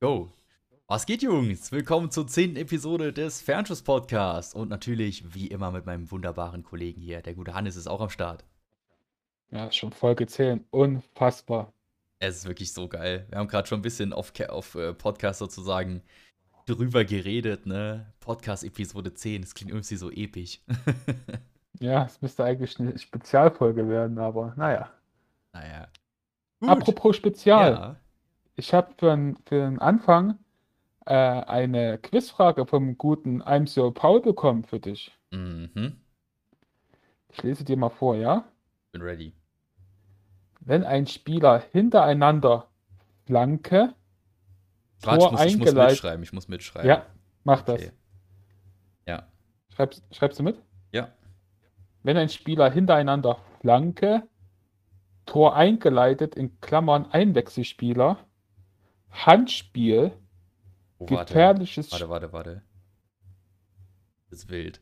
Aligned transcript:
Go. 0.00 0.30
Was 0.86 1.06
geht, 1.06 1.22
Jungs? 1.22 1.72
Willkommen 1.72 2.12
zur 2.12 2.28
zehnten 2.28 2.56
Episode 2.56 3.12
des 3.12 3.42
Fernschuss-Podcasts. 3.42 4.54
Und 4.54 4.68
natürlich, 4.68 5.34
wie 5.34 5.48
immer, 5.48 5.72
mit 5.72 5.86
meinem 5.86 6.08
wunderbaren 6.12 6.62
Kollegen 6.62 7.00
hier. 7.00 7.20
Der 7.20 7.34
gute 7.34 7.52
Hannes 7.52 7.74
ist 7.74 7.88
auch 7.88 8.00
am 8.00 8.08
Start. 8.08 8.44
Ja, 9.50 9.72
schon 9.72 9.90
voll 9.90 10.14
gezählt. 10.14 10.62
Unfassbar. 10.70 11.72
Es 12.20 12.36
ist 12.36 12.46
wirklich 12.46 12.72
so 12.72 12.86
geil. 12.86 13.26
Wir 13.28 13.38
haben 13.38 13.48
gerade 13.48 13.66
schon 13.66 13.80
ein 13.80 13.82
bisschen 13.82 14.12
auf, 14.12 14.32
auf 14.48 14.76
äh, 14.76 14.94
Podcast 14.94 15.40
sozusagen 15.40 16.02
drüber 16.66 17.04
geredet, 17.04 17.66
ne? 17.66 18.06
Podcast 18.20 18.62
Episode 18.62 19.12
10. 19.12 19.42
Das 19.42 19.52
klingt 19.52 19.72
irgendwie 19.72 19.96
so 19.96 20.12
episch. 20.12 20.60
ja, 21.80 22.04
es 22.04 22.22
müsste 22.22 22.44
eigentlich 22.44 22.78
eine 22.78 22.96
Spezialfolge 22.96 23.88
werden, 23.88 24.16
aber 24.20 24.54
naja. 24.56 24.92
Naja. 25.52 25.88
Gut. 26.60 26.68
Apropos 26.68 27.16
Spezial. 27.16 27.72
Ja. 27.72 27.96
Ich 28.58 28.74
habe 28.74 28.92
für, 28.98 29.36
für 29.46 29.66
den 29.70 29.78
Anfang 29.78 30.40
äh, 31.06 31.14
eine 31.14 31.96
Quizfrage 31.98 32.66
vom 32.66 32.98
guten 32.98 33.40
I'm 33.40 33.68
So 33.68 33.92
Paul 33.92 34.20
bekommen 34.20 34.64
für 34.64 34.80
dich. 34.80 35.16
Mhm. 35.30 36.00
Ich 37.28 37.40
lese 37.44 37.64
dir 37.64 37.76
mal 37.76 37.88
vor, 37.88 38.16
ja? 38.16 38.48
Bin 38.90 39.02
ready. 39.02 39.32
Wenn 40.58 40.82
ein 40.82 41.06
Spieler 41.06 41.62
hintereinander 41.70 42.68
Flanke, 43.26 43.94
Warte, 45.02 45.26
ich 45.26 45.30
muss, 45.30 45.44
ich 45.44 45.58
muss 45.58 45.74
mitschreiben, 45.74 46.22
ich 46.24 46.32
muss 46.32 46.48
mitschreiben. 46.48 46.88
Ja, 46.88 47.06
mach 47.44 47.62
okay. 47.62 47.76
das. 47.76 47.92
Ja. 49.06 49.28
Schreibst, 49.72 50.02
schreibst 50.10 50.40
du 50.40 50.42
mit? 50.42 50.60
Ja. 50.90 51.12
Wenn 52.02 52.16
ein 52.16 52.28
Spieler 52.28 52.72
hintereinander 52.72 53.38
Flanke, 53.60 54.24
Tor 55.26 55.54
eingeleitet, 55.54 56.34
in 56.34 56.60
Klammern 56.60 57.06
Einwechselspieler, 57.12 58.18
Handspiel, 59.10 60.12
oh, 60.98 61.06
gefährliches. 61.06 61.90
Warte, 61.92 62.08
warte, 62.08 62.32
warte. 62.32 62.62
Das 64.30 64.40
ist 64.40 64.50
wild. 64.50 64.80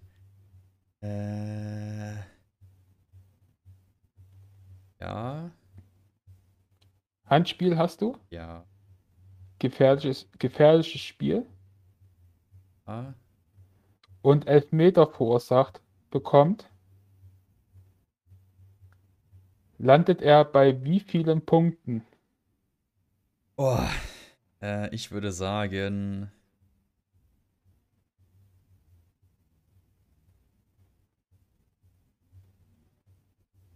Äh. 1.00 2.16
Ja. 5.00 5.50
Handspiel 7.24 7.76
hast 7.76 8.02
du? 8.02 8.16
Ja. 8.30 8.66
Gefährliches, 9.58 10.28
gefährliches 10.38 11.00
Spiel. 11.00 11.46
Ah. 12.84 13.14
Und 14.22 14.46
Elfmeter 14.46 15.06
verursacht 15.06 15.80
bekommt. 16.10 16.70
Landet 19.78 20.22
er 20.22 20.44
bei 20.44 20.82
wie 20.84 21.00
vielen 21.00 21.44
Punkten? 21.44 22.04
Oh, 23.56 23.78
äh, 24.62 24.94
ich 24.94 25.10
würde 25.10 25.32
sagen. 25.32 26.30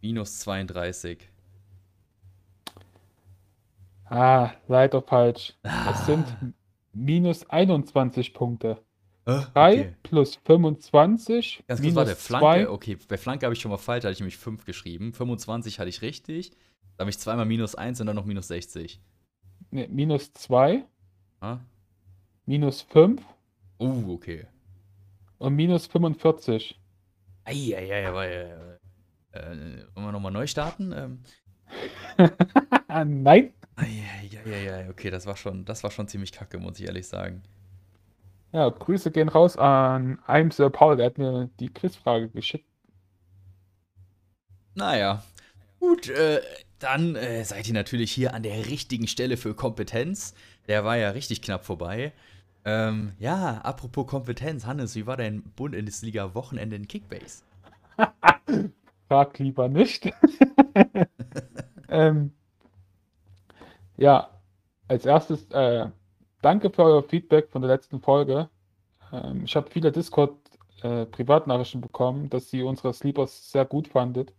Minus 0.03 0.39
32. 0.41 1.29
Ah, 4.07 4.53
leider 4.67 5.03
falsch. 5.03 5.55
Ah. 5.63 5.93
Es 5.93 6.07
sind 6.07 6.27
minus 6.93 7.49
21 7.49 8.35
Punkte. 8.35 8.83
Äh, 9.27 9.41
3 9.55 9.73
okay. 9.73 9.95
plus 10.03 10.37
25. 10.45 11.65
Ganz 11.67 11.81
kurz, 11.81 11.95
warte, 11.95 12.17
Flanke, 12.17 12.67
2. 12.67 12.69
okay, 12.71 12.99
bei 13.09 13.17
Flanke 13.19 13.47
habe 13.47 13.55
ich 13.55 13.61
schon 13.61 13.71
mal 13.71 13.77
falsch, 13.77 14.03
da 14.03 14.09
hatte 14.09 14.15
ich 14.15 14.21
nämlich 14.21 14.39
5 14.39 14.65
geschrieben. 14.65 15.13
25 15.13 15.79
hatte 15.79 15.89
ich 15.89 16.03
richtig. 16.03 16.51
Da 16.97 17.03
habe 17.03 17.11
ich 17.11 17.19
zweimal 17.19 17.47
minus 17.47 17.75
1 17.75 18.01
und 18.01 18.07
dann 18.07 18.17
noch 18.17 18.25
minus 18.25 18.49
60. 18.49 19.01
Ne, 19.71 19.89
minus 19.89 20.33
2. 20.33 20.85
Ah? 21.41 21.59
Minus 22.47 22.83
5. 22.83 23.23
Uh, 23.79 24.13
okay. 24.13 24.47
Und 25.39 25.55
minus 25.57 25.87
45. 25.87 26.79
Eieiei, 27.45 28.07
aber. 28.07 28.27
Äh, 28.27 29.85
wollen 29.95 30.07
wir 30.07 30.13
nochmal 30.13 30.33
neu 30.33 30.47
starten? 30.47 30.93
Ähm. 30.93 31.23
Nein. 33.23 33.53
Eieiei, 33.77 34.91
okay, 34.91 35.11
das 35.11 35.27
war, 35.27 35.37
schon, 35.37 35.65
das 35.65 35.83
war 35.83 35.91
schon 35.91 36.09
ziemlich 36.09 36.33
kacke, 36.33 36.59
muss 36.59 36.79
ich 36.79 36.87
ehrlich 36.87 37.09
sagen. 37.09 37.43
Ja, 38.53 38.69
Grüße 38.69 39.11
gehen 39.11 39.29
raus 39.29 39.57
an 39.57 40.19
I'm 40.27 40.53
Sir 40.53 40.71
Paul, 40.71 40.97
der 40.97 41.07
hat 41.07 41.19
mir 41.19 41.49
die 41.61 41.73
Quizfrage 41.73 42.29
geschickt. 42.29 42.67
Naja, 44.75 45.23
gut, 45.79 46.09
äh, 46.09 46.41
dann 46.81 47.15
äh, 47.15 47.45
seid 47.45 47.69
ihr 47.69 47.75
natürlich 47.75 48.11
hier 48.11 48.35
an 48.35 48.43
der 48.43 48.67
richtigen 48.67 49.07
Stelle 49.07 49.37
für 49.37 49.55
Kompetenz. 49.55 50.35
Der 50.67 50.85
war 50.85 50.97
ja 50.97 51.11
richtig 51.11 51.43
knapp 51.43 51.65
vorbei. 51.65 52.13
Ähm, 52.65 53.13
ja, 53.19 53.59
apropos 53.59 54.07
Kompetenz, 54.07 54.67
Hannes, 54.67 54.95
wie 54.95 55.07
war 55.07 55.17
dein 55.17 55.43
Bundesliga-Wochenende 55.57 56.77
in 56.77 56.89
Kickbase? 56.89 57.43
Frag 59.09 59.39
lieber 59.39 59.69
nicht. 59.69 60.11
ähm, 61.89 62.33
ja, 63.97 64.31
als 64.89 65.07
erstes, 65.07 65.51
äh, 65.51 65.87
danke 66.43 66.71
für 66.71 66.85
euer 66.85 67.03
Feedback 67.03 67.51
von 67.51 67.63
der 67.63 67.71
letzten 67.71 68.01
Folge. 68.01 68.49
Ähm, 69.13 69.45
ich 69.45 69.57
habe 69.57 69.71
viele 69.71 69.93
Discord-Privatnachrichten 69.93 71.81
äh, 71.81 71.87
bekommen, 71.87 72.31
dass 72.31 72.51
sie 72.51 72.63
unsere 72.63 72.93
Sleepers 72.93 73.51
sehr 73.51 73.65
gut 73.65 73.89
fandet. 73.89 74.33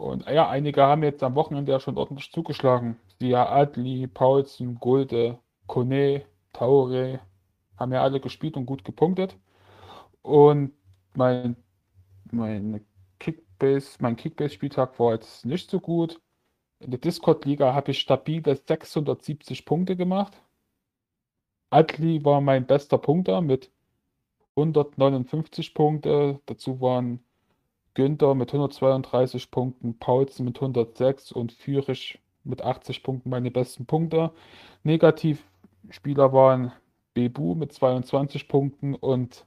Und 0.00 0.26
ja, 0.26 0.48
einige 0.48 0.82
haben 0.82 1.02
jetzt 1.02 1.22
am 1.22 1.34
Wochenende 1.34 1.72
ja 1.72 1.78
schon 1.78 1.98
ordentlich 1.98 2.32
zugeschlagen. 2.32 2.98
Ja 3.20 3.50
Adli, 3.50 4.06
Paulsen, 4.06 4.76
Gulde, 4.76 5.38
Kone, 5.66 6.24
Taure 6.54 7.20
haben 7.76 7.92
ja 7.92 8.02
alle 8.02 8.18
gespielt 8.18 8.56
und 8.56 8.64
gut 8.64 8.82
gepunktet. 8.82 9.36
Und 10.22 10.72
mein, 11.14 11.56
mein 12.32 12.86
Kickbase, 13.18 13.98
mein 14.00 14.16
Kickbase-Spieltag 14.16 14.98
war 14.98 15.12
jetzt 15.12 15.44
nicht 15.44 15.68
so 15.70 15.80
gut. 15.80 16.18
In 16.78 16.90
der 16.90 17.00
Discord-Liga 17.00 17.74
habe 17.74 17.90
ich 17.90 18.00
stabile 18.00 18.56
670 18.56 19.66
Punkte 19.66 19.96
gemacht. 19.96 20.42
Adli 21.68 22.24
war 22.24 22.40
mein 22.40 22.66
bester 22.66 22.96
Punkter 22.96 23.42
mit 23.42 23.70
159 24.56 25.74
Punkte. 25.74 26.40
Dazu 26.46 26.80
waren 26.80 27.22
Günther 27.94 28.34
mit 28.34 28.50
132 28.50 29.50
Punkten, 29.50 29.98
Paulsen 29.98 30.44
mit 30.44 30.56
106 30.56 31.32
und 31.32 31.52
Führich 31.52 32.18
mit 32.44 32.62
80 32.62 33.02
Punkten 33.02 33.30
meine 33.30 33.50
besten 33.50 33.86
Punkte. 33.86 34.30
Negativspieler 34.82 36.32
waren 36.32 36.72
Bebu 37.14 37.54
mit 37.54 37.72
22 37.72 38.48
Punkten 38.48 38.94
und 38.94 39.44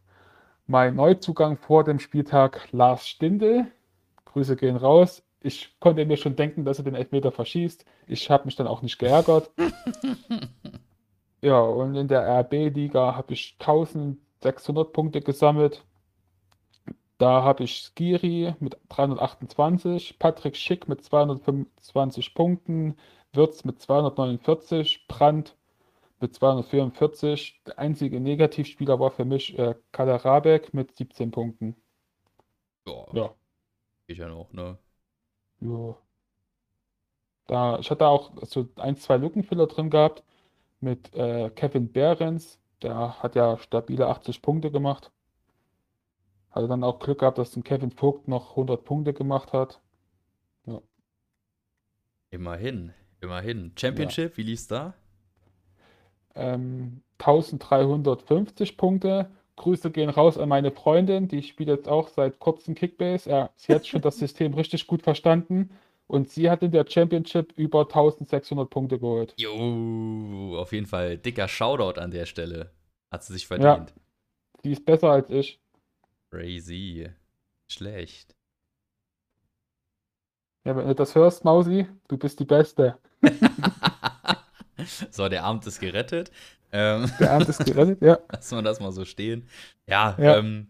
mein 0.67 0.95
Neuzugang 0.95 1.57
vor 1.57 1.83
dem 1.83 1.99
Spieltag 1.99 2.67
Lars 2.71 3.07
Stindl. 3.07 3.67
Grüße 4.25 4.55
gehen 4.55 4.77
raus. 4.77 5.23
Ich 5.41 5.75
konnte 5.79 6.05
mir 6.05 6.17
schon 6.17 6.35
denken, 6.35 6.63
dass 6.63 6.77
er 6.77 6.85
den 6.85 6.95
Elfmeter 6.95 7.31
verschießt. 7.31 7.85
Ich 8.07 8.29
habe 8.29 8.45
mich 8.45 8.55
dann 8.55 8.67
auch 8.67 8.81
nicht 8.81 8.97
geärgert. 8.97 9.51
ja, 11.41 11.59
und 11.59 11.95
in 11.95 12.07
der 12.07 12.25
RB-Liga 12.39 13.15
habe 13.15 13.33
ich 13.33 13.57
1600 13.59 14.93
Punkte 14.93 15.21
gesammelt. 15.21 15.83
Da 17.23 17.41
habe 17.41 17.63
ich 17.63 17.77
Skiri 17.77 18.53
mit 18.59 18.77
328, 18.89 20.19
Patrick 20.19 20.57
Schick 20.57 20.89
mit 20.89 21.05
225 21.05 22.33
Punkten, 22.33 22.97
Würz 23.31 23.63
mit 23.63 23.79
249, 23.79 25.07
Brandt 25.07 25.55
mit 26.19 26.35
244. 26.35 27.61
Der 27.65 27.79
einzige 27.79 28.19
Negativspieler 28.19 28.99
war 28.99 29.09
für 29.09 29.23
mich 29.23 29.57
äh, 29.57 29.75
Kader 29.93 30.17
Rabeck 30.17 30.73
mit 30.73 30.97
17 30.97 31.31
Punkten. 31.31 31.77
Ja. 32.85 33.05
ja. 33.13 33.33
Geht 34.05 34.17
ja 34.17 34.27
noch, 34.27 34.51
ne? 34.51 34.77
Ja. 35.61 35.95
Da, 37.47 37.79
ich 37.79 37.89
hatte 37.89 38.05
auch 38.05 38.33
so 38.41 38.67
ein, 38.75 38.97
zwei 38.97 39.15
Lückenfiller 39.15 39.67
drin 39.67 39.89
gehabt 39.89 40.25
mit 40.81 41.15
äh, 41.15 41.49
Kevin 41.51 41.89
Behrens. 41.89 42.59
Der 42.81 43.23
hat 43.23 43.35
ja 43.35 43.57
stabile 43.59 44.07
80 44.07 44.41
Punkte 44.41 44.71
gemacht. 44.71 45.13
Hatte 46.53 46.67
dann 46.67 46.83
auch 46.83 46.99
Glück 46.99 47.19
gehabt, 47.19 47.39
dass 47.39 47.55
ein 47.55 47.63
Kevin 47.63 47.91
Vogt 47.91 48.27
noch 48.27 48.51
100 48.51 48.85
Punkte 48.85 49.13
gemacht 49.13 49.53
hat. 49.53 49.81
Ja. 50.65 50.81
Immerhin, 52.29 52.93
immerhin. 53.21 53.73
Championship, 53.75 54.31
ja. 54.31 54.37
wie 54.37 54.43
lief's 54.43 54.67
da? 54.67 54.93
Ähm, 56.35 57.01
1350 57.17 58.77
Punkte. 58.77 59.29
Grüße 59.55 59.91
gehen 59.91 60.09
raus 60.09 60.37
an 60.37 60.49
meine 60.49 60.71
Freundin, 60.71 61.27
die 61.27 61.43
spielt 61.43 61.69
jetzt 61.69 61.87
auch 61.87 62.07
seit 62.07 62.39
kurzem 62.39 62.73
Kickbase. 62.73 63.29
Ja, 63.29 63.49
sie 63.55 63.73
hat 63.73 63.85
schon 63.85 64.01
das 64.01 64.17
System 64.19 64.53
richtig 64.53 64.87
gut 64.87 65.03
verstanden 65.03 65.71
und 66.07 66.29
sie 66.29 66.49
hat 66.49 66.63
in 66.63 66.71
der 66.71 66.85
Championship 66.87 67.53
über 67.55 67.81
1600 67.81 68.69
Punkte 68.69 68.99
geholt. 68.99 69.33
Jo, 69.37 70.57
auf 70.57 70.71
jeden 70.73 70.87
Fall 70.87 71.17
dicker 71.17 71.47
Shoutout 71.47 71.99
an 71.99 72.11
der 72.11 72.25
Stelle. 72.25 72.71
Hat 73.11 73.23
sie 73.23 73.33
sich 73.33 73.45
verdient. 73.45 73.89
Ja, 73.91 73.95
die 74.63 74.71
ist 74.71 74.85
besser 74.85 75.11
als 75.11 75.29
ich. 75.29 75.62
Crazy. 76.33 77.07
Schlecht. 77.67 78.35
Ja, 80.65 80.75
wenn 80.75 80.87
du 80.87 80.95
das 80.95 81.13
hörst, 81.13 81.45
Mausi, 81.45 81.85
du 82.07 82.17
bist 82.17 82.39
die 82.39 82.45
Beste. 82.45 82.97
so, 85.11 85.29
der 85.29 85.43
Abend 85.43 85.67
ist 85.67 85.79
gerettet. 85.79 86.31
Ähm, 86.71 87.11
der 87.19 87.33
Abend 87.33 87.49
ist 87.49 87.63
gerettet, 87.63 88.01
ja. 88.01 88.17
Lass 88.31 88.51
mal 88.51 88.63
das 88.63 88.79
mal 88.79 88.91
so 88.91 89.05
stehen. 89.05 89.47
Ja, 89.85 90.17
ja. 90.19 90.37
Ähm, 90.37 90.69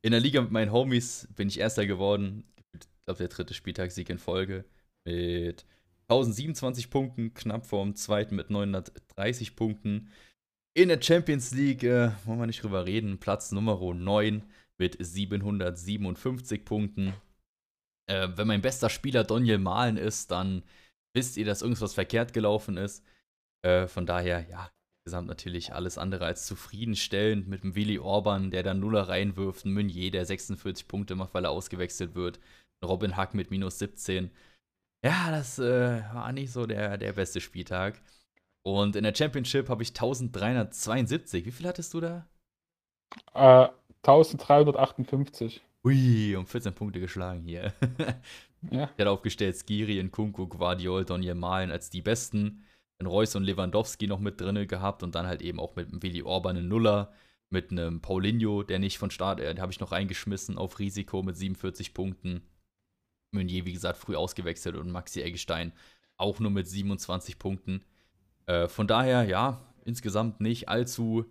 in 0.00 0.12
der 0.12 0.20
Liga 0.20 0.40
mit 0.40 0.52
meinen 0.52 0.72
Homies 0.72 1.28
bin 1.36 1.48
ich 1.48 1.60
Erster 1.60 1.84
geworden. 1.84 2.44
Ich 2.72 3.04
glaube, 3.04 3.18
der 3.18 3.28
dritte 3.28 3.52
Spieltagssieg 3.52 4.08
in 4.08 4.18
Folge. 4.18 4.64
Mit 5.04 5.66
1027 6.08 6.88
Punkten, 6.88 7.34
knapp 7.34 7.66
vorm 7.66 7.94
zweiten 7.94 8.36
mit 8.36 8.48
930 8.48 9.54
Punkten. 9.54 10.08
In 10.72 10.88
der 10.88 11.02
Champions 11.02 11.52
League, 11.52 11.82
äh, 11.82 12.12
wollen 12.24 12.38
wir 12.38 12.46
nicht 12.46 12.62
drüber 12.62 12.86
reden, 12.86 13.18
Platz 13.18 13.52
Nummer 13.52 13.78
9 13.78 14.44
mit 14.78 14.96
757 14.98 16.64
Punkten. 16.64 17.14
Äh, 18.06 18.28
wenn 18.36 18.48
mein 18.48 18.62
bester 18.62 18.90
Spieler 18.90 19.24
Daniel 19.24 19.58
Malen 19.58 19.96
ist, 19.96 20.30
dann 20.30 20.62
wisst 21.14 21.36
ihr, 21.36 21.44
dass 21.44 21.62
irgendwas 21.62 21.94
verkehrt 21.94 22.32
gelaufen 22.32 22.76
ist. 22.76 23.04
Äh, 23.62 23.86
von 23.86 24.06
daher, 24.06 24.46
ja, 24.48 24.70
insgesamt 25.04 25.28
natürlich 25.28 25.72
alles 25.72 25.98
andere 25.98 26.24
als 26.26 26.46
zufriedenstellend 26.46 27.46
mit 27.48 27.62
dem 27.62 27.74
Willi 27.74 27.98
Orban, 27.98 28.50
der 28.50 28.62
dann 28.62 28.80
Nuller 28.80 29.08
reinwirft, 29.08 29.64
ein 29.64 29.72
Meunier, 29.74 30.10
der 30.10 30.26
46 30.26 30.88
Punkte 30.88 31.14
macht, 31.14 31.34
weil 31.34 31.44
er 31.44 31.50
ausgewechselt 31.50 32.14
wird, 32.14 32.40
Robin 32.84 33.16
Hack 33.16 33.34
mit 33.34 33.50
minus 33.50 33.78
17. 33.78 34.30
Ja, 35.04 35.30
das 35.30 35.58
äh, 35.58 36.02
war 36.12 36.32
nicht 36.32 36.50
so 36.50 36.66
der, 36.66 36.96
der 36.96 37.12
beste 37.12 37.40
Spieltag. 37.40 38.00
Und 38.66 38.96
in 38.96 39.04
der 39.04 39.14
Championship 39.14 39.68
habe 39.68 39.82
ich 39.82 39.90
1372. 39.90 41.44
Wie 41.44 41.50
viel 41.52 41.68
hattest 41.68 41.92
du 41.92 42.00
da? 42.00 42.26
Äh, 43.34 43.68
1358. 44.06 45.62
Ui, 45.84 46.36
um 46.36 46.46
14 46.46 46.74
Punkte 46.74 47.00
geschlagen 47.00 47.42
hier. 47.42 47.72
ja. 48.70 48.84
Ich 48.84 48.98
hatte 48.98 49.10
aufgestellt 49.10 49.56
Skiri, 49.56 50.02
Nkunku, 50.02 50.46
Guardiol, 50.46 51.04
Donny 51.04 51.32
Malen 51.34 51.70
als 51.70 51.90
die 51.90 52.02
besten. 52.02 52.64
Dann 52.98 53.06
Reus 53.06 53.34
und 53.34 53.44
Lewandowski 53.44 54.06
noch 54.06 54.20
mit 54.20 54.40
drin 54.40 54.66
gehabt 54.68 55.02
und 55.02 55.14
dann 55.14 55.26
halt 55.26 55.42
eben 55.42 55.58
auch 55.58 55.74
mit 55.76 56.02
Willi 56.02 56.22
Orban 56.22 56.56
einen 56.56 56.68
Nuller, 56.68 57.12
mit 57.50 57.70
einem 57.70 58.00
Paulinho, 58.00 58.62
der 58.62 58.78
nicht 58.78 58.98
von 58.98 59.10
Start, 59.10 59.40
äh, 59.40 59.54
habe 59.58 59.72
ich 59.72 59.80
noch 59.80 59.92
reingeschmissen 59.92 60.58
auf 60.58 60.78
Risiko 60.78 61.22
mit 61.22 61.36
47 61.36 61.94
Punkten. 61.94 62.42
Meunier, 63.32 63.66
wie 63.66 63.72
gesagt, 63.72 63.98
früh 63.98 64.16
ausgewechselt 64.16 64.76
und 64.76 64.90
Maxi 64.90 65.22
Eggestein 65.22 65.72
auch 66.16 66.40
nur 66.40 66.50
mit 66.50 66.68
27 66.68 67.38
Punkten. 67.38 67.84
Äh, 68.46 68.68
von 68.68 68.86
daher, 68.86 69.24
ja, 69.24 69.60
insgesamt 69.84 70.40
nicht 70.40 70.68
allzu, 70.68 71.24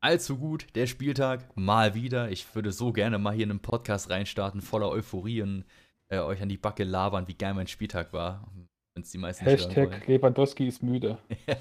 allzu 0.00 0.38
gut. 0.38 0.66
Der 0.74 0.86
Spieltag 0.86 1.56
mal 1.56 1.94
wieder. 1.94 2.30
Ich 2.30 2.54
würde 2.54 2.72
so 2.72 2.92
gerne 2.92 3.18
mal 3.18 3.34
hier 3.34 3.44
in 3.44 3.50
einen 3.50 3.60
Podcast 3.60 4.10
reinstarten, 4.10 4.60
voller 4.60 4.90
Euphorie 4.90 5.42
und 5.42 5.64
äh, 6.08 6.18
euch 6.18 6.40
an 6.42 6.48
die 6.48 6.56
Backe 6.56 6.84
labern, 6.84 7.28
wie 7.28 7.34
geil 7.34 7.54
mein 7.54 7.66
Spieltag 7.66 8.12
war. 8.12 8.46
Wenn's 8.94 9.10
die 9.10 9.18
meisten 9.18 9.44
Hashtag 9.44 10.06
Lewandowski 10.06 10.66
ist 10.66 10.82
müde. 10.82 11.18
ja. 11.46 11.56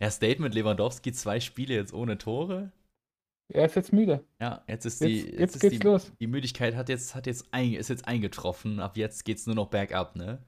ja, 0.00 0.10
Statement 0.10 0.54
Lewandowski, 0.54 1.12
zwei 1.12 1.40
Spiele 1.40 1.74
jetzt 1.74 1.94
ohne 1.94 2.18
Tore. 2.18 2.72
Er 3.48 3.66
ist 3.66 3.76
jetzt 3.76 3.92
müde. 3.92 4.24
Ja, 4.40 4.64
jetzt 4.66 4.84
ist 4.84 5.00
die, 5.02 5.20
jetzt, 5.20 5.26
jetzt, 5.26 5.38
jetzt 5.38 5.54
ist 5.54 5.60
geht's 5.60 5.78
die, 5.78 5.86
los. 5.86 6.12
die 6.20 6.26
Müdigkeit 6.26 6.74
hat 6.74 6.88
jetzt, 6.88 7.14
hat 7.14 7.26
jetzt 7.26 7.46
ein, 7.52 7.74
ist 7.74 7.88
jetzt 7.88 8.06
eingetroffen. 8.08 8.80
Ab 8.80 8.96
jetzt 8.96 9.24
geht's 9.24 9.46
nur 9.46 9.54
noch 9.54 9.68
bergab, 9.68 10.16
ne? 10.16 10.42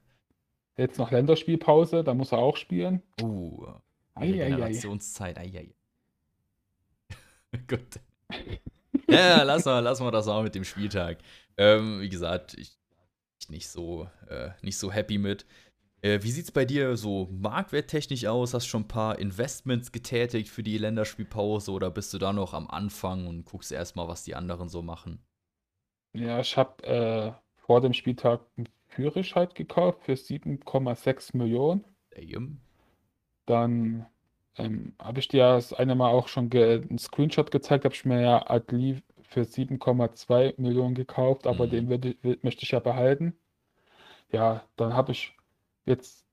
Jetzt 0.77 0.99
noch 0.99 1.11
Länderspielpause, 1.11 2.05
da 2.05 2.15
muss 2.15 2.33
er 2.33 2.39
auch 2.39 2.56
spielen. 2.56 3.03
Uh, 3.21 3.67
Generationszeit, 4.19 5.39
eieiei. 5.39 5.75
Gut. 7.69 8.00
ja, 9.09 9.43
lass 9.43 9.65
mal, 9.65 9.81
lass 9.81 10.00
mal 10.00 10.11
das 10.11 10.29
auch 10.29 10.43
mit 10.43 10.55
dem 10.55 10.65
Spieltag. 10.65 11.19
Ähm, 11.56 12.00
wie 12.00 12.09
gesagt, 12.09 12.55
ich 12.55 12.79
nicht 13.49 13.69
so, 13.69 14.09
äh, 14.29 14.50
nicht 14.62 14.79
so 14.79 14.93
happy 14.93 15.19
mit. 15.19 15.47
Äh, 16.00 16.23
wie 16.23 16.29
es 16.29 16.53
bei 16.53 16.65
dir 16.65 16.97
so 16.97 17.29
marktwerttechnisch 17.31 18.27
aus? 18.27 18.55
Hast 18.55 18.67
du 18.67 18.71
schon 18.71 18.83
ein 18.83 18.89
paar 18.89 19.19
Investments 19.19 19.91
getätigt 19.91 20.49
für 20.49 20.62
die 20.62 20.79
Länderspielpause 20.79 21.73
oder 21.73 21.91
bist 21.91 22.15
du 22.15 22.19
da 22.19 22.33
noch 22.33 22.55
am 22.55 22.69
Anfang 22.69 23.27
und 23.27 23.45
guckst 23.45 23.73
erstmal, 23.73 24.06
was 24.06 24.23
die 24.23 24.35
anderen 24.35 24.69
so 24.69 24.83
machen? 24.83 25.21
Ja, 26.12 26.41
ich 26.41 26.56
habe 26.56 26.85
äh, 26.85 27.33
vor 27.56 27.81
dem 27.81 27.93
Spieltag 27.93 28.41
einen 28.56 28.69
Führerschein 28.87 29.49
gekauft 29.55 30.05
für 30.05 30.12
7,6 30.12 31.37
Millionen. 31.37 31.85
Damn. 32.11 32.61
Dann 33.47 34.06
ähm, 34.58 34.94
habe 34.99 35.20
ich 35.20 35.28
dir 35.28 35.55
das 35.55 35.72
eine 35.72 35.94
Mal 35.94 36.10
auch 36.10 36.28
schon 36.28 36.50
einen 36.52 36.99
Screenshot 36.99 37.50
gezeigt, 37.50 37.84
habe 37.84 37.94
ich 37.94 38.05
mir 38.05 38.20
ja 38.20 38.50
Adli 38.50 39.02
für 39.22 39.43
7,2 39.43 40.55
Millionen 40.60 40.94
gekauft, 40.94 41.46
aber 41.46 41.66
mhm. 41.66 41.70
den 41.70 41.88
würde, 41.88 42.16
möchte 42.43 42.64
ich 42.64 42.70
ja 42.70 42.81
behalten. 42.81 43.37
Ja, 44.32 44.64
dann 44.76 44.94
habe 44.94 45.12
ich 45.12 45.37
jetzt 45.87 46.25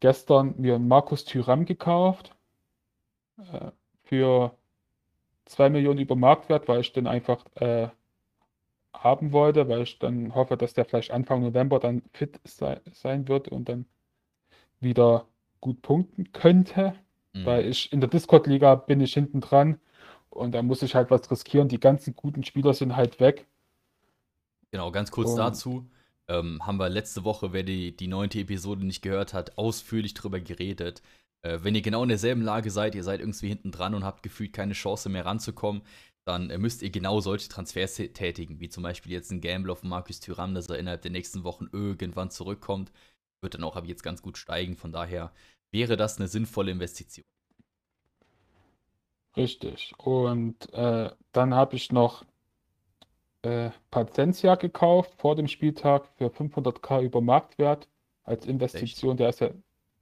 gestern 0.00 0.54
mir 0.58 0.76
einen 0.76 0.88
Markus 0.88 1.24
Thüram 1.24 1.64
gekauft 1.64 2.34
äh, 3.38 3.70
für 4.04 4.56
2 5.46 5.70
Millionen 5.70 5.98
über 6.00 6.16
Marktwert, 6.16 6.68
weil 6.68 6.80
ich 6.80 6.92
den 6.92 7.06
einfach 7.06 7.44
äh, 7.56 7.88
haben 8.92 9.32
wollte, 9.32 9.68
weil 9.68 9.82
ich 9.82 9.98
dann 9.98 10.34
hoffe, 10.34 10.56
dass 10.56 10.74
der 10.74 10.84
vielleicht 10.84 11.10
Anfang 11.10 11.42
November 11.42 11.78
dann 11.78 12.02
fit 12.12 12.40
sei, 12.44 12.80
sein 12.92 13.28
wird 13.28 13.48
und 13.48 13.68
dann 13.68 13.86
wieder 14.80 15.26
gut 15.60 15.82
punkten 15.82 16.32
könnte. 16.32 16.94
Mhm. 17.38 17.46
Weil 17.46 17.66
ich 17.66 17.92
in 17.92 18.00
der 18.00 18.08
Discord-Liga 18.08 18.74
bin 18.74 19.00
ich 19.00 19.14
hinten 19.14 19.40
dran 19.40 19.80
und 20.30 20.52
da 20.52 20.62
muss 20.62 20.82
ich 20.82 20.94
halt 20.94 21.10
was 21.10 21.30
riskieren. 21.30 21.68
Die 21.68 21.80
ganzen 21.80 22.14
guten 22.14 22.44
Spieler 22.44 22.74
sind 22.74 22.96
halt 22.96 23.20
weg. 23.20 23.46
Genau, 24.70 24.90
ganz 24.92 25.10
kurz 25.10 25.30
und 25.30 25.38
dazu. 25.38 25.90
Ähm, 26.28 26.64
haben 26.66 26.78
wir 26.78 26.90
letzte 26.90 27.24
Woche, 27.24 27.52
wer 27.52 27.62
die, 27.62 27.96
die 27.96 28.06
neunte 28.06 28.40
Episode 28.40 28.84
nicht 28.84 29.00
gehört 29.00 29.32
hat, 29.32 29.56
ausführlich 29.56 30.12
drüber 30.12 30.40
geredet. 30.40 31.02
Äh, 31.42 31.60
wenn 31.62 31.74
ihr 31.74 31.80
genau 31.80 32.02
in 32.02 32.10
derselben 32.10 32.42
Lage 32.42 32.70
seid, 32.70 32.94
ihr 32.94 33.04
seid 33.04 33.20
irgendwie 33.20 33.48
hinten 33.48 33.70
dran 33.70 33.94
und 33.94 34.04
habt 34.04 34.22
gefühlt 34.22 34.52
keine 34.52 34.74
Chance 34.74 35.08
mehr 35.08 35.24
ranzukommen, 35.24 35.82
dann 36.26 36.50
äh, 36.50 36.58
müsst 36.58 36.82
ihr 36.82 36.90
genau 36.90 37.20
solche 37.20 37.48
Transfers 37.48 37.94
tätigen, 37.94 38.60
wie 38.60 38.68
zum 38.68 38.82
Beispiel 38.82 39.12
jetzt 39.12 39.30
ein 39.30 39.40
Gamble 39.40 39.72
auf 39.72 39.82
Markus 39.82 40.20
Thuram, 40.20 40.54
dass 40.54 40.68
er 40.68 40.78
innerhalb 40.78 41.00
der 41.00 41.10
nächsten 41.12 41.44
Wochen 41.44 41.68
irgendwann 41.72 42.30
zurückkommt. 42.30 42.92
Wird 43.40 43.54
dann 43.54 43.64
auch 43.64 43.76
ab 43.76 43.86
jetzt 43.86 44.02
ganz 44.02 44.20
gut 44.20 44.36
steigen. 44.36 44.76
Von 44.76 44.92
daher 44.92 45.32
wäre 45.70 45.96
das 45.96 46.18
eine 46.18 46.28
sinnvolle 46.28 46.70
Investition. 46.70 47.26
Richtig. 49.36 49.92
Und 49.98 50.72
äh, 50.72 51.10
dann 51.32 51.54
habe 51.54 51.76
ich 51.76 51.92
noch 51.92 52.24
äh, 53.42 53.70
Patentia 53.90 54.56
gekauft 54.56 55.14
vor 55.16 55.36
dem 55.36 55.46
Spieltag 55.46 56.08
für 56.16 56.26
500k 56.26 57.02
über 57.02 57.20
Marktwert 57.20 57.88
als 58.24 58.46
Investition. 58.46 59.16
Der, 59.16 59.30
ja, 59.30 59.50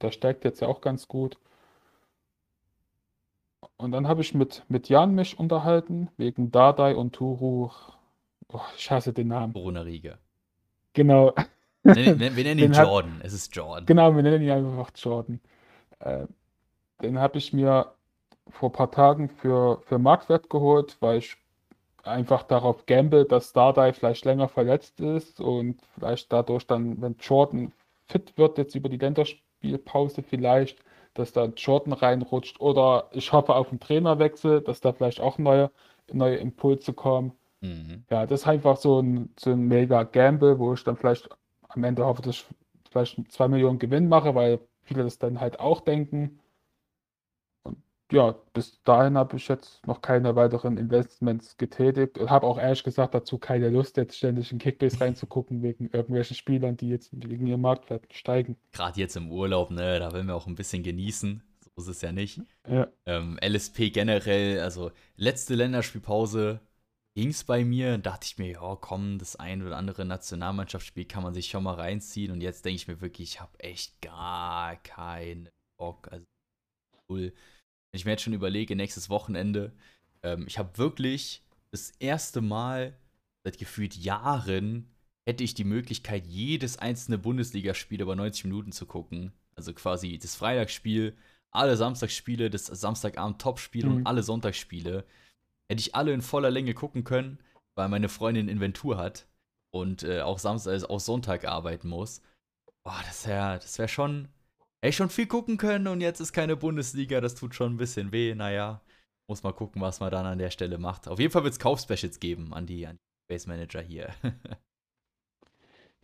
der 0.01 0.11
steigt 0.11 0.43
jetzt 0.43 0.61
ja 0.61 0.67
auch 0.67 0.81
ganz 0.81 1.07
gut. 1.07 1.37
Und 3.77 3.91
dann 3.91 4.07
habe 4.07 4.21
ich 4.21 4.33
mit, 4.33 4.63
mit 4.69 4.89
Jan 4.89 5.13
mich 5.13 5.37
unterhalten, 5.37 6.09
wegen 6.17 6.51
Dadai 6.51 6.95
und 6.95 7.13
Turu. 7.13 7.69
Oh, 8.51 8.61
ich 8.75 8.89
hasse 8.89 9.13
den 9.13 9.27
Namen. 9.27 9.55
Riga. 9.55 10.17
Genau. 10.93 11.33
Wir, 11.83 12.19
wir 12.19 12.43
nennen 12.43 12.59
ihn 12.63 12.73
Jordan. 12.73 13.19
Hat, 13.19 13.25
es 13.25 13.33
ist 13.33 13.55
Jordan. 13.55 13.85
Genau, 13.85 14.15
wir 14.15 14.23
nennen 14.23 14.43
ihn 14.43 14.49
einfach 14.49 14.91
Jordan. 14.95 15.39
Äh, 15.99 16.27
den 17.01 17.19
habe 17.19 17.37
ich 17.37 17.53
mir 17.53 17.93
vor 18.49 18.69
ein 18.69 18.73
paar 18.73 18.91
Tagen 18.91 19.29
für, 19.29 19.81
für 19.85 19.99
Marktwert 19.99 20.49
geholt, 20.49 20.97
weil 20.99 21.19
ich 21.19 21.37
einfach 22.03 22.43
darauf 22.43 22.85
gamble, 22.85 23.25
dass 23.25 23.53
Dardai 23.53 23.93
vielleicht 23.93 24.25
länger 24.25 24.47
verletzt 24.47 24.99
ist 24.99 25.39
und 25.41 25.81
vielleicht 25.95 26.31
dadurch 26.31 26.65
dann, 26.65 27.01
wenn 27.01 27.15
Jordan 27.19 27.73
fit 28.07 28.37
wird, 28.37 28.57
jetzt 28.57 28.75
über 28.75 28.89
die 28.89 28.97
Länderspielpause 28.97 30.23
vielleicht, 30.23 30.79
dass 31.13 31.33
da 31.33 31.45
Jordan 31.45 31.93
reinrutscht 31.93 32.59
oder 32.61 33.09
ich 33.11 33.33
hoffe 33.33 33.55
auf 33.55 33.69
einen 33.69 33.79
Trainerwechsel, 33.79 34.61
dass 34.61 34.81
da 34.81 34.93
vielleicht 34.93 35.19
auch 35.19 35.37
neue, 35.37 35.71
neue 36.11 36.37
Impulse 36.37 36.93
kommen. 36.93 37.33
Mhm. 37.61 38.05
Ja, 38.09 38.25
das 38.25 38.41
ist 38.41 38.47
einfach 38.47 38.77
so 38.77 39.01
ein, 39.01 39.33
so 39.37 39.51
ein 39.51 39.67
mega 39.67 40.03
Gamble, 40.03 40.59
wo 40.59 40.73
ich 40.73 40.83
dann 40.83 40.95
vielleicht 40.95 41.29
am 41.69 41.83
Ende 41.83 42.05
hoffe, 42.05 42.21
dass 42.21 42.35
ich 42.35 42.45
vielleicht 42.91 43.31
2 43.31 43.47
Millionen 43.47 43.79
Gewinn 43.79 44.07
mache, 44.07 44.35
weil 44.35 44.59
viele 44.87 45.03
das 45.03 45.19
dann 45.19 45.39
halt 45.39 45.59
auch 45.59 45.81
denken 45.81 46.39
ja, 48.11 48.35
bis 48.53 48.81
dahin 48.83 49.17
habe 49.17 49.35
ich 49.35 49.47
jetzt 49.47 49.85
noch 49.85 50.01
keine 50.01 50.35
weiteren 50.35 50.77
Investments 50.77 51.57
getätigt 51.57 52.17
und 52.17 52.29
habe 52.29 52.47
auch 52.47 52.57
ehrlich 52.57 52.83
gesagt 52.83 53.13
dazu 53.13 53.37
keine 53.37 53.69
Lust, 53.69 53.97
jetzt 53.97 54.17
ständig 54.17 54.51
in 54.51 54.59
Kickbase 54.59 54.99
reinzugucken 55.01 55.61
wegen 55.61 55.89
irgendwelchen 55.89 56.35
Spielern, 56.35 56.77
die 56.77 56.89
jetzt 56.89 57.09
wegen 57.11 57.47
ihrem 57.47 57.61
Marktwert 57.61 58.05
steigen. 58.13 58.55
Gerade 58.71 58.99
jetzt 58.99 59.17
im 59.17 59.31
Urlaub, 59.31 59.71
ne, 59.71 59.99
da 59.99 60.11
wollen 60.13 60.27
wir 60.27 60.35
auch 60.35 60.47
ein 60.47 60.55
bisschen 60.55 60.83
genießen. 60.83 61.43
So 61.59 61.81
ist 61.81 61.87
es 61.87 62.01
ja 62.01 62.11
nicht. 62.11 62.41
Ja. 62.67 62.87
Ähm, 63.05 63.37
LSP 63.43 63.89
generell, 63.91 64.61
also 64.61 64.91
letzte 65.17 65.55
Länderspielpause 65.55 66.61
ging 67.17 67.29
es 67.29 67.43
bei 67.43 67.65
mir. 67.65 67.97
dachte 67.97 68.25
ich 68.25 68.37
mir, 68.37 68.51
ja, 68.51 68.75
komm, 68.79 69.17
das 69.17 69.35
ein 69.35 69.63
oder 69.65 69.75
andere 69.75 70.05
Nationalmannschaftsspiel 70.05 71.05
kann 71.05 71.23
man 71.23 71.33
sich 71.33 71.47
schon 71.47 71.63
mal 71.63 71.73
reinziehen. 71.73 72.31
Und 72.31 72.41
jetzt 72.41 72.63
denke 72.63 72.75
ich 72.75 72.87
mir 72.87 73.01
wirklich, 73.01 73.33
ich 73.33 73.41
habe 73.41 73.59
echt 73.59 73.99
gar 74.01 74.75
keinen 74.77 75.49
Bock. 75.77 76.07
Also, 76.11 76.25
cool 77.09 77.33
ich 77.97 78.05
mir 78.05 78.11
jetzt 78.11 78.23
schon 78.23 78.33
überlege, 78.33 78.75
nächstes 78.75 79.09
Wochenende, 79.09 79.73
ähm, 80.23 80.45
ich 80.47 80.57
habe 80.57 80.77
wirklich 80.77 81.43
das 81.71 81.91
erste 81.99 82.41
Mal 82.41 82.97
seit 83.43 83.57
gefühlt 83.57 83.95
Jahren 83.95 84.89
hätte 85.27 85.43
ich 85.43 85.53
die 85.53 85.63
Möglichkeit, 85.63 86.25
jedes 86.25 86.77
einzelne 86.77 87.17
Bundesligaspiel 87.17 88.01
über 88.01 88.15
90 88.15 88.45
Minuten 88.45 88.71
zu 88.71 88.85
gucken. 88.85 89.33
Also 89.55 89.73
quasi 89.73 90.17
das 90.17 90.35
Freitagsspiel, 90.35 91.17
alle 91.51 91.75
Samstagsspiele, 91.75 92.49
das 92.49 92.67
Samstagabend-Topspiel 92.67 93.85
Mhm. 93.85 93.91
und 93.95 94.07
alle 94.07 94.23
Sonntagsspiele. 94.23 95.05
Hätte 95.69 95.81
ich 95.81 95.95
alle 95.95 96.13
in 96.13 96.21
voller 96.21 96.51
Länge 96.51 96.73
gucken 96.73 97.03
können, 97.03 97.39
weil 97.75 97.89
meine 97.89 98.09
Freundin 98.09 98.47
Inventur 98.47 98.97
hat 98.97 99.27
und 99.71 100.03
äh, 100.03 100.21
auch 100.21 100.39
Samstag, 100.39 100.71
also 100.71 100.89
auch 100.89 100.99
Sonntag 100.99 101.45
arbeiten 101.45 101.89
muss. 101.89 102.21
Boah, 102.83 103.01
das 103.05 103.27
wäre 103.27 103.59
das 103.59 103.77
wär 103.79 103.87
schon. 103.87 104.29
Hätte 104.81 104.89
ich 104.89 104.95
schon 104.95 105.09
viel 105.09 105.27
gucken 105.27 105.57
können 105.57 105.87
und 105.87 106.01
jetzt 106.01 106.19
ist 106.19 106.33
keine 106.33 106.55
Bundesliga, 106.55 107.21
das 107.21 107.35
tut 107.35 107.55
schon 107.55 107.73
ein 107.73 107.77
bisschen 107.77 108.11
weh. 108.11 108.33
Naja, 108.35 108.81
muss 109.27 109.43
mal 109.43 109.53
gucken, 109.53 109.81
was 109.81 109.99
man 109.99 110.11
dann 110.11 110.25
an 110.25 110.37
der 110.39 110.51
Stelle 110.51 110.77
macht. 110.77 111.07
Auf 111.07 111.19
jeden 111.19 111.31
Fall 111.31 111.43
wird 111.43 111.53
es 111.53 111.59
Kaufspecials 111.59 112.19
geben 112.19 112.53
an 112.53 112.65
die, 112.65 112.87
an 112.87 112.95
die 112.97 113.33
Base 113.33 113.47
Manager 113.49 113.81
hier. 113.81 114.13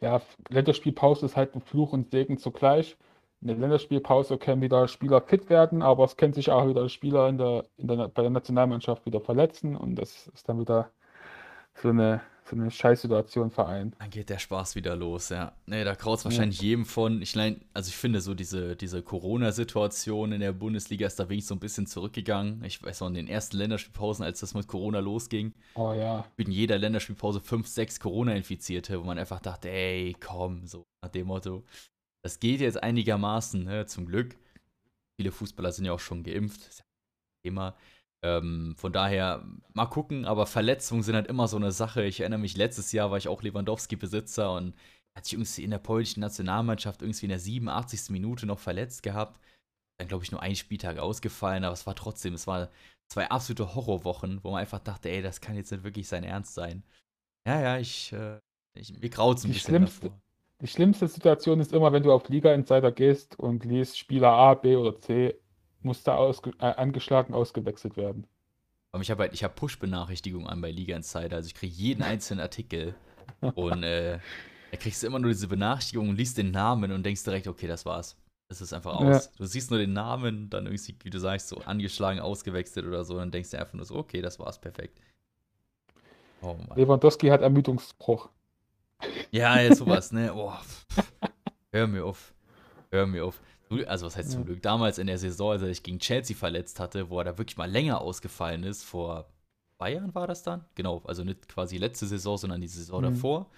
Ja, 0.01 0.21
Länderspielpause 0.49 1.25
ist 1.25 1.37
halt 1.37 1.55
ein 1.55 1.61
Fluch 1.61 1.93
und 1.93 2.11
Segen 2.11 2.37
zugleich. 2.37 2.97
In 3.43 3.47
der 3.49 3.57
Länderspielpause 3.57 4.37
können 4.37 4.61
wieder 4.61 4.87
Spieler 4.87 5.19
fit 5.19 5.49
werden, 5.49 5.81
aber 5.81 6.05
es 6.05 6.15
können 6.15 6.31
sich 6.31 6.49
auch 6.49 6.65
wieder 6.65 6.87
Spieler 6.87 7.27
in 7.27 7.37
der, 7.37 7.65
in 7.75 7.87
der, 7.89 8.07
bei 8.07 8.21
der 8.21 8.31
Nationalmannschaft 8.31 9.05
wieder 9.05 9.19
verletzen 9.19 9.75
und 9.75 9.95
das 9.95 10.27
ist 10.33 10.47
dann 10.47 10.61
wieder 10.61 10.91
so 11.75 11.89
eine, 11.89 12.21
so 12.45 12.55
eine 12.55 12.71
Scheißsituation 12.71 13.51
für 13.51 13.65
einen. 13.65 13.95
Dann 13.99 14.09
geht 14.11 14.29
der 14.29 14.39
Spaß 14.39 14.75
wieder 14.75 14.95
los, 14.95 15.27
ja. 15.27 15.51
Nee, 15.65 15.83
da 15.83 15.93
kraut 15.95 16.19
es 16.19 16.23
Ja. 16.23 16.29
wahrscheinlich 16.29 16.61
jedem 16.61 16.85
von. 16.85 17.21
Ich 17.21 17.35
mein, 17.35 17.65
also 17.73 17.89
ich 17.89 17.97
finde 17.97 18.21
so 18.21 18.33
diese, 18.33 18.77
diese 18.77 19.01
Corona-Situation 19.01 20.31
in 20.31 20.39
der 20.39 20.53
Bundesliga 20.53 21.05
ist 21.05 21.19
da 21.19 21.27
wenigstens 21.27 21.49
so 21.49 21.55
ein 21.55 21.59
bisschen 21.59 21.85
zurückgegangen. 21.85 22.63
Ich 22.63 22.81
weiß 22.81 23.01
noch, 23.01 23.09
in 23.09 23.15
den 23.15 23.27
ersten 23.27 23.57
Länderspielpausen, 23.57 24.23
als 24.23 24.39
das 24.39 24.53
mit 24.53 24.67
Corona 24.67 24.99
losging, 24.99 25.53
Oh 25.75 25.91
ja, 25.91 26.23
in 26.37 26.49
jeder 26.49 26.77
Länderspielpause 26.77 27.41
fünf, 27.41 27.67
sechs 27.67 27.99
Corona-Infizierte, 27.99 29.01
wo 29.01 29.03
man 29.03 29.17
einfach 29.19 29.41
dachte, 29.41 29.69
ey, 29.69 30.15
komm, 30.17 30.65
so 30.65 30.85
nach 31.01 31.09
dem 31.11 31.27
Motto. 31.27 31.63
Das 32.23 32.39
geht 32.39 32.61
jetzt 32.61 32.81
einigermaßen, 32.81 33.63
ne, 33.65 33.85
zum 33.85 34.05
Glück. 34.05 34.37
Viele 35.19 35.31
Fußballer 35.31 35.71
sind 35.71 35.85
ja 35.85 35.93
auch 35.93 35.99
schon 35.99 36.23
geimpft, 36.23 36.67
ist 36.67 36.79
ja 36.79 36.85
kein 36.85 37.51
Thema. 37.51 37.77
Ähm, 38.25 38.75
von 38.77 38.93
daher, 38.93 39.45
mal 39.73 39.87
gucken, 39.87 40.25
aber 40.25 40.45
Verletzungen 40.47 41.03
sind 41.03 41.15
halt 41.15 41.27
immer 41.27 41.47
so 41.47 41.57
eine 41.57 41.71
Sache. 41.71 42.03
Ich 42.05 42.21
erinnere 42.21 42.39
mich, 42.39 42.55
letztes 42.57 42.91
Jahr 42.91 43.11
war 43.11 43.17
ich 43.17 43.27
auch 43.27 43.43
Lewandowski-Besitzer 43.43 44.53
und 44.53 44.75
hat 45.17 45.25
sich 45.25 45.33
irgendwie 45.33 45.63
in 45.63 45.71
der 45.71 45.79
polnischen 45.79 46.21
Nationalmannschaft 46.21 47.01
irgendwie 47.01 47.25
in 47.25 47.29
der 47.29 47.39
87. 47.39 48.11
Minute 48.13 48.45
noch 48.45 48.59
verletzt 48.59 49.03
gehabt. 49.03 49.39
Dann, 49.99 50.07
glaube 50.07 50.23
ich, 50.23 50.31
nur 50.31 50.41
ein 50.41 50.55
Spieltag 50.55 50.97
ausgefallen, 50.97 51.63
aber 51.65 51.73
es 51.73 51.85
war 51.85 51.95
trotzdem, 51.95 52.33
es 52.33 52.47
war 52.47 52.69
zwei 53.11 53.29
absolute 53.29 53.75
Horrorwochen, 53.75 54.43
wo 54.43 54.51
man 54.51 54.61
einfach 54.61 54.79
dachte, 54.79 55.09
ey, 55.09 55.21
das 55.21 55.41
kann 55.41 55.55
jetzt 55.55 55.71
nicht 55.71 55.83
wirklich 55.83 56.07
sein 56.07 56.23
Ernst 56.23 56.55
sein. 56.55 56.83
Ja, 57.47 57.61
ja, 57.61 57.77
ich, 57.77 58.11
äh, 58.13 58.39
ich 58.75 58.97
mir 58.97 59.09
graut's 59.09 59.43
ein 59.43 59.51
bisschen 59.53 59.75
schlimmste- 59.75 60.09
davor. 60.09 60.21
Die 60.61 60.67
schlimmste 60.67 61.07
Situation 61.07 61.59
ist 61.59 61.73
immer, 61.73 61.91
wenn 61.91 62.03
du 62.03 62.11
auf 62.11 62.29
Liga 62.29 62.53
Insider 62.53 62.91
gehst 62.91 63.37
und 63.39 63.65
liest 63.65 63.97
Spieler 63.97 64.29
A, 64.29 64.53
B 64.53 64.75
oder 64.75 64.97
C 64.99 65.35
musste 65.81 66.13
ausge 66.13 66.51
äh, 66.59 66.65
angeschlagen 66.65 67.33
ausgewechselt 67.33 67.97
werden. 67.97 68.25
Aber 68.93 69.01
ich 69.01 69.11
habe 69.11 69.23
halt, 69.23 69.33
ich 69.33 69.43
habe 69.43 69.53
Push-Benachrichtigungen 69.55 70.47
an 70.47 70.61
bei 70.61 70.71
Liga 70.71 70.95
Insider, 70.95 71.37
also 71.37 71.47
ich 71.47 71.55
kriege 71.55 71.73
jeden 71.73 72.03
einzelnen 72.03 72.41
Artikel 72.41 72.95
und 73.55 73.83
äh, 73.83 74.19
da 74.71 74.77
kriegst 74.77 75.03
du 75.03 75.07
immer 75.07 75.19
nur 75.19 75.31
diese 75.31 75.47
Benachrichtigung 75.47 76.09
und 76.09 76.15
liest 76.15 76.37
den 76.37 76.51
Namen 76.51 76.91
und 76.91 77.05
denkst 77.05 77.23
direkt, 77.23 77.47
okay, 77.47 77.67
das 77.67 77.85
war's. 77.85 78.15
Das 78.49 78.61
ist 78.61 78.73
einfach 78.73 78.99
Ja. 79.01 79.09
aus. 79.09 79.31
Du 79.33 79.45
siehst 79.45 79.71
nur 79.71 79.79
den 79.79 79.93
Namen, 79.93 80.49
dann 80.49 80.67
irgendwie, 80.67 80.95
wie 81.03 81.09
du 81.09 81.19
sagst, 81.19 81.49
so 81.49 81.57
angeschlagen, 81.57 82.19
ausgewechselt 82.19 82.85
oder 82.85 83.03
so, 83.03 83.17
dann 83.17 83.31
denkst 83.31 83.51
du 83.51 83.59
einfach 83.59 83.73
nur 83.73 83.85
so, 83.85 83.95
okay, 83.95 84.21
das 84.21 84.39
war's, 84.39 84.61
perfekt. 84.61 84.99
Oh. 86.41 86.55
Lewandowski 86.75 87.27
hat 87.27 87.41
Ermüdungsbruch. 87.41 88.29
Ja, 89.31 89.59
jetzt 89.59 89.77
sowas, 89.79 90.11
ne? 90.11 90.33
Oh, 90.33 90.53
hör 91.71 91.87
mir 91.87 92.05
auf. 92.05 92.33
Hör 92.91 93.05
mir 93.07 93.25
auf. 93.25 93.39
Also, 93.87 94.05
was 94.05 94.15
heißt 94.15 94.31
zum 94.31 94.41
Ja. 94.41 94.45
Glück? 94.45 94.61
Damals 94.61 94.99
in 94.99 95.07
der 95.07 95.17
Saison, 95.17 95.51
als 95.51 95.61
er 95.63 95.69
sich 95.69 95.81
gegen 95.81 95.97
Chelsea 95.99 96.35
verletzt 96.37 96.79
hatte, 96.79 97.09
wo 97.09 97.17
er 97.19 97.23
da 97.25 97.37
wirklich 97.37 97.57
mal 97.57 97.69
länger 97.69 98.01
ausgefallen 98.01 98.63
ist, 98.63 98.83
vor 98.83 99.27
zwei 99.77 99.93
Jahren 99.93 100.13
war 100.13 100.27
das 100.27 100.43
dann? 100.43 100.63
Genau, 100.75 101.01
also 101.05 101.23
nicht 101.23 101.47
quasi 101.47 101.77
letzte 101.77 102.05
Saison, 102.05 102.37
sondern 102.37 102.61
die 102.61 102.67
Saison 102.67 102.99
Mhm. 103.01 103.05
davor. 103.05 103.49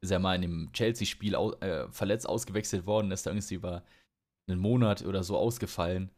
Ist 0.00 0.12
er 0.12 0.20
mal 0.20 0.36
in 0.36 0.42
dem 0.42 0.70
Chelsea-Spiel 0.72 1.34
au 1.34 1.52
äh, 1.54 1.88
verletzt 1.90 2.28
ausgewechselt 2.28 2.86
worden, 2.86 3.10
ist 3.10 3.26
da 3.26 3.30
irgendwie 3.32 3.54
über 3.56 3.82
einen 4.48 4.60
Monat 4.60 5.04
oder 5.04 5.24
so 5.24 5.36
ausgefallen. 5.36 6.10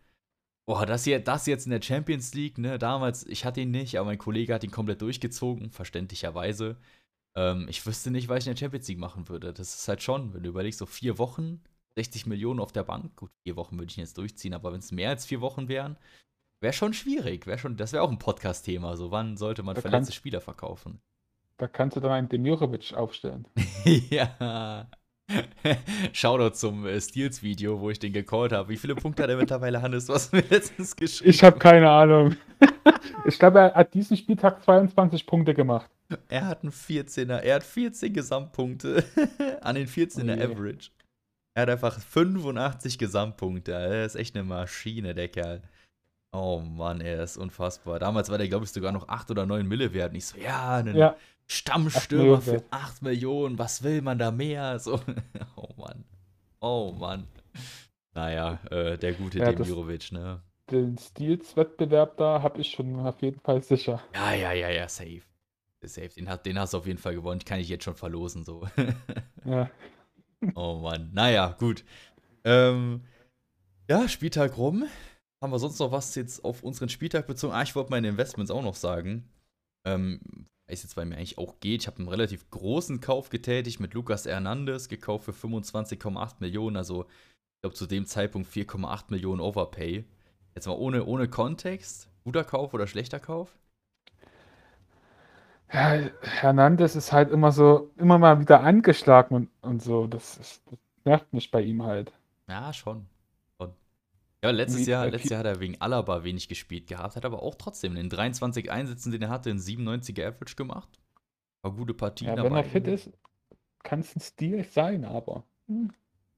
Boah, 0.66 0.84
das 0.84 1.04
hier, 1.04 1.18
das 1.18 1.46
jetzt 1.46 1.64
in 1.64 1.70
der 1.70 1.80
Champions 1.80 2.34
League, 2.34 2.58
ne? 2.58 2.78
Damals, 2.78 3.24
ich 3.26 3.46
hatte 3.46 3.62
ihn 3.62 3.70
nicht, 3.70 3.96
aber 3.98 4.08
mein 4.10 4.18
Kollege 4.18 4.52
hat 4.52 4.64
ihn 4.64 4.70
komplett 4.70 5.00
durchgezogen, 5.00 5.70
verständlicherweise. 5.70 6.76
Ähm, 7.38 7.66
ich 7.68 7.86
wüsste 7.86 8.10
nicht, 8.10 8.28
was 8.28 8.38
ich 8.40 8.48
in 8.48 8.54
der 8.54 8.58
Champions 8.58 8.88
League 8.88 8.98
machen 8.98 9.28
würde. 9.28 9.52
Das 9.52 9.72
ist 9.72 9.86
halt 9.86 10.02
schon, 10.02 10.34
wenn 10.34 10.42
du 10.42 10.48
überlegst, 10.48 10.80
so 10.80 10.86
vier 10.86 11.18
Wochen, 11.18 11.60
60 11.94 12.26
Millionen 12.26 12.58
auf 12.58 12.72
der 12.72 12.82
Bank. 12.82 13.14
Gut, 13.14 13.30
vier 13.44 13.54
Wochen 13.54 13.78
würde 13.78 13.90
ich 13.90 13.96
jetzt 13.96 14.18
durchziehen, 14.18 14.54
aber 14.54 14.72
wenn 14.72 14.80
es 14.80 14.90
mehr 14.90 15.10
als 15.10 15.24
vier 15.24 15.40
Wochen 15.40 15.68
wären, 15.68 15.96
wäre 16.60 16.72
schon 16.72 16.94
schwierig. 16.94 17.46
Wär 17.46 17.56
schon, 17.56 17.76
das 17.76 17.92
wäre 17.92 18.02
auch 18.02 18.10
ein 18.10 18.18
Podcast-Thema. 18.18 18.96
So, 18.96 19.12
wann 19.12 19.36
sollte 19.36 19.62
man 19.62 19.76
Da 19.76 19.82
verletzte 19.82 20.10
kann- 20.10 20.16
Spieler 20.16 20.40
verkaufen? 20.40 21.00
Da 21.58 21.68
kannst 21.68 21.96
du 21.96 22.00
dann 22.00 22.10
einen 22.10 22.28
Demirovic 22.28 22.94
aufstellen. 22.94 23.46
ja. 24.10 24.88
Shoutout 26.12 26.54
zum 26.56 26.86
äh, 26.86 27.00
Steels-Video, 27.00 27.80
wo 27.80 27.90
ich 27.90 27.98
den 27.98 28.12
gecallt 28.12 28.52
habe. 28.52 28.68
Wie 28.70 28.76
viele 28.76 28.94
Punkte 28.94 29.22
hat 29.22 29.30
er 29.30 29.36
mittlerweile, 29.36 29.82
Hannes? 29.82 30.06
Du 30.06 30.14
hast 30.14 30.32
mir 30.32 30.42
letztens 30.48 30.96
geschrieben. 30.96 31.30
Ich 31.30 31.42
habe 31.44 31.58
keine 31.58 31.90
Ahnung. 31.90 32.36
ich 33.26 33.38
glaube, 33.38 33.58
er 33.60 33.74
hat 33.74 33.92
diesen 33.94 34.16
Spieltag 34.16 34.62
22 34.64 35.26
Punkte 35.26 35.52
gemacht. 35.54 35.90
Er 36.28 36.46
hat 36.46 36.62
einen 36.62 36.72
14er, 36.72 37.36
er 37.38 37.56
hat 37.56 37.64
14 37.64 38.12
Gesamtpunkte 38.12 39.04
an 39.60 39.74
den 39.74 39.86
14er 39.86 40.32
Oh 40.32 40.36
je. 40.36 40.42
Average. 40.44 40.90
Er 41.54 41.62
hat 41.62 41.70
einfach 41.70 41.98
85 42.00 42.98
Gesamtpunkte. 42.98 43.72
Er 43.72 44.04
ist 44.04 44.14
echt 44.14 44.34
eine 44.36 44.44
Maschine, 44.44 45.14
der 45.14 45.28
Kerl. 45.28 45.62
Oh 46.32 46.60
Mann, 46.60 47.00
er 47.00 47.22
ist 47.22 47.36
unfassbar. 47.36 47.98
Damals 47.98 48.30
war 48.30 48.38
der, 48.38 48.48
glaube 48.48 48.64
ich, 48.64 48.70
sogar 48.70 48.92
noch 48.92 49.08
8 49.08 49.30
oder 49.30 49.46
9 49.46 49.66
Mille 49.66 49.92
wert. 49.92 50.10
Und 50.12 50.16
ich 50.16 50.26
so, 50.26 50.38
ja, 50.38 50.76
ein 50.76 50.94
Ja, 50.96 51.16
Stammstürmer 51.46 52.40
für 52.40 52.52
wert. 52.52 52.64
8 52.70 53.02
Millionen. 53.02 53.58
Was 53.58 53.82
will 53.82 54.02
man 54.02 54.18
da 54.18 54.30
mehr? 54.30 54.78
So, 54.78 55.00
oh 55.56 55.68
Mann. 55.76 56.04
Oh 56.60 56.92
Mann. 56.92 57.26
Naja, 58.14 58.60
äh, 58.70 58.96
der 58.98 59.12
gute 59.14 59.38
Ja, 59.38 59.52
Demirovic, 59.52 60.12
ne? 60.12 60.42
den 60.70 60.98
Steals-Wettbewerb 60.98 62.18
da 62.18 62.42
habe 62.42 62.60
ich 62.60 62.70
schon 62.70 62.98
auf 63.00 63.22
jeden 63.22 63.40
Fall 63.40 63.62
sicher. 63.62 64.02
Ja, 64.14 64.34
ja, 64.34 64.52
ja, 64.52 64.68
ja, 64.68 64.88
safe. 64.88 65.22
Safe. 65.82 66.08
Den, 66.08 66.28
den 66.44 66.58
hast 66.58 66.74
du 66.74 66.78
auf 66.78 66.86
jeden 66.86 66.98
Fall 66.98 67.14
gewonnen. 67.14 67.44
Kann 67.44 67.60
ich 67.60 67.68
jetzt 67.68 67.84
schon 67.84 67.94
verlosen, 67.94 68.44
so. 68.44 68.66
Ja, 69.44 69.70
Oh 70.54 70.78
Mann. 70.82 71.10
Naja, 71.12 71.56
gut. 71.58 71.84
Ähm, 72.44 73.02
ja, 73.88 74.08
Spieltag 74.08 74.56
rum. 74.56 74.84
Haben 75.42 75.52
wir 75.52 75.58
sonst 75.58 75.78
noch 75.78 75.92
was 75.92 76.14
jetzt 76.14 76.44
auf 76.44 76.62
unseren 76.62 76.88
Spieltag 76.88 77.26
bezogen? 77.26 77.52
Ah, 77.54 77.62
ich 77.62 77.74
wollte 77.74 77.90
meine 77.90 78.08
Investments 78.08 78.50
auch 78.50 78.62
noch 78.62 78.74
sagen. 78.74 79.28
Ähm, 79.86 80.20
weiß 80.68 80.82
jetzt, 80.82 80.96
weil 80.96 81.06
mir 81.06 81.16
eigentlich 81.16 81.38
auch 81.38 81.60
geht. 81.60 81.82
Ich 81.82 81.86
habe 81.86 81.98
einen 81.98 82.08
relativ 82.08 82.50
großen 82.50 83.00
Kauf 83.00 83.30
getätigt 83.30 83.80
mit 83.80 83.94
Lucas 83.94 84.26
Hernandez, 84.26 84.88
gekauft 84.88 85.24
für 85.24 85.32
25,8 85.32 86.36
Millionen. 86.40 86.76
Also, 86.76 87.04
ich 87.04 87.62
glaube, 87.62 87.76
zu 87.76 87.86
dem 87.86 88.06
Zeitpunkt 88.06 88.48
4,8 88.50 89.04
Millionen 89.10 89.40
Overpay. 89.40 90.04
Jetzt 90.54 90.66
mal 90.66 90.74
ohne, 90.74 91.04
ohne 91.04 91.28
Kontext. 91.28 92.08
Guter 92.24 92.44
Kauf 92.44 92.74
oder 92.74 92.86
schlechter 92.86 93.20
Kauf? 93.20 93.56
Ja, 95.72 95.98
Hernandez 96.22 96.94
ist 96.96 97.12
halt 97.12 97.30
immer 97.30 97.52
so, 97.52 97.90
immer 97.96 98.18
mal 98.18 98.40
wieder 98.40 98.60
angeschlagen 98.62 99.34
und, 99.34 99.50
und 99.62 99.82
so. 99.82 100.06
Das, 100.06 100.36
ist, 100.38 100.62
das 100.70 100.78
nervt 101.04 101.32
mich 101.32 101.50
bei 101.50 101.62
ihm 101.62 101.82
halt. 101.84 102.12
Ja, 102.48 102.72
schon. 102.72 103.06
schon. 103.58 103.74
Ja, 104.44 104.50
letztes 104.50 104.86
Wie 104.86 104.86
Jahr, 104.86 105.06
bei 105.06 105.10
letztes 105.10 105.30
Jahr 105.30 105.40
hat 105.40 105.46
er 105.46 105.60
wegen 105.60 105.80
Alaba 105.80 106.24
wenig 106.24 106.48
gespielt 106.48 106.86
gehabt, 106.88 107.16
hat 107.16 107.24
aber 107.26 107.42
auch 107.42 107.56
trotzdem 107.56 107.92
in 107.92 107.98
den 107.98 108.10
23 108.10 108.70
Einsätzen, 108.70 109.12
den 109.12 109.22
er 109.22 109.30
hatte, 109.30 109.50
einen 109.50 109.60
97er 109.60 110.26
Average 110.26 110.56
gemacht. 110.56 110.90
War 111.62 111.72
gute 111.74 111.94
Partien 111.94 112.34
Ja, 112.34 112.40
wenn 112.40 112.54
dabei. 112.54 112.54
er 112.54 112.62
fit 112.64 112.86
ist, 112.86 113.10
kann 113.84 114.00
es 114.00 114.16
ein 114.16 114.20
Stil 114.20 114.64
sein, 114.64 115.04
aber. 115.04 115.44
hm, 115.68 115.90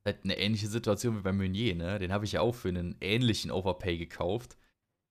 Halt 0.04 0.24
eine 0.24 0.38
ähnliche 0.38 0.66
Situation 0.68 1.16
wie 1.16 1.22
bei 1.22 1.32
Meunier, 1.32 1.74
ne? 1.74 1.98
Den 1.98 2.12
habe 2.12 2.24
ich 2.24 2.32
ja 2.32 2.40
auch 2.40 2.54
für 2.54 2.68
einen 2.68 2.96
ähnlichen 3.00 3.50
Overpay 3.50 3.98
gekauft 3.98 4.56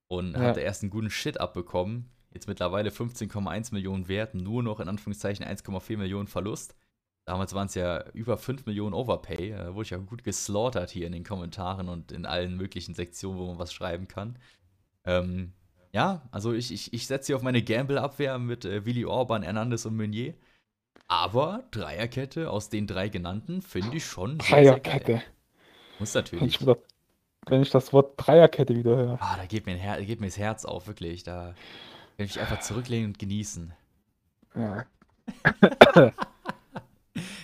und 0.08 0.36
Ja. 0.36 0.42
hatte 0.42 0.62
erst 0.62 0.84
einen 0.84 0.92
guten 0.92 1.10
Shit 1.12 1.40
abbekommen. 1.40 2.12
Jetzt 2.32 2.48
mittlerweile 2.48 2.90
15,1 2.90 3.74
Millionen 3.74 4.08
wert, 4.08 4.36
nur 4.36 4.62
noch 4.62 4.80
in 4.80 4.88
Anführungszeichen 4.88 5.46
1,4 5.46 5.98
Millionen 5.98 6.28
Verlust. 6.28 6.76
Damals 7.26 7.54
waren 7.54 7.68
es 7.68 7.76
ja 7.76 8.04
über 8.14 8.38
5 8.38 8.66
Millionen 8.66 8.94
Overpay. 8.94 9.52
Da 9.52 9.74
wurde 9.74 9.84
ich 9.84 9.90
ja 9.92 9.98
gut 9.98 10.24
geslaughtert 10.24 10.90
hier 10.90 11.06
in 11.06 11.12
den 11.12 11.24
Kommentaren 11.24 11.90
und 11.90 12.12
in 12.12 12.26
allen 12.26 12.56
möglichen 12.56 12.96
Sektionen, 12.96 13.40
wo 13.40 13.48
man 13.48 13.60
was 13.60 13.74
schreiben 13.74 14.08
kann. 14.08 14.38
Ähm, 15.06 15.54
ja, 15.92 16.28
also 16.32 16.54
ich, 16.54 16.72
ich, 16.72 16.94
ich 16.94 17.08
setze 17.08 17.28
hier 17.28 17.36
auf 17.36 17.42
meine 17.42 17.64
Gamble-Abwehr 17.64 18.38
mit 18.38 18.66
äh, 18.66 18.86
Willi 18.86 19.06
Orban, 19.06 19.44
Hernandez 19.44 19.86
und 19.86 19.96
Meunier. 19.96 20.34
Aber 21.08 21.64
Dreierkette 21.72 22.50
aus 22.52 22.70
den 22.70 22.86
drei 22.86 23.10
genannten 23.10 23.62
finde 23.62 23.98
ich 23.98 24.06
schon 24.06 24.40
sehr, 24.40 24.64
sehr. 24.64 24.80
Dreierkette. 24.80 25.24
Muss 26.00 26.14
Wenn 26.14 26.24
natürlich. 26.24 26.56
ich, 26.56 26.62
wieder, 26.62 26.78
wenn 27.48 27.62
ich 27.62 27.72
das 27.72 27.92
Wort 27.94 28.14
Dreierkette 28.18 28.76
wieder 28.76 28.96
höre. 28.96 29.18
Ah, 29.20 29.38
da 29.38 29.46
geht 29.46 29.66
mir, 29.66 29.76
Her 29.76 30.04
geht 30.04 30.20
mir 30.20 30.28
das 30.28 30.38
Herz 30.38 30.66
auf, 30.66 30.88
wirklich. 30.88 31.24
Da 31.24 31.56
kann 32.20 32.26
ich 32.26 32.38
einfach 32.38 32.60
zurücklehnen 32.60 33.12
und 33.12 33.18
genießen. 33.18 33.72
Ja, 34.54 34.86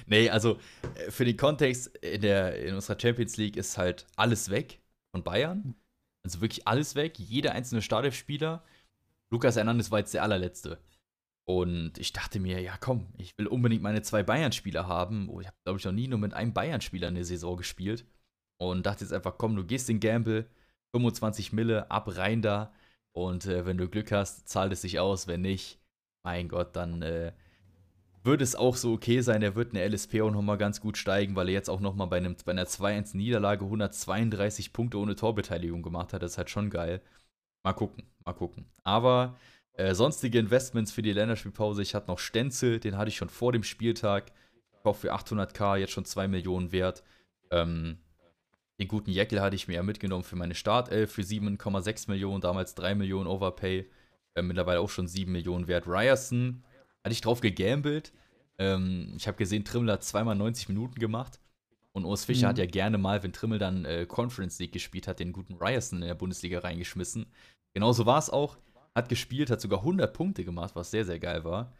Nee, 0.05 0.29
also 0.29 0.59
äh, 0.95 1.11
für 1.11 1.23
den 1.23 1.37
Kontext, 1.37 1.95
in, 1.97 2.19
der, 2.19 2.61
in 2.61 2.75
unserer 2.75 2.99
Champions 2.99 3.37
League 3.37 3.55
ist 3.55 3.77
halt 3.77 4.05
alles 4.17 4.49
weg 4.49 4.81
von 5.11 5.23
Bayern. 5.23 5.75
Also 6.25 6.41
wirklich 6.41 6.67
alles 6.67 6.95
weg. 6.95 7.17
Jeder 7.17 7.53
einzelne 7.53 7.81
Startelf-Spieler. 7.81 8.65
Lukas 9.31 9.55
Hernandez 9.55 9.91
war 9.91 9.99
jetzt 9.99 10.13
der 10.13 10.23
allerletzte. 10.23 10.77
Und 11.47 11.97
ich 11.97 12.11
dachte 12.11 12.41
mir, 12.41 12.59
ja 12.61 12.75
komm, 12.77 13.07
ich 13.17 13.37
will 13.37 13.47
unbedingt 13.47 13.81
meine 13.81 14.01
zwei 14.01 14.23
Bayern-Spieler 14.23 14.87
haben. 14.89 15.29
Oh, 15.29 15.39
ich 15.39 15.47
habe, 15.47 15.57
glaube 15.63 15.79
ich, 15.79 15.85
noch 15.85 15.93
nie 15.93 16.09
nur 16.09 16.19
mit 16.19 16.33
einem 16.33 16.53
Bayern-Spieler 16.53 17.07
eine 17.07 17.23
Saison 17.23 17.55
gespielt. 17.55 18.05
Und 18.57 18.85
dachte 18.85 19.05
jetzt 19.05 19.13
einfach, 19.13 19.37
komm, 19.37 19.55
du 19.55 19.63
gehst 19.63 19.87
den 19.87 20.01
Gamble, 20.01 20.49
25 20.93 21.53
Mille, 21.53 21.89
ab 21.89 22.17
rein 22.17 22.41
da. 22.41 22.73
Und 23.15 23.45
äh, 23.45 23.65
wenn 23.65 23.77
du 23.77 23.87
Glück 23.87 24.11
hast, 24.11 24.49
zahlt 24.49 24.73
es 24.73 24.81
sich 24.81 24.99
aus. 24.99 25.25
Wenn 25.25 25.41
nicht, 25.41 25.79
mein 26.23 26.49
Gott, 26.49 26.75
dann 26.75 27.01
äh, 27.01 27.31
würde 28.23 28.43
es 28.43 28.55
auch 28.55 28.75
so 28.75 28.91
okay 28.91 29.21
sein. 29.21 29.41
Er 29.41 29.55
wird 29.55 29.73
eine 29.73 29.87
LSP 29.87 30.21
auch 30.21 30.31
nochmal 30.31 30.57
ganz 30.57 30.81
gut 30.81 30.97
steigen, 30.97 31.35
weil 31.35 31.47
er 31.47 31.53
jetzt 31.53 31.69
auch 31.69 31.79
nochmal 31.79 32.07
bei, 32.07 32.19
bei 32.19 32.51
einer 32.51 32.65
2-1-Niederlage 32.65 33.63
132 33.63 34.73
Punkte 34.73 34.97
ohne 34.97 35.15
Torbeteiligung 35.15 35.81
gemacht 35.81 36.11
hat. 36.11 36.23
Das 36.23 36.31
ist 36.31 36.37
halt 36.37 36.49
schon 36.49 36.69
geil. 36.69 37.01
Mal 37.63 37.71
gucken, 37.71 38.03
mal 38.25 38.33
gucken. 38.33 38.65
Aber 38.83 39.37
äh, 39.73 39.95
sonstige 39.95 40.37
Investments 40.37 40.91
für 40.91 41.01
die 41.01 41.13
Länderspielpause. 41.13 41.81
Ich 41.81 41.95
hatte 41.95 42.07
noch 42.07 42.19
Stenzel, 42.19 42.81
den 42.81 42.97
hatte 42.97 43.07
ich 43.07 43.15
schon 43.15 43.29
vor 43.29 43.53
dem 43.53 43.63
Spieltag. 43.63 44.33
Ich 44.73 44.83
kaufe 44.83 45.07
für 45.07 45.13
800k, 45.13 45.77
jetzt 45.77 45.93
schon 45.93 46.05
2 46.05 46.27
Millionen 46.27 46.73
wert. 46.73 47.01
Ähm, 47.49 47.97
den 48.79 48.87
guten 48.87 49.11
Jeckel 49.11 49.41
hatte 49.41 49.55
ich 49.55 49.67
mir 49.67 49.75
ja 49.75 49.83
mitgenommen 49.83 50.23
für 50.23 50.35
meine 50.35 50.55
Startelf 50.55 51.11
für 51.11 51.21
7,6 51.21 52.09
Millionen, 52.09 52.41
damals 52.41 52.75
3 52.75 52.95
Millionen 52.95 53.27
Overpay. 53.27 53.89
Äh, 54.35 54.41
mittlerweile 54.41 54.81
auch 54.81 54.89
schon 54.89 55.07
7 55.07 55.31
Millionen 55.31 55.67
wert. 55.67 55.87
Ryerson 55.87 56.63
hatte 57.03 57.13
ich 57.13 57.21
drauf 57.21 57.39
gegambelt. 57.39 58.11
Ähm, 58.57 59.13
ich 59.15 59.27
habe 59.27 59.37
gesehen, 59.37 59.63
Trimmel 59.63 59.91
hat 59.93 60.03
zweimal 60.03 60.35
90 60.35 60.69
Minuten 60.69 60.99
gemacht. 60.99 61.39
Und 61.93 62.03
Urs 62.03 62.25
Fischer 62.25 62.47
mhm. 62.47 62.49
hat 62.49 62.57
ja 62.57 62.65
gerne 62.65 62.97
mal, 62.97 63.23
wenn 63.23 63.31
Trimmel 63.31 63.59
dann 63.59 63.85
äh, 63.85 64.05
Conference 64.05 64.59
League 64.59 64.73
gespielt 64.73 65.07
hat, 65.07 65.19
den 65.19 65.31
guten 65.31 65.55
Ryerson 65.55 66.01
in 66.01 66.07
der 66.09 66.15
Bundesliga 66.15 66.59
reingeschmissen. 66.59 67.27
Genauso 67.73 68.05
war 68.05 68.19
es 68.19 68.29
auch 68.29 68.57
hat 68.95 69.09
gespielt, 69.09 69.51
hat 69.51 69.61
sogar 69.61 69.79
100 69.79 70.13
Punkte 70.13 70.45
gemacht, 70.45 70.75
was 70.75 70.89
sehr, 70.89 71.05
sehr 71.05 71.19
geil 71.19 71.43
war. 71.43 71.73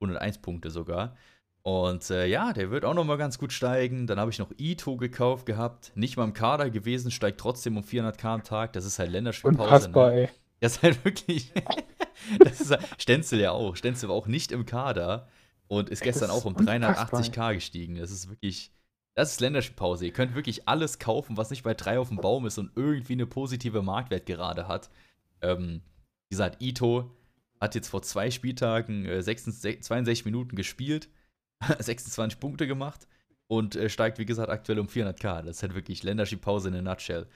101 0.00 0.38
Punkte 0.38 0.70
sogar. 0.70 1.16
Und 1.62 2.08
äh, 2.10 2.26
ja, 2.26 2.52
der 2.52 2.70
wird 2.70 2.84
auch 2.84 2.94
noch 2.94 3.04
mal 3.04 3.18
ganz 3.18 3.38
gut 3.38 3.52
steigen. 3.52 4.06
Dann 4.06 4.18
habe 4.18 4.30
ich 4.30 4.38
noch 4.38 4.50
Ito 4.58 4.96
gekauft 4.96 5.46
gehabt. 5.46 5.92
Nicht 5.94 6.16
mal 6.16 6.24
im 6.24 6.32
Kader 6.32 6.70
gewesen, 6.70 7.10
steigt 7.10 7.40
trotzdem 7.40 7.76
um 7.76 7.82
400k 7.82 8.24
am 8.26 8.42
Tag. 8.42 8.72
Das 8.72 8.84
ist 8.84 8.98
halt 8.98 9.10
Länderspielpause. 9.10 9.64
Unfassbar, 9.64 10.10
ne? 10.10 10.20
ey. 10.22 10.28
Das 10.60 10.76
ist 10.76 10.82
halt 10.82 11.04
wirklich. 11.04 11.52
das 12.38 12.60
ist 12.60 12.70
halt, 12.70 12.86
Stenzel 12.98 13.40
ja 13.40 13.52
auch. 13.52 13.76
Stenzel 13.76 14.08
war 14.08 14.16
auch 14.16 14.26
nicht 14.26 14.52
im 14.52 14.66
Kader 14.66 15.28
und 15.68 15.90
ist 15.90 16.02
gestern 16.02 16.30
ist 16.30 16.36
auch 16.36 16.44
um 16.44 16.56
380k 16.56 17.54
gestiegen. 17.54 17.96
Das 17.96 18.10
ist 18.10 18.28
wirklich. 18.28 18.72
Das 19.14 19.32
ist 19.32 19.40
Länderspielpause. 19.40 20.06
Ihr 20.06 20.12
könnt 20.12 20.36
wirklich 20.36 20.68
alles 20.68 21.00
kaufen, 21.00 21.36
was 21.36 21.50
nicht 21.50 21.64
bei 21.64 21.74
3 21.74 21.98
auf 21.98 22.08
dem 22.08 22.18
Baum 22.18 22.46
ist 22.46 22.56
und 22.56 22.70
irgendwie 22.76 23.14
eine 23.14 23.26
positive 23.26 23.82
Marktwert 23.82 24.26
gerade 24.26 24.68
hat. 24.68 24.90
Ähm, 25.42 25.82
wie 26.28 26.34
gesagt, 26.34 26.62
Ito 26.62 27.10
hat 27.60 27.74
jetzt 27.74 27.88
vor 27.88 28.02
zwei 28.02 28.30
Spieltagen 28.30 29.04
äh, 29.06 29.20
66, 29.20 29.82
62 29.82 30.24
Minuten 30.24 30.54
gespielt, 30.54 31.08
26 31.78 32.40
Punkte 32.40 32.66
gemacht 32.66 33.06
und 33.48 33.76
äh, 33.76 33.88
steigt, 33.88 34.18
wie 34.18 34.26
gesagt, 34.26 34.50
aktuell 34.50 34.78
um 34.78 34.86
400k. 34.86 35.42
Das 35.42 35.56
ist 35.56 35.62
halt 35.62 35.74
wirklich 35.74 36.02
Länderspielpause 36.02 36.68
in 36.68 36.74
a 36.74 36.82
nutshell. 36.82 37.26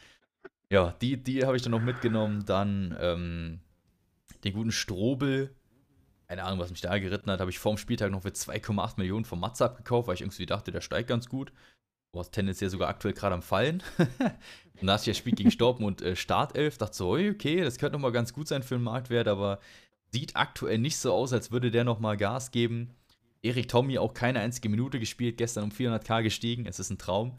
Ja, 0.71 0.95
die, 1.01 1.23
die 1.23 1.45
habe 1.45 1.57
ich 1.57 1.63
dann 1.63 1.73
noch 1.73 1.83
mitgenommen. 1.83 2.45
Dann 2.47 2.97
ähm, 3.01 3.61
den 4.45 4.55
guten 4.55 4.73
Strobel. 4.73 5.55
Keine 6.29 6.45
Ahnung, 6.45 6.61
was 6.61 6.71
mich 6.71 6.81
da 6.81 6.97
geritten 6.99 7.31
hat, 7.31 7.41
habe 7.41 7.51
ich 7.51 7.59
vorm 7.59 7.77
Spieltag 7.77 8.11
noch 8.11 8.23
für 8.23 8.31
2,8 8.31 8.95
Millionen 8.97 9.27
vom 9.27 9.41
Matze 9.41 9.67
abgekauft, 9.67 10.09
weil 10.09 10.15
ich 10.15 10.23
irgendwie 10.23 10.47
dachte, 10.47 10.73
der 10.73 10.81
steigt 10.81 11.09
ganz 11.09 11.29
gut. 11.29 11.53
Boah, 12.11 12.31
tendenziell 12.31 12.71
sogar 12.71 12.89
aktuell 12.89 13.15
gerade 13.15 13.35
am 13.35 13.43
Fallen. 13.43 13.83
und 14.81 14.87
da 14.87 14.95
hast 14.95 15.07
du 15.07 15.11
ja 15.11 15.15
Spiel 15.15 15.35
gegen 15.35 15.51
Dortmund 15.51 16.01
äh, 16.01 16.17
Startelf. 16.17 16.79
Dachte 16.79 16.97
so, 16.97 17.13
okay, 17.13 17.63
das 17.63 17.79
könnte 17.79 17.95
nochmal 17.95 18.13
ganz 18.13 18.33
gut 18.33 18.49
sein 18.49 18.63
für 18.63 18.77
den 18.77 18.85
Marktwert, 18.85 19.29
aber 19.29 19.59
sieht 20.11 20.37
aktuell 20.37 20.79
nicht 20.79 20.97
so 20.97 21.13
aus, 21.13 21.33
als 21.33 21.51
würde 21.51 21.71
der 21.71 21.85
nochmal 21.85 22.17
Gas 22.17 22.51
geben. 22.51 22.95
Erik 23.43 23.69
Tommy 23.69 23.99
auch 23.99 24.15
keine 24.15 24.41
einzige 24.41 24.69
Minute 24.69 25.01
gespielt, 25.01 25.37
gestern 25.37 25.65
um 25.65 25.71
400k 25.71 26.23
gestiegen. 26.23 26.67
Es 26.67 26.79
ist 26.79 26.91
ein 26.91 26.99
Traum. 26.99 27.39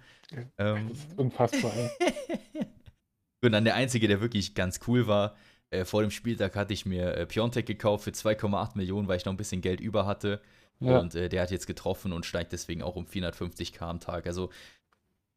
Ähm, 0.58 0.89
das 0.89 0.98
ist 1.00 1.18
unfassbar, 1.18 1.72
und 3.44 3.52
dann 3.52 3.63
der 3.63 3.76
einzige, 3.76 4.08
der 4.08 4.22
wirklich 4.22 4.56
ganz 4.56 4.80
cool 4.88 5.08
war. 5.08 5.36
Äh, 5.70 5.86
vor 5.86 6.02
dem 6.02 6.12
Spieltag 6.12 6.56
hatte 6.56 6.74
ich 6.74 6.86
mir 6.86 7.16
äh, 7.16 7.26
Piontek 7.26 7.66
gekauft 7.66 8.04
für 8.04 8.12
2,8 8.12 8.78
Millionen, 8.78 9.08
weil 9.08 9.18
ich 9.18 9.26
noch 9.26 9.34
ein 9.34 9.38
bisschen 9.38 9.62
Geld 9.62 9.80
über 9.80 10.06
hatte. 10.06 10.42
Ja. 10.80 11.00
Und 11.00 11.16
äh, 11.16 11.30
der 11.30 11.42
hat 11.42 11.52
jetzt 11.52 11.68
getroffen 11.68 12.12
und 12.12 12.26
steigt 12.26 12.52
deswegen 12.52 12.82
auch 12.84 12.96
um 12.96 13.06
450k 13.06 13.82
am 13.82 14.00
Tag. 14.00 14.28
Also 14.28 14.50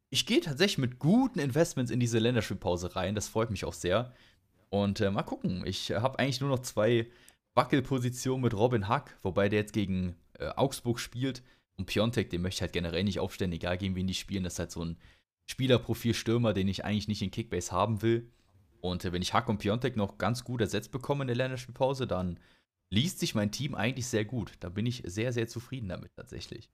ich 0.09 0.25
gehe 0.25 0.41
tatsächlich 0.41 0.77
mit 0.77 0.99
guten 0.99 1.39
Investments 1.39 1.91
in 1.91 1.99
diese 1.99 2.19
Länderspielpause 2.19 2.95
rein. 2.95 3.15
Das 3.15 3.27
freut 3.27 3.51
mich 3.51 3.65
auch 3.65 3.73
sehr. 3.73 4.13
Und 4.69 4.99
äh, 4.99 5.11
mal 5.11 5.23
gucken. 5.23 5.63
Ich 5.65 5.91
habe 5.91 6.19
eigentlich 6.19 6.41
nur 6.41 6.49
noch 6.49 6.59
zwei 6.59 7.07
Wackelpositionen 7.55 8.43
mit 8.43 8.53
Robin 8.53 8.87
Hack, 8.87 9.17
wobei 9.23 9.49
der 9.49 9.59
jetzt 9.59 9.73
gegen 9.73 10.15
äh, 10.39 10.49
Augsburg 10.55 10.99
spielt. 10.99 11.43
Und 11.77 11.85
Piontek, 11.85 12.29
den 12.29 12.41
möchte 12.41 12.57
ich 12.57 12.61
halt 12.61 12.73
generell 12.73 13.03
nicht 13.03 13.19
aufstellen, 13.19 13.51
egal 13.51 13.77
gegen 13.77 13.95
wen 13.95 14.07
die 14.07 14.13
spielen. 14.13 14.43
Das 14.43 14.53
ist 14.53 14.59
halt 14.59 14.71
so 14.71 14.83
ein 14.83 14.97
Spielerprofil-Stürmer, 15.49 16.53
den 16.53 16.67
ich 16.67 16.83
eigentlich 16.83 17.07
nicht 17.07 17.21
in 17.21 17.31
Kickbase 17.31 17.71
haben 17.71 18.01
will. 18.01 18.31
Und 18.81 19.05
äh, 19.05 19.11
wenn 19.11 19.21
ich 19.21 19.33
Hack 19.33 19.49
und 19.49 19.59
Piontek 19.59 19.95
noch 19.95 20.17
ganz 20.17 20.43
gut 20.43 20.61
ersetzt 20.61 20.91
bekomme 20.91 21.23
in 21.23 21.27
der 21.27 21.37
Länderspielpause, 21.37 22.07
dann 22.07 22.39
liest 22.89 23.19
sich 23.19 23.35
mein 23.35 23.51
Team 23.51 23.75
eigentlich 23.75 24.07
sehr 24.07 24.25
gut. 24.25 24.53
Da 24.59 24.69
bin 24.69 24.85
ich 24.85 25.03
sehr, 25.05 25.33
sehr 25.33 25.47
zufrieden 25.47 25.89
damit 25.89 26.11
tatsächlich. 26.15 26.69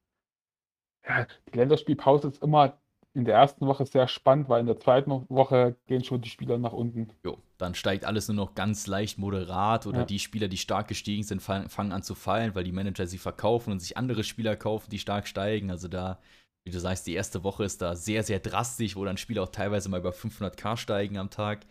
Ja, 1.08 1.28
die 1.48 1.58
Länderspielpause 1.58 2.30
ist 2.30 2.42
immer 2.42 2.82
in 3.14 3.26
der 3.26 3.36
ersten 3.36 3.68
Woche 3.68 3.86
sehr 3.86 4.08
spannend, 4.08 4.50
weil 4.50 4.62
in 4.62 4.66
der 4.66 4.80
zweiten 4.80 5.12
Woche 5.30 5.76
gehen 5.86 6.04
schon 6.04 6.22
die 6.22 6.30
Spieler 6.30 6.58
nach 6.58 6.74
unten. 6.74 7.10
Jo, 7.24 7.38
dann 7.58 7.76
steigt 7.76 8.06
alles 8.06 8.28
nur 8.28 8.36
noch 8.36 8.56
ganz 8.56 8.88
leicht 8.88 9.20
moderat 9.20 9.86
oder 9.86 10.00
ja. 10.00 10.06
die 10.06 10.20
Spieler, 10.20 10.48
die 10.48 10.58
stark 10.58 10.88
gestiegen 10.88 11.24
sind, 11.24 11.42
fangen 11.42 11.92
an 11.92 12.04
zu 12.04 12.16
fallen, 12.16 12.56
weil 12.56 12.64
die 12.64 12.72
Manager 12.72 13.06
sie 13.06 13.20
verkaufen 13.20 13.72
und 13.72 13.80
sich 13.80 13.98
andere 13.98 14.24
Spieler 14.24 14.56
kaufen, 14.56 14.90
die 14.90 15.00
stark 15.00 15.28
steigen. 15.28 15.70
Also 15.70 15.88
da, 15.88 16.20
wie 16.64 16.72
du 16.72 16.80
sagst, 16.80 17.06
die 17.06 17.14
erste 17.14 17.44
Woche 17.44 17.64
ist 17.64 17.82
da 17.82 17.96
sehr, 17.96 18.24
sehr 18.24 18.40
drastisch, 18.40 18.96
wo 18.96 19.06
dann 19.06 19.18
Spieler 19.18 19.44
auch 19.44 19.50
teilweise 19.50 19.90
mal 19.90 20.00
über 20.00 20.12
500k 20.12 20.76
steigen 20.78 21.18
am 21.18 21.30
Tag. 21.30 21.68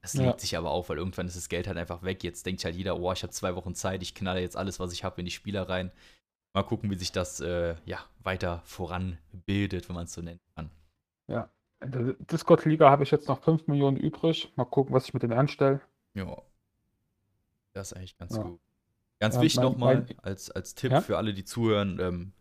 Das 0.00 0.14
legt 0.14 0.26
ja. 0.26 0.38
sich 0.38 0.56
aber 0.56 0.70
auf, 0.70 0.88
weil 0.88 0.96
irgendwann 0.96 1.26
ist 1.26 1.36
das 1.36 1.50
Geld 1.50 1.66
halt 1.66 1.76
einfach 1.76 2.02
weg. 2.02 2.24
Jetzt 2.24 2.46
denkt 2.46 2.64
halt 2.64 2.74
jeder, 2.74 2.98
oh, 2.98 3.12
ich 3.12 3.22
habe 3.22 3.32
zwei 3.32 3.54
Wochen 3.54 3.74
Zeit, 3.74 4.02
ich 4.02 4.14
knalle 4.14 4.40
jetzt 4.40 4.56
alles, 4.56 4.80
was 4.80 4.94
ich 4.94 5.04
habe, 5.04 5.20
in 5.20 5.26
die 5.26 5.30
Spieler 5.30 5.68
rein. 5.68 5.92
Mal 6.52 6.62
gucken, 6.64 6.90
wie 6.90 6.96
sich 6.96 7.12
das 7.12 7.40
äh, 7.40 7.76
ja, 7.84 7.98
weiter 8.22 8.62
voranbildet, 8.64 9.88
wenn 9.88 9.94
man 9.94 10.04
es 10.04 10.12
so 10.12 10.20
nennen 10.20 10.40
kann. 10.54 10.70
Ja, 11.28 11.48
in 11.80 11.92
der 11.92 12.14
Discord-Liga 12.30 12.90
habe 12.90 13.04
ich 13.04 13.10
jetzt 13.10 13.28
noch 13.28 13.42
5 13.42 13.68
Millionen 13.68 13.96
übrig. 13.96 14.52
Mal 14.56 14.64
gucken, 14.64 14.94
was 14.94 15.06
ich 15.06 15.14
mit 15.14 15.22
denen 15.22 15.34
anstelle. 15.34 15.80
Ja. 16.14 16.42
Das 17.72 17.92
ist 17.92 17.96
eigentlich 17.96 18.18
ganz 18.18 18.36
ja. 18.36 18.42
gut. 18.42 18.60
Ganz 19.20 19.36
ja, 19.36 19.42
wichtig 19.42 19.60
nochmal 19.60 20.06
als, 20.22 20.50
als 20.50 20.74
Tipp 20.74 20.92
ja? 20.92 21.00
für 21.00 21.18
alle, 21.18 21.34
die 21.34 21.44
zuhören, 21.44 21.98
ähm, 22.00 22.32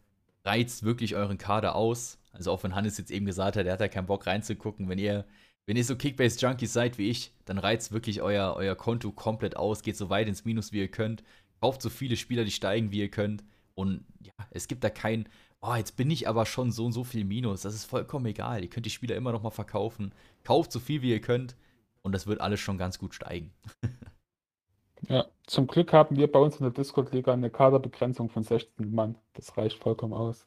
reizt 0.43 0.83
wirklich 0.83 1.15
euren 1.15 1.37
Kader 1.37 1.75
aus. 1.75 2.17
Also 2.31 2.51
auch 2.51 2.63
wenn 2.63 2.73
Hannes 2.73 2.97
jetzt 2.97 3.11
eben 3.11 3.25
gesagt 3.25 3.57
hat, 3.57 3.65
er 3.65 3.73
hat 3.73 3.81
ja 3.81 3.89
keinen 3.89 4.07
Bock 4.07 4.25
reinzugucken, 4.25 4.89
wenn 4.89 4.97
ihr 4.97 5.25
wenn 5.69 5.77
ihr 5.77 5.83
so 5.83 5.95
Kickbase-Junkies 5.95 6.73
seid 6.73 6.97
wie 6.97 7.11
ich, 7.11 7.31
dann 7.45 7.59
reizt 7.59 7.91
wirklich 7.91 8.23
euer, 8.23 8.55
euer 8.55 8.73
Konto 8.73 9.11
komplett 9.11 9.55
aus, 9.55 9.83
geht 9.83 9.97
so 9.97 10.09
weit 10.09 10.27
ins 10.27 10.43
Minus, 10.43 10.71
wie 10.73 10.79
ihr 10.79 10.87
könnt, 10.87 11.23
kauft 11.61 11.83
so 11.83 11.91
viele 11.91 12.17
Spieler, 12.17 12.43
die 12.43 12.49
steigen, 12.49 12.91
wie 12.91 13.01
ihr 13.01 13.11
könnt. 13.11 13.43
Und 13.79 14.03
ja, 14.21 14.33
es 14.51 14.67
gibt 14.67 14.83
da 14.83 14.89
kein, 14.89 15.29
oh, 15.61 15.73
jetzt 15.73 15.95
bin 15.95 16.11
ich 16.11 16.27
aber 16.27 16.45
schon 16.45 16.69
so 16.69 16.85
und 16.85 16.91
so 16.91 17.05
viel 17.05 17.23
Minus. 17.23 17.61
Das 17.61 17.73
ist 17.73 17.85
vollkommen 17.85 18.25
egal. 18.25 18.61
Ihr 18.61 18.69
könnt 18.69 18.85
die 18.85 18.89
Spieler 18.89 19.15
immer 19.15 19.31
noch 19.31 19.41
mal 19.41 19.51
verkaufen. 19.51 20.13
Kauft 20.43 20.73
so 20.73 20.81
viel, 20.81 21.01
wie 21.01 21.11
ihr 21.11 21.21
könnt. 21.21 21.55
Und 22.01 22.11
das 22.11 22.27
wird 22.27 22.41
alles 22.41 22.59
schon 22.59 22.77
ganz 22.77 22.99
gut 22.99 23.15
steigen. 23.15 23.53
ja, 25.07 25.25
zum 25.47 25.65
Glück 25.65 25.93
haben 25.93 26.17
wir 26.17 26.29
bei 26.29 26.39
uns 26.39 26.57
in 26.57 26.63
der 26.63 26.73
Discord-Liga 26.73 27.31
eine 27.31 27.49
Kaderbegrenzung 27.49 28.29
von 28.29 28.43
16 28.43 28.93
Mann. 28.93 29.15
Das 29.31 29.55
reicht 29.55 29.77
vollkommen 29.77 30.11
aus. 30.13 30.45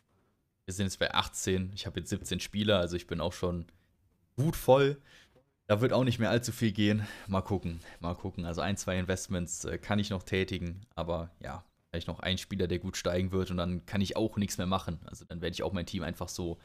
Wir 0.66 0.74
sind 0.74 0.84
jetzt 0.84 0.98
bei 0.98 1.14
18. 1.14 1.70
Ich 1.74 1.86
habe 1.86 2.00
jetzt 2.00 2.10
17 2.10 2.38
Spieler, 2.38 2.80
also 2.80 2.96
ich 2.96 3.06
bin 3.06 3.22
auch 3.22 3.32
schon 3.32 3.64
gut 4.36 4.56
voll. 4.56 5.00
Da 5.68 5.80
wird 5.80 5.94
auch 5.94 6.04
nicht 6.04 6.18
mehr 6.18 6.28
allzu 6.28 6.52
viel 6.52 6.72
gehen. 6.72 7.06
Mal 7.28 7.40
gucken, 7.40 7.80
mal 7.98 8.14
gucken. 8.14 8.44
Also 8.44 8.60
ein, 8.60 8.76
zwei 8.76 8.98
Investments 8.98 9.64
äh, 9.64 9.78
kann 9.78 9.98
ich 9.98 10.10
noch 10.10 10.22
tätigen, 10.22 10.82
aber 10.94 11.30
ja, 11.40 11.64
vielleicht 11.92 12.08
noch 12.08 12.20
ein 12.20 12.38
Spieler, 12.38 12.66
der 12.66 12.78
gut 12.78 12.96
steigen 12.96 13.32
wird 13.32 13.50
und 13.50 13.58
dann 13.58 13.84
kann 13.84 14.00
ich 14.00 14.16
auch 14.16 14.38
nichts 14.38 14.56
mehr 14.56 14.66
machen. 14.66 14.98
Also 15.04 15.26
dann 15.26 15.42
werde 15.42 15.52
ich 15.52 15.62
auch 15.62 15.74
mein 15.74 15.84
Team 15.84 16.02
einfach 16.02 16.28
so 16.28 16.58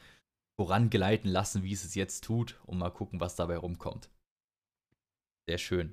vorangeleiten 0.58 1.30
lassen, 1.30 1.62
wie 1.62 1.72
es 1.72 1.84
es 1.84 1.94
jetzt 1.94 2.24
tut 2.24 2.58
und 2.64 2.78
mal 2.78 2.90
gucken, 2.90 3.20
was 3.20 3.36
dabei 3.36 3.58
rumkommt. 3.58 4.08
Sehr 5.46 5.58
schön. 5.58 5.92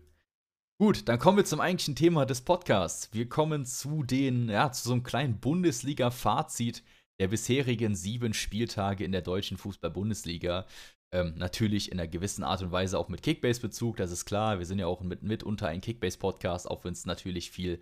Gut, 0.77 1.07
dann 1.07 1.19
kommen 1.19 1.37
wir 1.37 1.45
zum 1.45 1.59
eigentlichen 1.59 1.95
Thema 1.95 2.25
des 2.25 2.41
Podcasts. 2.41 3.13
Wir 3.13 3.27
kommen 3.27 3.65
zu 3.65 4.03
den, 4.03 4.49
ja, 4.49 4.71
zu 4.71 4.87
so 4.87 4.93
einem 4.93 5.03
kleinen 5.03 5.39
Bundesliga-Fazit 5.39 6.83
der 7.19 7.27
bisherigen 7.27 7.95
sieben 7.95 8.33
Spieltage 8.33 9.03
in 9.03 9.11
der 9.11 9.21
deutschen 9.21 9.57
Fußball-Bundesliga. 9.57 10.65
Ähm, 11.13 11.33
natürlich 11.37 11.91
in 11.91 11.99
einer 11.99 12.09
gewissen 12.09 12.43
Art 12.43 12.61
und 12.61 12.71
Weise 12.71 12.99
auch 12.99 13.07
mit 13.07 13.21
Kickbase-Bezug, 13.21 13.97
das 13.97 14.11
ist 14.11 14.25
klar. 14.25 14.59
Wir 14.59 14.65
sind 14.65 14.79
ja 14.79 14.87
auch 14.87 15.01
mit, 15.01 15.23
mitunter 15.23 15.67
ein 15.67 15.79
Kickbase-Podcast, 15.79 16.69
auch 16.69 16.83
wenn 16.83 16.93
es 16.93 17.05
natürlich 17.05 17.51
viel 17.51 17.79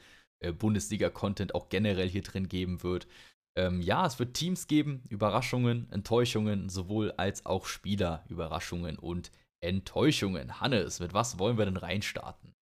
Bundesliga-Content 0.51 1.56
auch 1.56 1.69
generell 1.69 2.10
hier 2.10 2.23
drin 2.23 2.49
geben 2.49 2.84
wird. 2.84 3.08
Ähm, 3.56 3.82
ja, 3.82 4.06
es 4.06 4.19
wird 4.19 4.34
Teams 4.34 4.67
geben, 4.67 5.03
Überraschungen, 5.10 5.88
Enttäuschungen, 5.91 6.69
sowohl 6.69 7.12
als 7.13 7.45
auch 7.45 7.65
Spieler, 7.65 8.25
Überraschungen 8.27 8.97
und 8.97 9.32
Enttäuschungen. 9.62 10.60
Hannes, 10.60 10.99
mit 10.99 11.13
was 11.13 11.39
wollen 11.39 11.58
wir 11.58 11.65
denn 11.65 11.77
reinstarten? 11.77 12.53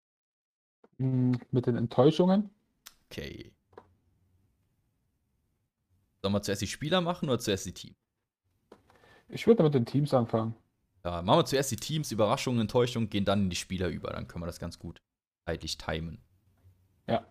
Hm, 0.99 1.39
mit 1.51 1.65
den 1.65 1.77
Enttäuschungen? 1.77 2.49
Okay. 3.09 3.51
Sollen 6.21 6.33
wir 6.33 6.41
zuerst 6.41 6.61
die 6.61 6.67
Spieler 6.67 7.01
machen 7.01 7.29
oder 7.29 7.39
zuerst 7.39 7.65
die 7.65 7.73
Teams? 7.73 7.95
Ich 9.29 9.47
würde 9.47 9.63
mit 9.63 9.73
den 9.73 9.85
Teams 9.85 10.13
anfangen. 10.13 10.55
Ja, 11.03 11.21
machen 11.21 11.39
wir 11.39 11.45
zuerst 11.45 11.71
die 11.71 11.77
Teams, 11.77 12.11
Überraschungen, 12.11 12.61
Enttäuschungen, 12.61 13.09
gehen 13.09 13.25
dann 13.25 13.43
in 13.43 13.49
die 13.49 13.55
Spieler 13.55 13.87
über. 13.87 14.11
Dann 14.11 14.27
können 14.27 14.43
wir 14.43 14.47
das 14.47 14.59
ganz 14.59 14.77
gut 14.77 15.01
zeitlich 15.47 15.77
timen. 15.77 16.21
Ja. 17.07 17.25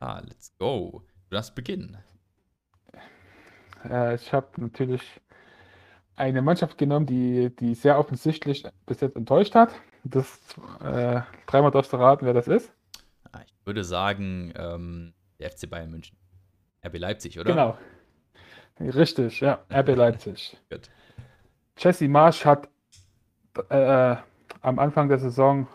Ah, 0.00 0.20
let's 0.20 0.56
go. 0.58 1.02
Du 1.28 1.36
darfst 1.36 1.54
beginnen. 1.54 1.98
Äh, 3.84 4.14
ich 4.14 4.32
habe 4.32 4.48
natürlich 4.56 5.20
eine 6.16 6.42
Mannschaft 6.42 6.78
genommen, 6.78 7.06
die, 7.06 7.54
die 7.54 7.74
sehr 7.74 7.98
offensichtlich 7.98 8.64
bis 8.86 9.00
jetzt 9.00 9.16
enttäuscht 9.16 9.54
hat. 9.54 9.70
Das 10.04 10.40
äh, 10.82 11.20
dreimal 11.46 11.70
darfst 11.70 11.92
du 11.92 11.96
raten, 11.96 12.26
wer 12.26 12.34
das 12.34 12.48
ist. 12.48 12.72
Ah, 13.32 13.40
ich 13.44 13.54
würde 13.64 13.84
sagen, 13.84 14.52
ähm, 14.56 15.14
der 15.38 15.50
FC 15.50 15.68
Bayern 15.68 15.90
München. 15.90 16.16
RB 16.84 16.98
Leipzig, 16.98 17.38
oder? 17.38 17.50
Genau. 17.50 17.78
Richtig, 18.80 19.40
ja, 19.40 19.64
RB 19.72 19.96
Leipzig. 19.96 20.56
Gut. 20.70 20.88
Jesse 21.76 22.08
Marsch 22.08 22.44
hat 22.44 22.68
äh, 23.68 24.16
am 24.60 24.78
Anfang 24.78 25.08
der 25.08 25.18
Saison 25.18 25.66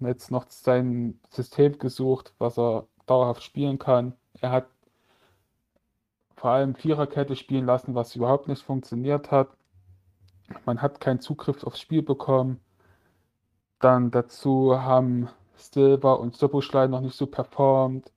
jetzt 0.00 0.30
noch 0.30 0.48
sein 0.48 1.18
System 1.30 1.78
gesucht, 1.78 2.32
was 2.38 2.58
er 2.58 2.86
dauerhaft 3.10 3.42
spielen 3.42 3.78
kann. 3.78 4.14
Er 4.40 4.52
hat 4.52 4.66
vor 6.36 6.50
allem 6.50 6.74
Viererkette 6.74 7.36
spielen 7.36 7.66
lassen, 7.66 7.94
was 7.94 8.14
überhaupt 8.14 8.48
nicht 8.48 8.62
funktioniert 8.62 9.30
hat. 9.30 9.48
Man 10.64 10.80
hat 10.80 11.00
keinen 11.00 11.20
Zugriff 11.20 11.64
aufs 11.64 11.80
Spiel 11.80 12.02
bekommen. 12.02 12.60
Dann 13.80 14.10
dazu 14.10 14.80
haben 14.80 15.28
Silver 15.56 16.20
und 16.20 16.36
Soboschlei 16.36 16.86
noch 16.86 17.00
nicht 17.00 17.16
so 17.16 17.26
performt. 17.26 18.12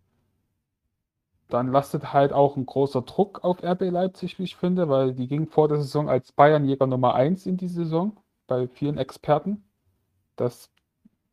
Dann 1.49 1.71
lastet 1.71 2.13
halt 2.13 2.31
auch 2.31 2.55
ein 2.55 2.65
großer 2.65 3.01
Druck 3.01 3.43
auf 3.43 3.61
RB 3.63 3.81
Leipzig, 3.91 4.39
wie 4.39 4.43
ich 4.43 4.55
finde, 4.55 4.87
weil 4.87 5.13
die 5.13 5.27
ging 5.27 5.47
vor 5.47 5.67
der 5.67 5.77
Saison 5.77 6.09
als 6.09 6.31
Bayernjäger 6.31 6.87
Nummer 6.87 7.13
1 7.15 7.45
in 7.45 7.57
die 7.57 7.67
Saison 7.67 8.15
bei 8.47 8.67
vielen 8.67 8.97
Experten. 8.97 9.63
Das 10.37 10.69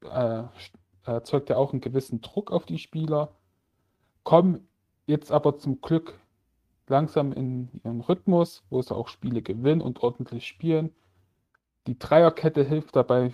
äh, 0.03 0.43
erzeugt 1.05 1.51
ja 1.51 1.57
auch 1.57 1.73
einen 1.73 1.81
gewissen 1.81 2.21
Druck 2.21 2.51
auf 2.51 2.67
die 2.67 2.79
Spieler. 2.79 3.33
Kommen 4.29 4.69
jetzt 5.07 5.33
aber 5.33 5.57
zum 5.57 5.81
Glück 5.81 6.21
langsam 6.87 7.33
in 7.33 7.71
ihren 7.83 8.03
Rhythmus, 8.03 8.63
wo 8.69 8.83
sie 8.83 8.95
auch 8.95 9.09
Spiele 9.09 9.41
gewinnen 9.41 9.81
und 9.81 10.03
ordentlich 10.03 10.47
spielen. 10.47 10.95
Die 11.87 11.99
Dreierkette 11.99 12.63
hilft 12.63 12.95
dabei 12.95 13.33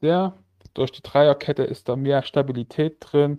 sehr. 0.00 0.36
Durch 0.74 0.90
die 0.90 1.02
Dreierkette 1.04 1.62
ist 1.62 1.88
da 1.88 1.94
mehr 1.94 2.24
Stabilität 2.24 2.96
drin 2.98 3.38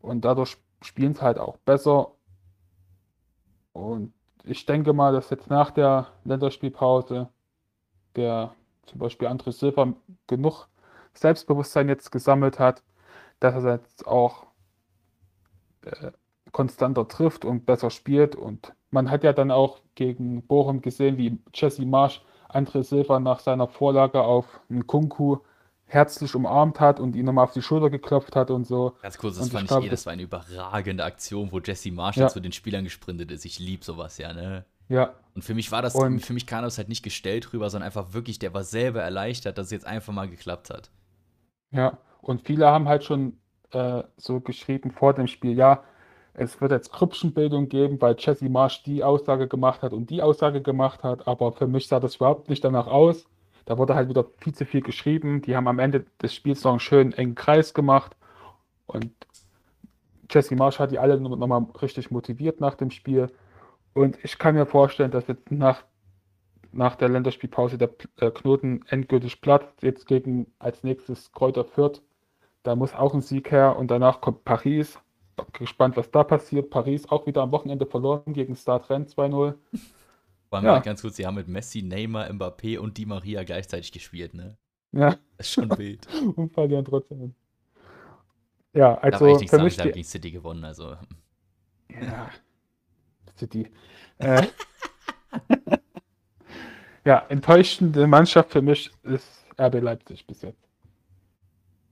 und 0.00 0.24
dadurch 0.24 0.56
spielen 0.80 1.12
sie 1.12 1.20
halt 1.20 1.36
auch 1.36 1.58
besser. 1.58 2.12
Und 3.74 4.14
ich 4.44 4.64
denke 4.64 4.94
mal, 4.94 5.12
dass 5.12 5.28
jetzt 5.28 5.50
nach 5.50 5.72
der 5.72 6.06
Länderspielpause 6.24 7.28
der 8.16 8.54
zum 8.86 8.98
Beispiel 8.98 9.28
André 9.28 9.52
Silva 9.52 9.92
genug 10.26 10.68
Selbstbewusstsein 11.12 11.90
jetzt 11.90 12.10
gesammelt 12.10 12.58
hat, 12.58 12.82
dass 13.40 13.62
er 13.62 13.72
jetzt 13.72 14.06
auch 14.06 14.51
äh, 15.84 16.12
konstanter 16.52 17.08
trifft 17.08 17.44
und 17.44 17.66
besser 17.66 17.90
spielt. 17.90 18.36
Und 18.36 18.72
man 18.90 19.10
hat 19.10 19.24
ja 19.24 19.32
dann 19.32 19.50
auch 19.50 19.80
gegen 19.94 20.42
Bochum 20.42 20.82
gesehen, 20.82 21.18
wie 21.18 21.38
Jesse 21.54 21.84
Marsch 21.86 22.22
André 22.48 22.82
Silva 22.82 23.18
nach 23.18 23.40
seiner 23.40 23.66
Vorlage 23.66 24.22
auf 24.22 24.60
einen 24.68 24.86
Kunku 24.86 25.38
herzlich 25.86 26.34
umarmt 26.34 26.80
hat 26.80 27.00
und 27.00 27.16
ihn 27.16 27.26
nochmal 27.26 27.44
auf 27.44 27.52
die 27.52 27.62
Schulter 27.62 27.90
geklopft 27.90 28.34
hat 28.34 28.50
und 28.50 28.66
so. 28.66 28.96
Ganz 29.02 29.18
kurz, 29.18 29.36
das 29.36 29.46
und 29.46 29.52
fand 29.52 29.64
ich, 29.64 29.68
glaub, 29.68 29.84
eh, 29.84 29.88
das 29.88 30.06
war 30.06 30.12
eine 30.12 30.22
überragende 30.22 31.04
Aktion, 31.04 31.52
wo 31.52 31.60
Jesse 31.60 31.92
Marsch 31.92 32.16
ja. 32.16 32.28
zu 32.28 32.40
den 32.40 32.52
Spielern 32.52 32.84
gesprintet 32.84 33.30
ist. 33.30 33.44
Ich 33.44 33.58
liebe 33.58 33.84
sowas 33.84 34.18
ja, 34.18 34.32
ne? 34.32 34.64
Ja. 34.88 35.14
Und 35.34 35.42
für 35.42 35.54
mich 35.54 35.70
war 35.70 35.82
das, 35.82 35.94
und 35.94 36.20
für 36.20 36.32
mich 36.32 36.46
kam 36.46 36.62
das 36.64 36.78
halt 36.78 36.88
nicht 36.88 37.02
gestellt 37.02 37.52
rüber, 37.52 37.70
sondern 37.70 37.86
einfach 37.86 38.12
wirklich, 38.12 38.38
der 38.38 38.52
war 38.52 38.64
selber 38.64 39.02
erleichtert, 39.02 39.56
dass 39.58 39.66
es 39.66 39.72
jetzt 39.72 39.86
einfach 39.86 40.12
mal 40.12 40.28
geklappt 40.28 40.70
hat. 40.70 40.90
Ja, 41.70 41.98
und 42.20 42.42
viele 42.42 42.66
haben 42.66 42.88
halt 42.88 43.04
schon 43.04 43.38
äh, 43.72 44.04
so 44.16 44.40
geschrieben 44.40 44.90
vor 44.90 45.14
dem 45.14 45.26
Spiel, 45.26 45.56
ja, 45.56 45.82
es 46.34 46.60
wird 46.60 46.72
jetzt 46.72 46.92
Grüppchenbildung 46.92 47.68
geben, 47.68 48.00
weil 48.00 48.16
Jesse 48.18 48.48
Marsch 48.48 48.82
die 48.84 49.04
Aussage 49.04 49.48
gemacht 49.48 49.82
hat 49.82 49.92
und 49.92 50.08
die 50.10 50.22
Aussage 50.22 50.62
gemacht 50.62 51.02
hat, 51.02 51.28
aber 51.28 51.52
für 51.52 51.66
mich 51.66 51.88
sah 51.88 52.00
das 52.00 52.16
überhaupt 52.16 52.48
nicht 52.48 52.64
danach 52.64 52.86
aus. 52.86 53.26
Da 53.66 53.78
wurde 53.78 53.94
halt 53.94 54.08
wieder 54.08 54.24
viel 54.38 54.54
zu 54.54 54.64
viel 54.64 54.80
geschrieben. 54.80 55.42
Die 55.42 55.54
haben 55.54 55.68
am 55.68 55.78
Ende 55.78 56.04
des 56.20 56.34
Spiels 56.34 56.64
noch 56.64 56.72
einen 56.72 56.80
schönen 56.80 57.12
engen 57.12 57.34
Kreis 57.34 57.74
gemacht 57.74 58.16
und 58.86 59.12
Jesse 60.30 60.56
Marsch 60.56 60.78
hat 60.78 60.90
die 60.90 60.98
alle 60.98 61.20
nochmal 61.20 61.66
richtig 61.82 62.10
motiviert 62.10 62.60
nach 62.60 62.74
dem 62.74 62.90
Spiel. 62.90 63.30
Und 63.92 64.18
ich 64.24 64.38
kann 64.38 64.54
mir 64.54 64.66
vorstellen, 64.66 65.10
dass 65.10 65.26
jetzt 65.26 65.50
nach, 65.50 65.84
nach 66.72 66.96
der 66.96 67.10
Länderspielpause 67.10 67.76
der 67.76 67.90
äh, 68.16 68.30
Knoten 68.30 68.80
endgültig 68.88 69.42
platzt. 69.42 69.82
Jetzt 69.82 70.06
gegen 70.06 70.46
als 70.58 70.82
nächstes 70.82 71.32
Kräuter 71.32 71.64
Fürth. 71.64 72.00
Da 72.62 72.76
muss 72.76 72.94
auch 72.94 73.14
ein 73.14 73.20
Sieg 73.22 73.50
her 73.50 73.76
und 73.76 73.90
danach 73.90 74.20
kommt 74.20 74.44
Paris 74.44 74.98
gespannt, 75.52 75.96
was 75.96 76.10
da 76.10 76.22
passiert. 76.24 76.70
Paris 76.70 77.08
auch 77.08 77.26
wieder 77.26 77.42
am 77.42 77.52
Wochenende 77.52 77.86
verloren 77.86 78.32
gegen 78.32 78.54
Start 78.54 78.88
Rennes 78.90 79.16
2-0. 79.16 79.54
Vor 80.48 80.62
ja. 80.62 80.78
ganz 80.80 81.00
kurz, 81.02 81.16
sie 81.16 81.26
haben 81.26 81.36
mit 81.36 81.48
Messi, 81.48 81.82
Neymar, 81.82 82.30
Mbappé 82.30 82.78
und 82.78 82.98
Di 82.98 83.06
Maria 83.06 83.42
gleichzeitig 83.42 83.90
gespielt, 83.90 84.34
ne? 84.34 84.56
Ja. 84.92 85.16
Das 85.38 85.46
ist 85.46 85.52
schon 85.54 85.76
wild. 85.78 86.06
und 86.36 86.52
verlieren 86.52 86.84
trotzdem. 86.84 87.34
Ja, 88.74 88.94
also 88.98 89.26
da 89.26 89.38
für 89.38 89.62
mich 89.62 89.76
sagen, 89.76 89.92
gegen 89.92 90.04
City 90.04 90.30
gewonnen, 90.30 90.64
also. 90.64 90.96
Ja. 91.88 92.30
City. 93.36 93.70
Äh, 94.18 94.46
ja, 97.04 97.26
enttäuschende 97.28 98.06
Mannschaft 98.06 98.52
für 98.52 98.62
mich 98.62 98.90
ist 99.02 99.44
RB 99.58 99.80
Leipzig 99.80 100.26
bis 100.26 100.42
jetzt. 100.42 100.61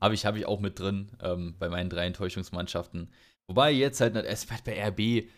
Habe 0.00 0.14
ich, 0.14 0.24
hab 0.26 0.36
ich 0.36 0.46
auch 0.46 0.60
mit 0.60 0.78
drin 0.78 1.10
ähm, 1.22 1.54
bei 1.58 1.68
meinen 1.68 1.90
drei 1.90 2.06
Enttäuschungsmannschaften. 2.06 3.10
Wobei 3.46 3.72
jetzt 3.72 4.00
halt, 4.00 4.16
es 4.16 4.48
wird 4.48 4.64
bei 4.64 4.88
RB, 4.88 5.28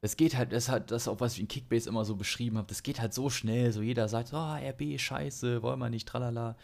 es 0.00 0.16
geht 0.16 0.36
halt, 0.36 0.52
das 0.52 0.68
hat 0.68 0.90
das 0.90 1.08
auch, 1.08 1.20
was 1.20 1.34
ich 1.34 1.40
in 1.40 1.48
Kickbase 1.48 1.88
immer 1.88 2.04
so 2.04 2.16
beschrieben 2.16 2.56
habe, 2.56 2.68
das 2.68 2.82
geht 2.82 3.00
halt 3.00 3.12
so 3.12 3.28
schnell, 3.30 3.70
so 3.72 3.82
jeder 3.82 4.08
sagt, 4.08 4.32
oh, 4.32 4.54
RB, 4.54 4.98
scheiße, 4.98 5.62
wollen 5.62 5.78
wir 5.78 5.90
nicht, 5.90 6.08
tralala. 6.08 6.56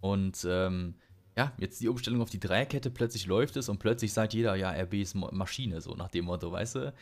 Und 0.00 0.46
ähm, 0.48 0.94
ja, 1.36 1.52
jetzt 1.58 1.80
die 1.80 1.88
Umstellung 1.88 2.22
auf 2.22 2.30
die 2.30 2.40
Dreierkette, 2.40 2.90
plötzlich 2.90 3.26
läuft 3.26 3.56
es 3.56 3.68
und 3.68 3.78
plötzlich 3.78 4.12
sagt 4.12 4.34
jeder, 4.34 4.54
ja, 4.56 4.70
RB 4.70 4.94
ist 4.94 5.14
Maschine, 5.14 5.80
so 5.80 5.94
nach 5.94 6.08
dem 6.08 6.24
Motto, 6.24 6.50
weißt 6.50 6.74
du? 6.76 6.94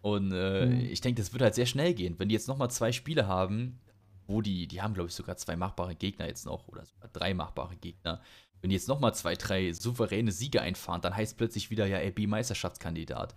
Und 0.00 0.32
äh, 0.32 0.66
mhm. 0.66 0.80
ich 0.80 1.00
denke, 1.00 1.20
das 1.20 1.32
wird 1.32 1.42
halt 1.42 1.54
sehr 1.54 1.66
schnell 1.66 1.94
gehen. 1.94 2.18
Wenn 2.18 2.28
die 2.28 2.34
jetzt 2.34 2.48
nochmal 2.48 2.70
zwei 2.70 2.92
Spiele 2.92 3.26
haben, 3.26 3.78
wo 4.26 4.42
die, 4.42 4.66
die 4.66 4.82
haben, 4.82 4.94
glaube 4.94 5.08
ich, 5.08 5.14
sogar 5.14 5.36
zwei 5.36 5.56
machbare 5.56 5.94
Gegner 5.94 6.26
jetzt 6.26 6.46
noch, 6.46 6.68
oder 6.68 6.84
sogar 6.84 7.08
drei 7.12 7.34
machbare 7.34 7.76
Gegner, 7.76 8.20
wenn 8.60 8.70
die 8.70 8.76
jetzt 8.76 8.88
nochmal 8.88 9.14
zwei, 9.14 9.34
drei 9.34 9.72
souveräne 9.72 10.32
Siege 10.32 10.60
einfahren, 10.60 11.00
dann 11.00 11.16
heißt 11.16 11.36
plötzlich 11.36 11.70
wieder 11.70 11.86
ja 11.86 11.98
RB 11.98 12.26
Meisterschaftskandidat. 12.26 13.34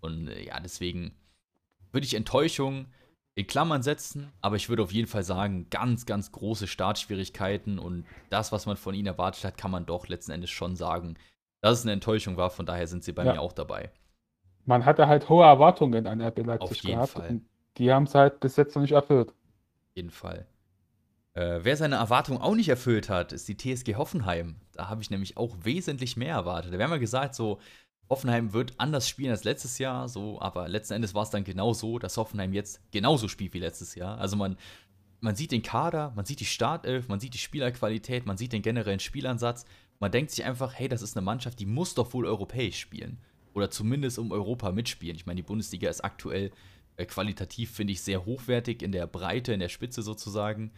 Und 0.00 0.28
äh, 0.28 0.44
ja, 0.44 0.60
deswegen 0.60 1.14
würde 1.92 2.06
ich 2.06 2.14
Enttäuschung 2.14 2.86
in 3.34 3.46
Klammern 3.46 3.82
setzen, 3.82 4.32
aber 4.40 4.56
ich 4.56 4.68
würde 4.70 4.82
auf 4.82 4.92
jeden 4.92 5.08
Fall 5.08 5.22
sagen, 5.22 5.68
ganz, 5.68 6.06
ganz 6.06 6.32
große 6.32 6.66
Startschwierigkeiten 6.66 7.78
und 7.78 8.06
das, 8.30 8.50
was 8.50 8.64
man 8.64 8.78
von 8.78 8.94
ihnen 8.94 9.08
erwartet 9.08 9.44
hat, 9.44 9.58
kann 9.58 9.70
man 9.70 9.84
doch 9.84 10.08
letzten 10.08 10.32
Endes 10.32 10.50
schon 10.50 10.74
sagen, 10.74 11.18
dass 11.60 11.80
es 11.80 11.84
eine 11.84 11.92
Enttäuschung 11.92 12.38
war, 12.38 12.48
von 12.48 12.64
daher 12.64 12.86
sind 12.86 13.04
sie 13.04 13.12
bei 13.12 13.24
ja. 13.24 13.34
mir 13.34 13.40
auch 13.42 13.52
dabei. 13.52 13.90
Man 14.64 14.86
hatte 14.86 15.06
halt 15.06 15.28
hohe 15.28 15.44
Erwartungen 15.44 16.06
an 16.06 16.22
RB 16.22 16.38
Leipzig 16.38 16.70
auf 16.70 16.76
jeden 16.76 16.94
gehabt 16.96 17.12
Fall. 17.12 17.40
die 17.76 17.92
haben 17.92 18.04
es 18.04 18.14
halt 18.14 18.40
bis 18.40 18.56
jetzt 18.56 18.74
noch 18.74 18.82
nicht 18.82 18.92
erfüllt. 18.92 19.28
Auf 19.28 19.96
jeden 19.96 20.10
Fall. 20.10 20.46
Äh, 21.36 21.62
wer 21.64 21.76
seine 21.76 21.96
Erwartungen 21.96 22.40
auch 22.40 22.54
nicht 22.54 22.70
erfüllt 22.70 23.10
hat, 23.10 23.34
ist 23.34 23.46
die 23.46 23.58
TSG 23.58 23.96
Hoffenheim. 23.96 24.56
Da 24.72 24.88
habe 24.88 25.02
ich 25.02 25.10
nämlich 25.10 25.36
auch 25.36 25.54
wesentlich 25.62 26.16
mehr 26.16 26.34
erwartet. 26.34 26.72
Wir 26.72 26.82
haben 26.82 26.90
ja 26.90 26.96
gesagt, 26.96 27.34
so, 27.34 27.60
Hoffenheim 28.08 28.54
wird 28.54 28.72
anders 28.78 29.06
spielen 29.06 29.32
als 29.32 29.44
letztes 29.44 29.78
Jahr, 29.78 30.08
so, 30.08 30.40
aber 30.40 30.66
letzten 30.66 30.94
Endes 30.94 31.12
war 31.12 31.24
es 31.24 31.30
dann 31.30 31.44
genau 31.44 31.74
so, 31.74 31.98
dass 31.98 32.16
Hoffenheim 32.16 32.54
jetzt 32.54 32.80
genauso 32.90 33.28
spielt 33.28 33.52
wie 33.52 33.58
letztes 33.58 33.96
Jahr. 33.96 34.16
Also 34.16 34.36
man, 34.36 34.56
man 35.20 35.36
sieht 35.36 35.52
den 35.52 35.62
Kader, 35.62 36.10
man 36.16 36.24
sieht 36.24 36.40
die 36.40 36.46
Startelf, 36.46 37.08
man 37.08 37.20
sieht 37.20 37.34
die 37.34 37.38
Spielerqualität, 37.38 38.24
man 38.24 38.38
sieht 38.38 38.54
den 38.54 38.62
generellen 38.62 39.00
Spielansatz. 39.00 39.66
Man 39.98 40.12
denkt 40.12 40.30
sich 40.30 40.42
einfach, 40.42 40.72
hey, 40.72 40.88
das 40.88 41.02
ist 41.02 41.18
eine 41.18 41.24
Mannschaft, 41.24 41.60
die 41.60 41.66
muss 41.66 41.94
doch 41.94 42.14
wohl 42.14 42.24
europäisch 42.24 42.78
spielen. 42.78 43.18
Oder 43.52 43.70
zumindest 43.70 44.18
um 44.18 44.32
Europa 44.32 44.72
mitspielen. 44.72 45.16
Ich 45.16 45.26
meine, 45.26 45.36
die 45.36 45.46
Bundesliga 45.46 45.90
ist 45.90 46.02
aktuell 46.02 46.50
äh, 46.96 47.04
qualitativ, 47.04 47.72
finde 47.72 47.92
ich, 47.92 48.00
sehr 48.00 48.24
hochwertig 48.24 48.82
in 48.82 48.92
der 48.92 49.06
Breite, 49.06 49.52
in 49.52 49.60
der 49.60 49.68
Spitze 49.68 50.00
sozusagen. 50.00 50.72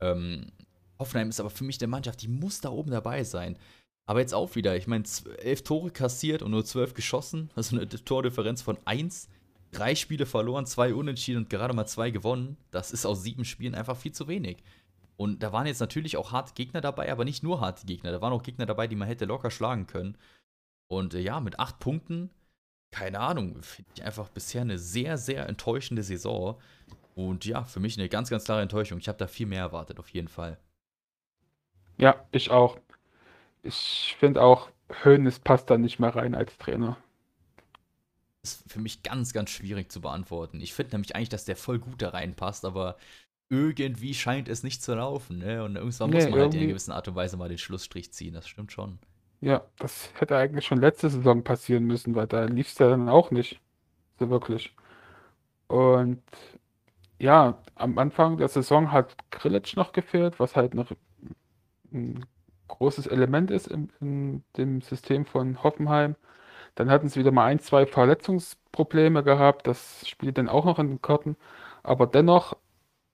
Ähm, 0.00 0.52
Hoffenheim 0.98 1.30
ist 1.30 1.40
aber 1.40 1.50
für 1.50 1.64
mich 1.64 1.80
eine 1.80 1.88
Mannschaft, 1.88 2.22
die 2.22 2.28
muss 2.28 2.60
da 2.60 2.70
oben 2.70 2.90
dabei 2.90 3.24
sein. 3.24 3.58
Aber 4.06 4.20
jetzt 4.20 4.34
auch 4.34 4.54
wieder, 4.54 4.76
ich 4.76 4.86
meine, 4.86 5.04
elf 5.38 5.62
Tore 5.62 5.90
kassiert 5.90 6.42
und 6.42 6.50
nur 6.50 6.64
zwölf 6.64 6.94
geschossen, 6.94 7.50
also 7.56 7.76
eine 7.76 7.88
Tordifferenz 7.88 8.62
von 8.62 8.78
1. 8.84 9.28
drei 9.72 9.94
Spiele 9.94 10.26
verloren, 10.26 10.66
zwei 10.66 10.94
unentschieden 10.94 11.44
und 11.44 11.50
gerade 11.50 11.74
mal 11.74 11.86
zwei 11.86 12.10
gewonnen. 12.10 12.56
Das 12.70 12.92
ist 12.92 13.06
aus 13.06 13.22
sieben 13.22 13.44
Spielen 13.44 13.74
einfach 13.74 13.96
viel 13.96 14.12
zu 14.12 14.28
wenig. 14.28 14.62
Und 15.16 15.42
da 15.42 15.52
waren 15.52 15.66
jetzt 15.66 15.80
natürlich 15.80 16.16
auch 16.16 16.32
harte 16.32 16.54
Gegner 16.54 16.80
dabei, 16.80 17.12
aber 17.12 17.24
nicht 17.24 17.42
nur 17.42 17.60
harte 17.60 17.86
Gegner. 17.86 18.10
Da 18.10 18.22
waren 18.22 18.32
auch 18.32 18.42
Gegner 18.42 18.66
dabei, 18.66 18.86
die 18.86 18.96
man 18.96 19.06
hätte 19.06 19.26
locker 19.26 19.50
schlagen 19.50 19.86
können. 19.86 20.16
Und 20.88 21.14
äh, 21.14 21.20
ja, 21.20 21.40
mit 21.40 21.60
acht 21.60 21.78
Punkten, 21.78 22.30
keine 22.90 23.20
Ahnung, 23.20 23.62
finde 23.62 23.90
ich 23.94 24.02
einfach 24.02 24.28
bisher 24.30 24.62
eine 24.62 24.78
sehr, 24.78 25.18
sehr 25.18 25.48
enttäuschende 25.48 26.02
Saison. 26.02 26.58
Und 27.14 27.44
ja, 27.44 27.64
für 27.64 27.80
mich 27.80 27.98
eine 27.98 28.08
ganz, 28.08 28.30
ganz 28.30 28.44
klare 28.44 28.62
Enttäuschung. 28.62 28.98
Ich 28.98 29.08
habe 29.08 29.18
da 29.18 29.26
viel 29.26 29.46
mehr 29.46 29.60
erwartet, 29.60 29.98
auf 29.98 30.08
jeden 30.10 30.28
Fall. 30.28 30.58
Ja, 31.98 32.24
ich 32.32 32.50
auch. 32.50 32.78
Ich 33.62 34.16
finde 34.18 34.42
auch, 34.42 34.70
Hoeneß 35.04 35.40
passt 35.40 35.70
da 35.70 35.76
nicht 35.76 35.98
mehr 35.98 36.14
rein 36.14 36.34
als 36.34 36.56
Trainer. 36.56 36.96
Das 38.42 38.54
ist 38.54 38.72
für 38.72 38.80
mich 38.80 39.02
ganz, 39.02 39.34
ganz 39.34 39.50
schwierig 39.50 39.92
zu 39.92 40.00
beantworten. 40.00 40.60
Ich 40.60 40.72
finde 40.72 40.94
nämlich 40.94 41.14
eigentlich, 41.14 41.28
dass 41.28 41.44
der 41.44 41.56
voll 41.56 41.78
gut 41.78 42.00
da 42.00 42.08
reinpasst, 42.10 42.64
aber 42.64 42.96
irgendwie 43.50 44.14
scheint 44.14 44.48
es 44.48 44.62
nicht 44.62 44.82
zu 44.82 44.94
laufen. 44.94 45.38
Ne? 45.38 45.62
Und 45.62 45.76
irgendwann 45.76 46.10
nee, 46.10 46.16
muss 46.16 46.30
man 46.30 46.40
halt 46.40 46.54
in 46.54 46.60
einer 46.60 46.68
gewissen 46.68 46.92
Art 46.92 47.08
und 47.08 47.16
Weise 47.16 47.36
mal 47.36 47.48
den 47.48 47.58
Schlussstrich 47.58 48.12
ziehen. 48.12 48.32
Das 48.32 48.48
stimmt 48.48 48.72
schon. 48.72 48.98
Ja, 49.42 49.64
das 49.78 50.10
hätte 50.18 50.36
eigentlich 50.36 50.66
schon 50.66 50.80
letzte 50.80 51.10
Saison 51.10 51.42
passieren 51.42 51.84
müssen, 51.84 52.14
weil 52.14 52.26
da 52.26 52.44
lief 52.44 52.68
es 52.68 52.78
ja 52.78 52.88
dann 52.88 53.08
auch 53.08 53.30
nicht. 53.30 53.60
So 54.18 54.30
wirklich. 54.30 54.74
Und 55.66 56.22
ja, 57.20 57.58
am 57.74 57.98
Anfang 57.98 58.38
der 58.38 58.48
Saison 58.48 58.92
hat 58.92 59.14
Grillitsch 59.30 59.76
noch 59.76 59.92
gefehlt, 59.92 60.40
was 60.40 60.56
halt 60.56 60.74
noch 60.74 60.90
ein 61.92 62.24
großes 62.68 63.06
Element 63.06 63.50
ist 63.50 63.66
in, 63.68 63.92
in 64.00 64.42
dem 64.56 64.80
System 64.80 65.26
von 65.26 65.62
Hoffenheim. 65.62 66.16
Dann 66.76 66.90
hatten 66.90 67.08
sie 67.08 67.20
wieder 67.20 67.32
mal 67.32 67.44
ein, 67.46 67.58
zwei 67.58 67.84
Verletzungsprobleme 67.84 69.22
gehabt. 69.22 69.66
Das 69.66 70.08
spielt 70.08 70.38
dann 70.38 70.48
auch 70.48 70.64
noch 70.64 70.78
in 70.78 70.88
den 70.88 71.02
Karten. 71.02 71.36
Aber 71.82 72.06
dennoch 72.06 72.56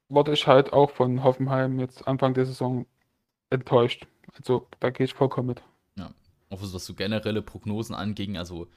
wurde 0.09 0.33
ich 0.33 0.47
halt 0.47 0.73
auch 0.73 0.90
von 0.90 1.25
Hoffenheim 1.25 1.81
jetzt 1.81 2.07
Anfang 2.07 2.35
der 2.35 2.47
Saison 2.47 2.87
enttäuscht. 3.51 4.07
Also 4.38 4.69
da 4.79 4.90
gehe 4.90 5.07
ich 5.07 5.14
vollkommen 5.14 5.49
mit. 5.49 5.62
Ja, 5.99 6.11
auch 6.51 6.62
was 6.62 6.71
so 6.73 6.95
generelle 6.95 7.42
Prognosen 7.42 7.95
anging, 7.95 8.37
also 8.37 8.69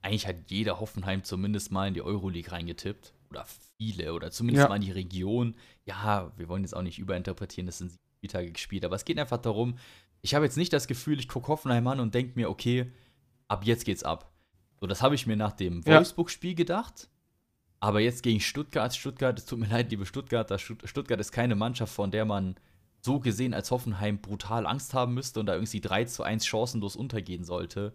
eigentlich 0.00 0.26
hat 0.26 0.36
jeder 0.48 0.80
Hoffenheim 0.80 1.24
zumindest 1.24 1.72
mal 1.72 1.88
in 1.88 1.94
die 1.94 2.02
Euroleague 2.02 2.52
reingetippt. 2.52 3.14
Oder 3.34 3.46
viele, 3.76 4.14
oder 4.14 4.30
zumindest 4.30 4.64
ja. 4.64 4.68
mal 4.68 4.76
in 4.76 4.82
die 4.82 4.92
Region. 4.92 5.56
Ja, 5.84 6.32
wir 6.36 6.48
wollen 6.48 6.62
jetzt 6.62 6.74
auch 6.74 6.82
nicht 6.82 6.98
überinterpretieren, 6.98 7.66
das 7.66 7.78
sind 7.78 7.90
sieben 7.90 8.02
Spieltage 8.18 8.52
gespielt, 8.52 8.84
aber 8.84 8.96
es 8.96 9.04
geht 9.04 9.18
einfach 9.18 9.38
darum, 9.38 9.76
ich 10.22 10.34
habe 10.34 10.44
jetzt 10.44 10.56
nicht 10.56 10.72
das 10.72 10.86
Gefühl, 10.86 11.18
ich 11.18 11.28
gucke 11.28 11.48
Hoffenheim 11.48 11.86
an 11.86 12.00
und 12.00 12.14
denke 12.14 12.32
mir, 12.36 12.48
okay, 12.48 12.90
ab 13.48 13.64
jetzt 13.64 13.84
geht's 13.84 14.04
ab. 14.04 14.32
So, 14.80 14.86
das 14.86 15.02
habe 15.02 15.14
ich 15.14 15.26
mir 15.26 15.36
nach 15.36 15.52
dem 15.52 15.84
Wolfsburg-Spiel 15.86 16.54
gedacht. 16.54 17.08
Aber 17.80 18.00
jetzt 18.00 18.22
gegen 18.22 18.40
Stuttgart, 18.40 18.94
Stuttgart, 18.96 19.38
es 19.38 19.44
tut 19.44 19.58
mir 19.58 19.66
leid, 19.70 19.90
liebe 19.90 20.06
Stuttgarter, 20.06 20.58
Stuttgart 20.58 21.20
ist 21.20 21.32
keine 21.32 21.54
Mannschaft, 21.54 21.92
von 21.92 22.10
der 22.10 22.24
man 22.24 22.56
so 23.02 23.20
gesehen 23.20 23.52
als 23.52 23.70
Hoffenheim 23.70 24.18
brutal 24.18 24.66
Angst 24.66 24.94
haben 24.94 25.12
müsste 25.12 25.40
und 25.40 25.46
da 25.46 25.54
irgendwie 25.54 25.82
3 25.82 26.06
zu 26.06 26.22
1 26.22 26.46
chancenlos 26.46 26.96
untergehen 26.96 27.44
sollte. 27.44 27.92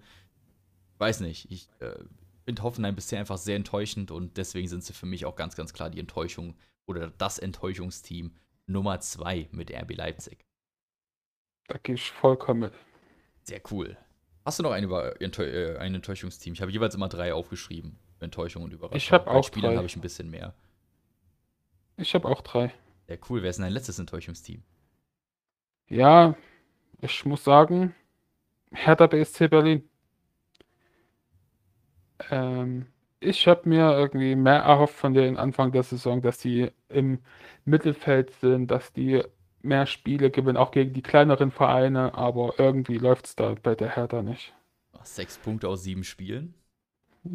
Weiß 1.00 1.22
nicht, 1.22 1.50
ich 1.50 1.68
äh, 1.80 1.96
finde 2.50 2.64
Hoffenheim 2.64 2.96
bisher 2.96 3.20
einfach 3.20 3.38
sehr 3.38 3.56
enttäuschend 3.56 4.10
und 4.10 4.38
deswegen 4.38 4.68
sind 4.68 4.84
sie 4.84 4.94
für 4.94 5.06
mich 5.06 5.24
auch 5.28 5.36
ganz, 5.36 5.56
ganz 5.56 5.72
klar 5.72 5.92
die 5.92 6.00
Enttäuschung 6.00 6.56
oder 6.88 7.12
das 7.12 7.38
Enttäuschungsteam 7.38 8.34
Nummer 8.66 9.00
2 9.00 9.50
mit 9.52 9.70
RB 9.72 9.96
Leipzig. 9.96 10.40
Da 11.68 11.78
gehe 11.78 11.94
ich 11.94 12.10
vollkommen 12.10 12.62
mit. 12.62 12.74
Sehr 13.44 13.62
cool. 13.70 13.96
Hast 14.46 14.58
du 14.58 14.64
noch 14.64 14.72
ein, 14.72 14.90
äh, 14.90 15.78
ein 15.78 15.94
Enttäuschungsteam? 15.94 16.54
Ich 16.54 16.62
habe 16.62 16.72
jeweils 16.72 16.96
immer 16.96 17.08
drei 17.08 17.36
aufgeschrieben. 17.36 18.00
Enttäuschung 18.20 18.64
und 18.64 18.74
Überraschung. 18.74 18.98
Ich 18.98 19.12
habe 19.12 19.30
auch 19.30 19.44
Spielern 19.44 19.78
habe 19.78 19.86
ich 19.86 19.96
ein 19.96 20.02
bisschen 20.02 20.32
mehr. 20.32 20.56
Ich 21.98 22.16
habe 22.16 22.28
auch 22.28 22.42
drei. 22.42 22.74
Ja, 23.08 23.18
cool. 23.30 23.44
Wer 23.44 23.52
ist 23.52 23.58
denn 23.58 23.64
dein 23.66 23.74
letztes 23.74 24.00
Enttäuschungsteam? 24.00 24.64
Ja, 25.88 26.36
ich 27.00 27.26
muss 27.26 27.44
sagen, 27.44 27.94
Hertha 28.72 29.06
BSC 29.06 29.48
Berlin. 29.48 29.88
Ähm, 32.30 32.88
ich 33.20 33.48
habe 33.48 33.68
mir 33.68 33.92
irgendwie 33.98 34.36
mehr 34.36 34.60
erhofft 34.62 34.96
von 34.96 35.14
den 35.14 35.38
Anfang 35.38 35.72
der 35.72 35.84
Saison, 35.84 36.22
dass 36.22 36.38
die 36.38 36.72
im 36.88 37.20
Mittelfeld 37.66 38.32
sind, 38.40 38.72
dass 38.72 38.94
die 38.94 39.24
mehr 39.62 39.86
Spiele 39.86 40.32
gewinnen, 40.32 40.58
auch 40.58 40.72
gegen 40.72 40.94
die 40.94 41.02
kleineren 41.02 41.52
Vereine, 41.52 42.14
aber 42.14 42.54
irgendwie 42.58 42.98
läuft 42.98 43.26
es 43.26 43.36
da 43.36 43.56
bei 43.62 43.76
der 43.76 43.96
Hertha 43.96 44.22
nicht. 44.22 44.54
Sechs 45.04 45.38
Punkte 45.38 45.68
aus 45.68 45.84
sieben 45.84 46.04
Spielen. 46.04 46.54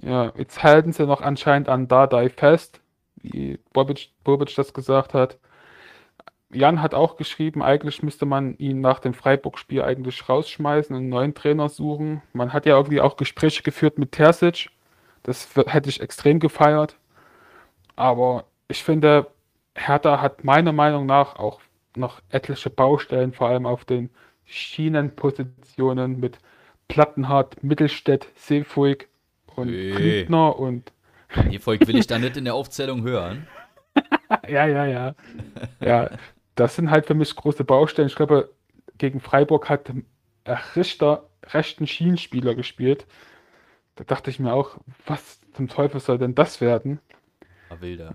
Ja, 0.02 0.32
jetzt 0.36 0.62
halten 0.62 0.92
sie 0.92 1.06
noch 1.06 1.20
anscheinend 1.20 1.68
an 1.68 1.88
Dardai 1.88 2.30
fest, 2.30 2.80
wie 3.16 3.58
Bobic, 3.72 4.10
Bobic 4.22 4.54
das 4.54 4.72
gesagt 4.72 5.14
hat. 5.14 5.38
Jan 6.50 6.80
hat 6.80 6.94
auch 6.94 7.16
geschrieben, 7.16 7.62
eigentlich 7.62 8.02
müsste 8.02 8.26
man 8.26 8.56
ihn 8.58 8.80
nach 8.80 9.00
dem 9.00 9.12
Freiburg-Spiel 9.12 9.82
eigentlich 9.82 10.28
rausschmeißen 10.28 10.94
und 10.94 11.02
einen 11.02 11.10
neuen 11.10 11.34
Trainer 11.34 11.68
suchen. 11.68 12.22
Man 12.32 12.52
hat 12.52 12.64
ja 12.64 12.76
irgendwie 12.76 13.00
auch 13.00 13.16
Gespräche 13.16 13.62
geführt 13.62 13.98
mit 13.98 14.12
Terzic. 14.12 14.70
Das 15.24 15.48
hätte 15.66 15.88
ich 15.88 16.00
extrem 16.00 16.38
gefeiert. 16.38 16.96
Aber 17.96 18.44
ich 18.68 18.84
finde, 18.84 19.26
Hertha 19.74 20.20
hat 20.20 20.44
meiner 20.44 20.72
Meinung 20.72 21.06
nach 21.06 21.36
auch 21.36 21.60
noch 21.96 22.20
etliche 22.30 22.70
Baustellen, 22.70 23.32
vor 23.32 23.48
allem 23.48 23.66
auf 23.66 23.84
den 23.84 24.10
Schienenpositionen 24.44 26.20
mit 26.20 26.38
Plattenhardt, 26.88 27.62
Mittelstädt, 27.64 28.28
Seefuig 28.36 29.08
und 29.56 29.68
hey. 29.68 30.26
und. 30.26 30.92
Die 31.50 31.58
Volk 31.58 31.86
will 31.86 31.96
ich 31.96 32.06
da 32.06 32.18
nicht 32.18 32.36
in 32.36 32.44
der 32.44 32.54
Aufzählung 32.54 33.02
hören. 33.02 33.46
ja, 34.48 34.66
ja, 34.66 34.84
ja. 34.84 35.14
Ja, 35.80 36.10
das 36.54 36.76
sind 36.76 36.90
halt 36.90 37.06
für 37.06 37.14
mich 37.14 37.34
große 37.34 37.64
Baustellen. 37.64 38.08
Ich 38.08 38.14
glaube, 38.14 38.50
gegen 38.98 39.20
Freiburg 39.20 39.68
hat 39.68 39.90
Richter 40.76 41.28
rechten 41.52 41.86
Schienenspieler 41.86 42.54
gespielt. 42.54 43.06
Da 43.96 44.04
dachte 44.04 44.30
ich 44.30 44.38
mir 44.38 44.52
auch, 44.52 44.78
was 45.06 45.40
zum 45.52 45.68
Teufel 45.68 46.00
soll 46.00 46.18
denn 46.18 46.34
das 46.34 46.60
werden? 46.60 47.00
War 47.68 47.80
wilder. 47.80 48.14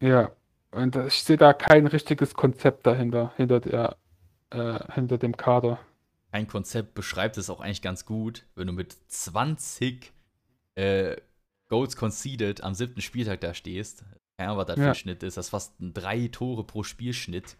Ja, 0.00 0.30
und 0.70 0.96
ich 0.96 1.22
sehe 1.22 1.36
da 1.36 1.52
kein 1.52 1.86
richtiges 1.86 2.34
Konzept 2.34 2.86
dahinter, 2.86 3.32
hinter, 3.36 3.60
der, 3.60 3.96
äh, 4.50 4.78
hinter 4.92 5.18
dem 5.18 5.36
Kader. 5.36 5.78
Ein 6.32 6.46
Konzept 6.46 6.94
beschreibt 6.94 7.38
es 7.38 7.50
auch 7.50 7.60
eigentlich 7.60 7.82
ganz 7.82 8.04
gut, 8.04 8.46
wenn 8.54 8.66
du 8.66 8.72
mit 8.72 8.96
20 9.08 10.12
äh, 10.76 11.16
Goals 11.68 11.96
conceded 11.96 12.62
am 12.62 12.74
siebten 12.74 13.00
Spieltag 13.00 13.40
da 13.40 13.54
stehst, 13.54 14.04
keine 14.36 14.52
Ahnung, 14.52 14.58
was 14.58 14.66
das 14.68 14.76
ja. 14.78 14.84
für 14.84 14.88
ein 14.90 14.94
Schnitt 14.94 15.22
ist, 15.22 15.36
das 15.36 15.46
ist 15.46 15.50
fast 15.50 15.80
ein 15.80 15.92
drei 15.92 16.28
Tore 16.28 16.64
pro 16.64 16.82
Spielschnitt. 16.82 17.56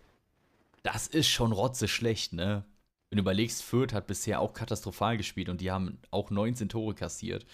Das 0.82 1.06
ist 1.06 1.28
schon 1.28 1.52
rotze 1.52 1.88
schlecht, 1.88 2.32
ne? 2.32 2.64
Wenn 3.10 3.16
du 3.16 3.22
überlegst, 3.22 3.62
Fürth 3.62 3.92
hat 3.92 4.06
bisher 4.06 4.40
auch 4.40 4.54
katastrophal 4.54 5.16
gespielt 5.16 5.48
und 5.48 5.60
die 5.60 5.70
haben 5.70 5.98
auch 6.10 6.30
19 6.30 6.68
Tore 6.68 6.94
kassiert. 6.94 7.44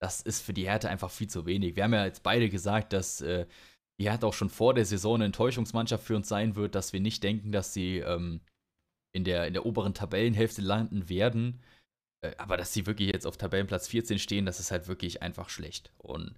Das 0.00 0.20
ist 0.20 0.42
für 0.42 0.52
die 0.52 0.66
Härte 0.66 0.88
einfach 0.88 1.10
viel 1.10 1.28
zu 1.28 1.46
wenig. 1.46 1.76
Wir 1.76 1.84
haben 1.84 1.94
ja 1.94 2.04
jetzt 2.04 2.22
beide 2.22 2.48
gesagt, 2.50 2.92
dass 2.92 3.20
äh, 3.20 3.46
die 3.98 4.08
Härte 4.08 4.26
auch 4.26 4.34
schon 4.34 4.50
vor 4.50 4.74
der 4.74 4.84
Saison 4.84 5.16
eine 5.16 5.24
Enttäuschungsmannschaft 5.24 6.04
für 6.04 6.14
uns 6.14 6.28
sein 6.28 6.56
wird, 6.56 6.74
dass 6.74 6.92
wir 6.92 7.00
nicht 7.00 7.22
denken, 7.24 7.52
dass 7.52 7.72
sie 7.72 7.98
ähm, 7.98 8.40
in, 9.12 9.24
der, 9.24 9.46
in 9.46 9.54
der 9.54 9.66
oberen 9.66 9.94
Tabellenhälfte 9.94 10.62
landen 10.62 11.08
werden. 11.08 11.60
Äh, 12.22 12.34
aber 12.36 12.56
dass 12.56 12.72
sie 12.72 12.86
wirklich 12.86 13.10
jetzt 13.10 13.26
auf 13.26 13.36
Tabellenplatz 13.36 13.88
14 13.88 14.18
stehen, 14.18 14.46
das 14.46 14.60
ist 14.60 14.70
halt 14.70 14.88
wirklich 14.88 15.22
einfach 15.22 15.48
schlecht. 15.48 15.90
Und 15.98 16.34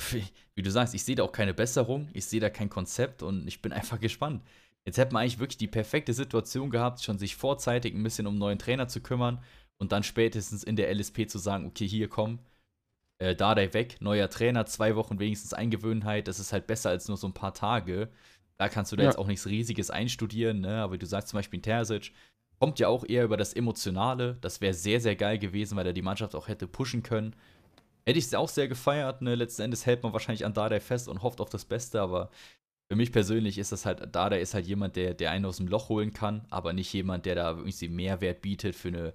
wie 0.54 0.62
du 0.62 0.70
sagst, 0.70 0.94
ich 0.94 1.04
sehe 1.04 1.16
da 1.16 1.22
auch 1.22 1.32
keine 1.32 1.54
Besserung, 1.54 2.08
ich 2.14 2.24
sehe 2.24 2.40
da 2.40 2.50
kein 2.50 2.70
Konzept 2.70 3.22
und 3.22 3.46
ich 3.46 3.62
bin 3.62 3.72
einfach 3.72 4.00
gespannt. 4.00 4.42
Jetzt 4.84 4.98
hätte 4.98 5.12
man 5.12 5.22
eigentlich 5.22 5.38
wirklich 5.38 5.58
die 5.58 5.68
perfekte 5.68 6.12
Situation 6.12 6.70
gehabt, 6.70 7.02
schon 7.02 7.18
sich 7.18 7.36
vorzeitig 7.36 7.94
ein 7.94 8.02
bisschen 8.02 8.26
um 8.26 8.34
einen 8.34 8.40
neuen 8.40 8.58
Trainer 8.58 8.88
zu 8.88 9.00
kümmern 9.00 9.42
und 9.78 9.92
dann 9.92 10.02
spätestens 10.02 10.64
in 10.64 10.76
der 10.76 10.92
LSP 10.92 11.28
zu 11.28 11.38
sagen, 11.38 11.66
okay, 11.66 11.86
hier 11.86 12.08
komm, 12.08 12.40
äh, 13.18 13.36
Dardai 13.36 13.72
weg, 13.74 13.96
neuer 14.00 14.28
Trainer, 14.28 14.66
zwei 14.66 14.96
Wochen 14.96 15.20
wenigstens 15.20 15.54
Eingewöhnheit, 15.54 16.26
das 16.26 16.40
ist 16.40 16.52
halt 16.52 16.66
besser 16.66 16.90
als 16.90 17.08
nur 17.08 17.16
so 17.16 17.28
ein 17.28 17.34
paar 17.34 17.54
Tage. 17.54 18.08
Da 18.58 18.68
kannst 18.68 18.92
du 18.92 18.96
da 18.96 19.04
ja. 19.04 19.08
jetzt 19.08 19.18
auch 19.18 19.26
nichts 19.26 19.46
Riesiges 19.46 19.90
einstudieren, 19.90 20.60
ne? 20.60 20.82
aber 20.82 20.98
du 20.98 21.06
sagst 21.06 21.28
zum 21.28 21.38
Beispiel 21.38 21.58
in 21.58 21.62
Terzic, 21.62 22.12
kommt 22.58 22.78
ja 22.78 22.88
auch 22.88 23.04
eher 23.04 23.24
über 23.24 23.36
das 23.36 23.54
Emotionale. 23.54 24.36
Das 24.40 24.60
wäre 24.60 24.74
sehr, 24.74 25.00
sehr 25.00 25.16
geil 25.16 25.38
gewesen, 25.38 25.76
weil 25.76 25.86
er 25.86 25.92
die 25.92 26.02
Mannschaft 26.02 26.34
auch 26.36 26.46
hätte 26.46 26.68
pushen 26.68 27.02
können. 27.02 27.34
Hätte 28.06 28.18
ich 28.18 28.26
es 28.26 28.34
auch 28.34 28.48
sehr 28.48 28.68
gefeiert. 28.68 29.20
Ne? 29.20 29.34
Letzten 29.34 29.62
Endes 29.62 29.84
hält 29.84 30.02
man 30.04 30.12
wahrscheinlich 30.12 30.44
an 30.44 30.54
Dardai 30.54 30.78
fest 30.78 31.08
und 31.08 31.22
hofft 31.22 31.40
auf 31.40 31.48
das 31.48 31.64
Beste, 31.64 32.00
aber 32.00 32.30
für 32.92 32.96
mich 32.96 33.10
persönlich 33.10 33.56
ist 33.56 33.72
das 33.72 33.86
halt, 33.86 34.14
Dardai 34.14 34.42
ist 34.42 34.52
halt 34.52 34.66
jemand, 34.66 34.96
der, 34.96 35.14
der 35.14 35.30
einen 35.30 35.46
aus 35.46 35.56
dem 35.56 35.66
Loch 35.66 35.88
holen 35.88 36.12
kann, 36.12 36.44
aber 36.50 36.74
nicht 36.74 36.92
jemand, 36.92 37.24
der 37.24 37.36
da 37.36 37.48
irgendwie 37.52 37.88
Mehrwert 37.88 38.42
bietet 38.42 38.76
für 38.76 38.88
eine, 38.88 39.14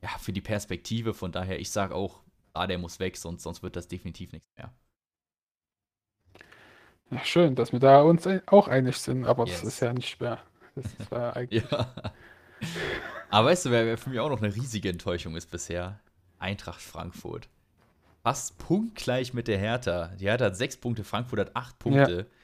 ja, 0.00 0.10
für 0.20 0.32
die 0.32 0.40
Perspektive. 0.40 1.12
Von 1.14 1.32
daher, 1.32 1.58
ich 1.58 1.68
sage 1.70 1.96
auch, 1.96 2.22
Dardai 2.54 2.78
muss 2.78 3.00
weg, 3.00 3.16
sonst, 3.16 3.42
sonst 3.42 3.64
wird 3.64 3.74
das 3.74 3.88
definitiv 3.88 4.30
nichts 4.30 4.46
mehr. 4.56 4.72
Ja, 7.10 7.24
schön, 7.24 7.56
dass 7.56 7.72
wir 7.72 7.80
da 7.80 8.02
uns 8.02 8.24
auch 8.46 8.68
einig 8.68 8.96
sind, 8.98 9.24
aber 9.24 9.46
yes. 9.46 9.62
das 9.62 9.68
ist 9.74 9.80
ja 9.80 9.92
nicht 9.92 10.10
schwer. 10.10 10.40
Das 10.76 10.86
ist 10.86 11.10
ja 11.10 11.32
eigentlich. 11.32 11.68
ja. 11.72 11.92
Aber 13.30 13.48
weißt 13.48 13.66
du, 13.66 13.70
wer, 13.72 13.84
wer 13.84 13.98
für 13.98 14.10
mich 14.10 14.20
auch 14.20 14.30
noch 14.30 14.40
eine 14.40 14.54
riesige 14.54 14.90
Enttäuschung 14.90 15.34
ist 15.34 15.50
bisher? 15.50 15.98
Eintracht 16.38 16.80
Frankfurt. 16.80 17.48
fast 18.22 18.58
punktgleich 18.58 19.34
mit 19.34 19.48
der 19.48 19.58
Hertha. 19.58 20.12
Die 20.20 20.26
Hertha 20.26 20.44
hat 20.44 20.56
sechs 20.56 20.76
Punkte, 20.76 21.02
Frankfurt 21.02 21.40
hat 21.40 21.56
acht 21.56 21.80
Punkte. 21.80 22.16
Ja. 22.30 22.37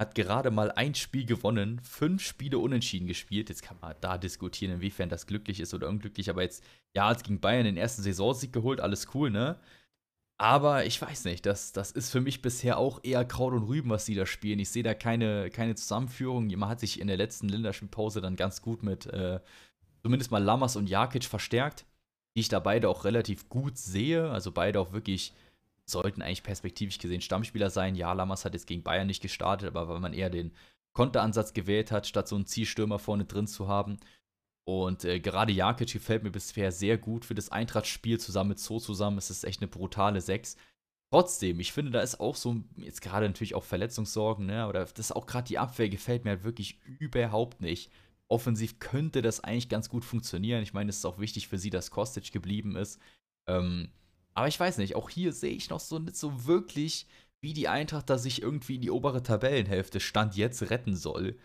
Hat 0.00 0.14
gerade 0.14 0.50
mal 0.50 0.70
ein 0.70 0.94
Spiel 0.94 1.26
gewonnen, 1.26 1.78
fünf 1.82 2.22
Spiele 2.22 2.58
unentschieden 2.58 3.06
gespielt. 3.06 3.50
Jetzt 3.50 3.62
kann 3.62 3.76
man 3.82 3.94
da 4.00 4.16
diskutieren, 4.16 4.72
inwiefern 4.72 5.10
das 5.10 5.26
glücklich 5.26 5.60
ist 5.60 5.74
oder 5.74 5.90
unglücklich. 5.90 6.30
Aber 6.30 6.40
jetzt, 6.40 6.64
ja, 6.96 7.06
hat 7.06 7.22
gegen 7.22 7.38
Bayern 7.38 7.66
den 7.66 7.76
ersten 7.76 8.00
Saisonsieg 8.02 8.50
geholt, 8.50 8.80
alles 8.80 9.08
cool, 9.14 9.30
ne? 9.30 9.60
Aber 10.38 10.86
ich 10.86 11.02
weiß 11.02 11.26
nicht, 11.26 11.44
das, 11.44 11.72
das 11.72 11.90
ist 11.90 12.10
für 12.10 12.22
mich 12.22 12.40
bisher 12.40 12.78
auch 12.78 13.00
eher 13.02 13.26
Kraut 13.26 13.52
und 13.52 13.64
Rüben, 13.64 13.90
was 13.90 14.06
sie 14.06 14.14
da 14.14 14.24
spielen. 14.24 14.58
Ich 14.58 14.70
sehe 14.70 14.82
da 14.82 14.94
keine, 14.94 15.50
keine 15.50 15.74
Zusammenführung. 15.74 16.46
Man 16.46 16.70
hat 16.70 16.80
sich 16.80 16.98
in 16.98 17.08
der 17.08 17.18
letzten 17.18 17.50
Länderspielpause 17.50 18.22
dann 18.22 18.36
ganz 18.36 18.62
gut 18.62 18.82
mit 18.82 19.04
äh, 19.04 19.40
zumindest 20.02 20.30
mal 20.30 20.42
Lammers 20.42 20.76
und 20.76 20.88
Jakic 20.88 21.24
verstärkt, 21.24 21.84
die 22.34 22.40
ich 22.40 22.48
da 22.48 22.58
beide 22.58 22.88
auch 22.88 23.04
relativ 23.04 23.50
gut 23.50 23.76
sehe. 23.76 24.30
Also 24.30 24.50
beide 24.50 24.80
auch 24.80 24.92
wirklich 24.92 25.34
sollten 25.90 26.22
eigentlich 26.22 26.42
perspektivisch 26.42 26.98
gesehen 26.98 27.20
Stammspieler 27.20 27.70
sein. 27.70 27.94
Ja, 27.94 28.12
Lammers 28.12 28.44
hat 28.44 28.54
jetzt 28.54 28.66
gegen 28.66 28.82
Bayern 28.82 29.06
nicht 29.06 29.22
gestartet, 29.22 29.68
aber 29.68 29.88
weil 29.88 30.00
man 30.00 30.12
eher 30.12 30.30
den 30.30 30.52
Konteransatz 30.92 31.52
gewählt 31.52 31.92
hat, 31.92 32.06
statt 32.06 32.28
so 32.28 32.36
einen 32.36 32.46
Zielstürmer 32.46 32.98
vorne 32.98 33.24
drin 33.24 33.46
zu 33.46 33.68
haben. 33.68 33.98
Und 34.64 35.04
äh, 35.04 35.20
gerade 35.20 35.52
Jakic 35.52 35.92
gefällt 35.92 36.22
mir 36.22 36.30
bisher 36.30 36.70
sehr 36.72 36.98
gut 36.98 37.24
für 37.24 37.34
das 37.34 37.50
Eintracht-Spiel 37.50 38.20
zusammen 38.20 38.50
mit 38.50 38.58
Zo 38.58 38.78
zusammen. 38.78 39.18
Es 39.18 39.30
ist 39.30 39.44
echt 39.44 39.60
eine 39.60 39.68
brutale 39.68 40.20
6. 40.20 40.56
Trotzdem, 41.12 41.58
ich 41.58 41.72
finde, 41.72 41.90
da 41.90 42.00
ist 42.00 42.20
auch 42.20 42.36
so, 42.36 42.62
jetzt 42.76 43.00
gerade 43.00 43.26
natürlich 43.26 43.56
auch 43.56 43.64
Verletzungssorgen, 43.64 44.46
ne, 44.46 44.62
aber 44.62 44.72
das 44.72 44.92
ist 44.96 45.12
auch 45.12 45.26
gerade 45.26 45.48
die 45.48 45.58
Abwehr 45.58 45.88
gefällt 45.88 46.24
mir 46.24 46.30
halt 46.30 46.44
wirklich 46.44 46.78
überhaupt 47.00 47.60
nicht. 47.60 47.90
Offensiv 48.28 48.78
könnte 48.78 49.20
das 49.22 49.40
eigentlich 49.42 49.68
ganz 49.68 49.88
gut 49.88 50.04
funktionieren. 50.04 50.62
Ich 50.62 50.72
meine, 50.72 50.90
es 50.90 50.98
ist 50.98 51.04
auch 51.04 51.18
wichtig 51.18 51.48
für 51.48 51.58
sie, 51.58 51.70
dass 51.70 51.90
Kostic 51.90 52.30
geblieben 52.30 52.76
ist. 52.76 53.00
Ähm, 53.48 53.88
aber 54.40 54.48
ich 54.48 54.58
weiß 54.58 54.78
nicht, 54.78 54.96
auch 54.96 55.10
hier 55.10 55.34
sehe 55.34 55.52
ich 55.52 55.68
noch 55.68 55.80
so 55.80 55.98
nicht 55.98 56.16
so 56.16 56.46
wirklich, 56.46 57.06
wie 57.42 57.52
die 57.52 57.68
Eintracht 57.68 58.08
da 58.08 58.16
sich 58.16 58.40
irgendwie 58.40 58.76
in 58.76 58.80
die 58.80 58.90
obere 58.90 59.22
Tabellenhälfte 59.22 60.00
Stand 60.00 60.34
jetzt 60.34 60.70
retten 60.70 60.96
soll. 60.96 61.36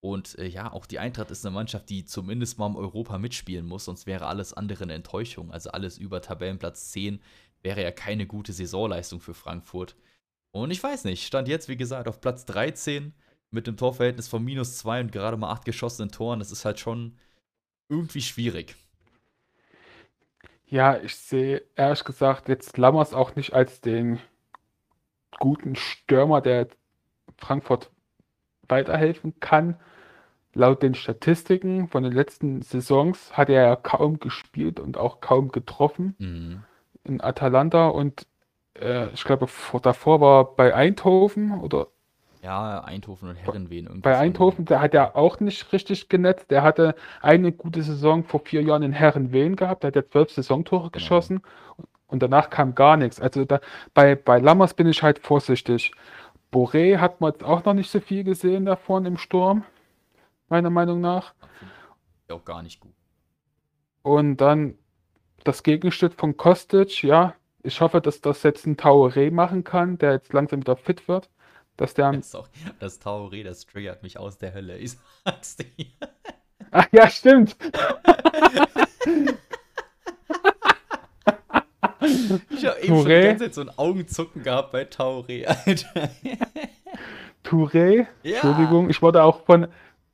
Und 0.00 0.38
äh, 0.38 0.46
ja, 0.46 0.72
auch 0.72 0.86
die 0.86 0.98
Eintracht 0.98 1.30
ist 1.30 1.44
eine 1.44 1.54
Mannschaft, 1.54 1.90
die 1.90 2.06
zumindest 2.06 2.58
mal 2.58 2.66
im 2.66 2.76
Europa 2.76 3.18
mitspielen 3.18 3.66
muss, 3.66 3.84
sonst 3.84 4.06
wäre 4.06 4.26
alles 4.26 4.54
andere 4.54 4.84
eine 4.84 4.94
Enttäuschung. 4.94 5.50
Also 5.52 5.72
alles 5.72 5.98
über 5.98 6.22
Tabellenplatz 6.22 6.92
10 6.92 7.20
wäre 7.60 7.82
ja 7.82 7.90
keine 7.90 8.26
gute 8.26 8.54
Saisonleistung 8.54 9.20
für 9.20 9.34
Frankfurt. 9.34 9.94
Und 10.50 10.70
ich 10.70 10.82
weiß 10.82 11.04
nicht, 11.04 11.26
stand 11.26 11.46
jetzt, 11.46 11.68
wie 11.68 11.76
gesagt, 11.76 12.08
auf 12.08 12.22
Platz 12.22 12.46
13 12.46 13.12
mit 13.50 13.66
dem 13.66 13.76
Torverhältnis 13.76 14.28
von 14.28 14.42
minus 14.42 14.78
2 14.78 15.02
und 15.02 15.12
gerade 15.12 15.36
mal 15.36 15.52
8 15.52 15.66
geschossenen 15.66 16.10
Toren. 16.10 16.38
Das 16.38 16.52
ist 16.52 16.64
halt 16.64 16.80
schon 16.80 17.18
irgendwie 17.90 18.22
schwierig. 18.22 18.76
Ja, 20.70 20.96
ich 20.98 21.16
sehe 21.16 21.62
ehrlich 21.74 22.04
gesagt 22.04 22.48
jetzt 22.48 22.78
Lammers 22.78 23.12
auch 23.12 23.34
nicht 23.34 23.52
als 23.52 23.80
den 23.80 24.20
guten 25.40 25.74
Stürmer, 25.74 26.40
der 26.40 26.68
Frankfurt 27.38 27.90
weiterhelfen 28.68 29.40
kann. 29.40 29.76
Laut 30.54 30.82
den 30.84 30.94
Statistiken 30.94 31.88
von 31.88 32.04
den 32.04 32.12
letzten 32.12 32.62
Saisons 32.62 33.36
hat 33.36 33.48
er 33.48 33.64
ja 33.64 33.76
kaum 33.76 34.20
gespielt 34.20 34.78
und 34.78 34.96
auch 34.96 35.20
kaum 35.20 35.50
getroffen 35.50 36.14
mhm. 36.18 36.62
in 37.02 37.20
Atalanta 37.20 37.88
und 37.88 38.28
äh, 38.74 39.08
ich 39.10 39.24
glaube 39.24 39.48
vor, 39.48 39.80
davor 39.80 40.20
war 40.20 40.54
bei 40.54 40.72
Eindhoven 40.72 41.60
oder 41.60 41.88
ja, 42.42 42.80
Eindhoven 42.80 43.30
und 43.30 43.36
Herrenwehen. 43.36 44.00
Bei 44.00 44.16
Eindhoven, 44.16 44.64
der 44.64 44.80
hat 44.80 44.94
ja 44.94 45.14
auch 45.14 45.40
nicht 45.40 45.72
richtig 45.72 46.08
genetzt. 46.08 46.50
Der 46.50 46.62
hatte 46.62 46.94
eine 47.20 47.52
gute 47.52 47.82
Saison 47.82 48.24
vor 48.24 48.40
vier 48.40 48.62
Jahren 48.62 48.82
in 48.82 48.92
Herrenwehen 48.92 49.56
gehabt. 49.56 49.82
Der 49.82 49.88
hat 49.88 49.96
ja 49.96 50.06
zwölf 50.06 50.30
Saisontore 50.30 50.84
genau. 50.84 50.92
geschossen 50.92 51.42
und 52.06 52.22
danach 52.22 52.50
kam 52.50 52.74
gar 52.74 52.96
nichts. 52.96 53.20
Also 53.20 53.44
da, 53.44 53.60
bei, 53.94 54.14
bei 54.14 54.38
Lammers 54.38 54.74
bin 54.74 54.86
ich 54.86 55.02
halt 55.02 55.18
vorsichtig. 55.18 55.92
Boré 56.52 56.98
hat 56.98 57.20
man 57.20 57.32
jetzt 57.32 57.44
auch 57.44 57.64
noch 57.64 57.74
nicht 57.74 57.90
so 57.90 58.00
viel 58.00 58.24
gesehen 58.24 58.64
da 58.64 58.76
vorne 58.76 59.08
im 59.08 59.18
Sturm, 59.18 59.64
meiner 60.48 60.70
Meinung 60.70 61.00
nach. 61.00 61.34
Auch 62.28 62.44
gar 62.44 62.62
nicht 62.62 62.80
gut. 62.80 62.94
Und 64.02 64.38
dann 64.38 64.78
das 65.44 65.62
Gegenstück 65.62 66.14
von 66.14 66.36
Kostic, 66.36 67.02
ja, 67.02 67.34
ich 67.62 67.80
hoffe, 67.80 68.00
dass 68.00 68.20
das 68.20 68.42
jetzt 68.42 68.66
ein 68.66 68.76
Tauré 68.76 69.30
machen 69.30 69.64
kann, 69.64 69.98
der 69.98 70.12
jetzt 70.12 70.32
langsam 70.32 70.60
wieder 70.60 70.76
fit 70.76 71.06
wird. 71.06 71.28
Dass 71.80 71.94
der 71.94 72.12
das, 72.12 72.34
auch, 72.34 72.48
das 72.78 73.00
Tauré, 73.00 73.42
das 73.42 73.64
triggert 73.64 74.02
mich 74.02 74.18
aus 74.18 74.36
der 74.36 74.52
Hölle, 74.52 74.76
ich 74.76 74.92
sag's 75.24 75.56
dir. 75.56 75.66
Ach 76.70 76.86
ja, 76.92 77.08
stimmt. 77.08 77.56
Ich 82.50 82.66
habe 82.66 82.80
eben 82.80 82.96
schon 82.96 83.06
die 83.06 83.20
ganze 83.20 83.44
Zeit 83.44 83.54
so 83.54 83.60
ein 83.62 83.70
Augenzucken 83.78 84.42
gehabt 84.42 84.72
bei 84.72 84.82
Tauré, 84.82 85.46
Alter. 85.46 86.10
Touré, 87.44 88.06
ja. 88.22 88.32
Entschuldigung, 88.34 88.90
ich 88.90 89.00
wurde 89.00 89.22
auch 89.22 89.44
von, 89.46 89.68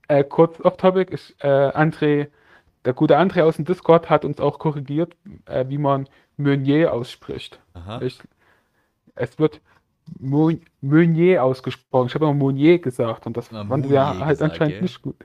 äh, 0.06 0.22
kurz 0.22 0.60
off-topic, 0.60 1.18
äh, 1.40 1.48
André, 1.48 2.28
der 2.84 2.92
gute 2.92 3.18
André 3.18 3.42
aus 3.42 3.56
dem 3.56 3.64
Discord 3.64 4.08
hat 4.08 4.24
uns 4.24 4.38
auch 4.38 4.60
korrigiert, 4.60 5.16
äh, 5.46 5.64
wie 5.68 5.78
man 5.78 6.08
Meunier 6.36 6.92
ausspricht. 6.92 7.58
Ich, 8.00 8.20
es 9.16 9.38
wird 9.40 9.60
Meunier 10.18 11.42
ausgesprochen. 11.42 12.06
Ich 12.08 12.14
habe 12.14 12.26
immer 12.26 12.34
Meunier 12.34 12.78
gesagt 12.78 13.26
und 13.26 13.36
das 13.36 13.48
fand 13.48 13.90
er 13.90 14.18
halt 14.18 14.28
gesagt, 14.30 14.52
anscheinend 14.52 14.74
gell? 14.74 14.82
nicht 14.82 15.02
gut. 15.02 15.16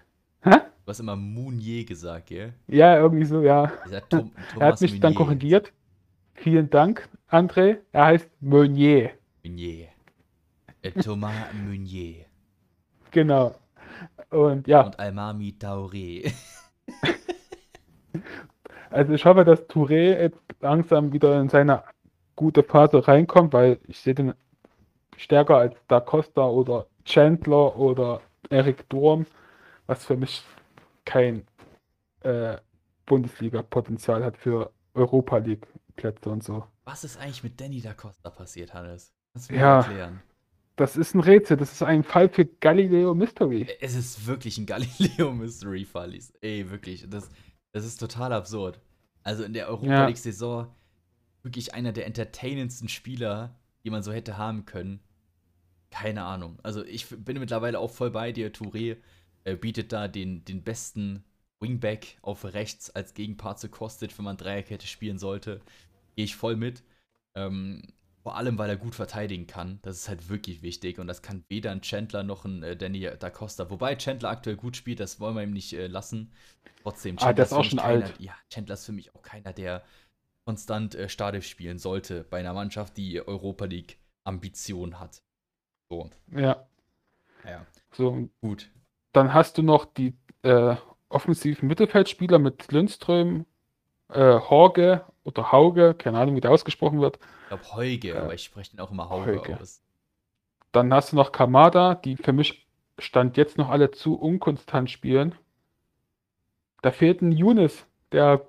Hä? 0.41 0.49
Du 0.49 0.87
hast 0.87 0.99
immer 0.99 1.15
Mounier 1.15 1.85
gesagt, 1.85 2.27
gell? 2.27 2.53
Ja, 2.67 2.97
irgendwie 2.97 3.25
so, 3.25 3.41
ja. 3.41 3.71
Tom, 4.09 4.31
er 4.59 4.67
hat 4.67 4.81
mich 4.81 4.91
Meunier. 4.91 5.01
dann 5.01 5.15
korrigiert. 5.15 5.73
Vielen 6.33 6.69
Dank, 6.69 7.07
André. 7.29 7.77
Er 7.91 8.05
heißt 8.05 8.29
Meunier. 8.41 9.11
Meunier. 9.43 9.89
Äh, 10.81 10.91
Thomas 10.91 11.33
Meunier. 11.65 12.25
Genau. 13.11 13.55
Und 14.29 14.67
ja. 14.67 14.81
Und 14.81 14.99
Almami 14.99 15.55
Tauré. 15.59 16.33
also 18.89 19.13
ich 19.13 19.25
hoffe, 19.25 19.45
dass 19.45 19.67
Touré 19.69 20.19
jetzt 20.19 20.39
langsam 20.61 21.13
wieder 21.13 21.39
in 21.39 21.49
seine 21.49 21.83
gute 22.35 22.63
Phase 22.63 23.07
reinkommt, 23.07 23.53
weil 23.53 23.79
ich 23.87 23.99
sehe 23.99 24.15
den 24.15 24.33
stärker 25.21 25.57
als 25.57 25.75
Da 25.87 25.99
Costa 25.99 26.45
oder 26.45 26.87
Chandler 27.05 27.75
oder 27.77 28.21
Eric 28.49 28.89
Durm, 28.89 29.25
was 29.85 30.03
für 30.03 30.17
mich 30.17 30.43
kein 31.05 31.45
äh, 32.21 32.57
Bundesliga-Potenzial 33.05 34.23
hat 34.23 34.37
für 34.37 34.71
Europa 34.93 35.37
League-Plätze 35.37 36.29
und 36.29 36.43
so. 36.43 36.63
Was 36.83 37.03
ist 37.03 37.17
eigentlich 37.17 37.43
mit 37.43 37.59
Danny 37.59 37.81
Da 37.81 37.93
Costa 37.93 38.29
passiert, 38.29 38.73
Hannes? 38.73 39.13
Du 39.33 39.53
mir 39.53 39.59
ja, 39.59 39.77
erklären? 39.79 40.21
Das 40.75 40.97
ist 40.97 41.13
ein 41.13 41.19
Rätsel, 41.19 41.57
das 41.57 41.71
ist 41.73 41.83
ein 41.83 42.03
Fall 42.03 42.29
für 42.29 42.45
Galileo 42.45 43.13
Mystery. 43.13 43.67
Es 43.79 43.95
ist 43.95 44.25
wirklich 44.25 44.57
ein 44.57 44.65
Galileo 44.67 45.31
Mystery 45.31 45.85
Fall. 45.85 46.17
Ey, 46.41 46.69
wirklich. 46.69 47.07
Das, 47.09 47.29
das 47.71 47.85
ist 47.85 47.97
total 47.97 48.33
absurd. 48.33 48.79
Also 49.23 49.43
in 49.43 49.53
der 49.53 49.67
Europa 49.67 50.07
League-Saison 50.07 50.67
wirklich 51.43 51.73
einer 51.73 51.91
der 51.91 52.07
entertainendsten 52.07 52.89
Spieler, 52.89 53.55
die 53.83 53.89
man 53.89 54.03
so 54.03 54.11
hätte 54.11 54.37
haben 54.37 54.65
können. 54.65 55.01
Keine 55.91 56.23
Ahnung. 56.23 56.57
Also 56.63 56.83
ich 56.85 57.07
bin 57.09 57.37
mittlerweile 57.39 57.77
auch 57.77 57.91
voll 57.91 58.11
bei 58.11 58.31
dir. 58.31 58.51
Touré 58.51 58.97
äh, 59.43 59.55
bietet 59.55 59.91
da 59.91 60.07
den, 60.07 60.43
den 60.45 60.63
besten 60.63 61.23
Wingback 61.59 62.17
auf 62.21 62.45
rechts 62.45 62.89
als 62.89 63.13
Gegenpart 63.13 63.59
zu 63.59 63.69
Kostic, 63.69 64.17
wenn 64.17 64.25
man 64.25 64.37
Dreierkette 64.37 64.87
spielen 64.87 65.19
sollte. 65.19 65.61
Gehe 66.15 66.25
ich 66.25 66.35
voll 66.35 66.55
mit. 66.55 66.83
Ähm, 67.35 67.83
vor 68.23 68.37
allem, 68.37 68.57
weil 68.57 68.69
er 68.69 68.77
gut 68.77 68.95
verteidigen 68.95 69.47
kann. 69.47 69.79
Das 69.81 69.97
ist 69.97 70.07
halt 70.09 70.29
wirklich 70.29 70.61
wichtig. 70.61 70.99
Und 70.99 71.07
das 71.07 71.21
kann 71.21 71.43
weder 71.49 71.71
ein 71.71 71.81
Chandler 71.81 72.23
noch 72.23 72.45
ein 72.45 72.63
äh, 72.63 72.77
Danny 72.77 73.09
Da 73.19 73.29
Costa. 73.29 73.69
Wobei 73.69 73.95
Chandler 73.95 74.29
aktuell 74.29 74.55
gut 74.55 74.77
spielt, 74.77 74.99
das 74.99 75.19
wollen 75.19 75.35
wir 75.35 75.43
ihm 75.43 75.53
nicht 75.53 75.73
äh, 75.73 75.87
lassen. 75.87 76.31
Trotzdem, 76.83 77.17
Chandler 77.17 77.29
ah, 77.29 77.33
der 77.33 77.45
ist 77.45 77.53
auch 77.53 77.63
schon 77.63 77.79
keiner, 77.79 78.05
alt. 78.05 78.19
Ja, 78.19 78.35
Chandler 78.49 78.73
ist 78.75 78.85
für 78.85 78.91
mich 78.91 79.13
auch 79.15 79.21
keiner, 79.23 79.53
der 79.53 79.83
konstant 80.45 80.95
äh, 80.95 81.09
Startelf 81.09 81.45
spielen 81.45 81.79
sollte 81.79 82.23
bei 82.23 82.39
einer 82.39 82.53
Mannschaft, 82.53 82.97
die 82.97 83.21
Europa 83.25 83.65
League 83.65 83.97
Ambition 84.23 84.99
hat. 84.99 85.23
So. 85.91 86.09
Ja. 86.31 86.65
Ja. 87.45 87.65
So, 87.91 88.29
gut. 88.39 88.71
Dann 89.11 89.33
hast 89.33 89.57
du 89.57 89.61
noch 89.61 89.83
die 89.83 90.15
äh, 90.41 90.77
offensiven 91.09 91.67
Mittelfeldspieler 91.67 92.39
mit 92.39 92.71
Lindström, 92.71 93.45
äh, 94.07 94.39
Horge 94.39 95.03
oder 95.25 95.51
Hauge, 95.51 95.93
keine 95.93 96.17
Ahnung, 96.19 96.37
wie 96.37 96.41
der 96.41 96.51
ausgesprochen 96.51 97.01
wird. 97.01 97.19
Ich 97.41 97.47
glaube 97.49 97.63
Heuge, 97.73 98.09
äh, 98.11 98.17
aber 98.19 98.33
ich 98.33 98.43
spreche 98.43 98.71
den 98.71 98.79
auch 98.79 98.89
immer 98.89 99.09
Hauge, 99.09 99.41
Heuge, 99.41 99.59
aus. 99.59 99.83
Dann 100.71 100.93
hast 100.93 101.11
du 101.11 101.17
noch 101.17 101.33
Kamada, 101.33 101.95
die 101.95 102.15
für 102.15 102.31
mich 102.31 102.65
stand 102.97 103.35
jetzt 103.35 103.57
noch 103.57 103.67
alle 103.67 103.91
zu 103.91 104.17
unkonstant 104.17 104.89
spielen. 104.89 105.35
Da 106.81 106.91
fehlt 106.91 107.21
ein 107.21 107.33
Younes, 107.33 107.85
der 108.13 108.47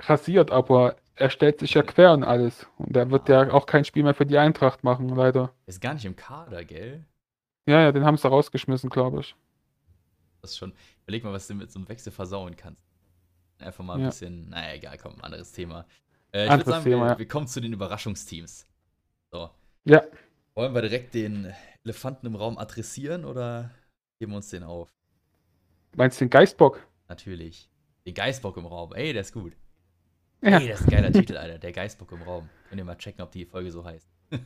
rasiert, 0.00 0.50
aber 0.50 0.96
er 1.20 1.30
stellt 1.30 1.60
sich 1.60 1.74
ja 1.74 1.82
quer 1.82 2.12
und 2.12 2.24
alles. 2.24 2.66
Und 2.78 2.96
er 2.96 3.10
wird 3.10 3.28
ah. 3.30 3.44
ja 3.44 3.52
auch 3.52 3.66
kein 3.66 3.84
Spiel 3.84 4.02
mehr 4.02 4.14
für 4.14 4.26
die 4.26 4.38
Eintracht 4.38 4.82
machen, 4.82 5.08
leider. 5.08 5.52
Ist 5.66 5.80
gar 5.80 5.94
nicht 5.94 6.04
im 6.06 6.16
Kader, 6.16 6.64
gell? 6.64 7.04
Ja, 7.66 7.82
ja, 7.82 7.92
den 7.92 8.04
haben 8.04 8.16
sie 8.16 8.28
rausgeschmissen, 8.28 8.90
glaube 8.90 9.20
ich. 9.20 9.36
Das 10.40 10.52
ist 10.52 10.56
schon. 10.56 10.72
Überleg 11.02 11.22
mal, 11.22 11.32
was 11.32 11.46
du 11.46 11.54
mit 11.54 11.70
so 11.70 11.78
einem 11.78 11.88
Wechsel 11.88 12.10
versauen 12.10 12.56
kannst. 12.56 12.82
Einfach 13.58 13.84
mal 13.84 13.94
ein 13.94 14.00
ja. 14.00 14.06
bisschen, 14.06 14.48
naja, 14.48 14.74
egal, 14.74 14.96
komm, 14.96 15.20
anderes 15.20 15.52
Thema. 15.52 15.84
Äh, 16.32 16.46
ich 16.46 16.50
würde 16.50 16.64
sagen, 16.64 16.84
wir, 16.86 16.96
ja. 16.96 17.18
wir, 17.18 17.28
kommen 17.28 17.46
zu 17.46 17.60
den 17.60 17.74
Überraschungsteams. 17.74 18.66
So. 19.30 19.50
Ja. 19.84 20.02
Wollen 20.54 20.74
wir 20.74 20.82
direkt 20.82 21.14
den 21.14 21.52
Elefanten 21.84 22.26
im 22.26 22.34
Raum 22.34 22.56
adressieren 22.56 23.26
oder 23.26 23.70
geben 24.18 24.32
wir 24.32 24.36
uns 24.36 24.48
den 24.48 24.62
auf? 24.62 24.90
Meinst 25.96 26.20
du 26.20 26.24
den 26.24 26.30
Geistbock? 26.30 26.86
Natürlich. 27.08 27.68
Den 28.06 28.14
Geistbock 28.14 28.56
im 28.56 28.66
Raum. 28.66 28.94
Ey, 28.94 29.12
der 29.12 29.22
ist 29.22 29.32
gut. 29.32 29.52
Ja. 30.42 30.58
Ey, 30.58 30.68
das 30.68 30.80
ist 30.80 30.86
ein 30.86 30.90
geiler 30.90 31.12
Titel, 31.12 31.36
Alter. 31.36 31.58
Der 31.58 31.72
Geistbock 31.72 32.12
im 32.12 32.22
Raum. 32.22 32.48
Könnt 32.68 32.80
ihr 32.80 32.84
mal 32.84 32.96
checken, 32.96 33.22
ob 33.22 33.30
die 33.30 33.44
Folge 33.44 33.70
so 33.70 33.84
heißt. 33.84 34.08
ja, 34.30 34.38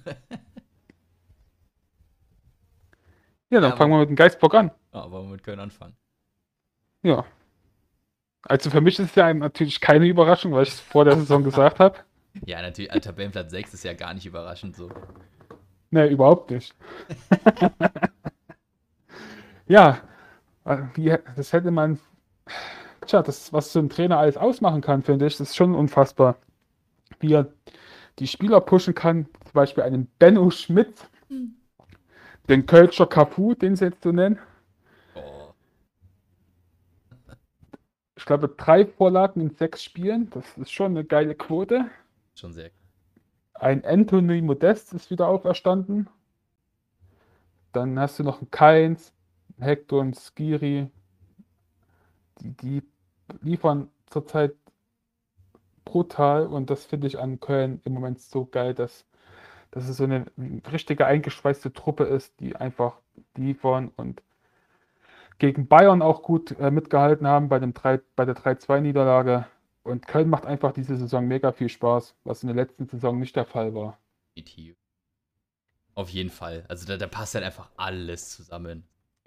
dann 3.61 3.71
ja, 3.71 3.77
fangen 3.77 3.93
wir 3.93 4.01
mit 4.01 4.09
dem 4.09 4.17
Geistbock 4.17 4.55
an. 4.55 4.73
Ja, 4.93 5.11
wollen 5.11 5.27
wir 5.27 5.33
mit 5.33 5.45
Köln 5.45 5.61
anfangen. 5.61 5.95
Ja. 7.03 7.25
Also 8.43 8.71
für 8.71 8.81
mich 8.81 8.99
ist 8.99 9.11
es 9.11 9.15
ja 9.15 9.33
natürlich 9.33 9.81
keine 9.81 10.07
Überraschung, 10.07 10.53
weil 10.53 10.65
ich 10.65 10.71
es 10.71 10.81
vor 10.81 11.05
der 11.05 11.17
Saison 11.17 11.45
gesagt 11.45 11.81
habe. 11.81 11.99
Ja, 12.47 12.61
natürlich, 12.63 12.91
Alter, 12.91 13.11
Tabellenplatz 13.11 13.53
6 13.53 13.75
ist 13.75 13.85
ja 13.85 13.93
gar 13.93 14.13
nicht 14.13 14.27
überraschend 14.27 14.75
so. 14.75 14.91
Ne, 15.91 16.09
überhaupt 16.09 16.51
nicht. 16.51 16.75
ja, 19.69 20.01
wie, 20.95 21.17
das 21.37 21.53
hätte 21.53 21.71
man. 21.71 22.01
Tja, 23.07 23.23
das, 23.23 23.53
was 23.53 23.73
so 23.73 23.79
ein 23.79 23.89
Trainer 23.89 24.19
alles 24.19 24.37
ausmachen 24.37 24.81
kann, 24.81 25.03
finde 25.03 25.27
ich, 25.27 25.39
ist 25.39 25.57
schon 25.57 25.75
unfassbar. 25.75 26.37
Wie 27.21 27.35
er 27.35 27.53
die 28.19 28.27
Spieler 28.27 28.61
pushen 28.61 28.95
kann, 28.95 29.27
zum 29.45 29.53
Beispiel 29.53 29.83
einen 29.83 30.07
Benno 30.19 30.51
Schmidt, 30.51 31.09
mhm. 31.29 31.57
den 32.49 32.67
Kölscher 32.67 33.07
Cafu, 33.07 33.55
den 33.55 33.77
sie 33.77 33.87
jetzt 33.87 34.03
so 34.03 34.13
nennen. 34.13 34.39
Oh. 35.15 35.53
Ich 38.17 38.25
glaube, 38.25 38.49
drei 38.49 38.87
Vorlagen 38.87 39.41
in 39.41 39.51
sechs 39.51 39.83
Spielen, 39.83 40.31
das 40.31 40.57
ist 40.57 40.73
schon 40.73 40.93
eine 40.93 41.05
geile 41.05 41.35
Quote. 41.35 41.87
Schon 42.35 42.53
sehr. 42.53 42.71
Ein 43.55 43.85
Anthony 43.85 44.43
Modest 44.43 44.93
ist 44.93 45.11
wieder 45.11 45.29
auferstanden. 45.29 46.09
Dann 47.73 47.99
hast 47.99 48.19
du 48.19 48.23
noch 48.23 48.41
einen 48.41 48.51
Keins, 48.51 49.13
Hector 49.59 50.01
und 50.01 50.17
Skiri. 50.17 50.91
Die, 52.41 52.51
die 52.51 52.83
liefern 53.43 53.89
zurzeit 54.07 54.55
brutal 55.85 56.47
und 56.47 56.71
das 56.71 56.85
finde 56.85 57.07
ich 57.07 57.19
an 57.19 57.41
Köln 57.41 57.81
im 57.85 57.93
Moment 57.93 58.21
so 58.21 58.47
geil, 58.47 58.75
dass, 58.75 59.05
dass 59.71 59.89
es 59.89 59.97
so 59.97 60.05
eine 60.05 60.27
richtige 60.73 61.07
eingeschweißte 61.07 61.73
Truppe 61.73 62.05
ist, 62.05 62.41
die 62.41 62.57
einfach 62.57 62.99
liefern 63.37 63.93
und 63.97 64.23
gegen 65.39 65.67
Bayern 65.67 66.03
auch 66.03 66.23
gut 66.23 66.59
äh, 66.59 66.71
mitgehalten 66.71 67.27
haben 67.27 67.49
bei, 67.49 67.59
dem 67.59 67.75
3, 67.75 68.01
bei 68.17 68.25
der 68.25 68.37
3-2-Niederlage. 68.37 69.47
Und 69.83 70.07
Köln 70.07 70.31
macht 70.31 70.47
einfach 70.47 70.73
diese 70.73 70.97
Saison 70.97 71.27
mega 71.27 71.53
viel 71.53 71.69
Spaß, 71.69 72.15
was 72.25 72.43
in 72.43 72.47
der 72.47 72.57
letzten 72.57 72.87
Saison 72.87 73.19
nicht 73.19 73.37
der 73.37 73.45
Fall 73.45 73.75
war. 73.75 73.99
Auf 75.95 76.09
jeden 76.09 76.31
Fall. 76.31 76.65
Also 76.69 76.87
da, 76.87 76.97
da 76.97 77.07
passt 77.07 77.35
halt 77.35 77.45
einfach 77.45 77.71
alles 77.77 78.31
zusammen. 78.31 78.85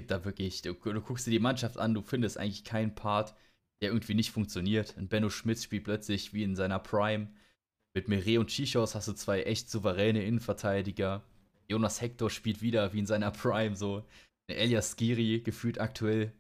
Da 0.08 0.26
wirklich, 0.26 0.62
du, 0.62 0.74
du, 0.74 1.02
guckst 1.02 1.28
dir 1.28 1.32
die 1.32 1.40
Mannschaft 1.40 1.78
an, 1.78 1.94
du 1.94 2.02
findest 2.02 2.38
eigentlich 2.38 2.64
keinen 2.64 2.94
Part, 2.94 3.34
der 3.82 3.90
irgendwie 3.90 4.14
nicht 4.14 4.32
funktioniert. 4.32 4.98
Ein 4.98 5.08
Benno 5.08 5.30
Schmitz 5.30 5.64
spielt 5.64 5.84
plötzlich 5.84 6.34
wie 6.34 6.44
in 6.44 6.56
seiner 6.56 6.80
Prime. 6.80 7.30
Mit 7.96 8.08
Meret 8.08 8.38
und 8.40 8.50
Chichos 8.50 8.96
hast 8.96 9.08
du 9.08 9.14
zwei 9.14 9.44
echt 9.44 9.70
souveräne 9.70 10.24
Innenverteidiger. 10.24 11.24
Jonas 11.68 12.02
Hector 12.02 12.30
spielt 12.30 12.62
wieder 12.62 12.94
wie 12.94 13.00
in 13.00 13.06
seiner 13.06 13.32
Prime, 13.32 13.76
so. 13.76 14.06
Elias 14.50 14.96
Skiri 14.96 15.42
gefühlt 15.42 15.80
aktuell 15.80 16.32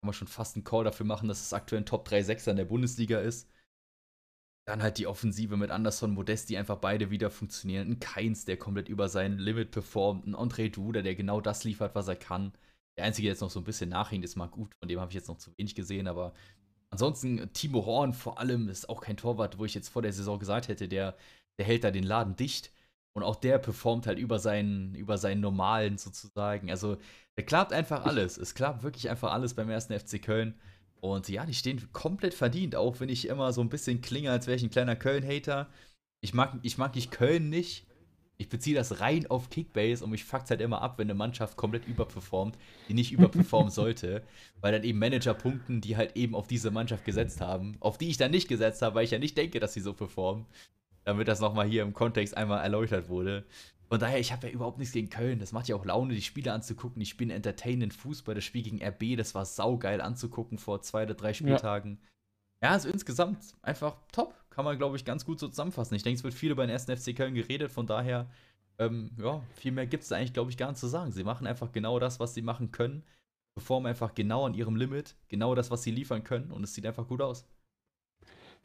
kann 0.00 0.06
man 0.06 0.14
schon 0.14 0.28
fast 0.28 0.54
einen 0.54 0.64
Call 0.64 0.84
dafür 0.84 1.06
machen, 1.06 1.28
dass 1.28 1.42
es 1.42 1.52
aktuell 1.52 1.82
ein 1.82 1.86
Top 1.86 2.04
3 2.04 2.22
Sechser 2.22 2.52
in 2.52 2.56
der 2.56 2.64
Bundesliga 2.64 3.18
ist. 3.18 3.48
Dann 4.64 4.82
halt 4.82 4.98
die 4.98 5.06
Offensive 5.06 5.56
mit 5.56 5.70
Anderson 5.70 6.12
Modest, 6.12 6.50
die 6.50 6.56
einfach 6.56 6.76
beide 6.76 7.10
wieder 7.10 7.30
funktionieren. 7.30 7.90
Ein 7.90 8.00
Keins, 8.00 8.44
der 8.44 8.58
komplett 8.58 8.88
über 8.88 9.08
sein 9.08 9.38
Limit 9.38 9.72
performt. 9.72 10.26
Ein 10.26 10.36
André 10.36 10.70
Duda, 10.70 11.02
der 11.02 11.16
genau 11.16 11.40
das 11.40 11.64
liefert, 11.64 11.94
was 11.94 12.06
er 12.06 12.16
kann. 12.16 12.52
Der 12.98 13.04
einzige, 13.04 13.26
der 13.26 13.32
jetzt 13.34 13.40
noch 13.40 13.50
so 13.50 13.60
ein 13.60 13.64
bisschen 13.64 13.90
nachhängt, 13.90 14.24
ist 14.24 14.34
Marc 14.34 14.50
Gut. 14.50 14.74
Von 14.80 14.88
dem 14.88 14.98
habe 14.98 15.10
ich 15.10 15.14
jetzt 15.14 15.28
noch 15.28 15.38
zu 15.38 15.56
wenig 15.56 15.76
gesehen. 15.76 16.08
Aber 16.08 16.34
ansonsten, 16.90 17.48
Timo 17.52 17.86
Horn 17.86 18.12
vor 18.12 18.40
allem 18.40 18.68
ist 18.68 18.88
auch 18.88 19.00
kein 19.00 19.16
Torwart, 19.16 19.58
wo 19.58 19.64
ich 19.64 19.74
jetzt 19.74 19.88
vor 19.88 20.02
der 20.02 20.12
Saison 20.12 20.40
gesagt 20.40 20.66
hätte, 20.66 20.88
der, 20.88 21.16
der 21.58 21.66
hält 21.66 21.84
da 21.84 21.92
den 21.92 22.02
Laden 22.02 22.34
dicht. 22.34 22.72
Und 23.14 23.22
auch 23.22 23.36
der 23.36 23.58
performt 23.58 24.08
halt 24.08 24.18
über 24.18 24.40
seinen, 24.40 24.96
über 24.96 25.16
seinen 25.16 25.40
normalen 25.40 25.96
sozusagen. 25.96 26.70
Also, 26.70 26.96
da 27.36 27.42
klappt 27.44 27.72
einfach 27.72 28.04
alles. 28.04 28.36
Es 28.36 28.54
klappt 28.54 28.82
wirklich 28.82 29.08
einfach 29.10 29.32
alles 29.32 29.54
beim 29.54 29.70
ersten 29.70 29.96
FC 29.98 30.20
Köln. 30.20 30.58
Und 31.00 31.28
ja, 31.28 31.46
die 31.46 31.54
stehen 31.54 31.92
komplett 31.92 32.34
verdient, 32.34 32.74
auch 32.74 32.98
wenn 32.98 33.08
ich 33.08 33.28
immer 33.28 33.52
so 33.52 33.60
ein 33.60 33.68
bisschen 33.68 34.00
klinge, 34.00 34.32
als 34.32 34.48
wäre 34.48 34.56
ich 34.56 34.64
ein 34.64 34.70
kleiner 34.70 34.96
Köln-Hater. 34.96 35.68
Ich 36.20 36.34
mag, 36.34 36.58
ich 36.62 36.78
mag 36.78 36.96
nicht 36.96 37.12
Köln 37.12 37.48
nicht. 37.48 37.86
Ich 38.40 38.48
beziehe 38.48 38.76
das 38.76 39.00
rein 39.00 39.26
auf 39.28 39.50
Kickbase 39.50 40.04
und 40.04 40.10
mich 40.10 40.24
fuckt 40.24 40.48
halt 40.50 40.60
immer 40.60 40.80
ab, 40.80 40.98
wenn 40.98 41.06
eine 41.06 41.14
Mannschaft 41.14 41.56
komplett 41.56 41.86
überperformt, 41.88 42.56
die 42.88 42.94
nicht 42.94 43.12
überperformen 43.12 43.70
sollte, 43.72 44.22
weil 44.60 44.72
dann 44.72 44.84
eben 44.84 44.98
Manager 44.98 45.34
punkten, 45.34 45.80
die 45.80 45.96
halt 45.96 46.16
eben 46.16 46.34
auf 46.36 46.46
diese 46.46 46.70
Mannschaft 46.70 47.04
gesetzt 47.04 47.40
haben, 47.40 47.76
auf 47.80 47.98
die 47.98 48.08
ich 48.08 48.16
dann 48.16 48.30
nicht 48.30 48.48
gesetzt 48.48 48.80
habe, 48.82 48.94
weil 48.94 49.04
ich 49.04 49.10
ja 49.10 49.18
nicht 49.18 49.36
denke, 49.36 49.58
dass 49.58 49.74
sie 49.74 49.80
so 49.80 49.92
performen 49.92 50.46
damit 51.08 51.26
das 51.26 51.40
nochmal 51.40 51.66
hier 51.66 51.82
im 51.82 51.94
Kontext 51.94 52.36
einmal 52.36 52.62
erläutert 52.62 53.08
wurde. 53.08 53.44
Von 53.88 53.98
daher, 53.98 54.20
ich 54.20 54.30
habe 54.30 54.46
ja 54.46 54.52
überhaupt 54.52 54.78
nichts 54.78 54.92
gegen 54.92 55.08
Köln. 55.08 55.38
Das 55.38 55.52
macht 55.52 55.66
ja 55.66 55.74
auch 55.74 55.86
Laune, 55.86 56.14
die 56.14 56.20
Spiele 56.20 56.52
anzugucken. 56.52 57.00
Die 57.00 57.06
spielen 57.06 57.30
entertainend 57.30 57.94
Fußball. 57.94 58.34
Das 58.34 58.44
Spiel 58.44 58.62
gegen 58.62 58.82
RB, 58.82 59.16
das 59.16 59.34
war 59.34 59.46
saugeil 59.46 60.02
anzugucken 60.02 60.58
vor 60.58 60.82
zwei 60.82 61.04
oder 61.04 61.14
drei 61.14 61.32
Spieltagen. 61.32 61.92
Ja, 61.92 62.08
ja 62.62 62.70
also 62.70 62.88
insgesamt 62.88 63.38
einfach 63.62 63.96
top. 64.12 64.34
Kann 64.50 64.64
man, 64.64 64.76
glaube 64.78 64.96
ich, 64.96 65.04
ganz 65.04 65.24
gut 65.24 65.38
so 65.38 65.48
zusammenfassen. 65.48 65.94
Ich 65.94 66.02
denke, 66.02 66.18
es 66.18 66.24
wird 66.24 66.34
viel 66.34 66.50
über 66.50 66.66
den 66.66 66.70
ersten 66.70 66.96
FC 66.96 67.14
Köln 67.16 67.34
geredet. 67.34 67.70
Von 67.70 67.86
daher, 67.86 68.28
ähm, 68.78 69.12
ja, 69.18 69.40
viel 69.54 69.72
mehr 69.72 69.86
gibt 69.86 70.02
es 70.04 70.12
eigentlich, 70.12 70.32
glaube 70.32 70.50
ich, 70.50 70.56
gar 70.56 70.70
nicht 70.70 70.80
zu 70.80 70.88
sagen. 70.88 71.12
Sie 71.12 71.24
machen 71.24 71.46
einfach 71.46 71.70
genau 71.72 71.98
das, 72.00 72.18
was 72.20 72.34
sie 72.34 72.42
machen 72.42 72.72
können. 72.72 73.04
Performen 73.54 73.88
einfach 73.88 74.14
genau 74.14 74.46
an 74.46 74.54
ihrem 74.54 74.76
Limit. 74.76 75.16
Genau 75.28 75.54
das, 75.54 75.70
was 75.70 75.82
sie 75.84 75.92
liefern 75.92 76.24
können. 76.24 76.50
Und 76.50 76.64
es 76.64 76.74
sieht 76.74 76.86
einfach 76.86 77.06
gut 77.08 77.20
aus. 77.22 77.46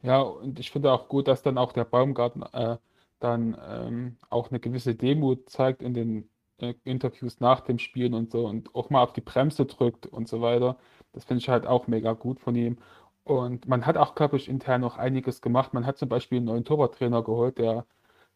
Ja, 0.02 0.22
und 0.22 0.60
ich 0.60 0.72
finde 0.72 0.92
auch 0.92 1.08
gut, 1.08 1.28
dass 1.28 1.42
dann 1.42 1.58
auch 1.58 1.72
der 1.72 1.86
Baumgarten 1.86 2.44
äh, 2.54 2.78
dann 3.20 3.58
ähm, 3.66 4.18
auch 4.30 4.50
eine 4.50 4.60
gewisse 4.60 4.96
Demut 4.96 5.50
zeigt 5.50 5.82
in 5.82 5.94
den 5.94 6.30
äh, 6.58 6.74
Interviews 6.84 7.40
nach 7.40 7.62
dem 7.62 7.80
Spielen 7.80 8.14
und 8.14 8.32
so 8.32 8.46
und 8.48 8.76
auch 8.76 8.90
mal 8.90 9.02
auf 9.04 9.14
die 9.14 9.22
Bremse 9.22 9.66
drückt 9.66 10.06
und 10.08 10.28
so 10.28 10.42
weiter. 10.42 10.78
Das 11.14 11.24
finde 11.26 11.42
ich 11.42 11.50
halt 11.50 11.66
auch 11.66 11.88
mega 11.88 12.14
gut 12.14 12.40
von 12.40 12.56
ihm. 12.56 12.78
Und 13.24 13.68
man 13.68 13.86
hat 13.86 13.98
auch, 13.98 14.16
glaube 14.16 14.38
ich, 14.38 14.50
intern 14.50 14.82
noch 14.82 14.98
einiges 14.98 15.42
gemacht. 15.42 15.74
Man 15.74 15.86
hat 15.86 15.98
zum 15.98 16.10
Beispiel 16.10 16.38
einen 16.38 16.48
neuen 16.48 16.66
Torwarttrainer 16.66 17.24
geholt, 17.24 17.58
der 17.58 17.86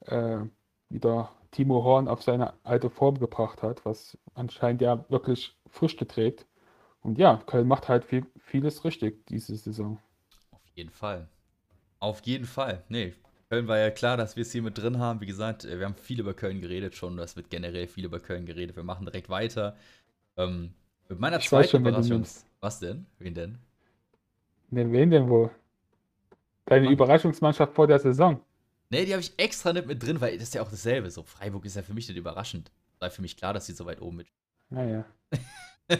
äh, 0.05 0.39
wieder 0.89 1.31
Timo 1.51 1.83
Horn 1.83 2.07
auf 2.07 2.23
seine 2.23 2.53
alte 2.63 2.89
Form 2.89 3.19
gebracht 3.19 3.63
hat, 3.63 3.85
was 3.85 4.17
anscheinend 4.33 4.81
ja 4.81 5.05
wirklich 5.09 5.55
Früchte 5.67 6.07
trägt. 6.07 6.45
Und 7.01 7.17
ja, 7.17 7.41
Köln 7.45 7.67
macht 7.67 7.89
halt 7.89 8.05
viel, 8.05 8.25
vieles 8.37 8.83
richtig 8.85 9.25
diese 9.27 9.55
Saison. 9.55 9.99
Auf 10.51 10.61
jeden 10.75 10.89
Fall. 10.89 11.27
Auf 11.99 12.21
jeden 12.21 12.45
Fall. 12.45 12.83
Nee, 12.89 13.13
Köln 13.49 13.67
war 13.67 13.77
ja 13.77 13.91
klar, 13.91 14.17
dass 14.17 14.35
wir 14.35 14.41
es 14.41 14.51
hier 14.51 14.61
mit 14.61 14.77
drin 14.77 14.99
haben. 14.99 15.21
Wie 15.21 15.25
gesagt, 15.25 15.65
äh, 15.65 15.79
wir 15.79 15.85
haben 15.85 15.95
viel 15.95 16.19
über 16.19 16.33
Köln 16.33 16.61
geredet 16.61 16.95
schon. 16.95 17.17
Es 17.19 17.35
wird 17.35 17.49
generell 17.49 17.87
viel 17.87 18.05
über 18.05 18.19
Köln 18.19 18.45
geredet. 18.45 18.75
Wir 18.75 18.83
machen 18.83 19.05
direkt 19.05 19.29
weiter. 19.29 19.75
Ähm, 20.35 20.73
mit 21.09 21.19
meiner 21.19 21.39
ich 21.39 21.47
zweiten 21.47 21.69
schon, 21.69 21.81
Überraschung. 21.81 22.25
Was 22.59 22.79
denn? 22.79 23.05
Wen 23.19 23.33
denn? 23.33 23.57
Ne, 24.69 24.91
wen 24.91 25.09
denn 25.09 25.29
wohl? 25.29 25.51
Deine 26.65 26.85
Mann. 26.85 26.93
Überraschungsmannschaft 26.93 27.73
vor 27.73 27.87
der 27.87 27.99
Saison. 27.99 28.41
Nee, 28.89 29.05
die 29.05 29.13
habe 29.13 29.21
ich 29.21 29.33
extra 29.37 29.73
nicht 29.73 29.87
mit 29.87 30.01
drin, 30.01 30.21
weil 30.21 30.33
das 30.37 30.49
ist 30.49 30.53
ja 30.55 30.61
auch 30.61 30.69
dasselbe. 30.69 31.09
So, 31.09 31.23
Freiburg 31.23 31.65
ist 31.65 31.75
ja 31.75 31.81
für 31.81 31.93
mich 31.93 32.07
nicht 32.07 32.17
überraschend. 32.17 32.71
War 32.99 33.09
für 33.09 33.21
mich 33.21 33.37
klar, 33.37 33.53
dass 33.53 33.65
sie 33.65 33.73
so 33.73 33.85
weit 33.85 34.01
oben 34.01 34.17
mit. 34.17 34.27
Naja. 34.69 35.05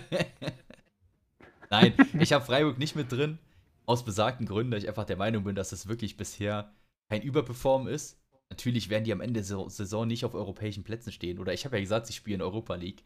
Nein, 1.70 1.94
ich 2.20 2.34
habe 2.34 2.46
Freiburg 2.46 2.78
nicht 2.78 2.96
mit 2.96 3.12
drin. 3.12 3.40
Aus 3.86 4.04
besagten 4.04 4.46
Gründen, 4.46 4.72
da 4.72 4.78
ich 4.78 4.88
einfach 4.88 5.06
der 5.06 5.18
Meinung 5.18 5.44
bin, 5.46 5.56
dass 5.56 5.72
es 5.72 5.88
wirklich 5.88 6.18
bisher 6.18 6.72
kein 7.10 7.22
Überperform 7.22 7.88
ist. 7.88 8.18
Natürlich 8.50 8.90
werden 8.90 9.04
die 9.04 9.12
am 9.12 9.22
Ende 9.22 9.42
der 9.42 9.70
Saison 9.70 10.08
nicht 10.08 10.26
auf 10.26 10.34
europäischen 10.34 10.84
Plätzen 10.84 11.12
stehen. 11.12 11.40
Oder 11.40 11.54
ich 11.54 11.66
habe 11.66 11.76
ja 11.78 11.82
gesagt, 11.82 12.08
sie 12.08 12.14
spielen 12.14 12.42
Europa 12.42 12.76
League. 12.76 13.04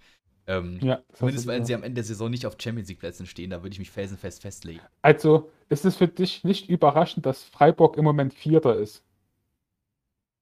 Ähm, 0.48 0.80
ja, 0.82 1.02
zumindest 1.14 1.46
werden 1.48 1.66
sie 1.66 1.76
am 1.76 1.84
Ende 1.84 1.96
der 1.96 2.04
Saison 2.04 2.30
nicht 2.30 2.46
auf 2.46 2.58
Champions 2.60 2.90
League 2.90 3.00
Plätzen 3.00 3.26
stehen, 3.26 3.52
da 3.52 3.62
würde 3.62 3.74
ich 3.74 3.80
mich 3.80 3.92
felsenfest 3.92 4.42
festlegen. 4.42 4.82
Also 5.02 5.52
ist 5.70 5.86
es 5.86 5.98
für 5.98 6.08
dich 6.08 6.44
nicht 6.44 6.68
überraschend, 6.68 7.26
dass 7.26 7.44
Freiburg 7.44 7.96
im 7.98 8.04
Moment 8.04 8.34
Vierter 8.34 8.76
ist? 8.76 9.04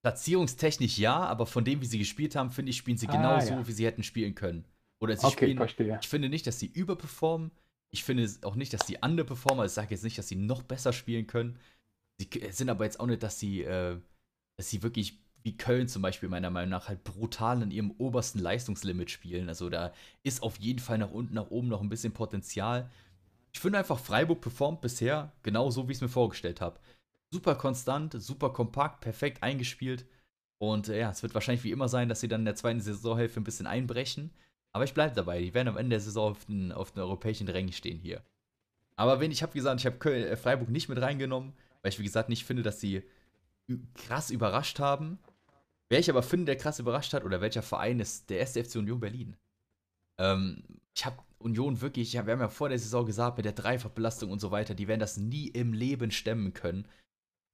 Platzierungstechnisch 0.02 0.98
ja, 0.98 1.18
aber 1.18 1.46
von 1.46 1.66
dem, 1.66 1.82
wie 1.82 1.86
sie 1.86 2.00
gespielt 2.00 2.36
haben, 2.36 2.52
finde 2.52 2.70
ich, 2.70 2.78
spielen 2.78 2.98
sie 2.98 3.10
ah, 3.10 3.12
genau 3.12 3.40
so, 3.42 3.68
wie 3.68 3.72
sie 3.74 3.86
hätten 3.86 4.04
spielen 4.04 4.36
können. 4.36 4.64
Oder 5.00 5.18
sie 5.18 5.26
okay, 5.26 5.46
spielen. 5.46 5.58
Verstehe. 5.58 6.00
Ich 6.02 6.08
finde 6.08 6.30
nicht, 6.30 6.48
dass 6.48 6.60
sie 6.60 6.68
überperformen. 6.68 7.52
Ich 7.92 8.04
finde 8.04 8.30
auch 8.44 8.56
nicht, 8.56 8.74
dass 8.74 8.86
die 8.86 8.98
underperformen. 9.02 9.62
Also 9.62 9.74
ich 9.74 9.76
sage 9.76 9.92
jetzt 9.92 10.04
nicht, 10.04 10.18
dass 10.18 10.28
sie 10.28 10.36
noch 10.36 10.64
besser 10.64 10.94
spielen 10.94 11.28
können. 11.28 11.58
Sie 12.18 12.30
sind 12.52 12.70
aber 12.70 12.86
jetzt 12.86 13.00
auch 13.00 13.08
nicht, 13.08 13.24
dass 13.24 13.40
sie, 13.40 13.64
äh, 13.64 13.98
dass 14.60 14.70
sie 14.70 14.84
wirklich 14.84 15.18
wie 15.44 15.56
Köln 15.56 15.88
zum 15.88 16.02
Beispiel 16.02 16.28
meiner 16.28 16.50
Meinung 16.50 16.72
nach 16.72 16.90
halt 16.90 17.06
brutal 17.06 17.62
in 17.62 17.72
ihrem 17.72 17.92
obersten 17.92 18.40
Leistungslimit 18.40 19.10
spielen. 19.10 19.48
Also 19.48 19.70
da 19.70 19.94
ist 20.22 20.44
auf 20.44 20.58
jeden 20.60 20.80
Fall 20.80 20.98
nach 20.98 21.12
unten, 21.12 21.34
nach 21.34 21.50
oben 21.50 21.70
noch 21.70 21.80
ein 21.80 21.88
bisschen 21.88 22.12
Potenzial. 22.12 22.90
Ich 23.54 23.62
finde 23.62 23.78
einfach, 23.78 23.98
Freiburg 23.98 24.42
performt 24.42 24.82
bisher 24.82 25.32
genau 25.44 25.72
so, 25.72 25.88
wie 25.88 25.94
ich 25.94 26.00
es 26.00 26.02
mir 26.02 26.10
vorgestellt 26.10 26.60
habe. 26.60 26.78
super 27.32 27.56
konstant, 27.56 28.22
super 28.22 28.50
kompakt, 28.50 29.00
perfekt 29.00 29.44
eingespielt. 29.44 30.06
Und 30.58 30.90
äh, 30.90 31.00
ja, 31.00 31.12
es 31.12 31.24
wird 31.24 31.36
wahrscheinlich 31.36 31.64
wie 31.64 31.72
immer 31.72 31.88
sein, 31.88 32.10
dass 32.10 32.20
sie 32.20 32.28
dann 32.28 32.42
in 32.42 32.46
der 32.46 32.56
zweiten 32.56 32.82
Saisonhälfte 32.82 33.40
ein 33.40 33.46
bisschen 33.46 33.66
einbrechen. 33.66 34.32
Aber 34.74 34.84
ich 34.84 34.94
bleibe 34.94 35.16
dabei. 35.16 35.40
Die 35.40 35.54
werden 35.54 35.70
am 35.70 35.78
Ende 35.78 35.92
der 35.92 36.02
Saison 36.02 36.32
auf 36.32 36.44
den, 36.44 36.74
auf 36.74 36.92
den 36.92 37.00
europäischen 37.00 37.48
Rängen 37.48 37.72
stehen 37.72 37.98
hier. 37.98 38.26
Aber 38.98 39.22
wenn 39.22 39.32
ich 39.32 39.42
habe 39.42 39.54
gesagt, 39.54 39.80
ich 39.80 39.86
habe 39.86 40.14
äh, 40.14 40.36
Freiburg 40.36 40.68
nicht 40.68 40.90
mit 40.90 41.00
reingenommen, 41.00 41.54
weil 41.82 41.94
ich 41.94 42.00
wie 42.00 42.04
gesagt 42.04 42.28
nicht 42.28 42.44
finde, 42.44 42.64
dass 42.64 42.82
sie 42.82 43.04
krass 43.96 44.30
überrascht 44.30 44.80
haben. 44.80 45.20
Wer 45.90 46.00
ich 46.00 46.10
aber 46.10 46.24
finde, 46.24 46.46
der 46.46 46.58
krass 46.58 46.80
überrascht 46.80 47.14
hat, 47.14 47.24
oder 47.24 47.42
welcher 47.42 47.62
Verein 47.62 48.00
ist 48.00 48.30
der 48.30 48.40
erste 48.40 48.64
FC 48.64 48.76
Union 48.76 49.00
Berlin. 49.00 49.36
Ähm, 50.20 50.64
ich 50.96 51.06
habe 51.06 51.18
Union 51.40 51.82
wirklich, 51.82 52.14
wir 52.14 52.20
haben 52.20 52.40
ja 52.40 52.50
vor 52.50 52.70
der 52.70 52.80
Saison 52.80 53.06
gesagt, 53.06 53.38
mit 53.38 53.46
der 53.46 53.54
Dreifachbelastung 53.54 54.32
und 54.32 54.40
so 54.40 54.52
weiter, 54.52 54.76
die 54.76 54.88
werden 54.88 55.00
das 55.00 55.18
nie 55.18 55.48
im 55.48 55.74
Leben 55.74 56.12
stemmen 56.12 56.54
können. 56.54 56.88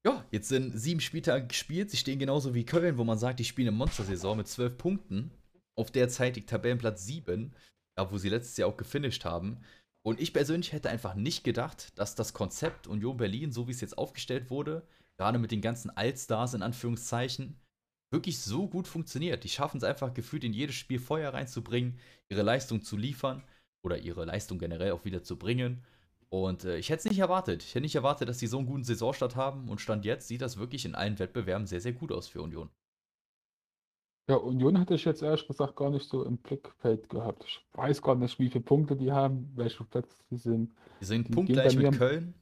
Ja, 0.05 0.23
jetzt 0.31 0.49
sind 0.49 0.77
sieben 0.77 0.99
Spieltage 0.99 1.47
gespielt. 1.47 1.89
Sie 1.89 1.97
stehen 1.97 2.19
genauso 2.19 2.53
wie 2.53 2.65
Köln, 2.65 2.97
wo 2.97 3.03
man 3.03 3.17
sagt, 3.17 3.39
die 3.39 3.45
spielen 3.45 3.69
eine 3.69 3.77
Monstersaison 3.77 4.37
mit 4.37 4.47
zwölf 4.47 4.77
Punkten. 4.77 5.31
Auf 5.77 5.91
derzeitig 5.91 6.45
Tabellenplatz 6.45 7.05
sieben, 7.05 7.55
da 7.97 8.11
wo 8.11 8.17
sie 8.17 8.29
letztes 8.29 8.57
Jahr 8.57 8.69
auch 8.69 8.77
gefinisht 8.77 9.25
haben. 9.25 9.61
Und 10.05 10.21
ich 10.21 10.33
persönlich 10.33 10.73
hätte 10.73 10.89
einfach 10.89 11.15
nicht 11.15 11.43
gedacht, 11.43 11.97
dass 11.97 12.13
das 12.13 12.33
Konzept 12.33 12.85
Union 12.85 13.17
Berlin, 13.17 13.51
so 13.51 13.67
wie 13.67 13.71
es 13.71 13.81
jetzt 13.81 13.97
aufgestellt 13.97 14.51
wurde, 14.51 14.87
gerade 15.17 15.39
mit 15.39 15.51
den 15.51 15.61
ganzen 15.61 15.89
Allstars 15.89 16.53
in 16.53 16.61
Anführungszeichen, 16.61 17.59
wirklich 18.11 18.39
so 18.39 18.67
gut 18.67 18.87
funktioniert. 18.87 19.43
Die 19.43 19.49
schaffen 19.49 19.77
es 19.77 19.83
einfach 19.83 20.13
gefühlt 20.13 20.43
in 20.43 20.53
jedes 20.53 20.75
Spiel 20.75 20.99
Feuer 20.99 21.33
reinzubringen, 21.33 21.99
ihre 22.29 22.43
Leistung 22.43 22.81
zu 22.81 22.97
liefern 22.97 23.43
oder 23.83 23.97
ihre 23.97 24.25
Leistung 24.25 24.57
generell 24.57 24.91
auch 24.91 25.05
wieder 25.05 25.23
zu 25.23 25.37
bringen. 25.37 25.83
Und 26.29 26.65
äh, 26.65 26.77
ich 26.77 26.89
hätte 26.89 26.99
es 26.99 27.05
nicht 27.05 27.19
erwartet. 27.19 27.63
Ich 27.63 27.69
hätte 27.69 27.83
nicht 27.83 27.95
erwartet, 27.95 28.27
dass 28.27 28.39
sie 28.39 28.47
so 28.47 28.57
einen 28.57 28.67
guten 28.67 28.83
Saisonstart 28.83 29.35
haben. 29.35 29.69
Und 29.69 29.79
Stand 29.79 30.05
jetzt 30.05 30.27
sieht 30.27 30.41
das 30.41 30.57
wirklich 30.57 30.85
in 30.85 30.95
allen 30.95 31.19
Wettbewerben 31.19 31.67
sehr, 31.67 31.81
sehr 31.81 31.93
gut 31.93 32.11
aus 32.11 32.27
für 32.27 32.41
Union. 32.41 32.69
Ja, 34.27 34.37
Union 34.37 34.79
hatte 34.79 34.95
ich 34.95 35.05
jetzt 35.05 35.21
ehrlich 35.21 35.47
gesagt 35.47 35.75
gar 35.75 35.91
nicht 35.91 36.09
so 36.09 36.25
im 36.25 36.37
Blickfeld 36.37 37.09
gehabt. 37.09 37.45
Ich 37.45 37.63
weiß 37.73 38.01
gar 38.01 38.15
nicht, 38.15 38.39
wie 38.39 38.49
viele 38.49 38.63
Punkte 38.63 38.95
die 38.95 39.11
haben, 39.11 39.51
welche 39.55 39.83
Plätze 39.83 40.17
sie 40.29 40.37
sind. 40.37 40.73
Die 40.99 41.05
sind 41.05 41.29
punktgleich 41.29 41.75
mit 41.75 41.95
Köln 41.95 42.33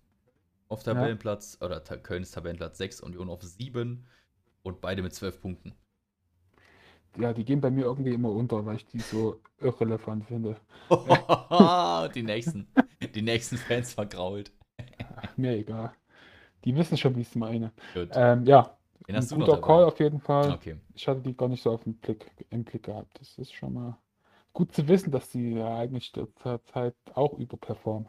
auf 0.70 0.84
Tabellenplatz, 0.84 1.58
ja. 1.60 1.68
oder 1.68 1.80
Köln 1.80 2.24
ist 2.24 2.32
Tabellenplatz 2.32 2.78
6, 2.78 3.02
Union 3.02 3.30
auf 3.30 3.42
7 3.42 4.06
und 4.64 4.82
beide 4.82 5.02
mit 5.02 5.14
12 5.14 5.42
Punkten. 5.42 5.74
Ja, 7.18 7.32
die 7.32 7.46
gehen 7.46 7.62
bei 7.62 7.70
mir 7.70 7.86
irgendwie 7.86 8.14
immer 8.14 8.32
unter, 8.32 8.66
weil 8.66 8.78
ich 8.78 8.88
die 8.88 9.00
so 9.00 9.40
irrelevant 9.60 10.26
finde. 10.26 10.58
die 12.16 12.24
nächsten. 12.24 12.68
Die 13.14 13.22
nächsten 13.22 13.58
Fans 13.58 13.94
vergrault. 13.94 14.50
Ach, 15.18 15.38
mir 15.38 15.58
egal. 15.58 15.94
Die 16.64 16.74
wissen 16.74 16.98
schon, 16.98 17.16
wie 17.18 17.22
ich 17.22 17.28
es 17.28 17.36
meine. 17.36 17.74
Ähm, 17.96 18.46
ja, 18.46 18.78
Den 19.08 19.18
ein 19.18 19.28
guter 19.28 19.60
Call 19.60 19.84
auf 19.84 20.00
jeden 20.00 20.22
Fall. 20.22 20.52
Okay. 20.54 20.78
Ich 20.96 21.06
hatte 21.08 21.20
die 21.20 21.36
gar 21.36 21.50
nicht 21.50 21.62
so 21.62 21.72
auf 21.72 21.84
den 21.84 21.96
Blick, 21.96 22.32
im 22.50 22.64
Blick 22.64 22.84
gehabt. 22.84 23.20
Das 23.20 23.38
ist 23.38 23.54
schon 23.54 23.74
mal 23.74 23.98
gut 24.54 24.74
zu 24.74 24.88
wissen, 24.88 25.12
dass 25.12 25.30
die 25.30 25.52
ja 25.56 25.78
eigentlich 25.78 26.14
zur 26.14 26.64
Zeit 26.66 26.96
auch 27.14 27.38
überperformen. 27.38 28.08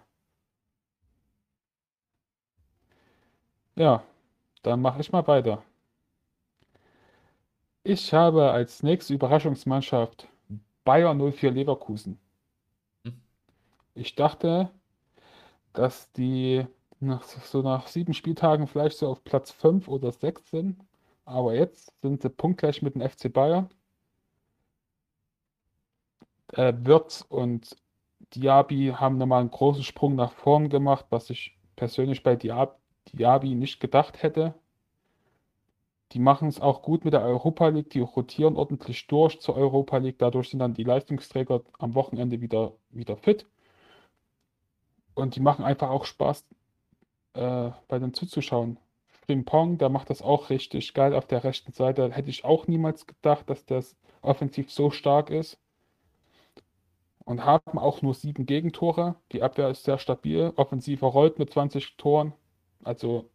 Ja, 3.77 4.03
dann 4.63 4.81
mache 4.83 5.01
ich 5.01 5.13
mal 5.13 5.27
weiter. 5.29 5.63
Ich 7.83 8.13
habe 8.15 8.51
als 8.51 8.83
nächste 8.83 9.15
Überraschungsmannschaft 9.15 10.29
Bayer 10.85 11.15
04 11.15 11.51
Leverkusen. 11.51 12.19
Hm. 13.05 13.21
Ich 13.95 14.15
dachte, 14.17 14.71
dass 15.75 16.13
die 16.13 16.67
nach, 17.01 17.25
so 17.25 17.63
nach 17.63 17.89
sieben 17.89 18.15
Spieltagen 18.15 18.67
vielleicht 18.67 18.99
so 18.99 19.09
auf 19.09 19.25
Platz 19.25 19.51
5 19.53 19.89
oder 19.89 20.13
6 20.13 20.51
sind. 20.51 20.81
Aber 21.27 21.55
jetzt 21.55 22.01
sind 22.01 22.23
sie 22.23 22.31
punktgleich 22.31 22.83
mit 22.83 22.95
dem 22.95 23.03
FC 23.03 23.33
Bayern. 23.33 23.71
Äh, 26.53 26.73
Wirtz 26.79 27.23
und 27.29 27.77
Diaby 28.35 28.95
haben 28.97 29.19
nochmal 29.19 29.41
einen 29.41 29.51
großen 29.51 29.83
Sprung 29.85 30.15
nach 30.17 30.33
vorn 30.33 30.69
gemacht, 30.69 31.07
was 31.11 31.31
ich 31.31 31.59
persönlich 31.77 32.23
bei 32.23 32.37
Diab 32.37 32.81
Diaby 33.13 33.55
nicht 33.55 33.81
gedacht 33.81 34.23
hätte. 34.23 34.55
Die 36.13 36.19
machen 36.19 36.49
es 36.49 36.61
auch 36.61 36.83
gut 36.83 37.05
mit 37.05 37.13
der 37.13 37.23
Europa 37.23 37.69
League, 37.69 37.91
die 37.91 38.01
rotieren 38.01 38.57
ordentlich 38.57 39.07
durch 39.09 39.41
zur 39.41 39.57
Europa 39.57 39.97
League. 39.99 40.19
Dadurch 40.19 40.51
sind 40.51 40.61
dann 40.61 40.75
die 40.75 40.85
Leistungsträger 40.85 41.63
am 41.79 41.95
Wochenende 41.95 42.41
wieder, 42.41 42.73
wieder 42.91 43.17
fit. 43.17 43.47
Und 45.15 45.37
die 45.37 45.41
machen 45.41 45.65
einfach 45.65 45.91
auch 45.91 46.05
Spaß, 46.05 46.45
äh, 47.35 47.71
bei 47.89 47.99
den 47.99 48.15
zuzuschauen. 48.15 48.79
Frimpong, 49.27 49.79
der 49.79 49.89
macht 49.89 50.11
das 50.11 50.23
auch 50.23 50.51
richtig 50.51 50.95
geil 50.95 51.15
auf 51.15 51.27
der 51.27 51.45
rechten 51.45 51.73
Seite. 51.73 52.11
Hätte 52.13 52.31
ich 52.31 52.45
auch 52.45 52.67
niemals 52.67 53.07
gedacht, 53.07 53.49
dass 53.51 53.65
das 53.67 53.97
offensiv 54.23 54.71
so 54.71 54.91
stark 54.91 55.31
ist. 55.31 55.59
Und 57.25 57.45
haben 57.45 57.79
auch 57.79 58.03
nur 58.03 58.15
sieben 58.15 58.45
Gegentore. 58.47 59.17
Die 59.33 59.43
Abwehr 59.43 59.71
ist 59.71 59.85
sehr 59.85 59.99
stabil. 59.99 60.53
Offensiver 60.57 61.07
rollt 61.09 61.39
mit 61.39 61.51
20 61.51 61.97
Toren. 61.97 62.35
Also 62.85 63.31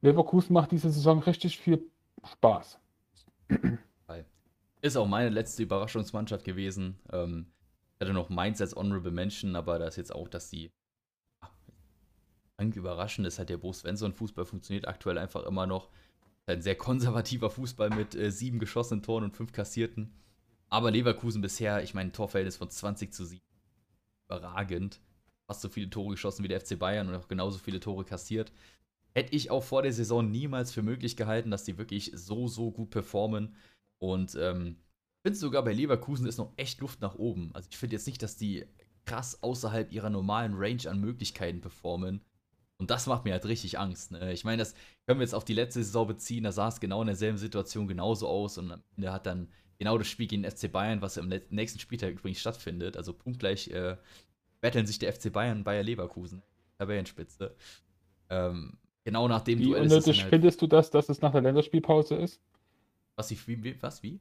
Leverkusen 0.00 0.52
macht 0.52 0.72
diese 0.72 0.90
Saison 0.90 1.20
richtig 1.20 1.58
viel 1.58 1.90
Spaß. 2.24 2.78
Ist 4.80 4.96
auch 4.96 5.08
meine 5.08 5.30
letzte 5.30 5.64
Überraschungsmannschaft 5.64 6.44
gewesen. 6.44 6.98
Ähm, 7.12 7.46
ich 7.94 8.00
hatte 8.00 8.12
noch 8.12 8.28
Mainz 8.28 8.60
als 8.60 8.76
Honorable 8.76 9.10
Mention, 9.10 9.56
aber 9.56 9.78
da 9.78 9.86
ist 9.86 9.96
jetzt 9.96 10.14
auch, 10.14 10.28
dass 10.28 10.50
die 10.50 10.70
überraschend 12.60 13.26
ist 13.26 13.38
halt 13.38 13.50
der 13.50 13.56
Bo 13.56 13.72
Svensson 13.72 14.12
Fußball 14.12 14.44
funktioniert 14.44 14.88
aktuell 14.88 15.18
einfach 15.18 15.44
immer 15.44 15.66
noch. 15.66 15.90
Ein 16.46 16.62
sehr 16.62 16.76
konservativer 16.76 17.50
Fußball 17.50 17.90
mit 17.90 18.14
äh, 18.14 18.30
sieben 18.30 18.58
geschossenen 18.58 19.02
Toren 19.02 19.24
und 19.24 19.36
fünf 19.36 19.52
kassierten. 19.52 20.12
Aber 20.68 20.90
Leverkusen 20.90 21.40
bisher, 21.40 21.82
ich 21.82 21.94
meine, 21.94 22.10
Torverhältnis 22.10 22.56
von 22.56 22.70
20 22.70 23.12
zu 23.12 23.24
7. 23.24 23.40
Überragend. 24.28 25.00
Fast 25.48 25.62
so 25.62 25.68
viele 25.68 25.90
Tore 25.90 26.10
geschossen 26.10 26.44
wie 26.44 26.48
der 26.48 26.60
FC 26.60 26.78
Bayern 26.78 27.08
und 27.08 27.14
auch 27.14 27.28
genauso 27.28 27.58
viele 27.58 27.80
Tore 27.80 28.04
kassiert. 28.04 28.52
Hätte 29.14 29.34
ich 29.34 29.50
auch 29.50 29.64
vor 29.64 29.82
der 29.82 29.92
Saison 29.92 30.30
niemals 30.30 30.72
für 30.72 30.82
möglich 30.82 31.16
gehalten, 31.16 31.50
dass 31.50 31.64
die 31.64 31.78
wirklich 31.78 32.12
so, 32.14 32.46
so 32.46 32.70
gut 32.70 32.90
performen. 32.90 33.56
Und 33.98 34.34
ähm, 34.36 34.76
finde 35.22 35.38
sogar 35.38 35.64
bei 35.64 35.72
Leverkusen 35.72 36.26
ist 36.26 36.38
noch 36.38 36.52
echt 36.56 36.80
Luft 36.80 37.00
nach 37.00 37.16
oben. 37.16 37.50
Also 37.54 37.68
ich 37.70 37.78
finde 37.78 37.96
jetzt 37.96 38.06
nicht, 38.06 38.22
dass 38.22 38.36
die 38.36 38.66
krass 39.06 39.42
außerhalb 39.42 39.90
ihrer 39.90 40.10
normalen 40.10 40.54
Range 40.54 40.88
an 40.88 41.00
Möglichkeiten 41.00 41.60
performen. 41.60 42.20
Und 42.78 42.90
das 42.90 43.06
macht 43.06 43.24
mir 43.24 43.32
halt 43.32 43.46
richtig 43.46 43.78
Angst. 43.78 44.12
Ne? 44.12 44.32
Ich 44.32 44.44
meine, 44.44 44.58
das 44.58 44.74
können 45.06 45.18
wir 45.18 45.24
jetzt 45.24 45.34
auf 45.34 45.44
die 45.44 45.54
letzte 45.54 45.82
Saison 45.82 46.06
beziehen. 46.06 46.44
Da 46.44 46.52
sah 46.52 46.68
es 46.68 46.78
genau 46.78 47.00
in 47.00 47.08
derselben 47.08 47.38
Situation 47.38 47.88
genauso 47.88 48.28
aus. 48.28 48.58
Und 48.58 48.70
am 48.70 48.82
Ende 48.96 49.12
hat 49.12 49.26
dann 49.26 49.48
genau 49.78 49.98
das 49.98 50.06
Spiel 50.06 50.28
gegen 50.28 50.44
den 50.44 50.52
FC 50.52 50.70
Bayern, 50.70 51.02
was 51.02 51.16
im 51.16 51.28
nächsten 51.50 51.80
Spieltag 51.80 52.12
übrigens 52.12 52.40
stattfindet. 52.40 52.96
Also 52.96 53.12
punktgleich 53.12 53.68
äh, 53.68 53.96
betteln 54.60 54.86
sich 54.86 54.98
der 54.98 55.12
FC 55.12 55.32
Bayern 55.32 55.64
Bayer 55.64 55.82
Leverkusen. 55.82 56.42
Tabellenspitze. 56.78 57.54
Ähm, 58.30 58.78
genau 59.04 59.28
nach 59.28 59.42
dem 59.42 59.58
Wie 59.58 59.64
Duell 59.64 59.82
unnötig 59.82 60.22
halt 60.22 60.30
findest 60.30 60.62
du 60.62 60.66
das, 60.66 60.90
dass 60.90 61.08
es 61.08 61.20
nach 61.20 61.32
der 61.32 61.40
Länderspielpause 61.40 62.14
ist? 62.16 62.40
Was, 63.16 63.30
ich, 63.30 63.48
wie, 63.48 63.82
was, 63.82 64.02
wie? 64.02 64.20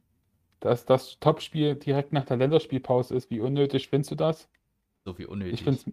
dass 0.60 0.86
das 0.86 1.20
Topspiel 1.20 1.76
direkt 1.76 2.14
nach 2.14 2.26
der 2.26 2.38
Länderspielpause 2.38 3.16
ist. 3.16 3.30
Wie 3.30 3.40
unnötig 3.40 3.90
findest 3.90 4.12
du 4.12 4.16
das? 4.16 4.50
So 5.06 5.18
wie 5.18 5.26
unnötig. 5.26 5.54
Ich 5.56 5.64
finde 5.64 5.80
es 5.80 5.92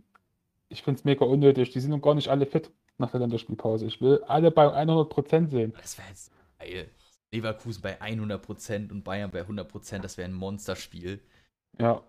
ich 0.71 0.83
find's 0.83 1.05
mega 1.05 1.25
unnötig. 1.25 1.71
Die 1.71 1.81
sind 1.81 1.91
noch 1.91 2.01
gar 2.01 2.15
nicht 2.15 2.29
alle 2.29 2.47
fit 2.47 2.71
nach 2.99 3.11
der 3.11 3.21
Länderspielpause. 3.21 3.87
Ich 3.87 4.01
will 4.01 4.23
alle 4.27 4.51
bei 4.51 4.67
100% 4.67 5.49
sehen. 5.51 5.75
Das 5.81 5.99
wäre 5.99 6.09
jetzt 6.09 6.33
geil. 6.59 6.89
Leverkusen 7.31 7.83
bei 7.83 8.01
100% 8.01 8.91
und 8.91 9.05
Bayern 9.05 9.31
bei 9.31 9.43
100%, 9.43 9.99
das 10.01 10.17
wäre 10.17 10.29
ein 10.29 10.35
Monsterspiel. 10.35 11.21
Ja. 11.79 12.03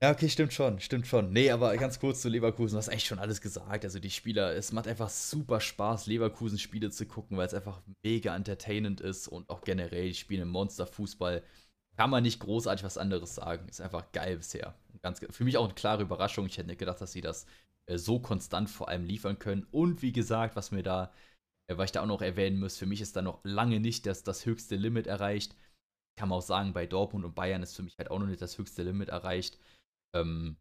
Ja, 0.00 0.12
okay, 0.12 0.28
stimmt 0.28 0.52
schon, 0.52 0.78
stimmt 0.78 1.08
schon. 1.08 1.32
Nee, 1.32 1.50
aber 1.50 1.76
ganz 1.76 1.98
kurz 1.98 2.22
zu 2.22 2.28
Leverkusen, 2.28 2.74
du 2.74 2.78
hast 2.78 2.86
echt 2.88 3.06
schon 3.06 3.18
alles 3.18 3.40
gesagt. 3.40 3.84
Also 3.84 3.98
die 3.98 4.10
Spieler, 4.10 4.54
es 4.54 4.70
macht 4.70 4.86
einfach 4.86 5.08
super 5.08 5.60
Spaß, 5.60 6.06
Leverkusen-Spiele 6.06 6.90
zu 6.90 7.04
gucken, 7.06 7.36
weil 7.36 7.46
es 7.46 7.54
einfach 7.54 7.82
mega 8.04 8.34
entertainend 8.36 9.00
ist 9.00 9.26
und 9.26 9.50
auch 9.50 9.62
generell, 9.62 10.06
die 10.08 10.14
spielen 10.14 10.48
Monsterfußball. 10.48 11.42
Kann 11.96 12.10
man 12.10 12.22
nicht 12.22 12.38
großartig 12.38 12.84
was 12.84 12.96
anderes 12.96 13.34
sagen. 13.34 13.68
Ist 13.68 13.80
einfach 13.80 14.12
geil 14.12 14.36
bisher. 14.36 14.76
Ganz, 15.02 15.18
für 15.30 15.44
mich 15.44 15.56
auch 15.56 15.64
eine 15.64 15.74
klare 15.74 16.02
Überraschung. 16.02 16.46
Ich 16.46 16.58
hätte 16.58 16.68
nicht 16.68 16.78
gedacht, 16.78 17.00
dass 17.00 17.10
sie 17.12 17.20
das 17.20 17.46
äh, 17.86 17.98
so 17.98 18.20
konstant 18.20 18.70
vor 18.70 18.88
allem 18.88 19.04
liefern 19.04 19.40
können. 19.40 19.66
Und 19.72 20.00
wie 20.02 20.12
gesagt, 20.12 20.54
was 20.54 20.70
mir 20.70 20.84
da, 20.84 21.12
äh, 21.66 21.76
was 21.76 21.86
ich 21.86 21.92
da 21.92 22.02
auch 22.02 22.06
noch 22.06 22.22
erwähnen 22.22 22.60
muss, 22.60 22.78
für 22.78 22.86
mich 22.86 23.00
ist 23.00 23.16
da 23.16 23.22
noch 23.22 23.40
lange 23.42 23.80
nicht 23.80 24.06
das, 24.06 24.22
das 24.22 24.46
höchste 24.46 24.76
Limit 24.76 25.08
erreicht. 25.08 25.56
Kann 26.16 26.28
man 26.28 26.38
auch 26.38 26.42
sagen, 26.42 26.72
bei 26.72 26.86
Dortmund 26.86 27.24
und 27.24 27.34
Bayern 27.34 27.62
ist 27.64 27.76
für 27.76 27.82
mich 27.82 27.96
halt 27.98 28.10
auch 28.10 28.18
noch 28.20 28.26
nicht 28.26 28.42
das 28.42 28.58
höchste 28.58 28.84
Limit 28.84 29.08
erreicht. 29.08 29.58
Ähm, 30.14 30.56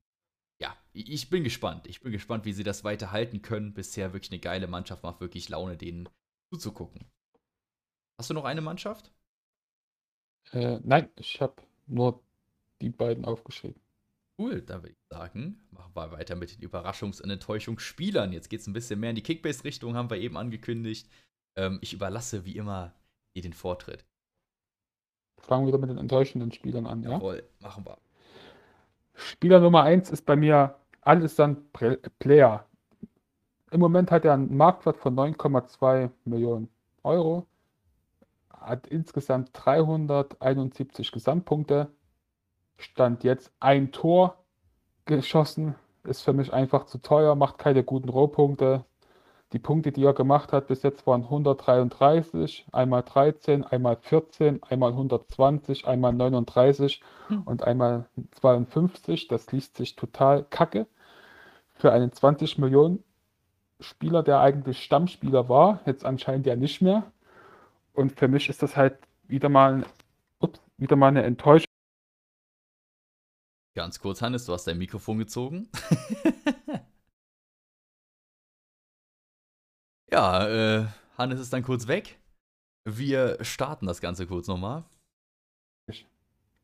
ja, 0.59 0.75
ich 0.93 1.29
bin 1.29 1.43
gespannt. 1.43 1.87
Ich 1.87 2.01
bin 2.01 2.11
gespannt, 2.11 2.45
wie 2.45 2.53
sie 2.53 2.63
das 2.63 2.83
weiter 2.83 3.11
halten 3.11 3.41
können. 3.41 3.73
Bisher 3.73 4.13
wirklich 4.13 4.31
eine 4.31 4.39
geile 4.39 4.67
Mannschaft, 4.67 5.03
macht 5.03 5.21
wirklich 5.21 5.49
Laune, 5.49 5.77
denen 5.77 6.09
zuzugucken. 6.51 7.05
Hast 8.19 8.29
du 8.29 8.33
noch 8.33 8.45
eine 8.45 8.61
Mannschaft? 8.61 9.11
Äh, 10.51 10.79
nein, 10.83 11.09
ich 11.15 11.39
habe 11.41 11.61
nur 11.85 12.23
die 12.81 12.89
beiden 12.89 13.25
aufgeschrieben. 13.25 13.81
Cool, 14.39 14.61
da 14.61 14.83
würde 14.83 14.91
ich 14.91 15.07
sagen, 15.09 15.59
machen 15.71 15.91
wir 15.95 16.11
weiter 16.11 16.35
mit 16.35 16.55
den 16.55 16.67
Überraschungs- 16.67 17.21
und 17.21 17.29
Enttäuschungsspielern. 17.29 18.33
Jetzt 18.33 18.49
geht 18.49 18.61
es 18.61 18.67
ein 18.67 18.73
bisschen 18.73 18.99
mehr 18.99 19.09
in 19.09 19.15
die 19.15 19.23
Kickbase-Richtung, 19.23 19.95
haben 19.95 20.09
wir 20.09 20.17
eben 20.17 20.37
angekündigt. 20.37 21.09
Ähm, 21.55 21.79
ich 21.81 21.93
überlasse 21.93 22.45
wie 22.45 22.55
immer 22.55 22.93
dir 23.35 23.41
den 23.41 23.53
Vortritt. 23.53 24.05
Fangen 25.39 25.65
wir 25.65 25.69
wieder 25.69 25.79
mit 25.79 25.89
den 25.89 25.97
enttäuschenden 25.97 26.51
Spielern 26.51 26.85
an, 26.85 27.03
ja? 27.03 27.11
Jawohl, 27.11 27.47
machen 27.59 27.85
wir. 27.85 27.97
Spieler 29.17 29.59
Nummer 29.59 29.81
1 29.81 30.11
ist 30.11 30.27
bei 30.27 30.35
mir 30.35 30.75
Alessand 31.01 31.73
Player. 32.19 32.65
Im 33.71 33.79
Moment 33.79 34.11
hat 34.11 34.25
er 34.25 34.33
einen 34.33 34.55
Marktwert 34.55 34.97
von 34.97 35.15
9,2 35.15 36.11
Millionen 36.25 36.69
Euro, 37.03 37.47
hat 38.53 38.85
insgesamt 38.85 39.49
371 39.53 41.11
Gesamtpunkte, 41.11 41.89
stand 42.77 43.23
jetzt 43.23 43.51
ein 43.59 43.91
Tor 43.91 44.37
geschossen, 45.05 45.73
ist 46.03 46.21
für 46.21 46.33
mich 46.33 46.53
einfach 46.53 46.85
zu 46.85 46.99
teuer, 46.99 47.33
macht 47.35 47.57
keine 47.57 47.83
guten 47.83 48.09
Rohpunkte. 48.09 48.85
Die 49.53 49.59
Punkte, 49.59 49.93
die 49.93 50.03
er 50.03 50.13
gemacht 50.13 50.51
hat 50.51 50.67
bis 50.67 50.83
jetzt 50.83 51.07
waren 51.07 51.23
133, 51.23 52.65
einmal 52.73 53.01
13, 53.03 53.63
einmal 53.63 53.95
14, 53.95 54.61
einmal 54.63 54.91
120, 54.91 55.87
einmal 55.87 56.11
39 56.11 57.01
hm. 57.27 57.43
und 57.43 57.63
einmal 57.63 58.09
52. 58.31 59.29
Das 59.29 59.49
liest 59.53 59.77
sich 59.77 59.95
total 59.95 60.43
kacke. 60.43 60.85
Für 61.75 61.93
einen 61.93 62.11
20 62.11 62.57
Millionen 62.57 63.03
Spieler, 63.79 64.21
der 64.23 64.41
eigentlich 64.41 64.83
Stammspieler 64.83 65.47
war, 65.47 65.81
jetzt 65.85 66.03
anscheinend 66.03 66.45
ja 66.45 66.55
nicht 66.55 66.81
mehr. 66.81 67.09
Und 67.93 68.11
für 68.19 68.27
mich 68.27 68.49
ist 68.49 68.63
das 68.63 68.75
halt 68.75 68.97
wieder 69.27 69.47
mal, 69.47 69.85
ups, 70.39 70.59
wieder 70.77 70.95
mal 70.97 71.07
eine 71.07 71.23
Enttäuschung. 71.23 71.67
Ganz 73.75 73.99
kurz, 73.99 74.21
Hannes, 74.21 74.45
du 74.45 74.53
hast 74.53 74.65
dein 74.65 74.77
Mikrofon 74.77 75.19
gezogen. 75.19 75.69
ja, 80.11 80.47
äh, 80.47 80.85
Hannes 81.17 81.39
ist 81.39 81.53
dann 81.53 81.63
kurz 81.63 81.87
weg. 81.87 82.19
Wir 82.85 83.37
starten 83.43 83.85
das 83.85 84.01
Ganze 84.01 84.27
kurz 84.27 84.47
nochmal. 84.47 84.85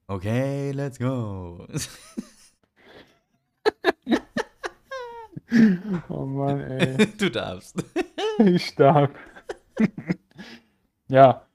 Okay, 0.07 0.71
let's 0.71 0.99
go. 0.99 1.65
oh 6.09 6.25
Mann, 6.25 6.61
ey. 6.61 7.07
Du 7.17 7.29
darfst. 7.29 7.83
Ich 8.39 8.73
darf. 8.75 9.11
ja, 11.07 11.45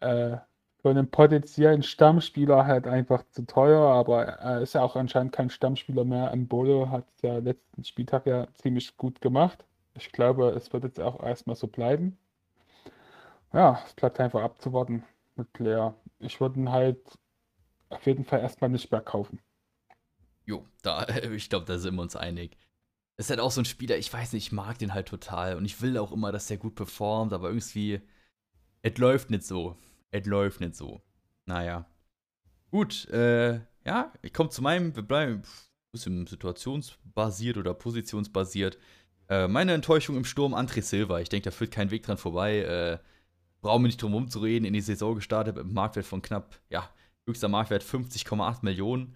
äh, 0.00 0.38
für 0.80 0.90
einen 0.90 1.10
potenziellen 1.10 1.82
Stammspieler 1.82 2.64
halt 2.64 2.86
einfach 2.86 3.22
zu 3.30 3.46
teuer, 3.46 3.82
aber 3.82 4.24
er 4.24 4.62
ist 4.62 4.72
ja 4.72 4.82
auch 4.82 4.96
anscheinend 4.96 5.32
kein 5.32 5.50
Stammspieler 5.50 6.04
mehr. 6.04 6.34
Mbolo 6.34 6.90
hat 6.90 7.04
ja 7.22 7.36
letzten 7.36 7.84
Spieltag 7.84 8.26
ja 8.26 8.48
ziemlich 8.54 8.96
gut 8.96 9.20
gemacht. 9.20 9.66
Ich 9.94 10.12
glaube, 10.12 10.50
es 10.50 10.72
wird 10.72 10.84
jetzt 10.84 11.00
auch 11.00 11.22
erstmal 11.22 11.56
so 11.56 11.66
bleiben. 11.66 12.18
Ja, 13.52 13.82
es 13.86 13.94
bleibt 13.94 14.18
einfach 14.20 14.42
abzuwarten 14.42 15.04
mit 15.36 15.52
Player. 15.52 15.94
Ich 16.18 16.40
würde 16.40 16.58
ihn 16.58 16.70
halt 16.70 16.98
auf 17.90 18.06
jeden 18.06 18.24
Fall 18.24 18.40
erstmal 18.40 18.70
nicht 18.70 18.90
mehr 18.90 19.02
kaufen. 19.02 19.40
Jo, 20.46 20.66
da, 20.82 21.06
ich 21.34 21.50
glaube, 21.50 21.66
da 21.66 21.78
sind 21.78 21.94
wir 21.94 22.02
uns 22.02 22.16
einig. 22.16 22.56
Ist 23.18 23.30
halt 23.30 23.40
auch 23.40 23.50
so 23.50 23.60
ein 23.60 23.66
Spieler, 23.66 23.98
ich 23.98 24.12
weiß 24.12 24.32
nicht, 24.32 24.46
ich 24.46 24.52
mag 24.52 24.78
den 24.78 24.94
halt 24.94 25.08
total 25.08 25.56
und 25.56 25.66
ich 25.66 25.82
will 25.82 25.98
auch 25.98 26.12
immer, 26.12 26.32
dass 26.32 26.46
der 26.46 26.56
gut 26.56 26.74
performt, 26.74 27.32
aber 27.34 27.48
irgendwie, 27.48 28.00
es 28.80 28.96
läuft 28.96 29.30
nicht 29.30 29.44
so 29.44 29.76
es 30.12 30.26
läuft 30.26 30.60
nicht 30.60 30.76
so. 30.76 31.02
Naja. 31.46 31.86
Gut, 32.70 33.08
äh, 33.08 33.60
ja, 33.84 34.12
ich 34.22 34.32
komme 34.32 34.50
zu 34.50 34.62
meinem, 34.62 34.94
wir 34.94 35.02
bleiben 35.02 35.42
ein 35.42 35.44
bisschen 35.90 36.26
situationsbasiert 36.26 37.56
oder 37.56 37.74
positionsbasiert. 37.74 38.78
Äh, 39.28 39.48
meine 39.48 39.72
Enttäuschung 39.72 40.16
im 40.16 40.24
Sturm, 40.24 40.54
André 40.54 40.82
Silva. 40.82 41.20
Ich 41.20 41.28
denke, 41.28 41.44
da 41.44 41.50
führt 41.50 41.70
kein 41.70 41.90
Weg 41.90 42.02
dran 42.02 42.18
vorbei. 42.18 42.58
Äh, 42.58 42.98
brauchen 43.60 43.82
wir 43.82 43.88
nicht 43.88 44.02
drum 44.02 44.14
rumzureden. 44.14 44.66
In 44.66 44.74
die 44.74 44.80
Saison 44.80 45.14
gestartet 45.14 45.56
mit 45.56 45.64
einem 45.64 45.74
Marktwert 45.74 46.06
von 46.06 46.22
knapp, 46.22 46.58
ja, 46.68 46.88
höchster 47.26 47.48
Marktwert 47.48 47.84
50,8 47.84 48.58
Millionen. 48.62 49.14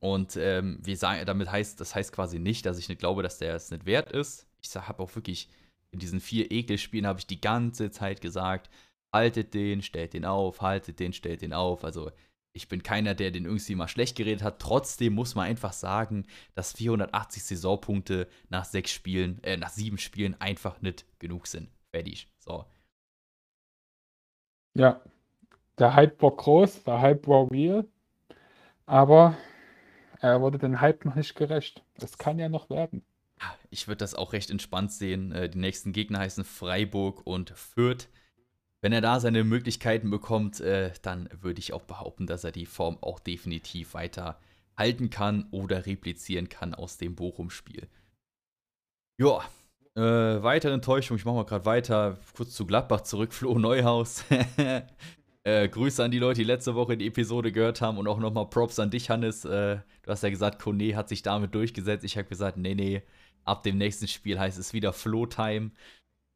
Und 0.00 0.36
ähm, 0.36 0.78
wir 0.82 0.96
sagen, 0.96 1.26
damit 1.26 1.50
heißt, 1.50 1.80
das 1.80 1.94
heißt 1.94 2.12
quasi 2.12 2.38
nicht, 2.38 2.66
dass 2.66 2.78
ich 2.78 2.88
nicht 2.88 3.00
glaube, 3.00 3.22
dass 3.22 3.38
der 3.38 3.54
es 3.54 3.70
nicht 3.70 3.84
wert 3.86 4.12
ist. 4.12 4.46
Ich 4.60 4.74
habe 4.74 5.02
auch 5.02 5.14
wirklich 5.16 5.48
in 5.90 5.98
diesen 5.98 6.20
vier 6.20 6.50
Ekelspielen 6.50 7.06
habe 7.06 7.18
ich 7.18 7.26
die 7.26 7.40
ganze 7.40 7.90
Zeit 7.90 8.20
gesagt, 8.20 8.70
haltet 9.12 9.54
den, 9.54 9.82
stellt 9.82 10.12
den 10.12 10.24
auf, 10.24 10.60
haltet 10.60 11.00
den, 11.00 11.12
stellt 11.12 11.42
den 11.42 11.52
auf. 11.52 11.84
Also 11.84 12.10
ich 12.58 12.68
bin 12.68 12.82
keiner, 12.82 13.14
der 13.14 13.30
den 13.30 13.44
irgendwie 13.44 13.76
mal 13.76 13.86
schlecht 13.86 14.16
geredet 14.16 14.42
hat. 14.42 14.58
Trotzdem 14.58 15.14
muss 15.14 15.36
man 15.36 15.46
einfach 15.46 15.72
sagen, 15.72 16.26
dass 16.54 16.72
480 16.72 17.44
Saisonpunkte 17.44 18.26
nach 18.48 18.64
sechs 18.64 18.90
Spielen, 18.90 19.40
äh, 19.44 19.56
nach 19.56 19.70
sieben 19.70 19.96
Spielen 19.96 20.34
einfach 20.40 20.80
nicht 20.80 21.06
genug 21.20 21.46
sind. 21.46 21.70
Fertig. 21.92 22.26
So. 22.40 22.64
Ja, 24.74 25.00
der 25.78 25.94
Hype 25.94 26.20
war 26.20 26.32
groß, 26.32 26.82
der 26.82 27.00
Hype 27.00 27.28
war 27.28 27.48
real, 27.48 27.86
aber 28.86 29.36
er 30.20 30.40
wurde 30.40 30.58
den 30.58 30.80
Hype 30.80 31.04
noch 31.04 31.14
nicht 31.14 31.36
gerecht. 31.36 31.84
Es 31.94 32.18
kann 32.18 32.40
ja 32.40 32.48
noch 32.48 32.70
werden. 32.70 33.04
Ich 33.70 33.86
würde 33.86 33.98
das 33.98 34.16
auch 34.16 34.32
recht 34.32 34.50
entspannt 34.50 34.90
sehen. 34.90 35.30
Äh, 35.30 35.48
die 35.48 35.58
nächsten 35.58 35.92
Gegner 35.92 36.18
heißen 36.18 36.44
Freiburg 36.44 37.24
und 37.24 37.50
Fürth 37.50 38.08
wenn 38.80 38.92
er 38.92 39.00
da 39.00 39.20
seine 39.20 39.44
Möglichkeiten 39.44 40.10
bekommt, 40.10 40.60
äh, 40.60 40.92
dann 41.02 41.28
würde 41.40 41.58
ich 41.60 41.72
auch 41.72 41.82
behaupten, 41.82 42.26
dass 42.26 42.44
er 42.44 42.52
die 42.52 42.66
Form 42.66 42.98
auch 43.00 43.18
definitiv 43.18 43.94
weiter 43.94 44.38
halten 44.76 45.10
kann 45.10 45.48
oder 45.50 45.86
replizieren 45.86 46.48
kann 46.48 46.74
aus 46.74 46.98
dem 46.98 47.16
Bochum-Spiel. 47.16 47.88
Ja, 49.20 49.42
äh, 49.96 50.42
weitere 50.42 50.74
Enttäuschung, 50.74 51.16
ich 51.16 51.24
mache 51.24 51.34
mal 51.34 51.44
gerade 51.44 51.64
weiter, 51.64 52.18
kurz 52.36 52.54
zu 52.54 52.66
Gladbach 52.66 53.00
zurück, 53.00 53.32
Flo 53.34 53.58
Neuhaus. 53.58 54.24
äh, 55.42 55.68
Grüße 55.68 56.04
an 56.04 56.12
die 56.12 56.20
Leute, 56.20 56.42
die 56.42 56.46
letzte 56.46 56.76
Woche 56.76 56.96
die 56.96 57.08
Episode 57.08 57.50
gehört 57.50 57.80
haben 57.80 57.98
und 57.98 58.06
auch 58.06 58.20
nochmal 58.20 58.48
Props 58.48 58.78
an 58.78 58.90
dich, 58.90 59.10
Hannes. 59.10 59.44
Äh, 59.44 59.78
du 60.02 60.10
hast 60.10 60.22
ja 60.22 60.30
gesagt, 60.30 60.62
Kone 60.62 60.94
hat 60.94 61.08
sich 61.08 61.22
damit 61.22 61.52
durchgesetzt. 61.56 62.04
Ich 62.04 62.16
habe 62.16 62.28
gesagt, 62.28 62.56
nee, 62.58 62.76
nee, 62.76 63.02
ab 63.44 63.64
dem 63.64 63.76
nächsten 63.76 64.06
Spiel 64.06 64.38
heißt 64.38 64.58
es 64.58 64.72
wieder 64.72 64.92
Flow-Time. 64.92 65.72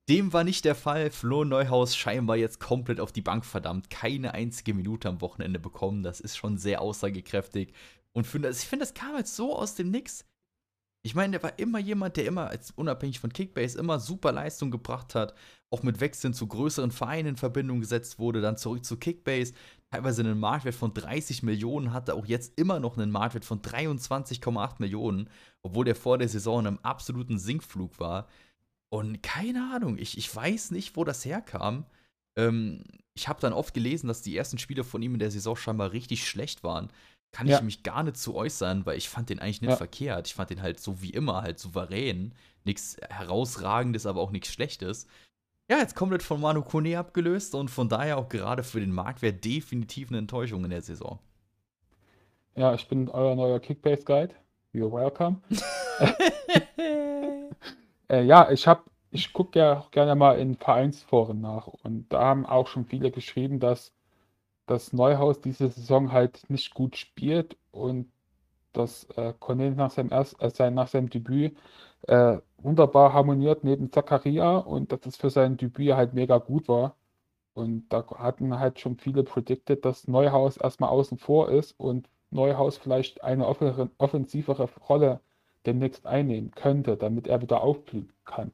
Dem 0.09 0.32
war 0.32 0.42
nicht 0.42 0.64
der 0.64 0.74
Fall. 0.74 1.11
Flo 1.11 1.44
Neuhaus 1.44 1.96
scheinbar 1.96 2.36
jetzt 2.36 2.59
komplett 2.59 2.98
auf 2.98 3.12
die 3.12 3.20
Bank 3.20 3.44
verdammt. 3.44 3.88
Keine 3.88 4.34
einzige 4.34 4.74
Minute 4.74 5.09
am 5.09 5.20
Wochenende 5.20 5.61
bekommen. 5.61 6.03
Das 6.03 6.20
ist 6.20 6.36
schon 6.36 6.59
sehr 6.59 6.80
aussagekräftig. 6.80 7.72
Und 8.12 8.26
für, 8.26 8.38
ich 8.38 8.59
finde, 8.59 8.84
das 8.84 8.94
kam 8.94 9.16
jetzt 9.16 9.36
so 9.36 9.57
aus 9.57 9.76
dem 9.76 9.90
Nix. 9.90 10.24
Ich 11.05 11.14
meine, 11.14 11.32
der 11.32 11.42
war 11.42 11.59
immer 11.59 11.78
jemand, 11.78 12.16
der 12.16 12.26
immer, 12.26 12.50
unabhängig 12.76 13.18
von 13.18 13.32
Kickbase, 13.32 13.78
immer 13.78 13.98
super 13.98 14.32
Leistung 14.32 14.70
gebracht 14.70 15.14
hat. 15.14 15.34
Auch 15.70 15.82
mit 15.82 16.00
Wechseln 16.00 16.34
zu 16.34 16.46
größeren 16.46 16.90
Vereinen 16.90 17.30
in 17.30 17.36
Verbindung 17.36 17.80
gesetzt 17.80 18.18
wurde. 18.18 18.40
Dann 18.40 18.57
zurück 18.57 18.84
zu 18.84 18.96
Kickbase. 18.96 19.55
Teilweise 19.90 20.22
einen 20.22 20.38
Marktwert 20.38 20.74
von 20.74 20.94
30 20.94 21.44
Millionen 21.44 21.92
hatte. 21.92 22.14
Auch 22.14 22.26
jetzt 22.26 22.59
immer 22.59 22.80
noch 22.80 22.96
einen 22.96 23.11
Marktwert 23.11 23.44
von 23.44 23.62
23,8 23.62 24.74
Millionen. 24.78 25.30
Obwohl 25.62 25.84
der 25.84 25.96
vor 25.96 26.18
der 26.18 26.28
Saison 26.28 26.61
in 26.61 26.66
einem 26.66 26.78
absoluten 26.82 27.38
Sinkflug 27.38 28.00
war. 28.00 28.26
Und 28.93 29.22
keine 29.22 29.72
Ahnung, 29.74 29.97
ich, 29.97 30.18
ich 30.18 30.36
weiß 30.36 30.70
nicht, 30.70 30.97
wo 30.97 31.05
das 31.05 31.24
herkam. 31.24 31.86
Ähm, 32.36 32.84
ich 33.14 33.26
habe 33.26 33.40
dann 33.40 33.55
oft 33.55 33.72
gelesen, 33.72 34.07
dass 34.07 34.20
die 34.20 34.36
ersten 34.36 34.59
Spiele 34.59 34.84
von 34.84 35.01
ihm 35.01 35.14
in 35.14 35.18
der 35.18 35.30
Saison 35.30 35.57
scheinbar 35.57 35.93
richtig 35.93 36.28
schlecht 36.28 36.62
waren. 36.62 36.90
Kann 37.30 37.47
ja. 37.47 37.57
ich 37.57 37.62
mich 37.62 37.84
gar 37.84 38.03
nicht 38.03 38.18
zu 38.18 38.34
äußern, 38.34 38.84
weil 38.84 38.99
ich 38.99 39.09
fand 39.09 39.30
den 39.30 39.38
eigentlich 39.38 39.62
nicht 39.62 39.70
ja. 39.70 39.76
verkehrt. 39.76 40.26
Ich 40.26 40.34
fand 40.34 40.51
den 40.51 40.61
halt 40.61 40.78
so 40.78 41.01
wie 41.01 41.09
immer, 41.09 41.40
halt 41.40 41.59
souverän. 41.59 42.34
Nichts 42.64 42.99
herausragendes, 43.09 44.05
aber 44.05 44.20
auch 44.20 44.30
nichts 44.30 44.53
Schlechtes. 44.53 45.07
Ja, 45.70 45.78
jetzt 45.78 45.97
komplett 45.97 46.22
von 46.22 46.43
Manu 46.43 46.61
Kone 46.61 46.99
abgelöst 46.99 47.55
und 47.55 47.70
von 47.70 47.88
daher 47.88 48.18
auch 48.18 48.28
gerade 48.28 48.62
für 48.62 48.80
den 48.80 48.93
Marktwert 48.93 49.43
definitiv 49.43 50.11
eine 50.11 50.18
Enttäuschung 50.18 50.64
in 50.64 50.70
der 50.70 50.82
Saison. 50.82 51.18
Ja, 52.57 52.74
ich 52.74 52.86
bin 52.88 53.09
euer 53.09 53.34
neuer 53.36 53.59
Kickbase-Guide. 53.59 54.34
You're 54.74 54.93
welcome. 54.93 55.40
Äh, 58.13 58.23
ja, 58.25 58.51
ich 58.51 58.67
habe, 58.69 58.83
ich 59.11 59.33
gucke 59.33 59.59
ja 59.59 59.79
auch 59.81 59.91
gerne 59.91 60.15
mal 60.15 60.39
in 60.39 60.55
Vereinsforen 60.57 61.41
nach 61.41 61.67
und 61.67 62.09
da 62.13 62.21
haben 62.27 62.47
auch 62.47 62.67
schon 62.69 62.85
viele 62.87 63.11
geschrieben, 63.11 63.59
dass 63.61 63.93
das 64.67 64.93
Neuhaus 64.95 65.41
diese 65.41 65.69
Saison 65.71 66.13
halt 66.13 66.49
nicht 66.51 66.75
gut 66.75 66.97
spielt 66.97 67.57
und 67.73 68.11
dass 68.75 69.05
äh, 69.17 69.35
Cornelius 69.41 69.77
nach 69.77 69.91
seinem, 69.93 70.13
erst, 70.13 70.41
äh, 70.43 70.51
sein, 70.51 70.75
nach 70.75 70.89
seinem 70.89 71.11
Debüt 71.11 71.57
äh, 72.09 72.39
wunderbar 72.59 73.13
harmoniert 73.15 73.65
neben 73.65 73.93
Zakaria 73.93 74.59
und 74.59 74.93
dass 74.93 75.07
es 75.07 75.17
für 75.17 75.31
sein 75.31 75.57
Debüt 75.59 75.95
halt 75.95 76.15
mega 76.15 76.39
gut 76.39 76.69
war. 76.69 76.97
Und 77.55 77.89
da 77.91 78.07
hatten 78.19 78.59
halt 78.59 78.81
schon 78.81 78.99
viele 78.99 79.25
predicted, 79.25 79.85
dass 79.85 80.09
Neuhaus 80.09 80.57
erstmal 80.59 80.91
außen 80.91 81.19
vor 81.19 81.51
ist 81.51 81.79
und 81.81 82.09
Neuhaus 82.31 82.79
vielleicht 82.79 83.25
eine 83.25 83.47
offensivere 83.99 84.69
Rolle 84.89 85.21
demnächst 85.67 86.07
einnehmen 86.07 86.51
könnte, 86.53 86.97
damit 86.97 87.27
er 87.27 87.43
wieder 87.43 87.63
aufblühen 87.63 88.13
kann. 88.25 88.53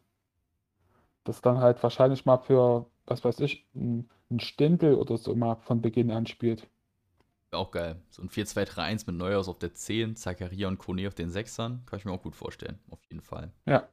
Das 1.24 1.40
dann 1.40 1.58
halt 1.58 1.82
wahrscheinlich 1.82 2.24
mal 2.24 2.38
für, 2.38 2.86
was 3.06 3.24
weiß 3.24 3.40
ich, 3.40 3.66
ein, 3.74 4.08
ein 4.30 4.40
Stempel 4.40 4.94
oder 4.94 5.16
so 5.16 5.34
mal 5.34 5.56
von 5.56 5.82
Beginn 5.82 6.10
an 6.10 6.26
spielt. 6.26 6.66
Auch 7.50 7.70
geil. 7.70 7.96
So 8.10 8.22
ein 8.22 8.28
4-2-3-1 8.28 9.04
mit 9.06 9.16
Neuhaus 9.16 9.48
auf 9.48 9.58
der 9.58 9.72
10, 9.72 10.16
Zakaria 10.16 10.68
und 10.68 10.78
Kone 10.78 11.08
auf 11.08 11.14
den 11.14 11.30
6ern. 11.30 11.84
Kann 11.86 11.98
ich 11.98 12.04
mir 12.04 12.12
auch 12.12 12.22
gut 12.22 12.36
vorstellen. 12.36 12.78
Auf 12.90 13.02
jeden 13.08 13.22
Fall. 13.22 13.50
Ja. 13.66 13.88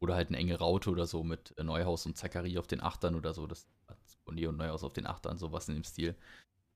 Oder 0.00 0.14
halt 0.14 0.28
eine 0.28 0.38
enge 0.38 0.58
Raute 0.58 0.90
oder 0.90 1.06
so 1.06 1.22
mit 1.22 1.54
äh, 1.58 1.64
Neuhaus 1.64 2.06
und 2.06 2.16
Zakaria 2.16 2.60
auf 2.60 2.66
den 2.66 2.80
8ern 2.80 3.16
oder 3.16 3.34
so. 3.34 3.46
Das 3.46 3.66
Kone 4.24 4.48
und 4.48 4.56
Neuhaus 4.56 4.84
auf 4.84 4.92
den 4.92 5.06
8ern, 5.06 5.36
sowas 5.36 5.68
in 5.68 5.74
dem 5.74 5.84
Stil. 5.84 6.14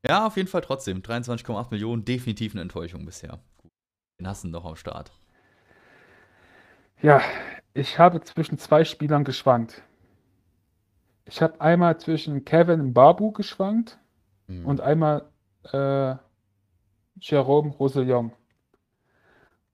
Ja, 0.06 0.26
auf 0.26 0.36
jeden 0.36 0.48
Fall 0.48 0.62
trotzdem. 0.62 1.02
23,8 1.02 1.68
Millionen, 1.70 2.04
definitiv 2.04 2.52
eine 2.52 2.62
Enttäuschung 2.62 3.04
bisher. 3.04 3.38
Den 4.18 4.26
hast 4.26 4.44
du 4.44 4.48
noch 4.48 4.64
am 4.64 4.76
Start. 4.76 5.12
Ja, 7.02 7.20
ich 7.74 7.98
habe 7.98 8.20
zwischen 8.20 8.58
zwei 8.58 8.84
Spielern 8.84 9.24
geschwankt. 9.24 9.82
Ich 11.24 11.42
habe 11.42 11.60
einmal 11.60 11.98
zwischen 11.98 12.44
Kevin 12.44 12.80
und 12.80 12.92
Babu 12.94 13.32
geschwankt 13.32 13.98
mhm. 14.46 14.66
und 14.66 14.80
einmal 14.80 15.28
äh, 15.72 16.14
Jerome 17.20 17.70
Roussillon. 17.70 18.30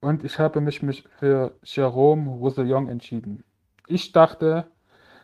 Und 0.01 0.23
ich 0.23 0.39
habe 0.39 0.59
mich, 0.59 0.81
mich 0.81 1.07
für 1.19 1.55
Jerome 1.63 2.31
Roussillon 2.31 2.89
entschieden. 2.89 3.43
Ich 3.85 4.11
dachte, 4.11 4.65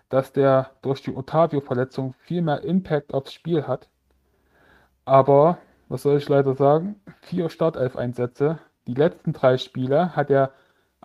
dass 0.09 0.31
der 0.31 0.71
durch 0.83 1.01
die 1.01 1.15
Otavio-Verletzung 1.15 2.13
viel 2.19 2.43
mehr 2.43 2.61
Impact 2.63 3.15
aufs 3.15 3.33
Spiel 3.33 3.65
hat. 3.65 3.89
Aber, 5.05 5.57
was 5.87 6.03
soll 6.03 6.17
ich 6.17 6.29
leider 6.29 6.53
sagen? 6.53 7.01
Vier 7.21 7.49
Startelf-Einsätze. 7.49 8.59
Die 8.85 8.93
letzten 8.93 9.33
drei 9.33 9.57
Spiele 9.57 10.15
hat 10.15 10.29
er 10.29 10.51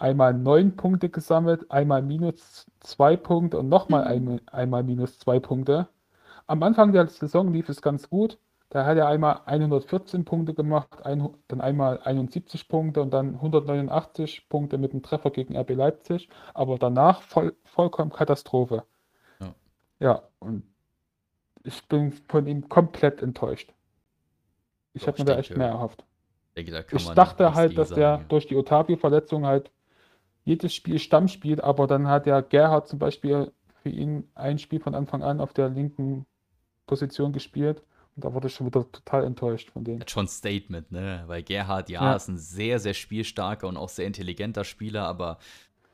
einmal 0.00 0.34
neun 0.34 0.76
Punkte 0.76 1.08
gesammelt, 1.08 1.70
einmal 1.70 2.02
minus 2.02 2.66
zwei 2.80 3.16
Punkte 3.16 3.58
und 3.58 3.68
nochmal 3.68 4.18
mhm. 4.18 4.28
ein, 4.28 4.48
einmal 4.48 4.82
minus 4.82 5.18
zwei 5.18 5.38
Punkte. 5.38 5.88
Am 6.46 6.62
Anfang 6.62 6.92
der 6.92 7.06
Saison 7.06 7.52
lief 7.52 7.68
es 7.68 7.82
ganz 7.82 8.08
gut. 8.08 8.38
Da 8.70 8.84
hat 8.86 8.96
er 8.96 9.08
einmal 9.08 9.40
114 9.46 10.24
Punkte 10.24 10.54
gemacht, 10.54 11.04
ein, 11.04 11.28
dann 11.48 11.60
einmal 11.60 12.00
71 12.02 12.68
Punkte 12.68 13.02
und 13.02 13.12
dann 13.12 13.34
189 13.34 14.48
Punkte 14.48 14.78
mit 14.78 14.92
einem 14.92 15.02
Treffer 15.02 15.30
gegen 15.30 15.56
RB 15.56 15.70
Leipzig. 15.70 16.28
Aber 16.54 16.78
danach 16.78 17.22
voll, 17.22 17.54
vollkommen 17.64 18.12
Katastrophe. 18.12 18.84
Ja. 19.40 19.54
ja, 19.98 20.22
und 20.38 20.62
ich 21.64 21.86
bin 21.88 22.12
von 22.28 22.46
ihm 22.46 22.68
komplett 22.68 23.22
enttäuscht. 23.22 23.72
Ich 24.92 25.06
habe 25.06 25.18
mir 25.18 25.24
da 25.24 25.36
echt 25.36 25.56
mehr 25.56 25.68
erhofft. 25.68 26.04
Denke, 26.56 26.84
ich 26.92 27.08
dachte 27.10 27.54
halt, 27.54 27.76
dass 27.76 27.90
der 27.90 28.18
durch 28.28 28.46
die 28.46 28.56
Otavio-Verletzung 28.56 29.46
halt 29.46 29.70
jedes 30.44 30.74
Spiel 30.74 30.98
Stamm 30.98 31.28
spielt, 31.28 31.62
aber 31.62 31.86
dann 31.86 32.08
hat 32.08 32.26
ja 32.26 32.40
Gerhard 32.40 32.88
zum 32.88 32.98
Beispiel 32.98 33.52
für 33.82 33.88
ihn 33.88 34.28
ein 34.34 34.58
Spiel 34.58 34.80
von 34.80 34.94
Anfang 34.94 35.22
an 35.22 35.40
auf 35.40 35.52
der 35.52 35.68
linken 35.68 36.26
Position 36.86 37.32
gespielt. 37.32 37.82
Und 38.16 38.24
da 38.24 38.34
wurde 38.34 38.48
ich 38.48 38.54
schon 38.54 38.66
wieder 38.66 38.90
total 38.90 39.24
enttäuscht 39.24 39.70
von 39.70 39.84
dem. 39.84 40.00
Schon 40.06 40.26
Statement, 40.26 40.90
ne? 40.90 41.22
Weil 41.26 41.42
Gerhard, 41.42 41.88
ja, 41.88 42.02
ja, 42.02 42.16
ist 42.16 42.28
ein 42.28 42.38
sehr, 42.38 42.78
sehr 42.80 42.94
spielstarker 42.94 43.68
und 43.68 43.76
auch 43.76 43.88
sehr 43.88 44.06
intelligenter 44.06 44.64
Spieler, 44.64 45.04
aber 45.04 45.38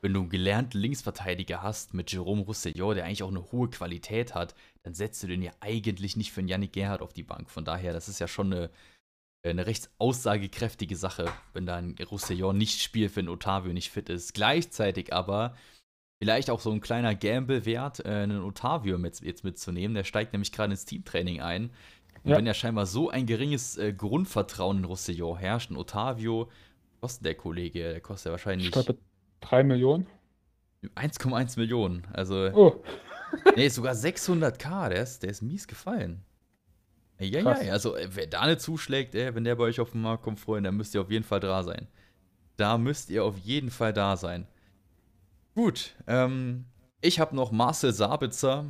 wenn 0.01 0.13
du 0.13 0.21
einen 0.21 0.29
gelernten 0.29 0.79
Linksverteidiger 0.79 1.63
hast 1.63 1.93
mit 1.93 2.11
Jerome 2.11 2.43
Roussillon, 2.43 2.95
der 2.95 3.05
eigentlich 3.05 3.23
auch 3.23 3.31
eine 3.31 3.51
hohe 3.51 3.69
Qualität 3.69 4.35
hat, 4.35 4.55
dann 4.83 4.93
setzt 4.93 5.23
du 5.23 5.27
den 5.27 5.41
ja 5.41 5.51
eigentlich 5.59 6.15
nicht 6.15 6.31
für 6.31 6.41
einen 6.41 6.49
Yannick 6.49 6.73
Gerhard 6.73 7.01
auf 7.01 7.13
die 7.13 7.23
Bank. 7.23 7.49
Von 7.49 7.65
daher, 7.65 7.93
das 7.93 8.07
ist 8.07 8.19
ja 8.19 8.27
schon 8.27 8.53
eine, 8.53 8.69
eine 9.49 9.67
recht 9.67 9.89
aussagekräftige 9.97 10.95
Sache, 10.95 11.31
wenn 11.53 11.65
da 11.65 11.75
ein 11.75 11.95
Roussillon 11.99 12.57
nicht 12.57 12.81
spielt, 12.81 13.15
wenn 13.15 13.29
Otavio 13.29 13.73
nicht 13.73 13.91
fit 13.91 14.09
ist. 14.09 14.33
Gleichzeitig 14.33 15.13
aber 15.13 15.55
vielleicht 16.19 16.49
auch 16.49 16.59
so 16.59 16.71
ein 16.71 16.81
kleiner 16.81 17.15
Gamble-Wert, 17.15 18.05
äh, 18.05 18.09
einen 18.09 18.41
Otavio 18.41 18.97
mit, 18.97 19.19
jetzt 19.21 19.43
mitzunehmen. 19.43 19.95
Der 19.95 20.03
steigt 20.03 20.33
nämlich 20.33 20.51
gerade 20.51 20.71
ins 20.71 20.85
Teamtraining 20.85 21.41
ein. 21.41 21.71
Und 22.23 22.31
ja. 22.31 22.37
wenn 22.37 22.45
ja 22.45 22.53
scheinbar 22.53 22.85
so 22.85 23.09
ein 23.09 23.25
geringes 23.25 23.77
äh, 23.77 23.93
Grundvertrauen 23.93 24.79
in 24.79 24.85
Roussillon 24.85 25.37
herrscht, 25.37 25.71
ein 25.71 25.77
Otavio, 25.77 26.49
was 26.93 27.11
kostet 27.11 27.25
der 27.25 27.35
Kollege? 27.35 27.79
Der 27.79 28.01
kostet 28.01 28.27
ja 28.27 28.31
wahrscheinlich. 28.31 28.67
Ich 28.67 28.73
glaube, 28.73 28.97
3 29.41 29.63
Millionen. 29.63 30.07
1,1 30.95 31.59
Millionen. 31.59 32.07
Also. 32.13 32.49
Oh. 32.53 32.83
nee, 33.55 33.69
sogar 33.69 33.93
600k. 33.93 34.89
Der 34.89 35.03
ist, 35.03 35.23
der 35.23 35.29
ist 35.29 35.41
mies 35.41 35.67
gefallen. 35.67 36.23
Ja, 37.19 37.41
Krass. 37.41 37.65
ja, 37.65 37.73
also 37.73 37.95
äh, 37.95 38.09
wer 38.11 38.27
da 38.27 38.45
nicht 38.45 38.61
zuschlägt, 38.61 39.15
ey, 39.15 39.33
wenn 39.33 39.43
der 39.43 39.55
bei 39.55 39.63
euch 39.63 39.79
auf 39.79 39.91
den 39.91 40.01
Markt 40.01 40.23
kommt, 40.23 40.39
Freunde, 40.39 40.67
dann 40.67 40.77
müsst 40.77 40.93
ihr 40.93 41.01
auf 41.01 41.09
jeden 41.09 41.25
Fall 41.25 41.39
da 41.39 41.63
sein. 41.63 41.87
Da 42.57 42.77
müsst 42.77 43.09
ihr 43.09 43.23
auf 43.23 43.37
jeden 43.37 43.71
Fall 43.71 43.93
da 43.93 44.17
sein. 44.17 44.47
Gut, 45.55 45.95
ähm, 46.05 46.65
ich 47.01 47.19
habe 47.19 47.35
noch 47.35 47.51
Marcel 47.51 47.91
Sabitzer. 47.91 48.65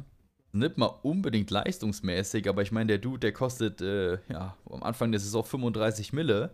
Nicht 0.53 0.77
mal 0.77 0.87
unbedingt 1.03 1.51
leistungsmäßig, 1.51 2.47
aber 2.47 2.61
ich 2.61 2.71
meine, 2.71 2.87
der 2.87 2.97
Dude, 2.99 3.19
der 3.19 3.33
kostet 3.33 3.81
äh, 3.81 4.17
ja, 4.29 4.55
am 4.69 4.81
Anfang 4.81 5.11
der 5.11 5.19
Saison 5.19 5.43
35 5.43 6.13
Mille. 6.13 6.53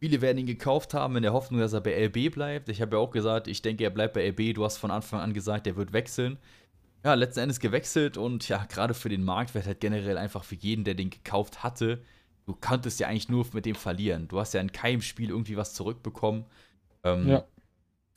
Viele 0.00 0.20
werden 0.20 0.38
ihn 0.38 0.46
gekauft 0.46 0.94
haben 0.94 1.16
in 1.16 1.22
der 1.22 1.32
Hoffnung, 1.32 1.60
dass 1.60 1.72
er 1.72 1.80
bei 1.80 1.94
LB 2.06 2.32
bleibt. 2.34 2.68
Ich 2.68 2.82
habe 2.82 2.96
ja 2.96 3.02
auch 3.02 3.10
gesagt, 3.10 3.48
ich 3.48 3.62
denke, 3.62 3.84
er 3.84 3.90
bleibt 3.90 4.14
bei 4.14 4.28
LB. 4.28 4.54
Du 4.54 4.64
hast 4.64 4.76
von 4.76 4.90
Anfang 4.90 5.20
an 5.20 5.32
gesagt, 5.32 5.66
er 5.66 5.76
wird 5.76 5.92
wechseln 5.92 6.38
ja, 7.04 7.14
letzten 7.14 7.40
Endes 7.40 7.60
gewechselt 7.60 8.16
und 8.16 8.48
ja, 8.48 8.64
gerade 8.64 8.94
für 8.94 9.08
den 9.08 9.24
Marktwert 9.24 9.66
halt 9.66 9.80
generell 9.80 10.18
einfach 10.18 10.44
für 10.44 10.54
jeden, 10.54 10.84
der 10.84 10.94
den 10.94 11.10
gekauft 11.10 11.62
hatte, 11.62 12.02
du 12.46 12.54
konntest 12.54 13.00
ja 13.00 13.08
eigentlich 13.08 13.28
nur 13.28 13.46
mit 13.52 13.66
dem 13.66 13.74
verlieren. 13.74 14.28
Du 14.28 14.38
hast 14.38 14.54
ja 14.54 14.60
in 14.60 14.72
keinem 14.72 15.02
Spiel 15.02 15.30
irgendwie 15.30 15.56
was 15.56 15.74
zurückbekommen. 15.74 16.44
Ähm, 17.04 17.28
ja. 17.28 17.44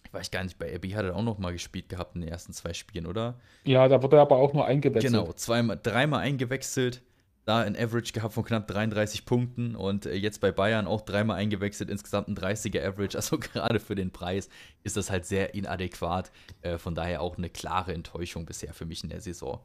Ich 0.05 0.13
weiß 0.13 0.31
gar 0.31 0.43
nicht, 0.43 0.57
bei 0.57 0.73
RB 0.75 0.93
hat 0.93 1.05
er 1.05 1.15
auch 1.15 1.23
noch 1.23 1.39
mal 1.39 1.51
gespielt 1.51 1.89
gehabt 1.89 2.15
in 2.15 2.21
den 2.21 2.29
ersten 2.29 2.53
zwei 2.53 2.73
Spielen, 2.73 3.05
oder? 3.05 3.39
Ja, 3.63 3.87
da 3.87 4.01
wurde 4.01 4.17
er 4.17 4.21
aber 4.21 4.37
auch 4.37 4.53
nur 4.53 4.65
eingewechselt. 4.65 5.11
Genau, 5.11 5.33
zweimal, 5.33 5.79
dreimal 5.81 6.21
eingewechselt 6.21 7.01
da 7.45 7.59
ein 7.59 7.75
Average 7.75 8.11
gehabt 8.11 8.33
von 8.33 8.43
knapp 8.43 8.67
33 8.67 9.25
Punkten 9.25 9.75
und 9.75 10.07
äh, 10.07 10.15
jetzt 10.15 10.41
bei 10.41 10.51
Bayern 10.51 10.87
auch 10.87 11.01
dreimal 11.01 11.37
eingewechselt, 11.37 11.89
insgesamt 11.89 12.27
ein 12.27 12.35
30er 12.35 12.85
Average. 12.85 13.15
Also 13.25 13.37
gerade 13.37 13.79
für 13.79 13.95
den 13.95 14.11
Preis 14.11 14.49
ist 14.83 14.97
das 14.97 15.09
halt 15.09 15.25
sehr 15.25 15.53
inadäquat. 15.53 16.31
Äh, 16.61 16.77
von 16.77 16.95
daher 16.95 17.21
auch 17.21 17.37
eine 17.37 17.49
klare 17.49 17.93
Enttäuschung 17.93 18.45
bisher 18.45 18.73
für 18.73 18.85
mich 18.85 19.03
in 19.03 19.09
der 19.09 19.21
Saison. 19.21 19.59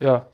Ja, 0.00 0.28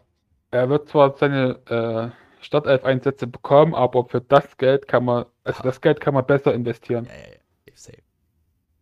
er 0.51 0.69
wird 0.71 0.89
zwar 0.89 1.17
seine 1.17 1.61
äh, 1.67 2.45
Startelf-Einsätze 2.45 3.27
bekommen, 3.27 3.75
aber 3.75 4.07
für 4.07 4.21
das 4.21 4.57
Geld 4.57 4.89
kann 4.89 5.05
man, 5.05 5.27
also 5.45 5.63
das 5.63 5.81
Geld 5.81 6.01
kann 6.01 6.15
man 6.15 6.27
besser 6.27 6.55
investieren. 6.55 7.05
Ja, 7.07 7.13
ja, 7.13 7.19
ja. 7.19 7.73
Safe, 7.75 7.93
safe. 7.93 8.03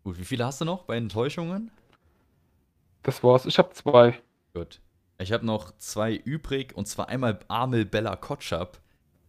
Gut, 0.05 0.19
wie 0.19 0.25
viele 0.25 0.45
hast 0.45 0.61
du 0.61 0.65
noch 0.65 0.85
bei 0.85 0.97
Enttäuschungen? 0.97 1.71
Das 3.03 3.23
war's. 3.23 3.47
Ich 3.47 3.59
habe 3.59 3.71
zwei. 3.71 4.19
Gut. 4.53 4.81
Ich 5.19 5.33
habe 5.33 5.47
noch 5.47 5.77
zwei 5.79 6.15
übrig, 6.15 6.77
und 6.77 6.87
zwar 6.87 7.09
einmal 7.09 7.39
Amel 7.49 7.85
Bella 7.85 8.17
Kotschap. 8.17 8.81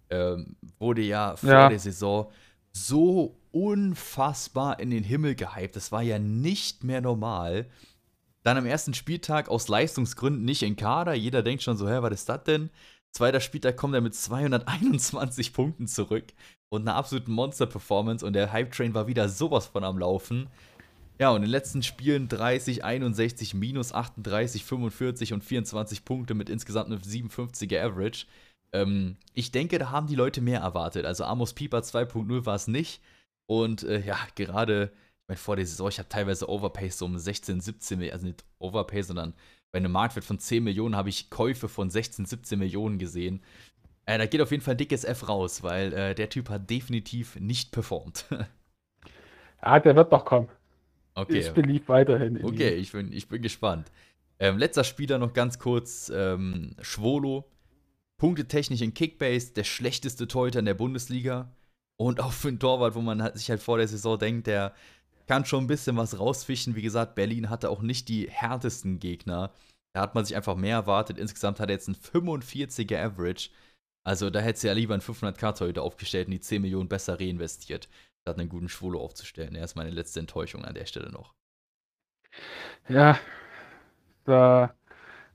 Ähm, 0.09 0.55
wurde 0.77 1.01
ja 1.01 1.35
vor 1.35 1.49
ja. 1.49 1.69
der 1.69 1.79
Saison 1.79 2.31
so 2.71 3.37
unfassbar 3.51 4.79
in 4.79 4.91
den 4.91 5.03
Himmel 5.03 5.35
gehypt. 5.35 5.75
Das 5.75 5.91
war 5.91 6.01
ja 6.01 6.19
nicht 6.19 6.83
mehr 6.83 7.01
normal. 7.01 7.67
Dann 8.43 8.57
am 8.57 8.65
ersten 8.65 8.93
Spieltag 8.93 9.49
aus 9.49 9.67
Leistungsgründen 9.67 10.45
nicht 10.45 10.61
in 10.61 10.75
Kader. 10.75 11.13
Jeder 11.13 11.41
denkt 11.41 11.63
schon 11.63 11.77
so, 11.77 11.89
hä, 11.89 11.97
was 12.01 12.11
ist 12.11 12.29
das 12.29 12.43
denn? 12.43 12.69
Zweiter 13.11 13.39
Spieltag 13.39 13.77
kommt 13.77 13.95
er 13.95 14.01
mit 14.01 14.13
221 14.13 15.53
Punkten 15.53 15.87
zurück 15.87 16.25
und 16.69 16.81
einer 16.81 16.95
absoluten 16.95 17.31
Monster-Performance 17.31 18.25
und 18.25 18.33
der 18.33 18.51
Hype-Train 18.51 18.93
war 18.93 19.07
wieder 19.07 19.29
sowas 19.29 19.67
von 19.67 19.83
am 19.83 19.97
Laufen. 19.97 20.49
Ja, 21.17 21.29
und 21.29 21.37
in 21.37 21.41
den 21.43 21.51
letzten 21.51 21.81
Spielen 21.81 22.27
30, 22.27 22.83
61, 22.83 23.53
minus 23.53 23.93
38, 23.93 24.65
45 24.65 25.33
und 25.33 25.43
24 25.43 26.03
Punkte 26.03 26.33
mit 26.33 26.49
insgesamt 26.49 26.87
einem 26.87 27.01
57er 27.01 27.81
Average. 27.81 28.25
Ähm, 28.73 29.17
ich 29.33 29.51
denke, 29.51 29.79
da 29.79 29.91
haben 29.91 30.07
die 30.07 30.15
Leute 30.15 30.41
mehr 30.41 30.59
erwartet. 30.59 31.05
Also 31.05 31.23
Amos 31.23 31.53
Pieper 31.53 31.79
2.0 31.79 32.45
war 32.45 32.55
es 32.55 32.67
nicht. 32.67 33.01
Und 33.47 33.83
äh, 33.83 34.01
ja, 34.05 34.17
gerade, 34.35 34.91
ich 34.93 35.27
meine, 35.29 35.37
vor 35.37 35.55
der 35.55 35.65
Saison, 35.65 35.87
ich 35.87 35.99
habe 35.99 36.09
teilweise 36.09 36.49
Overpace 36.49 36.97
so 36.97 37.05
um 37.05 37.17
16, 37.17 37.61
17 37.61 37.97
Millionen, 37.97 38.13
also 38.13 38.25
nicht 38.27 38.43
Overpay, 38.59 39.03
sondern 39.03 39.33
bei 39.71 39.77
einem 39.77 39.91
Marktwert 39.91 40.25
von 40.25 40.39
10 40.39 40.63
Millionen 40.63 40.95
habe 40.95 41.09
ich 41.09 41.29
Käufe 41.29 41.69
von 41.69 41.89
16, 41.89 42.25
17 42.25 42.59
Millionen 42.59 42.97
gesehen. 42.99 43.41
Äh, 44.05 44.17
da 44.17 44.25
geht 44.25 44.41
auf 44.41 44.51
jeden 44.51 44.63
Fall 44.63 44.75
ein 44.75 44.77
dickes 44.77 45.03
F 45.03 45.29
raus, 45.29 45.63
weil 45.63 45.93
äh, 45.93 46.15
der 46.15 46.29
Typ 46.29 46.49
hat 46.49 46.69
definitiv 46.69 47.37
nicht 47.39 47.71
performt. 47.71 48.25
ja, 49.61 49.79
der 49.79 49.95
wird 49.95 50.11
doch 50.11 50.25
kommen. 50.25 50.49
Okay. 51.15 51.39
Ich 51.39 51.51
beliebe 51.51 51.87
weiterhin. 51.87 52.43
okay, 52.43 52.75
ich 52.75 52.91
bin, 52.91 53.11
ich 53.11 53.27
bin 53.27 53.41
gespannt. 53.41 53.91
Ähm, 54.37 54.57
letzter 54.57 54.83
Spieler 54.83 55.17
noch 55.17 55.33
ganz 55.33 55.57
kurz: 55.57 56.11
ähm, 56.13 56.75
Schwolo. 56.81 57.49
Punktetechnisch 58.17 58.81
in 58.81 58.93
Kickbase, 58.93 59.53
der 59.53 59.65
schlechteste 59.65 60.27
Torhüter 60.27 60.59
in 60.59 60.65
der 60.65 60.73
Bundesliga. 60.73 61.51
Und 61.97 62.21
auch 62.21 62.31
für 62.31 62.49
einen 62.49 62.59
Torwart, 62.59 62.95
wo 62.95 63.01
man 63.01 63.31
sich 63.35 63.49
halt 63.49 63.61
vor 63.61 63.77
der 63.77 63.87
Saison 63.87 64.17
denkt, 64.17 64.47
der 64.47 64.73
kann 65.27 65.45
schon 65.45 65.65
ein 65.65 65.67
bisschen 65.67 65.97
was 65.97 66.19
rausfischen. 66.19 66.75
Wie 66.75 66.81
gesagt, 66.81 67.15
Berlin 67.15 67.49
hatte 67.49 67.69
auch 67.69 67.81
nicht 67.81 68.07
die 68.09 68.29
härtesten 68.29 68.99
Gegner. 68.99 69.51
Da 69.93 70.01
hat 70.01 70.15
man 70.15 70.25
sich 70.25 70.35
einfach 70.35 70.55
mehr 70.55 70.75
erwartet. 70.75 71.17
Insgesamt 71.17 71.59
hat 71.59 71.69
er 71.69 71.75
jetzt 71.75 71.87
einen 71.87 71.97
45er 71.97 73.01
Average. 73.01 73.49
Also 74.03 74.29
da 74.29 74.39
hätte 74.39 74.59
sie 74.59 74.67
ja 74.67 74.73
lieber 74.73 74.93
einen 74.93 75.01
500k-Torhüter 75.01 75.81
aufgestellt 75.81 76.27
und 76.27 76.31
die 76.31 76.39
10 76.39 76.61
Millionen 76.61 76.89
besser 76.89 77.19
reinvestiert 77.19 77.89
statt 78.25 78.39
einen 78.39 78.49
guten 78.49 78.69
Schwolo 78.69 79.01
aufzustellen. 79.01 79.53
Er 79.53 79.65
ist 79.65 79.75
meine 79.75 79.91
letzte 79.91 80.19
Enttäuschung 80.19 80.65
an 80.65 80.73
der 80.73 80.87
Stelle 80.87 81.11
noch. 81.11 81.35
Ja, 82.89 83.19
da 84.23 84.73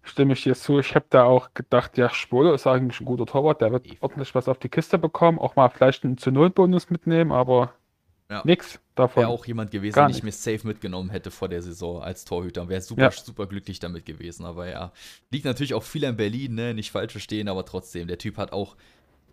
stimme 0.02 0.32
ich 0.32 0.42
dir 0.42 0.56
zu. 0.56 0.80
Ich 0.80 0.96
habe 0.96 1.06
da 1.08 1.22
auch 1.22 1.54
gedacht, 1.54 1.96
ja, 1.98 2.10
Schwolo 2.10 2.52
ist 2.52 2.66
eigentlich 2.66 3.00
ein 3.00 3.04
guter 3.04 3.26
Torwart, 3.26 3.60
der 3.60 3.70
wird 3.70 3.86
ordentlich 4.00 4.34
was 4.34 4.48
auf 4.48 4.58
die 4.58 4.68
Kiste 4.68 4.98
bekommen, 4.98 5.38
auch 5.38 5.54
mal 5.54 5.68
vielleicht 5.68 6.04
einen 6.04 6.18
zu 6.18 6.32
Null 6.32 6.50
Bonus 6.50 6.90
mitnehmen, 6.90 7.30
aber 7.30 7.72
ja. 8.28 8.42
nix 8.44 8.80
davon. 8.96 9.22
Wäre 9.22 9.30
auch 9.30 9.46
jemand 9.46 9.70
gewesen, 9.70 9.96
den 9.96 10.10
ich 10.10 10.24
mir 10.24 10.32
safe 10.32 10.66
mitgenommen 10.66 11.10
hätte 11.10 11.30
vor 11.30 11.48
der 11.48 11.62
Saison 11.62 12.02
als 12.02 12.24
Torhüter. 12.24 12.68
Wäre 12.68 12.80
super, 12.80 13.02
ja. 13.02 13.10
super 13.12 13.46
glücklich 13.46 13.78
damit 13.78 14.04
gewesen. 14.04 14.44
Aber 14.44 14.68
ja, 14.68 14.90
liegt 15.30 15.44
natürlich 15.44 15.74
auch 15.74 15.84
viel 15.84 16.04
an 16.04 16.16
Berlin, 16.16 16.56
ne? 16.56 16.74
Nicht 16.74 16.90
falsch 16.90 17.12
verstehen, 17.12 17.46
aber 17.46 17.64
trotzdem, 17.64 18.08
der 18.08 18.18
Typ 18.18 18.36
hat 18.36 18.52
auch 18.52 18.74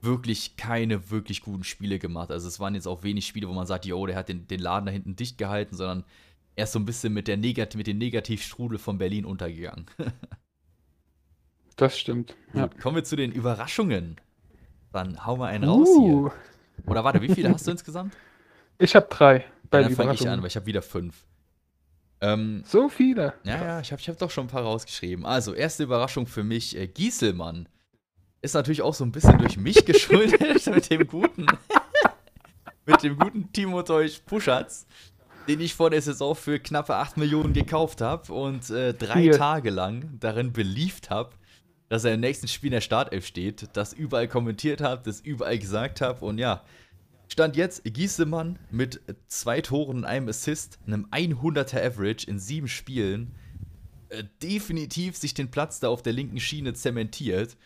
wirklich 0.02 0.58
keine 0.58 1.10
wirklich 1.10 1.42
guten 1.42 1.64
Spiele 1.64 2.00
gemacht. 2.00 2.32
Also 2.32 2.48
es 2.48 2.60
waren 2.60 2.76
jetzt 2.76 2.88
auch 2.88 3.04
wenig 3.04 3.26
Spiele, 3.26 3.48
wo 3.48 3.54
man 3.54 3.68
sagt, 3.68 3.86
yo, 3.86 4.06
der 4.06 4.16
hat 4.16 4.30
den, 4.30 4.48
den 4.48 4.60
Laden 4.60 4.86
da 4.86 4.92
hinten 4.92 5.16
dicht 5.16 5.38
gehalten, 5.38 5.76
sondern 5.76 6.04
er 6.56 6.66
ist 6.66 6.72
so 6.72 6.80
ein 6.80 6.86
bisschen 6.86 7.14
mit, 7.14 7.28
der 7.28 7.38
Negat 7.38 7.76
mit 7.76 7.88
dem 7.88 7.98
Negativstrudel 7.98 8.78
von 8.78 8.98
Berlin 8.98 9.26
untergegangen. 9.26 9.86
das 11.76 11.98
stimmt. 12.00 12.36
Ja. 12.54 12.68
Kommen 12.68 12.96
wir 12.96 13.04
zu 13.04 13.16
den 13.16 13.32
Überraschungen. 13.32 14.18
Dann 14.92 15.26
hauen 15.26 15.40
wir 15.40 15.48
einen 15.48 15.70
uh. 15.70 15.74
raus 15.74 15.90
hier. 16.00 16.32
Oder 16.86 17.04
warte, 17.04 17.22
wie 17.22 17.30
viele 17.30 17.52
hast 17.52 17.68
du 17.68 17.72
insgesamt? 17.72 18.16
Ich 18.80 18.96
habe 18.96 19.08
drei. 19.10 19.44
Bei 19.72 19.82
ja, 19.82 19.88
dann 19.88 19.96
fange 19.96 20.14
ich 20.14 20.30
an, 20.30 20.40
weil 20.42 20.50
ich 20.50 20.56
habe 20.56 20.68
wieder 20.68 20.84
fünf. 20.84 21.26
Ähm, 22.22 22.62
so 22.64 22.90
viele? 22.90 23.34
Ja, 23.44 23.64
ja, 23.64 23.80
ich 23.80 23.92
habe 23.92 24.00
ich 24.00 24.08
hab 24.08 24.20
doch 24.20 24.30
schon 24.30 24.46
ein 24.46 24.50
paar 24.50 24.62
rausgeschrieben. 24.62 25.26
Also, 25.26 25.54
erste 25.54 25.82
Überraschung 25.82 26.28
für 26.28 26.44
mich, 26.44 26.78
äh, 26.78 26.88
Gieselmann. 26.88 27.68
Ist 28.42 28.54
natürlich 28.54 28.82
auch 28.82 28.94
so 28.94 29.04
ein 29.04 29.12
bisschen 29.12 29.38
durch 29.38 29.58
mich 29.58 29.86
geschuldet 29.86 30.66
mit 30.68 30.90
dem 30.90 31.08
guten, 31.08 31.48
mit 32.86 33.04
dem 33.04 33.18
guten 33.18 33.52
Timo 33.52 33.82
Teusch 33.84 34.20
Puschatz 34.26 34.86
den 35.48 35.62
ich 35.62 35.74
vor 35.74 35.90
der 35.90 36.02
Saison 36.02 36.36
für 36.36 36.60
knappe 36.60 36.96
8 36.96 37.18
Millionen 37.18 37.54
gekauft 37.54 38.02
habe 38.02 38.34
und 38.34 38.70
äh, 38.70 38.94
drei 38.94 39.22
Hier. 39.22 39.38
Tage 39.38 39.70
lang 39.70 40.18
darin 40.20 40.52
beliebt 40.52 41.10
habe, 41.10 41.32
dass 41.90 42.04
er 42.04 42.14
im 42.16 42.20
nächsten 42.20 42.48
Spiel 42.48 42.68
in 42.68 42.74
der 42.74 42.82
Startelf 42.82 43.26
steht, 43.26 43.70
das 43.74 43.94
überall 43.94 44.28
kommentiert 44.28 44.82
habe, 44.82 45.04
das 45.06 45.22
überall 45.22 45.58
gesagt 45.58 46.02
habe 46.02 46.26
und 46.26 46.38
ja, 46.38 46.64
Stand 47.30 47.58
jetzt 47.58 47.84
Giesemann 47.84 48.58
mit 48.72 49.02
zwei 49.28 49.60
Toren 49.60 49.98
und 49.98 50.06
einem 50.06 50.30
Assist, 50.30 50.80
einem 50.88 51.08
100er 51.12 51.86
Average 51.86 52.26
in 52.26 52.40
sieben 52.40 52.70
Spielen, 52.70 53.36
äh, 54.10 54.24
definitiv 54.42 55.18
sich 55.18 55.34
den 55.34 55.52
Platz 55.52 55.82
da 55.82 55.90
auf 55.90 56.02
der 56.02 56.14
linken 56.14 56.40
Schiene 56.40 56.74
zementiert. 56.74 57.58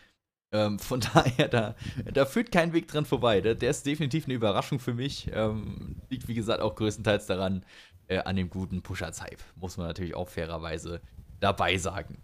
Ähm, 0.52 0.78
von 0.78 1.00
daher, 1.14 1.48
da, 1.48 1.74
da 2.12 2.24
führt 2.26 2.52
kein 2.52 2.72
Weg 2.72 2.88
dran 2.88 3.04
vorbei. 3.04 3.40
Der, 3.40 3.54
der 3.54 3.70
ist 3.70 3.86
definitiv 3.86 4.26
eine 4.26 4.34
Überraschung 4.34 4.78
für 4.78 4.94
mich. 4.94 5.30
Ähm, 5.34 5.96
liegt, 6.10 6.28
wie 6.28 6.34
gesagt, 6.34 6.60
auch 6.60 6.74
größtenteils 6.74 7.26
daran, 7.26 7.64
äh, 8.08 8.18
an 8.18 8.36
dem 8.36 8.50
guten 8.50 8.82
Pusher-Hype. 8.82 9.42
Muss 9.56 9.76
man 9.76 9.86
natürlich 9.86 10.14
auch 10.14 10.28
fairerweise 10.28 11.00
dabei 11.40 11.76
sagen. 11.76 12.22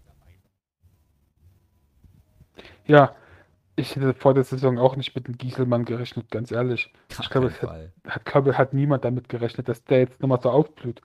Ja, 2.85 3.15
ich 3.75 3.95
hätte 3.95 4.13
vor 4.13 4.33
der 4.33 4.43
Saison 4.43 4.77
auch 4.77 4.95
nicht 4.95 5.15
mit 5.15 5.27
dem 5.27 5.37
Gieselmann 5.37 5.85
gerechnet, 5.85 6.29
ganz 6.29 6.51
ehrlich. 6.51 6.91
Gar 7.09 7.19
ich 7.21 7.29
glaube, 7.29 7.47
es 7.47 7.61
hat, 7.61 7.91
hat, 8.07 8.25
glaube, 8.25 8.57
hat 8.57 8.73
niemand 8.73 9.05
damit 9.05 9.29
gerechnet, 9.29 9.69
dass 9.69 9.83
der 9.85 9.99
jetzt 9.99 10.21
nochmal 10.21 10.41
so 10.41 10.49
aufblüht. 10.49 11.01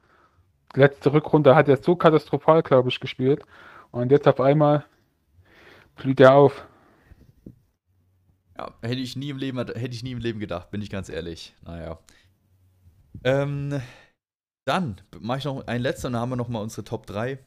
Die 0.75 0.81
letzte 0.81 1.13
Rückrunde 1.13 1.55
hat 1.55 1.69
er 1.69 1.77
so 1.77 1.95
katastrophal, 1.95 2.63
glaube 2.63 2.89
ich, 2.89 2.99
gespielt. 2.99 3.43
Und 3.93 4.11
jetzt 4.11 4.27
auf 4.27 4.41
einmal 4.41 4.85
blüht 5.95 6.21
er 6.21 6.35
auf. 6.35 6.67
Ja, 8.57 8.73
hätte 8.83 9.01
ich 9.01 9.17
nie 9.17 9.31
im 9.31 9.39
Leben, 9.39 9.59
hätte 9.59 9.95
ich 9.95 10.03
nie 10.03 10.13
im 10.13 10.19
Leben 10.19 10.39
gedacht, 10.39 10.71
bin 10.71 10.81
ich 10.81 10.91
ganz 10.91 11.09
ehrlich. 11.09 11.55
Naja. 11.65 11.99
Ähm, 13.25 13.81
dann 14.65 15.01
mache 15.21 15.39
ich 15.39 15.45
noch 15.45 15.67
ein 15.67 15.83
letzter, 15.83 16.11
dann 16.11 16.21
haben 16.21 16.31
wir 16.31 16.37
nochmal 16.37 16.63
unsere 16.63 16.85
Top 16.85 17.07
3. 17.07 17.39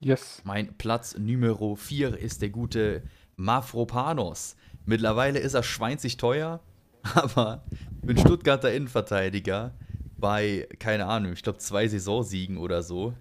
Yes. 0.00 0.42
Mein 0.44 0.76
Platz 0.78 1.16
Nummer 1.18 1.76
4 1.76 2.16
ist 2.16 2.40
der 2.40 2.50
gute 2.50 3.02
Mafropanos. 3.36 4.56
Mittlerweile 4.86 5.38
ist 5.38 5.54
er 5.54 5.62
schweinzig 5.62 6.16
teuer, 6.16 6.60
aber 7.14 7.64
einen 8.02 8.18
Stuttgarter 8.18 8.72
Innenverteidiger 8.72 9.74
bei, 10.16 10.68
keine 10.78 11.06
Ahnung, 11.06 11.32
ich 11.32 11.42
glaube 11.42 11.58
zwei 11.58 11.86
Saisonsiegen 11.88 12.58
oder 12.58 12.82
so. 12.82 13.14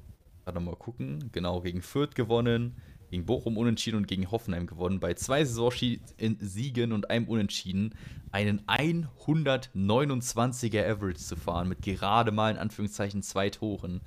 Warte 0.46 0.60
mal 0.60 0.76
gucken. 0.76 1.30
Genau, 1.32 1.62
gegen 1.62 1.82
Fürth 1.82 2.16
gewonnen, 2.16 2.78
gegen 3.10 3.26
Bochum 3.26 3.58
unentschieden 3.58 3.98
und 3.98 4.08
gegen 4.08 4.32
Hoffenheim 4.32 4.68
gewonnen. 4.68 5.00
Bei 5.00 5.14
zwei 5.14 5.46
Saisonsiegen 5.46 6.92
und 6.92 7.10
einem 7.10 7.28
Unentschieden 7.28 7.96
einen 8.32 8.62
129er 8.68 10.86
Average 10.86 11.20
zu 11.20 11.36
fahren 11.36 11.70
mit 11.70 11.82
gerade 11.82 12.32
mal 12.32 12.52
in 12.52 12.58
Anführungszeichen 12.58 13.24
zwei 13.24 13.50
Toren 13.50 14.02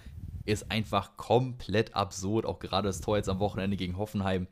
ist 0.44 0.70
einfach 0.70 1.16
komplett 1.16 1.94
absurd. 1.94 2.46
Auch 2.46 2.58
gerade 2.58 2.88
das 2.88 3.00
Tor 3.00 3.16
jetzt 3.16 3.28
am 3.28 3.40
Wochenende 3.40 3.76
gegen 3.76 3.96
Hoffenheim. 3.96 4.48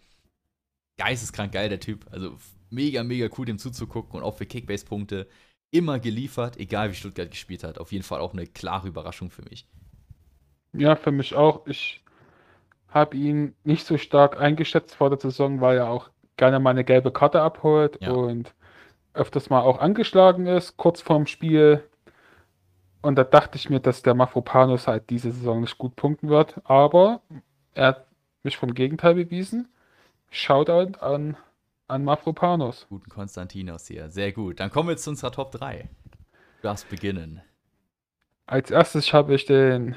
Geisteskrank 0.98 1.52
geil, 1.52 1.68
der 1.68 1.80
Typ. 1.80 2.06
Also 2.10 2.36
mega, 2.70 3.02
mega 3.04 3.28
cool, 3.36 3.46
dem 3.46 3.58
zuzugucken 3.58 4.18
und 4.18 4.22
auch 4.22 4.36
für 4.36 4.46
Kickbase-Punkte 4.46 5.28
immer 5.70 5.98
geliefert, 5.98 6.58
egal 6.58 6.90
wie 6.90 6.94
Stuttgart 6.94 7.30
gespielt 7.30 7.64
hat. 7.64 7.78
Auf 7.78 7.92
jeden 7.92 8.04
Fall 8.04 8.20
auch 8.20 8.32
eine 8.32 8.46
klare 8.46 8.88
Überraschung 8.88 9.30
für 9.30 9.42
mich. 9.42 9.66
Ja, 10.72 10.96
für 10.96 11.12
mich 11.12 11.34
auch. 11.34 11.66
Ich 11.66 12.02
habe 12.88 13.16
ihn 13.16 13.54
nicht 13.64 13.86
so 13.86 13.98
stark 13.98 14.40
eingeschätzt 14.40 14.94
vor 14.94 15.10
der 15.10 15.18
Saison, 15.18 15.60
weil 15.60 15.78
er 15.78 15.90
auch 15.90 16.10
gerne 16.36 16.58
mal 16.58 16.70
eine 16.70 16.84
gelbe 16.84 17.12
Karte 17.12 17.42
abholt 17.42 17.98
ja. 18.00 18.12
und 18.12 18.54
öfters 19.12 19.50
mal 19.50 19.60
auch 19.60 19.80
angeschlagen 19.80 20.46
ist, 20.46 20.76
kurz 20.76 21.00
vorm 21.00 21.26
Spiel. 21.26 21.82
Und 23.02 23.16
da 23.16 23.24
dachte 23.24 23.56
ich 23.56 23.68
mir, 23.68 23.80
dass 23.80 24.02
der 24.02 24.14
Mafropanos 24.14 24.86
halt 24.86 25.10
diese 25.10 25.30
Saison 25.30 25.60
nicht 25.60 25.78
gut 25.78 25.96
punkten 25.96 26.28
wird. 26.28 26.60
Aber 26.64 27.20
er 27.74 27.88
hat 27.88 28.06
mich 28.42 28.56
vom 28.56 28.74
Gegenteil 28.74 29.14
bewiesen. 29.14 29.68
Shoutout 30.30 30.98
an, 31.00 31.36
an 31.86 32.04
Mafropanos. 32.04 32.86
Guten 32.88 33.10
Konstantinos 33.10 33.86
hier. 33.86 34.10
Sehr 34.10 34.32
gut. 34.32 34.60
Dann 34.60 34.70
kommen 34.70 34.88
wir 34.88 34.96
zu 34.96 35.10
unserer 35.10 35.32
Top 35.32 35.52
3. 35.52 35.88
Du 36.60 36.62
darfst 36.62 36.88
beginnen. 36.88 37.40
Als 38.46 38.70
erstes 38.70 39.12
habe 39.12 39.34
ich 39.34 39.44
den 39.44 39.94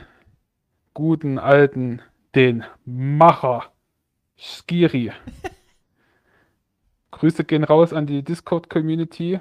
guten 0.94 1.39
alten 1.39 2.02
den 2.36 2.64
Macher 2.86 3.72
Skiri. 4.38 5.12
Grüße 7.12 7.44
gehen 7.44 7.64
raus 7.64 7.94
an 7.94 8.08
die 8.08 8.24
Discord-Community. 8.24 9.40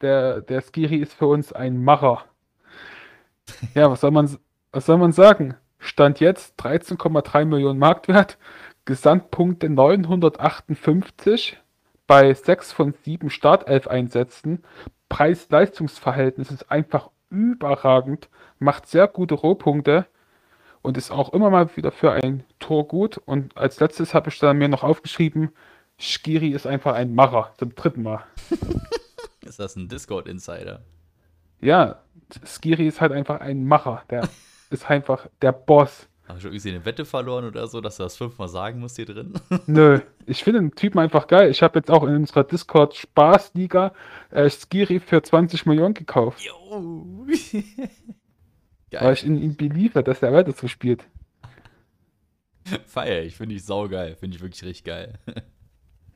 Der, 0.00 0.40
der 0.42 0.60
Skiri 0.60 0.96
ist 0.96 1.14
für 1.14 1.26
uns 1.26 1.52
ein 1.52 1.82
Macher. 1.82 2.24
Ja, 3.74 3.90
was 3.90 4.00
soll 4.00 4.10
man, 4.10 4.36
was 4.72 4.86
soll 4.86 4.98
man 4.98 5.12
sagen? 5.12 5.54
Stand 5.78 6.20
jetzt 6.20 6.60
13,3 6.60 7.44
Millionen 7.44 7.78
Marktwert, 7.78 8.36
Gesamtpunkte 8.84 9.68
958 9.70 11.56
bei 12.06 12.34
6 12.34 12.72
von 12.72 12.94
7 13.04 13.30
Startelf-Einsätzen. 13.30 14.64
Preis-Leistungs-Verhältnis 15.08 16.50
ist 16.50 16.70
einfach 16.70 17.10
überragend, 17.30 18.28
macht 18.58 18.86
sehr 18.86 19.06
gute 19.06 19.34
Rohpunkte 19.34 20.06
und 20.82 20.96
ist 20.96 21.10
auch 21.10 21.32
immer 21.32 21.50
mal 21.50 21.74
wieder 21.76 21.92
für 21.92 22.12
ein 22.12 22.44
Tor 22.58 22.86
gut. 22.88 23.18
Und 23.18 23.56
als 23.56 23.80
letztes 23.80 24.14
habe 24.14 24.30
ich 24.30 24.38
dann 24.38 24.58
mir 24.58 24.68
noch 24.68 24.82
aufgeschrieben, 24.82 25.50
Skiri 25.98 26.48
ist 26.48 26.66
einfach 26.66 26.94
ein 26.94 27.14
Macher, 27.14 27.52
zum 27.58 27.74
dritten 27.74 28.02
Mal. 28.02 28.24
ist 29.40 29.58
das 29.58 29.76
ein 29.76 29.88
Discord-Insider? 29.88 30.82
Ja, 31.60 32.02
Skiri 32.44 32.86
ist 32.86 33.00
halt 33.00 33.12
einfach 33.12 33.40
ein 33.40 33.64
Macher. 33.64 34.02
Der 34.10 34.28
ist 34.70 34.88
einfach 34.88 35.26
der 35.42 35.52
Boss. 35.52 36.08
Hast 36.28 36.44
du 36.44 36.48
irgendwie 36.48 36.68
eine 36.68 36.84
Wette 36.84 37.06
verloren 37.06 37.46
oder 37.46 37.66
so, 37.68 37.80
dass 37.80 37.96
du 37.96 38.02
das 38.02 38.16
fünfmal 38.16 38.48
sagen 38.48 38.80
musst 38.80 38.96
hier 38.96 39.06
drin? 39.06 39.32
Nö, 39.66 40.00
ich 40.26 40.44
finde 40.44 40.60
den 40.60 40.74
Typen 40.74 40.98
einfach 40.98 41.26
geil. 41.26 41.50
Ich 41.50 41.62
habe 41.62 41.78
jetzt 41.78 41.90
auch 41.90 42.02
in 42.04 42.14
unserer 42.14 42.44
Discord 42.44 42.94
Spaßliga 42.94 43.94
äh, 44.30 44.50
Skiri 44.50 45.00
für 45.00 45.22
20 45.22 45.64
Millionen 45.64 45.94
gekauft. 45.94 46.42
Jo. 46.42 47.26
Geil. 48.90 49.04
Weil 49.04 49.14
ich 49.14 49.24
in 49.24 49.40
ihn 49.40 49.56
beliefert, 49.56 50.08
dass 50.08 50.22
er 50.22 50.32
weiter 50.32 50.52
so 50.52 50.68
spielt. 50.68 51.04
Feier 52.86 53.22
ich, 53.22 53.36
finde 53.36 53.54
ich 53.54 53.64
saugeil. 53.64 54.16
Finde 54.16 54.36
ich 54.36 54.42
wirklich 54.42 54.62
richtig 54.64 54.84
geil. 54.84 55.18
ja, 55.26 55.42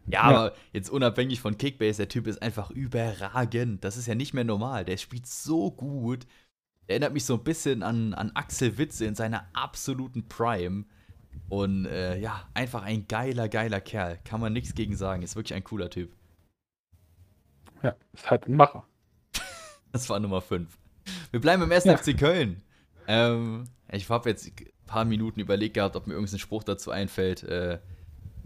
ja, 0.06 0.22
aber 0.22 0.52
jetzt 0.72 0.90
unabhängig 0.90 1.40
von 1.40 1.58
Kickbase, 1.58 1.98
der 1.98 2.08
Typ 2.08 2.26
ist 2.26 2.40
einfach 2.40 2.70
überragend. 2.70 3.84
Das 3.84 3.96
ist 3.96 4.06
ja 4.06 4.14
nicht 4.14 4.34
mehr 4.34 4.44
normal. 4.44 4.84
Der 4.84 4.96
spielt 4.96 5.26
so 5.26 5.70
gut. 5.70 6.26
Der 6.88 6.94
erinnert 6.94 7.12
mich 7.12 7.24
so 7.24 7.34
ein 7.34 7.44
bisschen 7.44 7.82
an, 7.82 8.14
an 8.14 8.32
Axel 8.34 8.78
Witze 8.78 9.04
in 9.04 9.14
seiner 9.14 9.46
absoluten 9.52 10.28
Prime. 10.28 10.84
Und 11.48 11.86
äh, 11.86 12.18
ja, 12.18 12.48
einfach 12.54 12.82
ein 12.82 13.06
geiler, 13.08 13.48
geiler 13.48 13.80
Kerl. 13.80 14.18
Kann 14.24 14.40
man 14.40 14.52
nichts 14.52 14.74
gegen 14.74 14.96
sagen. 14.96 15.22
Ist 15.22 15.36
wirklich 15.36 15.54
ein 15.54 15.64
cooler 15.64 15.90
Typ. 15.90 16.14
Ja, 17.82 17.94
ist 18.12 18.30
halt 18.30 18.46
ein 18.46 18.56
Macher. 18.56 18.86
das 19.92 20.08
war 20.08 20.18
Nummer 20.20 20.40
5. 20.40 20.78
Wir 21.30 21.40
bleiben 21.40 21.62
im 21.62 21.72
1. 21.72 21.84
Ja. 21.84 21.96
FC 21.96 22.16
Köln. 22.16 22.62
Ähm, 23.06 23.64
ich 23.90 24.08
habe 24.08 24.30
jetzt 24.30 24.46
ein 24.46 24.66
paar 24.86 25.04
Minuten 25.04 25.40
überlegt 25.40 25.74
gehabt, 25.74 25.96
ob 25.96 26.06
mir 26.06 26.14
irgendein 26.14 26.38
Spruch 26.38 26.64
dazu 26.64 26.90
einfällt. 26.90 27.42
Äh, 27.42 27.78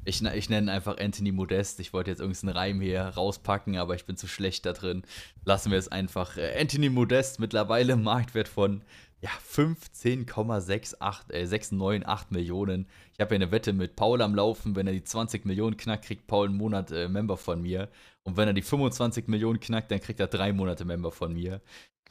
ich, 0.06 0.22
ich 0.22 0.48
nenne 0.48 0.72
einfach 0.72 0.98
Anthony 0.98 1.32
Modest. 1.32 1.80
Ich 1.80 1.92
wollte 1.92 2.10
jetzt 2.10 2.20
irgendeinen 2.20 2.56
Reim 2.56 2.80
hier 2.80 3.02
rauspacken, 3.02 3.76
aber 3.76 3.96
ich 3.96 4.06
bin 4.06 4.16
zu 4.16 4.28
schlecht 4.28 4.64
da 4.64 4.72
drin. 4.72 5.02
Lassen 5.44 5.72
wir 5.72 5.78
es 5.78 5.88
einfach. 5.88 6.36
Äh, 6.36 6.58
Anthony 6.58 6.88
Modest, 6.88 7.40
mittlerweile 7.40 7.96
Marktwert 7.96 8.48
von 8.48 8.82
Ja, 9.20 9.30
15,698 9.42 11.34
äh, 11.34 11.46
698 11.46 12.30
Millionen. 12.30 12.86
Ich 13.14 13.20
habe 13.20 13.34
ja 13.34 13.40
eine 13.40 13.50
Wette 13.50 13.72
mit 13.72 13.96
Paul 13.96 14.22
am 14.22 14.34
Laufen. 14.34 14.76
Wenn 14.76 14.86
er 14.86 14.92
die 14.92 15.04
20 15.04 15.44
Millionen 15.44 15.76
knackt, 15.76 16.04
kriegt 16.04 16.28
Paul 16.28 16.48
einen 16.48 16.56
Monat 16.56 16.92
äh, 16.92 17.08
Member 17.08 17.36
von 17.36 17.60
mir. 17.60 17.88
Und 18.22 18.36
wenn 18.36 18.48
er 18.48 18.54
die 18.54 18.62
25 18.62 19.26
Millionen 19.26 19.58
knackt, 19.58 19.90
dann 19.90 20.00
kriegt 20.00 20.20
er 20.20 20.28
drei 20.28 20.52
Monate 20.52 20.84
Member 20.84 21.10
von 21.10 21.32
mir. 21.32 21.60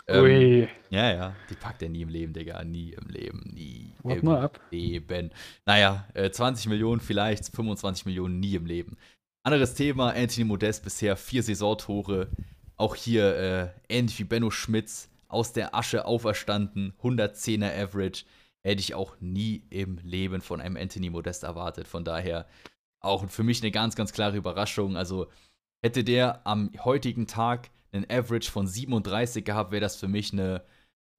Ähm, 0.07 0.23
Ui. 0.23 0.67
ja, 0.91 1.11
ja, 1.11 1.35
die 1.49 1.55
packt 1.55 1.81
er 1.81 1.89
nie 1.89 2.03
im 2.03 2.09
Leben, 2.09 2.33
Digga. 2.33 2.63
Nie 2.63 2.91
im 2.91 3.07
Leben, 3.09 3.51
nie 3.53 3.93
Wart 4.03 4.19
im 4.19 4.25
mal 4.25 4.41
ab. 4.41 4.59
Leben. 4.71 5.31
Naja, 5.65 6.07
äh, 6.13 6.29
20 6.29 6.67
Millionen 6.67 7.01
vielleicht, 7.01 7.47
25 7.47 8.05
Millionen 8.05 8.39
nie 8.39 8.55
im 8.55 8.65
Leben. 8.65 8.97
Anderes 9.43 9.73
Thema, 9.73 10.13
Anthony 10.13 10.45
Modest 10.45 10.83
bisher 10.83 11.17
vier 11.17 11.43
Saisontore. 11.43 12.29
Auch 12.77 12.95
hier 12.95 13.35
äh, 13.37 13.69
ähnlich 13.89 14.19
wie 14.19 14.23
Benno 14.25 14.51
Schmitz 14.51 15.09
aus 15.27 15.53
der 15.53 15.73
Asche 15.73 16.05
auferstanden, 16.05 16.93
110er 17.01 17.83
Average. 17.83 18.25
Hätte 18.63 18.81
ich 18.81 18.95
auch 18.95 19.15
nie 19.19 19.63
im 19.69 19.99
Leben 20.03 20.41
von 20.41 20.61
einem 20.61 20.77
Anthony 20.77 21.09
Modest 21.09 21.43
erwartet. 21.43 21.87
Von 21.87 22.03
daher 22.03 22.47
auch 22.99 23.29
für 23.29 23.43
mich 23.43 23.61
eine 23.61 23.71
ganz, 23.71 23.95
ganz 23.95 24.13
klare 24.13 24.37
Überraschung. 24.37 24.97
Also 24.97 25.27
hätte 25.83 26.03
der 26.03 26.45
am 26.45 26.71
heutigen 26.83 27.27
Tag 27.27 27.69
einen 27.95 28.09
Average 28.09 28.51
von 28.51 28.67
37 28.67 29.43
gehabt, 29.45 29.71
wäre 29.71 29.81
das 29.81 29.95
für 29.95 30.07
mich 30.07 30.33
eine, 30.33 30.63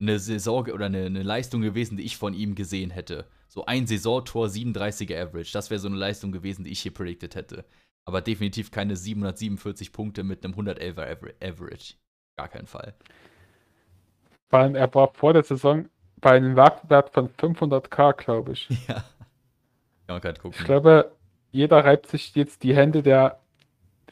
eine 0.00 0.18
Saison 0.18 0.66
oder 0.66 0.86
eine, 0.86 1.06
eine 1.06 1.22
Leistung 1.22 1.62
gewesen, 1.62 1.96
die 1.96 2.04
ich 2.04 2.16
von 2.16 2.34
ihm 2.34 2.54
gesehen 2.54 2.90
hätte. 2.90 3.26
So 3.48 3.64
ein 3.66 3.86
Saisontor, 3.86 4.46
37er 4.48 5.20
Average. 5.20 5.52
Das 5.52 5.70
wäre 5.70 5.78
so 5.80 5.88
eine 5.88 5.96
Leistung 5.96 6.32
gewesen, 6.32 6.64
die 6.64 6.70
ich 6.72 6.80
hier 6.80 6.92
predicted 6.92 7.34
hätte. 7.34 7.64
Aber 8.04 8.20
definitiv 8.20 8.70
keine 8.70 8.94
747 8.96 9.92
Punkte 9.92 10.22
mit 10.22 10.44
einem 10.44 10.54
111er 10.54 11.06
Aver- 11.10 11.34
Average. 11.42 11.94
Gar 12.36 12.48
keinen 12.48 12.66
Fall. 12.66 12.94
Vor 14.48 14.58
allem, 14.60 14.74
er 14.74 14.92
war 14.94 15.12
vor 15.14 15.32
der 15.32 15.42
Saison 15.42 15.88
bei 16.20 16.32
einem 16.36 16.54
Marktwert 16.54 17.10
von 17.10 17.28
500k, 17.30 18.12
glaube 18.14 18.52
ich. 18.52 18.68
Ja. 18.88 19.04
Kann 20.06 20.20
man 20.22 20.32
Ich 20.34 20.38
gucken. 20.40 20.64
glaube, 20.64 21.12
jeder 21.50 21.84
reibt 21.84 22.06
sich 22.06 22.32
jetzt 22.36 22.62
die 22.62 22.76
Hände, 22.76 23.02
der 23.02 23.40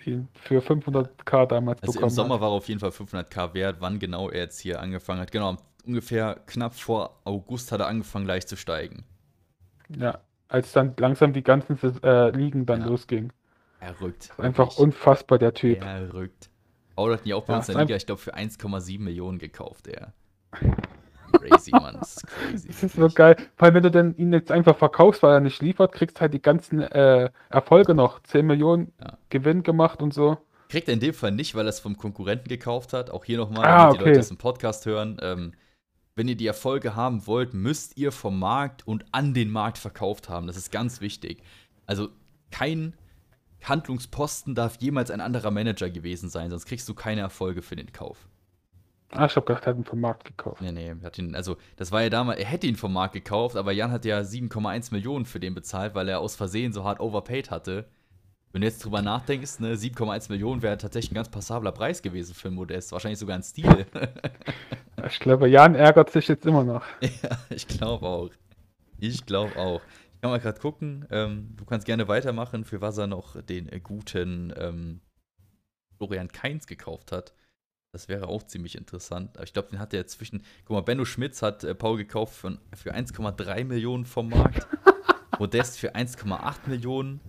die 0.05 0.27
für 0.35 0.61
500k 0.61 1.47
damals 1.47 1.83
Also 1.83 2.01
im 2.01 2.09
bekommen 2.09 2.11
Sommer 2.11 2.35
hat. 2.35 2.41
war 2.41 2.49
er 2.51 2.55
auf 2.55 2.69
jeden 2.69 2.81
Fall 2.81 2.91
500k 2.91 3.55
wert. 3.55 3.77
Wann 3.81 3.99
genau 3.99 4.29
er 4.31 4.41
jetzt 4.43 4.61
hier 4.61 4.81
angefangen 4.81 5.21
hat? 5.21 5.33
Genau, 5.33 5.57
ungefähr 5.85 6.41
knapp 6.47 6.75
vor 6.75 7.21
August 7.25 7.73
hat 7.73 7.81
er 7.81 7.87
angefangen 7.89 8.27
leicht 8.27 8.49
zu 8.49 8.57
steigen. 8.57 9.05
Ja, 9.89 10.21
als 10.49 10.73
dann 10.73 10.95
langsam 10.99 11.33
die 11.33 11.43
ganzen 11.43 11.79
äh, 12.03 12.31
Ligen 12.31 12.67
dann 12.67 12.81
Ja. 12.81 12.87
losging. 12.87 13.33
Er 13.81 14.01
rückt. 14.01 14.31
Einfach 14.39 14.65
wirklich. 14.67 14.79
unfassbar, 14.79 15.39
der 15.39 15.53
Typ. 15.55 15.83
Er 15.83 16.13
rückt. 16.15 16.51
Hat 16.97 17.27
ihn 17.27 17.33
auch 17.35 17.45
bei 17.45 17.53
Ja, 17.53 17.59
uns 17.59 17.69
in 17.69 17.75
der 17.75 17.85
Liga, 17.85 17.97
ich 17.97 18.07
glaube, 18.07 18.21
für 18.21 18.35
1,7 18.35 19.01
Millionen 19.01 19.39
gekauft, 19.39 19.89
er. 19.89 20.13
Crazy, 21.51 21.71
Mann. 21.71 21.97
Das 21.99 22.17
ist 22.17 22.27
crazy. 22.27 22.69
Das 22.69 22.83
ist 22.83 22.97
so 22.97 23.09
geil, 23.09 23.37
weil 23.59 23.75
wenn 23.75 23.83
du 23.83 23.91
denn 23.91 24.15
ihn 24.17 24.33
jetzt 24.33 24.51
einfach 24.51 24.77
verkaufst, 24.77 25.23
weil 25.23 25.35
er 25.35 25.41
nicht 25.41 25.61
liefert, 25.63 25.93
kriegst 25.93 26.21
halt 26.21 26.35
die 26.35 26.43
ganzen 26.43 26.81
äh, 26.81 27.31
Erfolge 27.51 27.95
noch. 27.95 28.23
10 28.23 28.47
Millionen 28.47 28.93
Ja. 29.01 29.19
Gewinn 29.31 29.63
gemacht 29.63 30.03
und 30.03 30.15
so. 30.15 30.39
Kriegt 30.69 30.89
er 30.89 30.95
in 30.95 31.01
dem 31.01 31.15
Fall 31.15 31.31
nicht, 31.33 31.55
weil 31.55 31.67
er 31.67 31.71
es 31.71 31.81
vom 31.81 31.97
Konkurrenten 31.97 32.49
gekauft 32.49 32.93
hat. 32.93 33.11
Auch 33.11 33.25
hier 33.25 33.37
nochmal, 33.39 33.65
Ah, 33.67 33.79
damit 33.79 33.95
die 33.95 34.01
okay. 34.01 34.09
Leute 34.11 34.21
das 34.21 34.31
im 34.31 34.39
Podcast 34.39 34.87
hören. 34.87 35.19
Ähm, 35.21 35.53
wenn 36.17 36.29
ihr 36.29 36.37
die 36.37 36.47
Erfolge 36.47 36.95
haben 36.95 37.27
wollt, 37.27 37.55
müsst 37.55 37.97
ihr 37.97 38.13
vom 38.13 38.39
Markt 38.39 38.87
und 38.87 39.05
an 39.13 39.35
den 39.35 39.51
Markt 39.51 39.79
verkauft 39.79 40.29
haben. 40.29 40.47
Das 40.47 40.57
ist 40.57 40.71
ganz 40.71 41.01
wichtig. 41.01 41.43
Also 41.87 42.09
kein 42.51 42.95
Handlungsposten 43.65 44.55
darf 44.55 44.77
jemals 44.81 45.11
ein 45.11 45.21
anderer 45.21 45.51
Manager 45.51 45.91
gewesen 45.91 46.29
sein, 46.29 46.51
sonst 46.51 46.67
kriegst 46.67 46.89
du 46.89 46.95
keine 46.95 47.23
Erfolge 47.23 47.63
für 47.63 47.77
den 47.77 47.93
Kauf. 47.93 48.29
Ah, 49.11 49.27
ich 49.27 49.37
hab 49.37 49.47
gedacht, 49.47 49.65
er 49.65 49.71
hat 49.71 49.79
ihn 49.79 49.85
vom 49.85 50.01
Markt 50.01 50.25
gekauft. 50.25 50.61
Nee, 50.61 50.73
nee, 50.73 50.89
er 50.89 51.01
hat 51.03 51.19
ihn, 51.19 51.35
also 51.37 51.57
das 51.77 51.93
war 51.93 52.03
ja 52.03 52.11
damals, 52.11 52.41
er 52.41 52.47
hätte 52.47 52.67
ihn 52.67 52.77
vom 52.77 52.93
Markt 52.93 53.15
gekauft, 53.15 53.57
aber 53.57 53.73
Jan 53.73 53.93
hat 53.93 54.05
ja 54.05 54.19
7,1 54.19 54.93
Millionen 54.93 55.25
für 55.25 55.39
den 55.39 55.55
bezahlt, 55.55 55.95
weil 55.95 56.09
er 56.09 56.21
aus 56.21 56.35
Versehen 56.35 56.73
so 56.73 56.85
hart 56.85 57.01
overpaid 57.01 57.51
hatte. 57.51 57.87
Wenn 58.53 58.61
du 58.61 58.69
jetzt 58.69 58.85
drüber 58.85 59.03
nachdenkst, 59.03 59.61
ne, 59.61 59.75
7,1 59.75 60.31
Millionen 60.31 60.63
wäre 60.63 60.79
tatsächlich 60.79 61.13
ein 61.13 61.17
ganz 61.17 61.29
passabler 61.29 61.73
Preis 61.73 62.03
gewesen 62.03 62.35
für 62.35 62.49
einen 62.49 62.57
Modest, 62.57 62.93
wahrscheinlich 62.93 63.19
sogar 63.19 63.37
ein 63.37 63.43
Stil. 63.43 63.87
Ich 65.07 65.21
glaube, 65.21 65.49
Jan 65.49 65.75
ärgert 65.75 66.11
sich 66.11 66.29
jetzt 66.29 66.47
immer 66.47 66.65
noch. 66.65 66.85
ja, 67.01 67.39
ich 67.51 67.67
glaube 67.67 68.07
auch. 68.07 68.31
Ich 68.99 69.27
glaube 69.27 69.57
auch. 69.57 69.83
Ich 70.15 70.21
kann 70.21 70.31
mal 70.31 70.41
gerade 70.41 70.61
gucken, 70.61 71.07
ähm, 71.11 71.55
du 71.57 71.65
kannst 71.65 71.87
gerne 71.87 72.09
weitermachen, 72.09 72.65
für 72.65 72.81
was 72.81 72.97
er 72.97 73.07
noch 73.07 73.41
den 73.43 73.69
äh, 73.69 73.81
guten 73.81 74.55
ähm, 74.57 75.01
Florian 75.99 76.29
Kainz 76.29 76.67
gekauft 76.67 77.13
hat. 77.13 77.35
Das 77.95 78.09
wäre 78.09 78.27
auch 78.27 78.43
ziemlich 78.43 78.77
interessant. 78.77 79.37
Aber 79.37 79.45
ich 79.45 79.53
glaube, 79.53 79.69
den 79.69 79.79
hat 79.79 79.95
er 79.95 80.05
zwischen. 80.09 80.43
Guck 80.65 80.75
mal, 80.75 80.81
Benno 80.81 81.05
Schmitz 81.05 81.43
hat 81.43 81.63
äh, 81.63 81.77
Paul 81.77 81.97
gekauft 81.97 82.35
für, 82.35 82.59
für 82.75 82.93
1,3 82.93 83.63
Millionen 83.63 84.05
vom 84.05 84.31
Markt. 84.31 84.67
Modest 85.39 85.79
für 85.79 85.95
1,8 85.95 86.69
Millionen. 86.69 87.21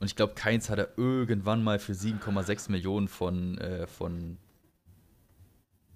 Und 0.00 0.06
ich 0.08 0.16
glaube, 0.16 0.34
Keins 0.34 0.70
hat 0.70 0.80
er 0.80 0.98
irgendwann 0.98 1.62
mal 1.62 1.78
für 1.78 1.92
7,6 1.92 2.72
Millionen 2.72 3.06
von, 3.06 3.58
äh, 3.58 3.86
von 3.86 4.38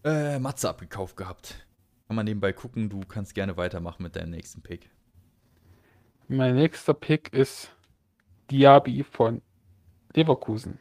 äh, 0.04 0.38
Matze 0.38 0.68
abgekauft 0.68 1.16
gehabt. 1.16 1.66
Kann 2.06 2.14
man 2.14 2.26
nebenbei 2.26 2.52
gucken, 2.52 2.88
du 2.88 3.00
kannst 3.00 3.34
gerne 3.34 3.56
weitermachen 3.56 4.04
mit 4.04 4.14
deinem 4.14 4.30
nächsten 4.30 4.62
Pick. 4.62 4.88
Mein 6.28 6.54
nächster 6.54 6.94
Pick 6.94 7.32
ist 7.32 7.74
Diaby 8.52 9.02
von 9.02 9.42
Leverkusen. 10.14 10.78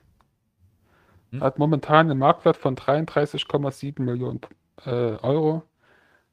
Hm? 1.33 1.41
Hat 1.41 1.57
momentan 1.59 2.09
einen 2.09 2.19
Marktwert 2.19 2.57
von 2.57 2.75
33,7 2.75 4.01
Millionen 4.01 4.41
äh, 4.85 5.17
Euro. 5.17 5.63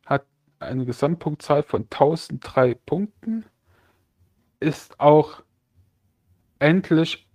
Hat 0.06 0.26
eine 0.58 0.84
Gesamtpunktzahl 0.84 1.62
von 1.62 1.86
1003 1.90 2.74
Punkten. 2.74 3.46
Ist 4.60 5.00
auch 5.00 5.42
endlich 6.58 7.26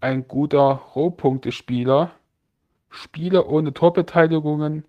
ein 0.00 0.26
guter 0.26 0.82
Rohpunkte-Spieler. 0.94 2.10
Spiele 2.90 3.46
ohne 3.46 3.72
Torbeteiligungen. 3.72 4.84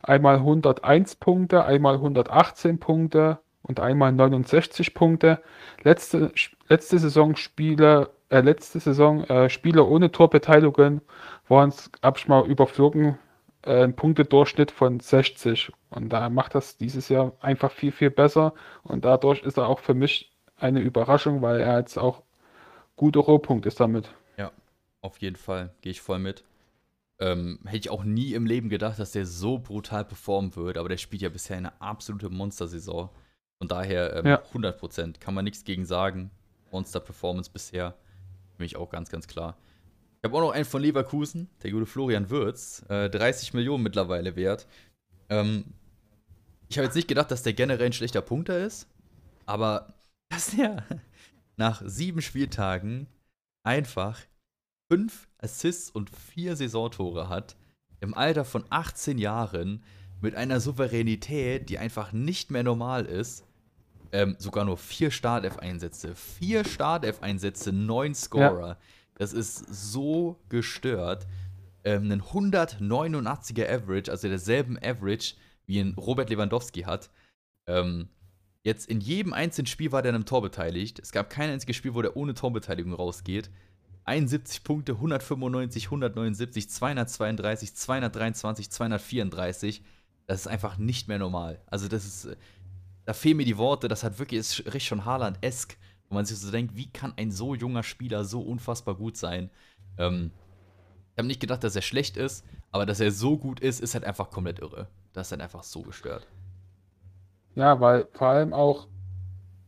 Einmal 0.00 0.36
101 0.36 1.16
Punkte, 1.16 1.64
einmal 1.64 1.94
118 1.94 2.78
Punkte 2.80 3.38
und 3.62 3.80
einmal 3.80 4.12
69 4.12 4.94
Punkte. 4.94 5.42
Letzte, 5.82 6.32
letzte 6.68 6.98
Saison 6.98 7.36
Spiele, 7.36 8.10
äh, 8.32 8.40
letzte 8.40 8.80
Saison 8.80 9.24
äh, 9.24 9.50
Spiele 9.50 9.84
ohne 9.84 10.10
Torbeteiligung 10.10 11.02
waren 11.48 11.68
es, 11.68 11.90
hab 12.02 12.16
ich 12.18 12.28
mal 12.28 12.46
überflogen, 12.46 13.18
äh, 13.62 13.84
ein 13.84 13.94
Punktedurchschnitt 13.94 14.70
von 14.70 15.00
60. 15.00 15.70
Und 15.90 16.08
da 16.10 16.30
macht 16.30 16.54
das 16.54 16.76
dieses 16.78 17.08
Jahr 17.08 17.32
einfach 17.40 17.70
viel, 17.70 17.92
viel 17.92 18.10
besser. 18.10 18.54
Und 18.82 19.04
dadurch 19.04 19.42
ist 19.42 19.58
er 19.58 19.68
auch 19.68 19.80
für 19.80 19.94
mich 19.94 20.32
eine 20.56 20.80
Überraschung, 20.80 21.42
weil 21.42 21.60
er 21.60 21.78
jetzt 21.78 21.98
auch 21.98 22.22
gute 22.96 23.18
Rohpunkt 23.18 23.66
ist 23.66 23.80
damit. 23.80 24.14
Ja, 24.38 24.50
auf 25.02 25.18
jeden 25.18 25.36
Fall. 25.36 25.74
Gehe 25.82 25.92
ich 25.92 26.00
voll 26.00 26.18
mit. 26.18 26.44
Ähm, 27.18 27.60
hätte 27.64 27.76
ich 27.78 27.90
auch 27.90 28.04
nie 28.04 28.34
im 28.34 28.46
Leben 28.46 28.68
gedacht, 28.68 28.98
dass 28.98 29.12
der 29.12 29.26
so 29.26 29.58
brutal 29.58 30.04
performen 30.04 30.56
wird, 30.56 30.78
aber 30.78 30.88
der 30.88 30.96
spielt 30.96 31.22
ja 31.22 31.28
bisher 31.28 31.56
eine 31.56 31.80
absolute 31.80 32.30
Monstersaison. 32.30 33.10
Von 33.58 33.68
daher 33.68 34.16
ähm, 34.16 34.26
Ja. 34.26 34.42
100% 34.52 35.20
kann 35.20 35.34
man 35.34 35.44
nichts 35.44 35.64
gegen 35.64 35.84
sagen. 35.84 36.30
Monster-Performance 36.72 37.50
bisher. 37.52 37.94
Für 38.62 38.64
mich 38.64 38.76
auch 38.76 38.90
ganz, 38.90 39.10
ganz 39.10 39.26
klar. 39.26 39.56
Ich 40.18 40.22
habe 40.22 40.36
auch 40.36 40.40
noch 40.40 40.52
einen 40.52 40.64
von 40.64 40.80
Leverkusen, 40.80 41.50
der 41.64 41.72
gute 41.72 41.84
Florian 41.84 42.30
Würz. 42.30 42.84
Äh, 42.88 43.10
30 43.10 43.54
Millionen 43.54 43.82
mittlerweile 43.82 44.36
wert. 44.36 44.68
Ähm, 45.30 45.64
ich 46.68 46.78
habe 46.78 46.84
jetzt 46.84 46.94
nicht 46.94 47.08
gedacht, 47.08 47.32
dass 47.32 47.42
der 47.42 47.54
generell 47.54 47.86
ein 47.86 47.92
schlechter 47.92 48.20
Punkter 48.20 48.64
ist, 48.64 48.86
aber 49.46 49.94
dass 50.28 50.52
der 50.52 50.84
nach 51.56 51.82
sieben 51.84 52.22
Spieltagen 52.22 53.08
einfach 53.64 54.20
fünf 54.88 55.26
Assists 55.38 55.90
und 55.90 56.08
vier 56.08 56.54
Saisontore 56.54 57.28
hat, 57.28 57.56
im 57.98 58.14
Alter 58.14 58.44
von 58.44 58.64
18 58.70 59.18
Jahren, 59.18 59.82
mit 60.20 60.36
einer 60.36 60.60
Souveränität, 60.60 61.68
die 61.68 61.78
einfach 61.78 62.12
nicht 62.12 62.52
mehr 62.52 62.62
normal 62.62 63.06
ist. 63.06 63.44
Ähm, 64.12 64.36
sogar 64.38 64.64
nur 64.64 64.76
vier 64.76 65.10
Startelf-Einsätze. 65.10 66.14
Vier 66.14 66.64
Startelf-Einsätze, 66.64 67.72
neun 67.72 68.14
Scorer. 68.14 68.78
Das 69.14 69.32
ist 69.32 69.58
so 69.68 70.38
gestört. 70.48 71.26
Ähm, 71.84 72.04
einen 72.04 72.22
189er 72.22 73.68
Average, 73.68 74.10
also 74.10 74.28
derselben 74.28 74.78
Average, 74.78 75.34
wie 75.66 75.80
ein 75.80 75.94
Robert 75.94 76.30
Lewandowski 76.30 76.82
hat. 76.82 77.10
Ähm, 77.66 78.08
jetzt 78.62 78.88
in 78.88 79.00
jedem 79.00 79.32
einzelnen 79.32 79.66
Spiel 79.66 79.92
war 79.92 80.02
der 80.02 80.10
an 80.10 80.16
einem 80.16 80.26
Tor 80.26 80.42
beteiligt. 80.42 80.98
Es 80.98 81.12
gab 81.12 81.30
kein 81.30 81.50
einziges 81.50 81.76
Spiel, 81.76 81.94
wo 81.94 82.02
der 82.02 82.16
ohne 82.16 82.34
Torbeteiligung 82.34 82.92
rausgeht. 82.92 83.50
71 84.04 84.64
Punkte, 84.64 84.92
195, 84.92 85.86
179, 85.86 86.68
232, 86.68 87.74
223, 87.74 88.70
234. 88.70 89.82
Das 90.26 90.40
ist 90.40 90.46
einfach 90.46 90.78
nicht 90.78 91.08
mehr 91.08 91.18
normal. 91.18 91.60
Also 91.66 91.88
das 91.88 92.04
ist, 92.04 92.24
äh, 92.26 92.36
da 93.04 93.12
fehlen 93.12 93.36
mir 93.36 93.44
die 93.44 93.58
Worte. 93.58 93.88
Das 93.88 94.04
hat 94.04 94.18
wirklich, 94.18 94.40
ist 94.40 94.58
richtig 94.66 94.86
schon 94.86 95.04
Haaland-esk, 95.04 95.76
wo 96.08 96.14
man 96.14 96.24
sich 96.24 96.38
so 96.38 96.50
denkt, 96.50 96.76
wie 96.76 96.90
kann 96.90 97.14
ein 97.16 97.30
so 97.30 97.54
junger 97.54 97.82
Spieler 97.82 98.24
so 98.24 98.40
unfassbar 98.40 98.94
gut 98.94 99.16
sein? 99.16 99.50
Ähm, 99.98 100.30
ich 101.12 101.18
habe 101.18 101.28
nicht 101.28 101.40
gedacht, 101.40 101.64
dass 101.64 101.76
er 101.76 101.82
schlecht 101.82 102.16
ist, 102.16 102.44
aber 102.70 102.86
dass 102.86 103.00
er 103.00 103.12
so 103.12 103.36
gut 103.38 103.60
ist, 103.60 103.80
ist 103.80 103.94
halt 103.94 104.04
einfach 104.04 104.30
komplett 104.30 104.60
irre. 104.60 104.88
Das 105.12 105.26
ist 105.26 105.32
dann 105.32 105.40
einfach 105.40 105.62
so 105.62 105.82
gestört. 105.82 106.26
Ja, 107.54 107.80
weil 107.80 108.08
vor 108.12 108.28
allem 108.28 108.52
auch 108.54 108.88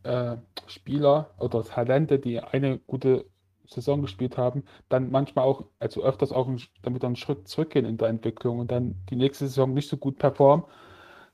äh, 0.04 0.36
Spieler 0.66 1.30
oder 1.38 1.64
Talente, 1.64 2.18
die 2.18 2.40
eine 2.40 2.78
gute 2.78 3.26
Saison 3.66 4.02
gespielt 4.02 4.38
haben, 4.38 4.64
dann 4.88 5.10
manchmal 5.10 5.44
auch, 5.44 5.64
also 5.78 6.02
öfters 6.02 6.32
auch 6.32 6.48
damit 6.82 7.04
einen 7.04 7.16
Schritt 7.16 7.48
zurückgehen 7.48 7.86
in 7.86 7.96
der 7.96 8.08
Entwicklung 8.08 8.58
und 8.58 8.70
dann 8.70 8.96
die 9.10 9.16
nächste 9.16 9.46
Saison 9.46 9.74
nicht 9.74 9.88
so 9.88 9.96
gut 9.96 10.18
performen. 10.18 10.66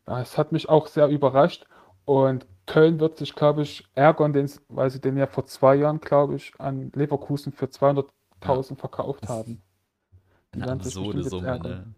Das 0.07 0.39
hat 0.39 0.53
mich 0.53 0.69
auch 0.69 0.87
sehr 0.89 1.09
überrascht. 1.09 1.67
Und 2.05 2.47
Köln 2.67 3.01
wird 3.01 3.19
sich, 3.19 3.35
glaube 3.35 3.63
ich, 3.63 3.85
ärgern, 3.95 4.35
weil 4.69 4.91
sie 4.91 5.01
den 5.01 5.17
ja 5.17 5.27
vor 5.27 5.47
zwei 5.47 5.77
Jahren, 5.77 6.01
glaube 6.01 6.37
ich, 6.37 6.53
an 6.59 6.93
Leverkusen 6.95 7.53
für 7.53 7.67
200.000 7.67 8.71
ja. 8.71 8.77
verkauft 8.77 9.29
haben. 9.29 9.63
Die 10.55 10.63
Eine 10.63 10.73
absurde 10.73 11.23
Summe, 11.23 11.59
ne? 11.59 11.95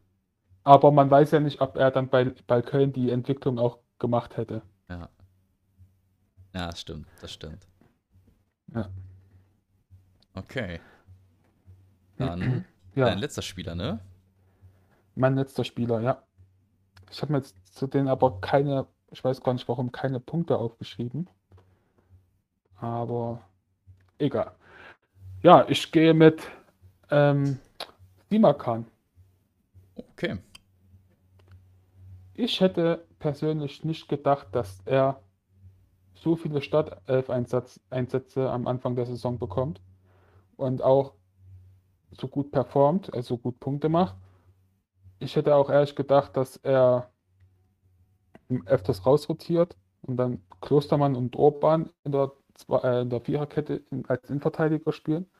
Aber 0.64 0.92
man 0.92 1.10
weiß 1.10 1.32
ja 1.32 1.40
nicht, 1.40 1.60
ob 1.60 1.76
er 1.76 1.90
dann 1.90 2.08
bei, 2.08 2.32
bei 2.46 2.62
Köln 2.62 2.92
die 2.92 3.10
Entwicklung 3.10 3.58
auch 3.58 3.78
gemacht 3.98 4.36
hätte. 4.36 4.62
Ja. 4.88 5.08
Ja, 6.54 6.66
das 6.66 6.80
stimmt, 6.80 7.08
das 7.20 7.32
stimmt. 7.32 7.66
Ja. 8.74 8.88
Okay. 10.34 10.80
Dann 12.16 12.64
ja. 12.94 13.06
dein 13.06 13.18
letzter 13.18 13.42
Spieler, 13.42 13.74
ne? 13.74 14.00
Mein 15.14 15.34
letzter 15.34 15.64
Spieler, 15.64 16.00
ja. 16.00 16.22
Ich 17.10 17.20
habe 17.20 17.32
mir 17.32 17.38
jetzt 17.38 17.56
zu 17.74 17.86
denen 17.86 18.08
aber 18.08 18.40
keine, 18.40 18.86
ich 19.12 19.22
weiß 19.22 19.42
gar 19.42 19.52
nicht 19.52 19.68
warum, 19.68 19.92
keine 19.92 20.20
Punkte 20.20 20.58
aufgeschrieben. 20.58 21.28
Aber 22.80 23.40
egal. 24.18 24.52
Ja, 25.42 25.66
ich 25.68 25.92
gehe 25.92 26.14
mit 26.14 26.42
ähm, 27.10 27.58
Simakan. 28.30 28.86
Okay. 29.96 30.38
Ich 32.34 32.60
hätte 32.60 33.04
persönlich 33.18 33.84
nicht 33.84 34.08
gedacht, 34.08 34.48
dass 34.52 34.80
er 34.84 35.20
so 36.14 36.36
viele 36.36 36.62
Startelf-Einsätze 36.62 38.50
am 38.50 38.66
Anfang 38.66 38.96
der 38.96 39.06
Saison 39.06 39.38
bekommt 39.38 39.80
und 40.56 40.82
auch 40.82 41.14
so 42.12 42.28
gut 42.28 42.50
performt, 42.50 43.12
also 43.12 43.36
gut 43.36 43.60
Punkte 43.60 43.88
macht. 43.88 44.16
Ich 45.18 45.36
hätte 45.36 45.54
auch 45.54 45.70
ehrlich 45.70 45.94
gedacht, 45.94 46.36
dass 46.36 46.56
er 46.56 47.11
öfters 48.66 49.06
rausrotiert 49.06 49.76
und 50.02 50.16
dann 50.16 50.42
Klostermann 50.60 51.16
und 51.16 51.36
Orban 51.36 51.90
in 52.04 52.12
der, 52.12 52.32
äh, 52.68 53.02
in 53.02 53.10
der 53.10 53.20
Viererkette 53.20 53.82
als 54.08 54.28
Innenverteidiger 54.28 54.92
spielen. 54.92 55.30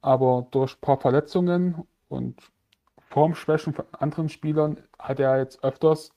Aber 0.00 0.46
durch 0.50 0.74
ein 0.76 0.80
paar 0.80 0.98
Verletzungen 0.98 1.86
und 2.08 2.40
Formschwächen 3.10 3.74
von 3.74 3.86
anderen 3.92 4.28
Spielern 4.28 4.80
hat 4.98 5.20
er 5.20 5.38
jetzt 5.38 5.62
öfters 5.64 6.12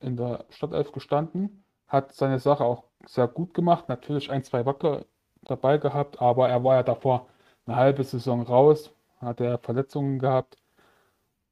in 0.00 0.16
der 0.16 0.44
Stadtelf 0.50 0.92
gestanden, 0.92 1.64
hat 1.88 2.12
seine 2.12 2.38
Sache 2.38 2.64
auch 2.64 2.84
sehr 3.06 3.28
gut 3.28 3.54
gemacht, 3.54 3.88
natürlich 3.88 4.30
ein, 4.30 4.44
zwei 4.44 4.66
Wacker 4.66 5.04
dabei 5.42 5.78
gehabt, 5.78 6.20
aber 6.20 6.48
er 6.48 6.64
war 6.64 6.76
ja 6.76 6.82
davor 6.82 7.28
eine 7.66 7.76
halbe 7.76 8.04
Saison 8.04 8.42
raus, 8.42 8.92
hat 9.20 9.40
er 9.40 9.58
Verletzungen 9.58 10.18
gehabt. 10.18 10.56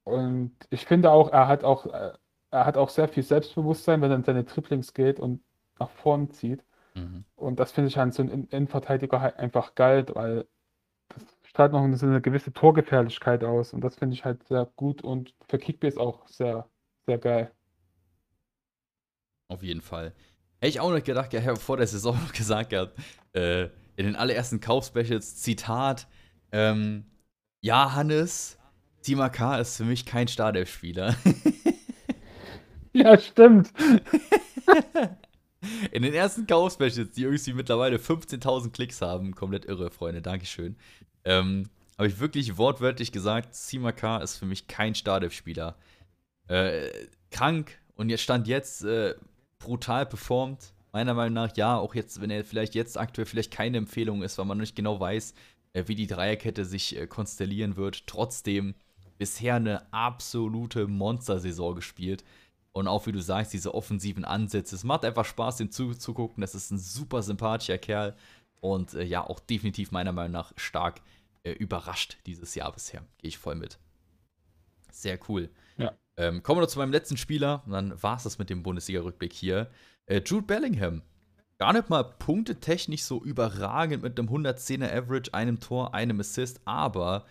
Und 0.05 0.55
ich 0.71 0.87
finde 0.87 1.11
auch, 1.11 1.31
er 1.33 1.49
hat 1.49 1.65
auch, 1.65 1.87
er 2.55 2.67
hat 2.67 2.77
auch 2.77 2.89
sehr 2.89 3.09
viel 3.09 3.25
Selbstbewusstsein, 3.25 4.01
wenn 4.01 4.11
er 4.11 4.17
in 4.17 4.23
seine 4.23 4.45
Triplings 4.45 4.95
geht 4.95 5.19
und 5.19 5.43
nach 5.81 5.91
vorn 5.91 6.31
zieht. 6.31 6.65
Mhm. 6.95 7.25
Und 7.35 7.59
das 7.59 7.73
finde 7.73 7.89
ich 7.89 7.99
an 7.99 8.13
so 8.13 8.23
einem 8.23 8.47
Innenverteidiger 8.51 9.21
halt 9.21 9.37
einfach 9.39 9.75
geil, 9.75 10.07
weil 10.15 10.47
das 11.09 11.25
strahlt 11.43 11.73
noch 11.73 11.85
so 11.97 12.07
eine 12.07 12.21
gewisse 12.21 12.53
Torgefährlichkeit 12.53 13.43
aus. 13.43 13.73
Und 13.73 13.81
das 13.81 13.97
finde 13.97 14.15
ich 14.15 14.25
halt 14.25 14.47
sehr 14.47 14.71
gut 14.77 15.03
und 15.03 15.35
für 15.49 15.59
Kickbase 15.59 15.99
auch 16.01 16.29
sehr, 16.29 16.69
sehr 17.07 17.19
geil. 17.19 17.51
Auf 19.49 19.65
jeden 19.65 19.83
Fall. 19.83 20.15
Hätte 20.61 20.69
ich 20.69 20.81
auch 20.81 20.93
noch 20.93 21.03
gedacht, 21.03 21.33
ja, 21.33 21.41
ich 21.41 21.49
habe 21.49 21.59
vor 21.59 21.77
der 21.77 21.89
Saison 21.89 22.15
noch 22.25 22.33
gesagt 22.33 22.71
gehabt, 22.71 22.97
äh, 23.33 23.65
in 23.97 24.07
den 24.07 24.17
allerersten 24.17 24.61
Kaufspecials, 24.61 25.37
Zitat, 25.37 26.07
ähm, 26.53 27.07
ja, 27.61 27.95
Hannes, 27.95 28.59
Tima 29.03 29.29
K. 29.29 29.59
ist 29.59 29.77
für 29.77 29.85
mich 29.85 30.07
kein 30.07 30.29
Startelf-Spieler. 30.29 31.17
ja, 32.95 33.19
stimmt. 33.19 33.73
in 35.93 36.03
den 36.03 36.15
ersten 36.15 36.47
Kaufspecials, 36.47 37.11
die 37.11 37.25
irgendwie 37.25 37.53
mittlerweile 37.53 37.97
15.000 37.97 38.71
Klicks 38.71 39.03
haben, 39.03 39.35
komplett 39.35 39.65
irre, 39.65 39.91
Freunde, 39.91 40.23
Dankeschön, 40.23 40.77
ähm, 41.25 41.69
habe 41.99 42.09
ich 42.09 42.21
wirklich 42.21 42.57
wortwörtlich 42.57 43.13
gesagt, 43.13 43.55
Sima 43.55 43.93
K. 43.93 44.19
ist 44.19 44.37
für 44.37 44.47
mich 44.47 44.69
kein 44.69 44.95
Startelf-Spieler. 44.95 45.77
Äh, 46.49 46.89
krank 47.31 47.79
und 47.95 48.11
jetzt 48.11 48.23
stand 48.23 48.47
jetzt 48.47 48.85
äh, 48.85 49.15
brutal 49.59 50.07
performt. 50.07 50.73
Meiner 50.93 51.15
Meinung 51.15 51.35
nach, 51.35 51.57
ja, 51.57 51.77
auch 51.77 51.95
jetzt, 51.95 52.21
wenn 52.21 52.31
er 52.31 52.45
vielleicht 52.45 52.77
jetzt 52.77 52.97
aktuell 52.97 53.27
vielleicht 53.27 53.53
keine 53.53 53.79
Empfehlung 53.79 54.23
ist, 54.23 54.39
weil 54.39 54.45
man 54.45 54.59
nicht 54.59 54.77
genau 54.77 55.01
weiß, 55.01 55.35
äh, 55.73 55.85
wie 55.87 55.97
die 55.97 56.07
Dreierkette 56.07 56.65
sich 56.65 56.97
äh, 56.97 57.07
konstellieren 57.07 57.77
wird. 57.77 58.07
Trotzdem 58.07 58.75
bisher 59.19 59.57
eine 59.57 59.93
absolute 59.93 60.87
Monstersaison 60.87 61.75
gespielt. 61.75 62.25
Und 62.75 62.89
auch 62.89 63.07
wie 63.07 63.13
du 63.13 63.23
sagst, 63.23 63.53
diese 63.53 63.73
offensiven 63.73 64.25
Ansätze. 64.25 64.75
Es 64.75 64.83
macht 64.83 65.05
einfach 65.05 65.25
Spaß, 65.25 65.59
dem 65.59 65.71
zuzugucken. 65.71 66.41
Das 66.41 66.57
ist 66.57 66.73
ein 66.73 66.79
super 66.79 67.23
sympathischer 67.23 67.79
Kerl. 67.79 68.17
Und 68.61 68.95
äh, 68.95 69.05
ja, 69.05 69.25
auch 69.25 69.39
definitiv 69.39 69.93
meiner 69.93 70.11
Meinung 70.11 70.33
nach 70.33 70.53
stark 70.57 71.01
äh, 71.45 71.53
überrascht 71.53 72.19
dieses 72.27 72.57
Jahr 72.57 72.73
bisher. 72.73 73.05
Gehe 73.19 73.29
ich 73.29 73.39
voll 73.39 73.55
mit. 73.55 73.79
Sehr 74.91 75.21
cool. 75.29 75.51
Ja. 75.77 75.93
Ähm, 76.17 76.43
kommen 76.43 76.59
wir 76.59 76.63
noch 76.63 76.69
zu 76.69 76.81
meinem 76.81 76.91
letzten 76.91 77.17
Spieler. 77.17 77.63
Und 77.65 77.73
dann 77.73 78.03
war 78.03 78.17
es 78.17 78.25
das 78.25 78.39
mit 78.41 78.51
dem 78.51 78.65
Bundesliga-Rückblick 78.65 79.33
hier. 79.33 79.71
Äh, 80.07 80.21
Jude 80.27 80.45
Bellingham. 80.45 81.03
Gar 81.59 81.75
nicht 81.75 81.91
mal 81.91 82.03
punktetechnisch 82.03 83.05
so 83.05 83.23
überragend 83.23 84.03
mit 84.03 84.19
einem 84.19 84.29
110er 84.29 84.93
Average, 84.93 85.33
einem 85.33 85.61
Tor, 85.61 85.95
einem 85.95 86.19
Assist, 86.19 86.61
aber 86.65 87.25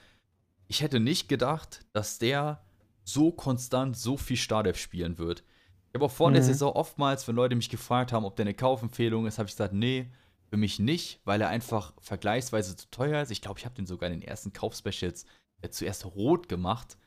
ich 0.69 0.81
hätte 0.81 1.01
nicht 1.01 1.27
gedacht, 1.27 1.81
dass 1.91 2.17
der 2.17 2.63
so 3.03 3.31
konstant 3.31 3.97
so 3.97 4.17
viel 4.17 4.37
Startelf 4.37 4.77
spielen 4.77 5.17
wird. 5.17 5.43
Ich 5.89 5.95
habe 5.95 6.05
auch 6.05 6.11
vor 6.11 6.29
mhm. 6.29 6.35
der 6.35 6.43
Saison 6.43 6.73
oftmals, 6.73 7.27
wenn 7.27 7.35
Leute 7.35 7.55
mich 7.55 7.69
gefragt 7.69 8.13
haben, 8.13 8.25
ob 8.25 8.35
der 8.35 8.45
eine 8.45 8.53
Kaufempfehlung 8.53 9.27
ist, 9.27 9.37
habe 9.37 9.47
ich 9.47 9.53
gesagt, 9.53 9.73
nee, 9.73 10.09
für 10.49 10.57
mich 10.57 10.79
nicht, 10.79 11.19
weil 11.25 11.41
er 11.41 11.49
einfach 11.49 11.93
vergleichsweise 11.99 12.75
zu 12.75 12.89
teuer 12.91 13.21
ist. 13.21 13.31
Ich 13.31 13.41
glaube, 13.41 13.59
ich 13.59 13.65
habe 13.65 13.75
den 13.75 13.85
sogar 13.85 14.09
in 14.09 14.19
den 14.19 14.27
ersten 14.27 14.53
Kaufspecials 14.53 15.25
äh, 15.61 15.69
zuerst 15.69 16.05
rot 16.05 16.49
gemacht 16.49 16.97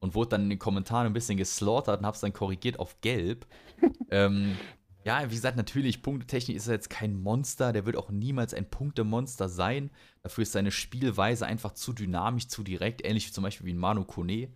und 0.00 0.14
wurde 0.14 0.30
dann 0.30 0.42
in 0.42 0.50
den 0.50 0.58
Kommentaren 0.58 1.06
ein 1.06 1.12
bisschen 1.12 1.36
geslaughtert 1.36 2.00
und 2.00 2.06
habe 2.06 2.14
es 2.14 2.20
dann 2.20 2.32
korrigiert 2.32 2.78
auf 2.78 3.00
gelb. 3.00 3.46
ähm, 4.10 4.56
ja, 5.04 5.24
wie 5.30 5.34
gesagt, 5.36 5.56
natürlich, 5.56 6.02
Punktetechnik 6.02 6.56
ist 6.56 6.66
er 6.66 6.74
jetzt 6.74 6.90
kein 6.90 7.14
Monster. 7.14 7.72
Der 7.72 7.86
wird 7.86 7.96
auch 7.96 8.10
niemals 8.10 8.52
ein 8.54 8.68
Punktemonster 8.68 9.48
sein. 9.48 9.90
Dafür 10.24 10.42
ist 10.42 10.50
seine 10.50 10.72
Spielweise 10.72 11.46
einfach 11.46 11.74
zu 11.74 11.92
dynamisch, 11.92 12.48
zu 12.48 12.64
direkt. 12.64 13.04
Ähnlich 13.04 13.28
wie 13.28 13.32
zum 13.32 13.44
Beispiel 13.44 13.66
wie 13.66 13.74
ein 13.74 13.78
Manu 13.78 14.04
Kone. 14.04 14.48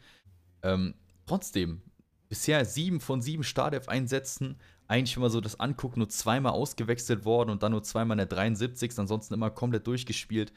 Ähm, 0.63 0.95
trotzdem, 1.27 1.83
bisher 2.29 2.65
sieben 2.65 3.01
von 3.01 3.21
sieben 3.21 3.45
Startelf-Einsätzen. 3.45 4.57
Eigentlich, 4.89 5.17
man 5.17 5.31
so 5.31 5.41
das 5.41 5.61
anguckt, 5.61 5.97
nur 5.97 6.09
zweimal 6.09 6.53
ausgewechselt 6.53 7.25
worden 7.25 7.51
und 7.51 7.63
dann 7.63 7.73
nur 7.73 7.83
zweimal 7.83 8.15
in 8.15 8.19
der 8.19 8.27
73. 8.27 8.99
Ansonsten 8.99 9.35
immer 9.35 9.51
komplett 9.51 9.87
durchgespielt. 9.87 10.53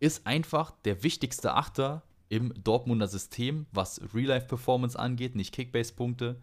Ist 0.00 0.26
einfach 0.26 0.72
der 0.84 1.02
wichtigste 1.02 1.54
Achter 1.54 2.02
im 2.28 2.54
Dortmunder 2.62 3.08
System, 3.08 3.66
was 3.72 4.00
Real-Life-Performance 4.14 4.98
angeht, 4.98 5.34
nicht 5.34 5.52
Kickbase-Punkte. 5.52 6.40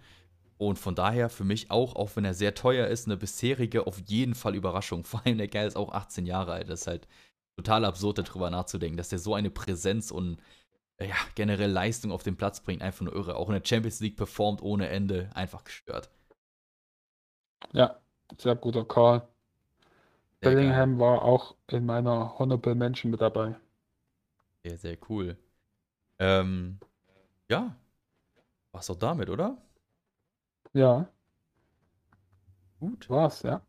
Und 0.57 0.77
von 0.79 0.95
daher 0.95 1.29
für 1.29 1.43
mich 1.43 1.71
auch, 1.71 1.95
auch 1.95 2.15
wenn 2.15 2.25
er 2.25 2.33
sehr 2.33 2.55
teuer 2.55 2.87
ist, 2.87 3.05
eine 3.05 3.17
bisherige 3.17 3.87
auf 3.87 3.99
jeden 4.07 4.35
Fall 4.35 4.55
Überraschung. 4.55 5.03
Vor 5.05 5.25
allem 5.25 5.37
der 5.37 5.47
Kerl 5.47 5.67
ist 5.67 5.77
auch 5.77 5.93
18 5.93 6.25
Jahre 6.25 6.53
alt. 6.53 6.69
Das 6.69 6.81
ist 6.81 6.87
halt 6.87 7.07
total 7.55 7.85
absurd, 7.85 8.19
darüber 8.19 8.49
nachzudenken, 8.49 8.97
dass 8.97 9.09
der 9.09 9.19
so 9.19 9.33
eine 9.33 9.49
Präsenz 9.49 10.11
und 10.11 10.37
ja, 10.99 11.15
generell 11.35 11.71
Leistung 11.71 12.11
auf 12.11 12.23
den 12.23 12.37
Platz 12.37 12.61
bringt. 12.61 12.81
Einfach 12.81 13.05
nur 13.05 13.13
irre. 13.13 13.35
Auch 13.35 13.49
in 13.49 13.53
der 13.53 13.65
Champions 13.65 13.99
League 13.99 14.17
performt 14.17 14.61
ohne 14.61 14.89
Ende. 14.89 15.29
Einfach 15.33 15.63
gestört. 15.63 16.09
Ja, 17.73 17.99
sehr 18.37 18.55
guter 18.55 18.85
Call. 18.85 19.27
Sehr 20.41 20.51
Bellingham 20.51 20.97
geil. 20.97 20.99
war 20.99 21.21
auch 21.23 21.55
in 21.67 21.85
meiner 21.85 22.37
Honorable 22.39 22.75
Mention 22.75 23.11
mit 23.11 23.21
dabei. 23.21 23.55
Sehr, 24.63 24.77
sehr 24.77 24.97
cool. 25.09 25.37
Ähm, 26.19 26.79
ja, 27.49 27.75
war's 28.71 28.89
auch 28.89 28.97
damit, 28.97 29.29
oder? 29.29 29.57
Ja. 30.73 31.07
Gut. 32.79 33.09
War's, 33.09 33.41
ja. 33.43 33.61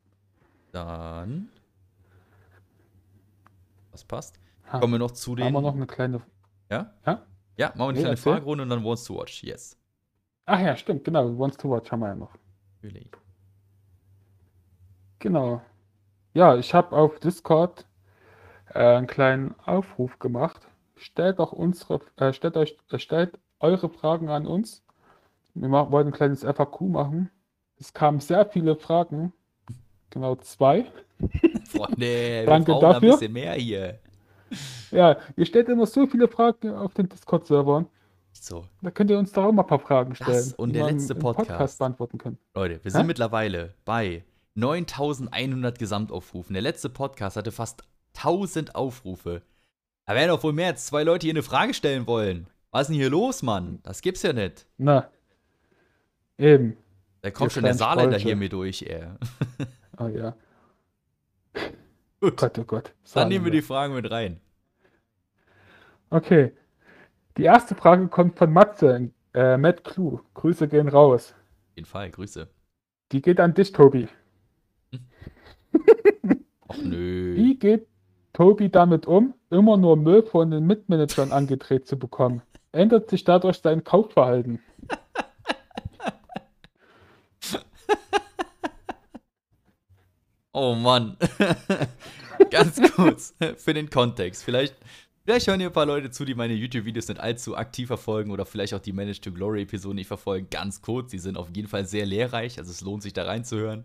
Dann. 0.72 1.50
Was 3.90 4.05
passt? 4.05 4.38
Ha. 4.70 4.80
Kommen 4.80 4.94
wir 4.94 4.98
noch 4.98 5.12
zu 5.12 5.34
den. 5.34 5.46
Haben 5.46 5.55
wir 5.55 5.60
noch 5.62 5.74
eine 5.74 5.86
kleine. 5.86 6.22
Ja? 6.70 6.93
Ja? 7.07 7.23
Ja, 7.57 7.73
machen 7.74 7.78
wir 7.78 7.85
eine 7.85 7.93
nee, 7.95 8.01
kleine. 8.01 8.16
Fragerunde 8.16 8.62
und 8.62 8.70
dann 8.70 8.85
Wants 8.85 9.05
to 9.05 9.16
Watch. 9.16 9.43
Yes. 9.43 9.77
Ach 10.47 10.61
ja, 10.61 10.77
stimmt, 10.77 11.05
genau. 11.05 11.39
Wants 11.39 11.57
to 11.57 11.69
Watch 11.70 11.90
haben 11.90 12.01
wir 12.01 12.09
ja 12.09 12.15
noch. 12.15 12.32
Natürlich. 12.82 13.11
Genau. 15.19 15.61
Ja, 16.35 16.57
ich 16.57 16.73
habe 16.73 16.97
auf 16.97 17.19
Discord 17.19 17.86
äh, 18.74 18.78
einen 18.78 19.07
kleinen 19.07 19.55
Aufruf 19.65 20.19
gemacht. 20.19 20.69
Stellt 20.97 21.39
doch 21.39 21.53
unsere, 21.53 22.01
äh, 22.16 22.32
stellt 22.32 22.57
euch, 22.57 22.77
äh, 22.90 22.99
stellt 22.99 23.39
eure 23.61 23.89
Fragen 23.89 24.28
an 24.28 24.47
uns 24.47 24.85
Wir 25.55 25.69
machen, 25.69 25.90
wollten 25.90 26.11
ein 26.11 26.12
kleines 26.12 26.45
FAQ 26.45 26.82
machen. 26.82 27.31
Es 27.78 27.93
kamen 27.93 28.20
sehr 28.20 28.47
viele 28.47 28.77
Fragen. 28.77 29.32
Genau 30.11 30.36
zwei. 30.36 30.86
Freunde, 31.69 31.99
wir 31.99 32.47
Danke 32.47 32.73
brauchen 32.73 32.86
ein 32.86 32.93
dafür. 32.95 33.12
bisschen 33.12 33.32
mehr 33.32 33.55
hier. 33.55 33.99
Ja, 34.91 35.16
ihr 35.37 35.47
stellt 35.47 35.69
immer 35.69 35.87
so 35.87 36.07
viele 36.07 36.29
Fragen 36.29 36.70
auf 36.75 36.95
den 36.95 37.09
Discord-Servern. 37.09 37.87
So, 38.33 38.65
Da 38.83 38.91
könnt 38.91 39.11
ihr 39.11 39.19
uns 39.19 39.33
doch 39.33 39.45
auch 39.45 39.53
mal 39.53 39.62
ein 39.62 39.69
paar 39.69 39.81
Fragen 39.81 40.11
Das 40.11 40.19
stellen. 40.19 40.55
und 40.57 40.70
die 40.70 40.75
der 40.79 40.91
letzte 40.93 41.15
im 41.15 41.19
Podcast. 41.19 41.79
beantworten 41.79 42.19
können. 42.19 42.39
Leute, 42.55 42.75
wir 42.85 42.93
Hä? 42.93 42.97
sind 42.99 43.07
mittlerweile 43.07 43.75
bei 43.85 44.25
9100 44.55 45.79
Gesamtaufrufen. 45.79 46.53
Der 46.55 46.62
letzte 46.62 46.89
Podcast 46.89 47.37
hatte 47.37 47.53
fast 47.53 47.83
1000 48.16 48.75
Aufrufe. 48.75 49.43
Da 50.07 50.15
werden 50.15 50.29
doch 50.31 50.43
wohl 50.43 50.53
mehr 50.53 50.69
als 50.69 50.87
zwei 50.87 51.03
Leute 51.05 51.27
hier 51.27 51.33
eine 51.35 51.43
Frage 51.43 51.75
stellen 51.75 52.07
wollen. 52.07 52.47
Was 52.70 52.83
ist 52.83 52.89
denn 52.89 52.97
hier 52.97 53.11
los, 53.11 53.43
Mann? 53.43 53.81
Das 53.83 54.03
gibt's 54.03 54.23
ja 54.23 54.33
nicht. 54.33 54.66
Na, 54.79 55.09
eben. 56.39 56.77
Da 57.23 57.31
kommt 57.31 57.51
Ihr 57.51 57.55
schon 57.55 57.65
der 57.65 57.75
Saarländer 57.75 58.12
Strolche. 58.19 58.27
hier 58.29 58.37
mir 58.37 58.49
durch, 58.49 58.83
ey. 58.83 59.07
Oh 59.99 60.07
ja. 60.15 60.35
Gut, 62.20 62.36
Gott, 62.36 62.59
oh 62.59 62.65
Gott. 62.65 62.93
dann 63.15 63.28
nehmen 63.28 63.45
wir 63.45 63.53
die 63.53 63.62
Fragen 63.62 63.95
mit 63.95 64.11
rein. 64.11 64.40
Okay. 66.11 66.53
Die 67.36 67.45
erste 67.45 67.74
Frage 67.77 68.09
kommt 68.09 68.36
von 68.36 68.53
Matze, 68.53 69.11
äh, 69.35 69.57
Matt 69.57 69.85
Clue. 69.85 70.20
Grüße 70.35 70.66
gehen 70.66 70.89
raus. 70.89 71.35
Auf 71.70 71.77
jeden 71.77 71.86
Fall, 71.86 72.11
Grüße. 72.11 72.49
Die 73.12 73.23
geht 73.23 73.39
an 73.39 73.55
dich, 73.55 73.73
Tobi. 73.73 74.09
Och 76.69 76.78
nö. 76.82 77.35
Wie 77.36 77.57
geht 77.59 77.86
Tobi 78.32 78.69
damit 78.69 79.07
um, 79.07 79.35
immer 79.51 79.77
nur 79.77 79.97
Müll 79.97 80.23
von 80.23 80.51
den 80.51 80.66
Mitmanagern 80.66 81.32
angedreht 81.32 81.86
zu 81.86 81.99
bekommen? 81.99 82.43
Ändert 82.73 83.09
sich 83.11 83.24
dadurch 83.24 83.59
sein 83.59 83.85
Kaufverhalten? 83.85 84.61
Oh 90.60 90.74
Mann. 90.74 91.16
Ganz 92.51 92.82
kurz 92.97 93.32
für 93.59 93.74
den 93.74 93.89
Kontext. 93.89 94.43
Vielleicht, 94.43 94.74
vielleicht 95.24 95.47
hören 95.47 95.60
hier 95.60 95.68
ein 95.68 95.72
paar 95.72 95.86
Leute 95.86 96.10
zu, 96.10 96.24
die 96.24 96.35
meine 96.35 96.55
YouTube-Videos 96.55 97.06
nicht 97.06 97.20
allzu 97.20 97.56
aktiv 97.56 97.86
verfolgen 97.86 98.32
oder 98.32 98.44
vielleicht 98.44 98.74
auch 98.74 98.80
die 98.80 98.93
Manage 98.93 99.20
to 99.20 99.30
Glory-Episoden 99.30 99.94
nicht 99.94 100.09
verfolgen. 100.09 100.48
Ganz 100.51 100.82
kurz, 100.82 101.12
die 101.12 101.20
sind 101.20 101.36
auf 101.36 101.48
jeden 101.55 101.68
Fall 101.68 101.86
sehr 101.86 102.06
lehrreich, 102.06 102.59
also 102.59 102.72
es 102.72 102.80
lohnt 102.80 103.05
sich 103.05 103.12
da 103.12 103.22
reinzuhören. 103.22 103.85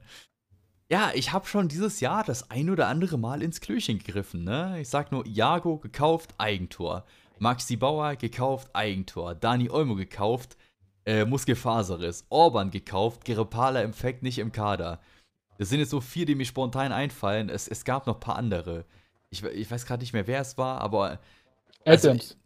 Ja, 0.90 1.12
ich 1.14 1.32
habe 1.32 1.46
schon 1.46 1.68
dieses 1.68 2.00
Jahr 2.00 2.24
das 2.24 2.50
ein 2.50 2.72
oder 2.72 2.88
andere 2.88 3.20
Mal 3.20 3.44
ins 3.44 3.62
Klöchen 3.62 4.00
gegriffen. 4.00 4.44
Ne? 4.44 4.80
Ich 4.82 4.90
sag 4.90 5.12
nur, 5.12 5.28
Iago 5.28 5.78
gekauft, 5.78 6.34
Eigentor. 6.40 7.06
Maxi 7.38 7.76
Bauer 7.76 8.16
gekauft, 8.16 8.72
Eigentor. 8.74 9.36
Dani 9.36 9.70
Olmo 9.70 9.94
gekauft, 9.94 10.58
äh, 11.06 11.24
Muskelfaserriss. 11.24 12.26
Orban 12.30 12.72
gekauft, 12.72 13.26
Gerepala 13.26 13.84
im 13.84 13.94
Fact 13.94 14.24
nicht 14.24 14.40
im 14.40 14.52
Kader. 14.52 15.02
Das 15.64 15.70
sind 15.70 15.80
jetzt 15.80 15.92
so 15.92 16.02
vier, 16.02 16.26
die 16.26 16.36
mir 16.36 16.44
spontan 16.44 16.92
einfallen. 16.92 17.48
Es, 17.48 17.70
es 17.70 17.86
gab 17.86 18.06
noch 18.06 18.16
ein 18.16 18.20
paar 18.20 18.36
andere. 18.36 18.84
Ich, 19.30 19.42
ich 19.46 19.72
weiß 19.72 19.86
gerade 19.86 20.02
nicht 20.02 20.12
mehr, 20.12 20.28
wer 20.28 20.42
es 20.42 20.58
war, 20.58 20.82
aber 20.82 21.22
Also, 21.86 22.10
Adams. 22.10 22.38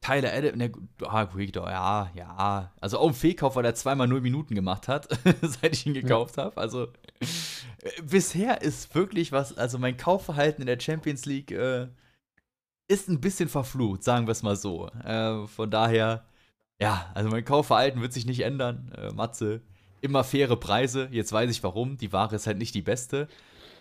Tyler 0.00 0.32
Adams, 0.32 0.56
ne, 0.56 0.70
ah, 1.02 1.26
Victor, 1.34 1.68
ja, 1.68 2.12
ja. 2.14 2.72
Also 2.80 3.00
auch 3.00 3.08
ein 3.08 3.14
Fehlkauf, 3.14 3.56
weil 3.56 3.64
er 3.64 3.74
zweimal 3.74 4.06
0 4.06 4.20
Minuten 4.20 4.54
gemacht 4.54 4.86
hat, 4.86 5.08
seit 5.42 5.72
ich 5.74 5.84
ihn 5.84 5.94
gekauft 5.94 6.38
habe. 6.38 6.58
Also 6.58 6.84
äh, 6.84 8.02
bisher 8.02 8.62
ist 8.62 8.94
wirklich 8.94 9.32
was, 9.32 9.58
also 9.58 9.76
mein 9.80 9.96
Kaufverhalten 9.96 10.62
in 10.62 10.68
der 10.68 10.78
Champions 10.78 11.26
League 11.26 11.50
äh, 11.50 11.88
ist 12.86 13.08
ein 13.08 13.20
bisschen 13.20 13.48
verflucht, 13.48 14.04
sagen 14.04 14.28
wir 14.28 14.32
es 14.32 14.44
mal 14.44 14.54
so. 14.54 14.86
Äh, 15.04 15.48
von 15.48 15.72
daher, 15.72 16.24
ja, 16.80 17.10
also 17.14 17.30
mein 17.30 17.44
Kaufverhalten 17.44 18.00
wird 18.00 18.12
sich 18.12 18.26
nicht 18.26 18.42
ändern. 18.42 18.92
Äh, 18.96 19.12
Matze, 19.12 19.60
immer 20.00 20.24
faire 20.24 20.56
Preise. 20.56 21.08
Jetzt 21.10 21.32
weiß 21.32 21.50
ich 21.50 21.62
warum. 21.62 21.96
Die 21.96 22.12
Ware 22.12 22.36
ist 22.36 22.46
halt 22.46 22.58
nicht 22.58 22.74
die 22.74 22.82
beste. 22.82 23.28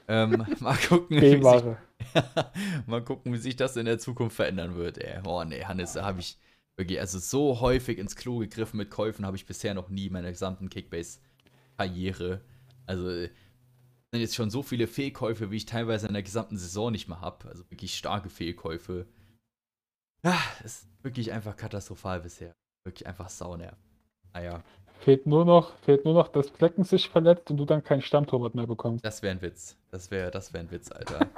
Ähm, 0.07 0.45
mal 0.59 0.77
gucken, 0.77 1.21
wie 1.21 1.29
sich. 1.31 1.43
Mal 2.87 3.03
gucken, 3.03 3.33
wie 3.33 3.37
sich 3.37 3.55
das 3.55 3.75
in 3.75 3.85
der 3.85 3.99
Zukunft 3.99 4.35
verändern 4.35 4.75
wird, 4.75 4.97
ey. 4.97 5.21
Oh 5.25 5.43
nee, 5.43 5.63
Hannes, 5.65 5.93
da 5.93 6.05
habe 6.05 6.21
ich 6.21 6.37
wirklich, 6.77 6.99
also 6.99 7.19
so 7.19 7.59
häufig 7.59 7.99
ins 7.99 8.15
Klo 8.15 8.39
gegriffen 8.39 8.77
mit 8.77 8.89
Käufen 8.89 9.25
habe 9.25 9.37
ich 9.37 9.45
bisher 9.45 9.73
noch 9.73 9.89
nie 9.89 10.07
in 10.07 10.13
meiner 10.13 10.31
gesamten 10.31 10.69
Kickbase-Karriere. 10.69 12.41
Also, 12.87 13.09
äh, 13.09 13.29
sind 14.11 14.21
jetzt 14.21 14.35
schon 14.35 14.49
so 14.49 14.63
viele 14.63 14.87
Fehlkäufe, 14.87 15.51
wie 15.51 15.57
ich 15.57 15.65
teilweise 15.65 16.07
in 16.07 16.13
der 16.13 16.23
gesamten 16.23 16.57
Saison 16.57 16.91
nicht 16.91 17.07
mehr 17.07 17.21
habe. 17.21 17.47
Also 17.47 17.69
wirklich 17.69 17.95
starke 17.95 18.29
Fehlkäufe. 18.29 19.05
Ja, 20.23 20.37
ist 20.63 20.87
wirklich 21.03 21.31
einfach 21.31 21.55
katastrophal 21.55 22.21
bisher. 22.21 22.53
Wirklich 22.83 23.07
einfach 23.07 23.29
saunerv. 23.29 23.77
Naja, 24.33 24.63
Fehlt 24.99 25.25
nur 25.25 25.45
noch, 25.45 25.77
fehlt 25.79 26.03
nur 26.05 26.13
noch, 26.13 26.27
dass 26.27 26.49
Flecken 26.49 26.83
sich 26.83 27.09
verletzt 27.09 27.49
und 27.49 27.57
du 27.57 27.65
dann 27.65 27.83
keinen 27.83 28.01
Stammtorwart 28.01 28.53
mehr 28.53 28.67
bekommst. 28.67 29.05
das 29.05 29.21
wäre 29.21 29.35
ein 29.35 29.41
Witz. 29.41 29.77
Das 29.91 30.11
wäre 30.11 30.29
das 30.29 30.53
wär 30.53 30.61
ein 30.61 30.71
Witz, 30.71 30.91
Alter. 30.91 31.27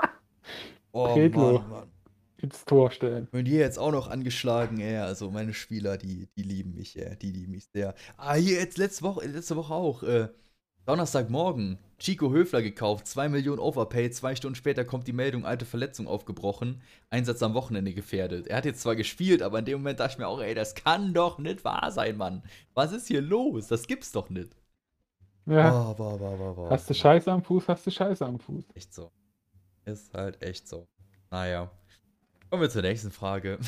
Oh, 0.93 1.13
Pedro. 1.13 1.59
Mann, 1.59 1.69
Mann. 1.69 1.91
Ins 2.37 2.65
Tor 2.65 2.91
stellen. 2.91 3.29
Und 3.31 3.45
hier 3.45 3.59
jetzt 3.59 3.77
auch 3.77 3.91
noch 3.91 4.09
angeschlagen, 4.09 4.81
ey. 4.81 4.97
Also 4.97 5.31
meine 5.31 5.53
Spieler, 5.53 5.97
die, 5.97 6.27
die 6.35 6.41
lieben 6.43 6.73
mich, 6.73 6.99
ey. 6.99 7.15
Die 7.15 7.31
lieben 7.31 7.53
mich 7.53 7.67
sehr. 7.71 7.93
Ah, 8.17 8.33
hier 8.33 8.59
jetzt 8.59 8.77
letzte 8.77 9.03
Woche, 9.03 9.25
letzte 9.25 9.55
Woche 9.55 9.73
auch. 9.73 10.03
Äh, 10.03 10.27
Donnerstagmorgen. 10.85 11.77
Chico 11.99 12.31
Höfler 12.31 12.63
gekauft, 12.63 13.05
2 13.05 13.29
Millionen 13.29 13.59
Overpay. 13.59 14.09
Zwei 14.09 14.35
Stunden 14.35 14.55
später 14.55 14.83
kommt 14.83 15.07
die 15.07 15.13
Meldung, 15.13 15.45
alte 15.45 15.65
Verletzung 15.65 16.07
aufgebrochen. 16.07 16.81
Einsatz 17.11 17.43
am 17.43 17.53
Wochenende 17.53 17.93
gefährdet. 17.93 18.47
Er 18.47 18.57
hat 18.57 18.65
jetzt 18.65 18.81
zwar 18.81 18.95
gespielt, 18.95 19.43
aber 19.43 19.59
in 19.59 19.65
dem 19.65 19.79
Moment 19.79 19.99
dachte 19.99 20.13
ich 20.13 20.17
mir 20.17 20.27
auch, 20.27 20.41
ey, 20.41 20.55
das 20.55 20.73
kann 20.73 21.13
doch 21.13 21.37
nicht 21.37 21.63
wahr 21.63 21.91
sein, 21.91 22.17
Mann. 22.17 22.41
Was 22.73 22.91
ist 22.91 23.07
hier 23.07 23.21
los? 23.21 23.67
Das 23.67 23.85
gibt's 23.85 24.11
doch 24.11 24.31
nicht. 24.31 24.55
Ja. 25.45 25.69
Boah, 25.69 25.95
boah, 25.95 26.17
boah, 26.17 26.37
boah, 26.37 26.55
boah. 26.55 26.69
Hast 26.71 26.89
du 26.89 26.95
Scheiße 26.95 27.31
am 27.31 27.43
Fuß, 27.43 27.67
hast 27.67 27.85
du 27.85 27.91
Scheiße 27.91 28.25
am 28.25 28.39
Fuß. 28.39 28.65
Echt 28.73 28.93
so. 28.93 29.11
Ist 29.85 30.13
halt 30.13 30.41
echt 30.41 30.67
so. 30.67 30.87
Naja. 31.29 31.69
Kommen 32.49 32.63
wir 32.63 32.69
zur 32.69 32.81
nächsten 32.81 33.11
Frage. 33.11 33.59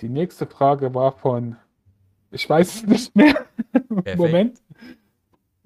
Die 0.00 0.08
nächste 0.08 0.46
Frage 0.46 0.94
war 0.94 1.12
von, 1.12 1.56
ich 2.30 2.48
weiß 2.48 2.76
es 2.76 2.86
nicht 2.86 3.16
mehr. 3.16 3.46
Moment. 4.16 4.62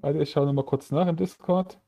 Warte, 0.04 0.18
ich 0.22 0.32
schaue 0.32 0.44
nochmal 0.44 0.66
kurz 0.66 0.90
nach 0.90 1.06
im 1.06 1.16
Discord. 1.16 1.78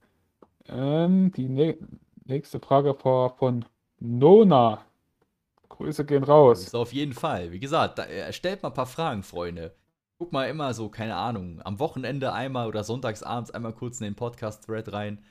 Ähm, 0.68 1.32
die 1.32 1.50
nä- 1.50 1.76
nächste 2.24 2.60
Frage 2.60 2.94
von 2.94 3.66
Nona. 3.98 4.86
Grüße 5.68 6.06
gehen 6.06 6.24
raus. 6.24 6.70
So, 6.70 6.80
auf 6.80 6.94
jeden 6.94 7.12
Fall. 7.12 7.52
Wie 7.52 7.58
gesagt, 7.60 7.98
äh, 7.98 8.32
stellt 8.32 8.62
mal 8.62 8.70
ein 8.70 8.74
paar 8.74 8.86
Fragen, 8.86 9.22
Freunde. 9.22 9.74
Guck 10.16 10.32
mal 10.32 10.48
immer 10.48 10.72
so, 10.72 10.88
keine 10.88 11.14
Ahnung, 11.14 11.60
am 11.62 11.78
Wochenende 11.78 12.32
einmal 12.32 12.68
oder 12.68 12.84
sonntagsabends 12.84 13.50
einmal 13.50 13.74
kurz 13.74 14.00
in 14.00 14.04
den 14.04 14.14
Podcast-Thread 14.14 14.94
rein. 14.94 15.22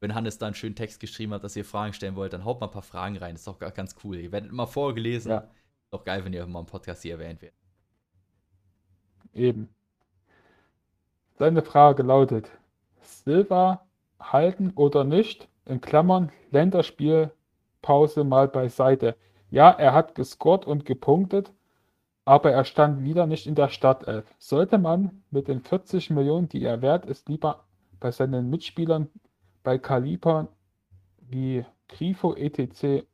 Wenn 0.00 0.14
Hannes 0.14 0.36
da 0.36 0.44
einen 0.44 0.54
schönen 0.54 0.76
Text 0.76 1.00
geschrieben 1.00 1.32
hat, 1.32 1.44
dass 1.44 1.56
ihr 1.56 1.64
Fragen 1.64 1.94
stellen 1.94 2.14
wollt, 2.14 2.34
dann 2.34 2.44
haut 2.44 2.60
mal 2.60 2.66
ein 2.66 2.72
paar 2.72 2.82
Fragen 2.82 3.16
rein. 3.16 3.36
Ist 3.36 3.46
doch 3.46 3.58
ganz 3.58 3.96
cool. 4.04 4.16
Ihr 4.18 4.32
werdet 4.32 4.50
immer 4.50 4.66
vorgelesen. 4.66 5.30
Ja. 5.30 5.38
Ist 5.38 5.92
doch 5.92 6.04
geil, 6.04 6.22
wenn 6.26 6.34
ihr 6.34 6.46
mal 6.46 6.60
im 6.60 6.66
Podcast 6.66 7.00
hier 7.00 7.12
erwähnt 7.12 7.40
werdet. 7.40 7.58
Eben. 9.32 9.73
Seine 11.36 11.62
Frage 11.62 12.04
lautet: 12.04 12.48
Silva 13.00 13.84
halten 14.20 14.72
oder 14.76 15.02
nicht? 15.02 15.48
In 15.66 15.80
Klammern 15.80 16.30
Länderspielpause 16.52 18.22
mal 18.22 18.46
beiseite. 18.46 19.16
Ja, 19.50 19.70
er 19.70 19.94
hat 19.94 20.14
gescored 20.14 20.64
und 20.64 20.86
gepunktet, 20.86 21.52
aber 22.24 22.52
er 22.52 22.64
stand 22.64 23.02
wieder 23.02 23.26
nicht 23.26 23.48
in 23.48 23.56
der 23.56 23.68
Startelf. 23.68 24.32
Sollte 24.38 24.78
man 24.78 25.24
mit 25.32 25.48
den 25.48 25.60
40 25.60 26.10
Millionen, 26.10 26.48
die 26.48 26.62
er 26.62 26.82
wert 26.82 27.04
ist, 27.06 27.28
lieber 27.28 27.64
bei 27.98 28.12
seinen 28.12 28.48
Mitspielern 28.48 29.08
bei 29.64 29.76
Kalibern 29.76 30.46
wie 31.18 31.64
Grifo 31.88 32.34
etc. 32.34 33.04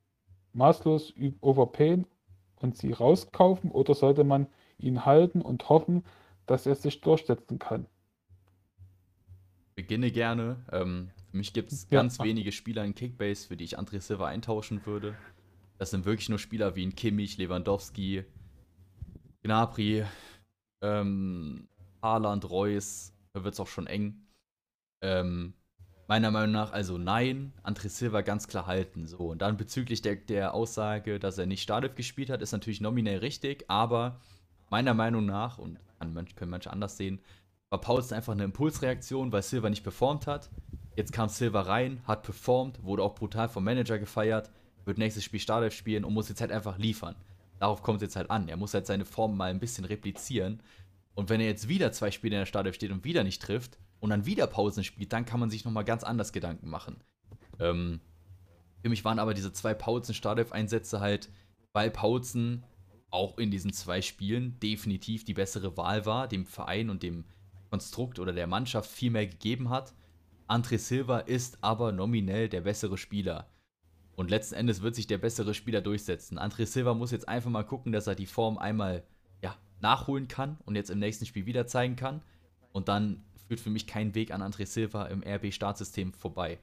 maßlos 0.52 1.14
overpayen 1.40 2.06
und 2.60 2.76
sie 2.76 2.92
rauskaufen 2.92 3.70
oder 3.70 3.94
sollte 3.94 4.24
man 4.24 4.46
ihn 4.76 5.06
halten 5.06 5.40
und 5.40 5.70
hoffen, 5.70 6.04
dass 6.44 6.66
er 6.66 6.74
sich 6.74 7.00
durchsetzen 7.00 7.58
kann? 7.58 7.86
Beginne 9.80 10.10
gerne. 10.10 10.56
Ähm, 10.72 11.10
für 11.30 11.36
mich 11.38 11.54
gibt 11.54 11.72
es 11.72 11.86
Ja. 11.90 12.00
ganz 12.00 12.20
wenige 12.20 12.52
Spieler 12.52 12.84
in 12.84 12.94
Kickbase, 12.94 13.48
für 13.48 13.56
die 13.56 13.64
ich 13.64 13.78
André 13.78 14.00
Silva 14.00 14.26
eintauschen 14.26 14.84
würde. 14.84 15.16
Das 15.78 15.90
sind 15.90 16.04
wirklich 16.04 16.28
nur 16.28 16.38
Spieler 16.38 16.76
wie 16.76 16.84
ein 16.84 16.94
Kimmich, 16.94 17.38
Lewandowski, 17.38 18.24
Gnabry, 19.42 20.04
ähm, 20.82 21.66
Haaland, 22.02 22.50
Reus. 22.50 23.14
Da 23.32 23.42
wird 23.42 23.54
es 23.54 23.60
auch 23.60 23.68
schon 23.68 23.86
eng. 23.86 24.26
Ähm, 25.02 25.54
meiner 26.08 26.30
Meinung 26.30 26.52
nach, 26.52 26.72
also 26.72 26.98
nein, 26.98 27.54
André 27.62 27.88
Silva 27.88 28.20
ganz 28.20 28.48
klar 28.48 28.66
halten. 28.66 29.06
So, 29.06 29.30
und 29.30 29.40
dann 29.40 29.56
bezüglich 29.56 30.02
der, 30.02 30.16
der 30.16 30.52
Aussage, 30.52 31.18
dass 31.18 31.38
er 31.38 31.46
nicht 31.46 31.62
Startelf 31.62 31.94
gespielt 31.94 32.28
hat, 32.28 32.42
ist 32.42 32.52
natürlich 32.52 32.82
nominell 32.82 33.20
richtig, 33.20 33.64
aber 33.68 34.20
meiner 34.68 34.92
Meinung 34.92 35.24
nach, 35.24 35.56
und 35.56 35.78
können 36.34 36.50
manche 36.50 36.70
anders 36.70 36.98
sehen, 36.98 37.20
war 37.70 37.80
Pauls 37.80 38.12
einfach 38.12 38.32
eine 38.32 38.44
Impulsreaktion, 38.44 39.30
weil 39.30 39.42
Silva 39.42 39.70
nicht 39.70 39.84
performt 39.84 40.26
hat. 40.26 40.50
Jetzt 40.96 41.12
kam 41.12 41.28
Silva 41.28 41.62
rein, 41.62 42.02
hat 42.04 42.24
performt, 42.24 42.82
wurde 42.82 43.04
auch 43.04 43.14
brutal 43.14 43.48
vom 43.48 43.62
Manager 43.62 43.98
gefeiert, 43.98 44.50
wird 44.84 44.98
nächstes 44.98 45.22
Spiel 45.22 45.38
Startelf 45.38 45.72
spielen 45.72 46.04
und 46.04 46.12
muss 46.12 46.28
jetzt 46.28 46.40
halt 46.40 46.50
einfach 46.50 46.78
liefern. 46.78 47.14
Darauf 47.60 47.82
kommt 47.82 47.98
es 47.98 48.02
jetzt 48.02 48.16
halt 48.16 48.30
an. 48.30 48.48
Er 48.48 48.56
muss 48.56 48.74
halt 48.74 48.86
seine 48.86 49.04
Form 49.04 49.36
mal 49.36 49.50
ein 49.50 49.60
bisschen 49.60 49.84
replizieren. 49.84 50.60
Und 51.14 51.28
wenn 51.28 51.40
er 51.40 51.46
jetzt 51.46 51.68
wieder 51.68 51.92
zwei 51.92 52.10
Spiele 52.10 52.36
in 52.36 52.40
der 52.40 52.46
Startelf 52.46 52.74
steht 52.74 52.90
und 52.90 53.04
wieder 53.04 53.22
nicht 53.22 53.40
trifft 53.40 53.78
und 54.00 54.10
dann 54.10 54.26
wieder 54.26 54.48
Pausen 54.48 54.82
spielt, 54.82 55.12
dann 55.12 55.24
kann 55.24 55.38
man 55.38 55.50
sich 55.50 55.64
nochmal 55.64 55.84
ganz 55.84 56.02
anders 56.02 56.32
Gedanken 56.32 56.68
machen. 56.68 56.96
Ähm, 57.60 58.00
für 58.82 58.88
mich 58.88 59.04
waren 59.04 59.18
aber 59.18 59.34
diese 59.34 59.52
zwei 59.52 59.74
Pausen-Startelf-Einsätze 59.74 61.00
halt, 61.00 61.28
weil 61.72 61.90
Pausen 61.90 62.64
auch 63.10 63.38
in 63.38 63.50
diesen 63.50 63.72
zwei 63.72 64.02
Spielen 64.02 64.58
definitiv 64.60 65.24
die 65.24 65.34
bessere 65.34 65.76
Wahl 65.76 66.06
war, 66.06 66.26
dem 66.26 66.46
Verein 66.46 66.90
und 66.90 67.02
dem 67.02 67.24
Konstrukt 67.70 68.18
oder 68.18 68.32
der 68.32 68.46
Mannschaft 68.46 68.90
viel 68.90 69.10
mehr 69.10 69.26
gegeben 69.26 69.70
hat. 69.70 69.94
André 70.48 70.78
Silva 70.78 71.20
ist 71.20 71.58
aber 71.62 71.92
nominell 71.92 72.48
der 72.48 72.62
bessere 72.62 72.98
Spieler. 72.98 73.48
Und 74.16 74.28
letzten 74.28 74.56
Endes 74.56 74.82
wird 74.82 74.96
sich 74.96 75.06
der 75.06 75.18
bessere 75.18 75.54
Spieler 75.54 75.80
durchsetzen. 75.80 76.38
André 76.38 76.66
Silva 76.66 76.92
muss 76.92 77.12
jetzt 77.12 77.28
einfach 77.28 77.50
mal 77.50 77.62
gucken, 77.62 77.92
dass 77.92 78.06
er 78.06 78.14
die 78.14 78.26
Form 78.26 78.58
einmal 78.58 79.04
ja, 79.42 79.56
nachholen 79.80 80.28
kann 80.28 80.58
und 80.66 80.74
jetzt 80.74 80.90
im 80.90 80.98
nächsten 80.98 81.24
Spiel 81.24 81.46
wieder 81.46 81.66
zeigen 81.66 81.96
kann. 81.96 82.20
Und 82.72 82.88
dann 82.88 83.24
führt 83.46 83.60
für 83.60 83.70
mich 83.70 83.86
kein 83.86 84.14
Weg 84.14 84.32
an 84.32 84.42
André 84.42 84.66
Silva 84.66 85.06
im 85.06 85.22
RB-Startsystem 85.22 86.12
vorbei. 86.12 86.58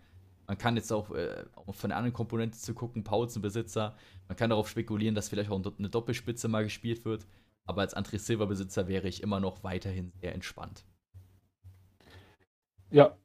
Man 0.48 0.58
kann 0.58 0.78
jetzt 0.78 0.92
auch 0.94 1.12
äh, 1.12 1.46
von 1.72 1.90
der 1.90 1.98
anderen 1.98 2.14
Komponente 2.14 2.58
zu 2.58 2.74
gucken, 2.74 3.04
Pausenbesitzer. 3.04 3.96
Man 4.28 4.38
kann 4.38 4.50
darauf 4.50 4.70
spekulieren, 4.70 5.16
dass 5.16 5.28
vielleicht 5.28 5.50
auch 5.50 5.62
eine 5.78 5.90
Doppelspitze 5.90 6.48
mal 6.48 6.64
gespielt 6.64 7.04
wird. 7.06 7.26
Aber 7.66 7.82
als 7.82 7.96
André 7.96 8.18
Silva-Besitzer 8.18 8.88
wäre 8.88 9.10
ich 9.10 9.22
immer 9.22 9.42
noch 9.42 9.64
weiterhin 9.64 10.14
sehr 10.22 10.34
entspannt. 10.34 10.86
Ja, 12.90 13.16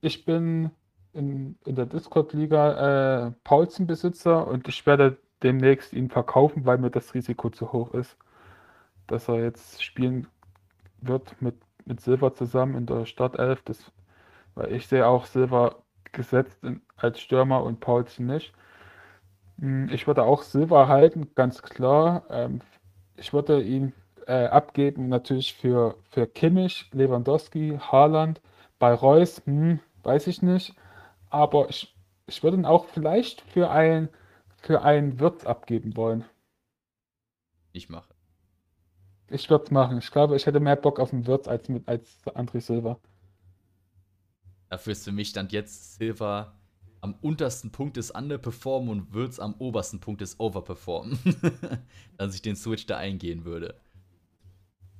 ich 0.00 0.24
bin 0.24 0.70
in, 1.12 1.58
in 1.66 1.74
der 1.74 1.86
Discord-Liga 1.86 3.28
äh, 3.28 3.32
Paulsen-Besitzer 3.44 4.46
und 4.46 4.68
ich 4.68 4.86
werde 4.86 5.18
demnächst 5.42 5.92
ihn 5.92 6.10
verkaufen, 6.10 6.66
weil 6.66 6.78
mir 6.78 6.90
das 6.90 7.14
Risiko 7.14 7.50
zu 7.50 7.72
hoch 7.72 7.94
ist, 7.94 8.16
dass 9.08 9.28
er 9.28 9.42
jetzt 9.44 9.82
spielen 9.84 10.28
wird 11.00 11.40
mit, 11.42 11.56
mit 11.86 12.00
Silver 12.00 12.34
zusammen 12.34 12.76
in 12.76 12.86
der 12.86 13.06
Startelf. 13.06 13.62
Das, 13.64 13.92
weil 14.54 14.72
ich 14.74 14.88
sehe 14.88 15.06
auch 15.06 15.26
Silver 15.26 15.76
gesetzt 16.12 16.64
in, 16.64 16.82
als 16.96 17.20
Stürmer 17.20 17.64
und 17.64 17.80
Paulsen 17.80 18.26
nicht. 18.26 18.54
Hm, 19.60 19.88
ich 19.90 20.06
würde 20.06 20.22
auch 20.24 20.42
Silver 20.42 20.88
halten, 20.88 21.28
ganz 21.34 21.62
klar. 21.62 22.24
Ähm, 22.30 22.60
ich 23.16 23.32
würde 23.32 23.62
ihn 23.62 23.92
äh, 24.26 24.46
abgeben 24.46 25.08
natürlich 25.08 25.54
für, 25.54 25.96
für 26.10 26.26
Kimmich, 26.26 26.88
Lewandowski, 26.92 27.78
Haaland. 27.80 28.40
Bei 28.78 28.94
Reus, 28.94 29.42
hm, 29.44 29.80
weiß 30.02 30.26
ich 30.26 30.42
nicht. 30.42 30.74
Aber 31.30 31.68
ich, 31.68 31.94
ich 32.26 32.42
würde 32.42 32.56
ihn 32.56 32.64
auch 32.64 32.86
vielleicht 32.86 33.40
für 33.42 33.70
ein 33.70 34.08
für 34.60 34.82
einen 34.82 35.20
Wirt 35.20 35.46
abgeben 35.46 35.96
wollen. 35.96 36.24
Ich 37.72 37.88
mache. 37.88 38.12
Ich 39.30 39.48
würde 39.50 39.64
es 39.64 39.70
machen. 39.70 39.98
Ich 39.98 40.10
glaube, 40.10 40.36
ich 40.36 40.46
hätte 40.46 40.60
mehr 40.60 40.76
Bock 40.76 40.98
auf 40.98 41.10
den 41.10 41.26
Wirt 41.26 41.48
als 41.48 41.68
mit 41.68 41.86
als 41.88 42.24
André 42.26 42.60
Silva. 42.60 42.98
Dafür 44.68 44.92
ist 44.92 45.04
für 45.04 45.12
mich 45.12 45.28
Stand 45.28 45.52
jetzt 45.52 45.96
Silva 45.96 46.54
am 47.00 47.14
untersten 47.20 47.70
Punkt 47.70 47.96
des 47.96 48.10
Underperformen 48.10 48.90
und 48.90 49.12
Würz 49.14 49.38
am 49.38 49.54
obersten 49.58 50.00
Punkt 50.00 50.20
des 50.20 50.40
Overperformen. 50.40 51.18
Dass 52.16 52.34
ich 52.34 52.42
den 52.42 52.56
Switch 52.56 52.86
da 52.86 52.96
eingehen 52.96 53.44
würde. 53.44 53.80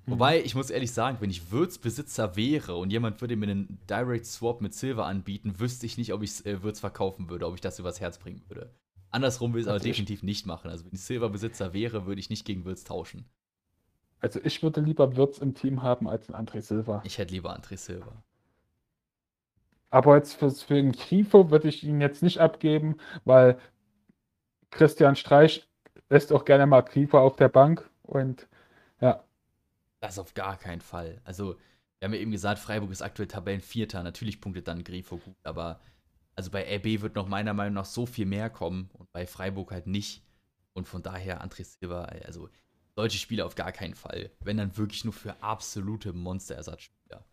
Mhm. 0.09 0.13
Wobei, 0.13 0.43
ich 0.43 0.55
muss 0.55 0.71
ehrlich 0.71 0.93
sagen, 0.93 1.19
wenn 1.21 1.31
ich 1.31 1.51
Würz-Besitzer 1.51 2.35
wäre 2.35 2.77
und 2.77 2.91
jemand 2.91 3.21
würde 3.21 3.37
mir 3.37 3.49
einen 3.49 3.79
Direct 3.89 4.27
Swap 4.27 4.61
mit 4.61 4.75
Silver 4.75 5.05
anbieten, 5.05 5.61
wüsste 5.61 5.87
ich 5.87 5.99
nicht, 5.99 6.13
ob 6.15 6.23
ich 6.23 6.45
äh, 6.47 6.63
Würz 6.63 6.81
verkaufen 6.81 7.29
würde, 7.29 7.47
ob 7.47 7.55
ich 7.55 7.61
das 7.61 7.79
übers 7.79 8.01
Herz 8.01 8.19
bringen 8.19 8.43
würde. 8.49 8.71
Andersrum 9.11 9.53
will 9.53 9.61
ich 9.61 9.67
es 9.67 9.71
aber 9.71 9.79
definitiv 9.79 10.23
nicht 10.23 10.47
machen. 10.47 10.71
Also, 10.71 10.85
wenn 10.85 10.95
ich 10.95 11.01
Silver-Besitzer 11.01 11.73
wäre, 11.73 12.07
würde 12.07 12.21
ich 12.21 12.31
nicht 12.31 12.45
gegen 12.45 12.65
Würz 12.65 12.85
tauschen. 12.85 13.27
Also, 14.21 14.41
ich 14.43 14.63
würde 14.63 14.81
lieber 14.81 15.17
Würz 15.17 15.39
im 15.39 15.55
Team 15.55 15.83
haben 15.83 16.09
als 16.09 16.29
ein 16.31 16.35
André 16.35 16.61
Silva. 16.63 17.03
Ich 17.05 17.19
hätte 17.19 17.35
lieber 17.35 17.55
André 17.55 17.77
Silva. 17.77 18.23
Aber 19.91 20.17
jetzt 20.17 20.35
für, 20.35 20.51
für 20.51 20.75
den 20.75 20.93
Grifo 20.93 21.51
würde 21.51 21.69
ich 21.69 21.85
ihn 21.85 22.01
jetzt 22.01 22.23
nicht 22.23 22.39
abgeben, 22.39 22.97
weil 23.25 23.59
Christian 24.71 25.17
Streich 25.17 25.67
lässt 26.11 26.33
auch 26.33 26.45
gerne 26.45 26.67
mal 26.67 26.83
Grifo 26.83 27.19
auf 27.19 27.37
der 27.37 27.49
Bank 27.49 27.89
und 28.03 28.49
ja. 29.01 29.25
Das 30.01 30.19
auf 30.19 30.35
gar 30.35 30.57
keinen 30.57 30.81
Fall. 30.81 31.21
Also, 31.25 31.57
wir 31.99 32.07
haben 32.07 32.15
ja 32.15 32.21
eben 32.21 32.31
gesagt, 32.31 32.59
Freiburg 32.59 32.91
ist 32.91 33.03
aktuell 33.03 33.29
Tabellenvierter. 33.29 34.03
Natürlich 34.03 34.41
punktet 34.41 34.69
dann 34.69 34.85
Grifo 34.85 35.17
gut, 35.17 35.37
aber 35.43 35.81
also 36.39 36.53
bei 36.53 36.63
RB 36.77 37.03
wird 37.03 37.17
noch 37.17 37.27
meiner 37.27 37.53
Meinung 37.53 37.75
nach 37.75 37.85
so 37.85 38.07
viel 38.07 38.25
mehr 38.25 38.49
kommen 38.49 38.91
und 38.93 39.11
bei 39.11 39.27
Freiburg 39.27 39.73
halt 39.73 39.89
nicht. 39.89 40.23
Und 40.73 40.87
von 40.87 41.03
daher 41.03 41.45
André 41.45 41.65
Silva, 41.65 42.05
also 42.25 42.49
deutsche 42.95 43.19
Spieler 43.19 43.45
auf 43.45 43.57
gar 43.57 43.73
keinen 43.73 43.95
Fall. 43.95 44.31
Wenn 44.39 44.57
dann 44.57 44.77
wirklich 44.77 45.05
nur 45.05 45.13
für 45.13 45.35
absolute 45.43 46.13
Monsterersatzspieler. 46.13 47.25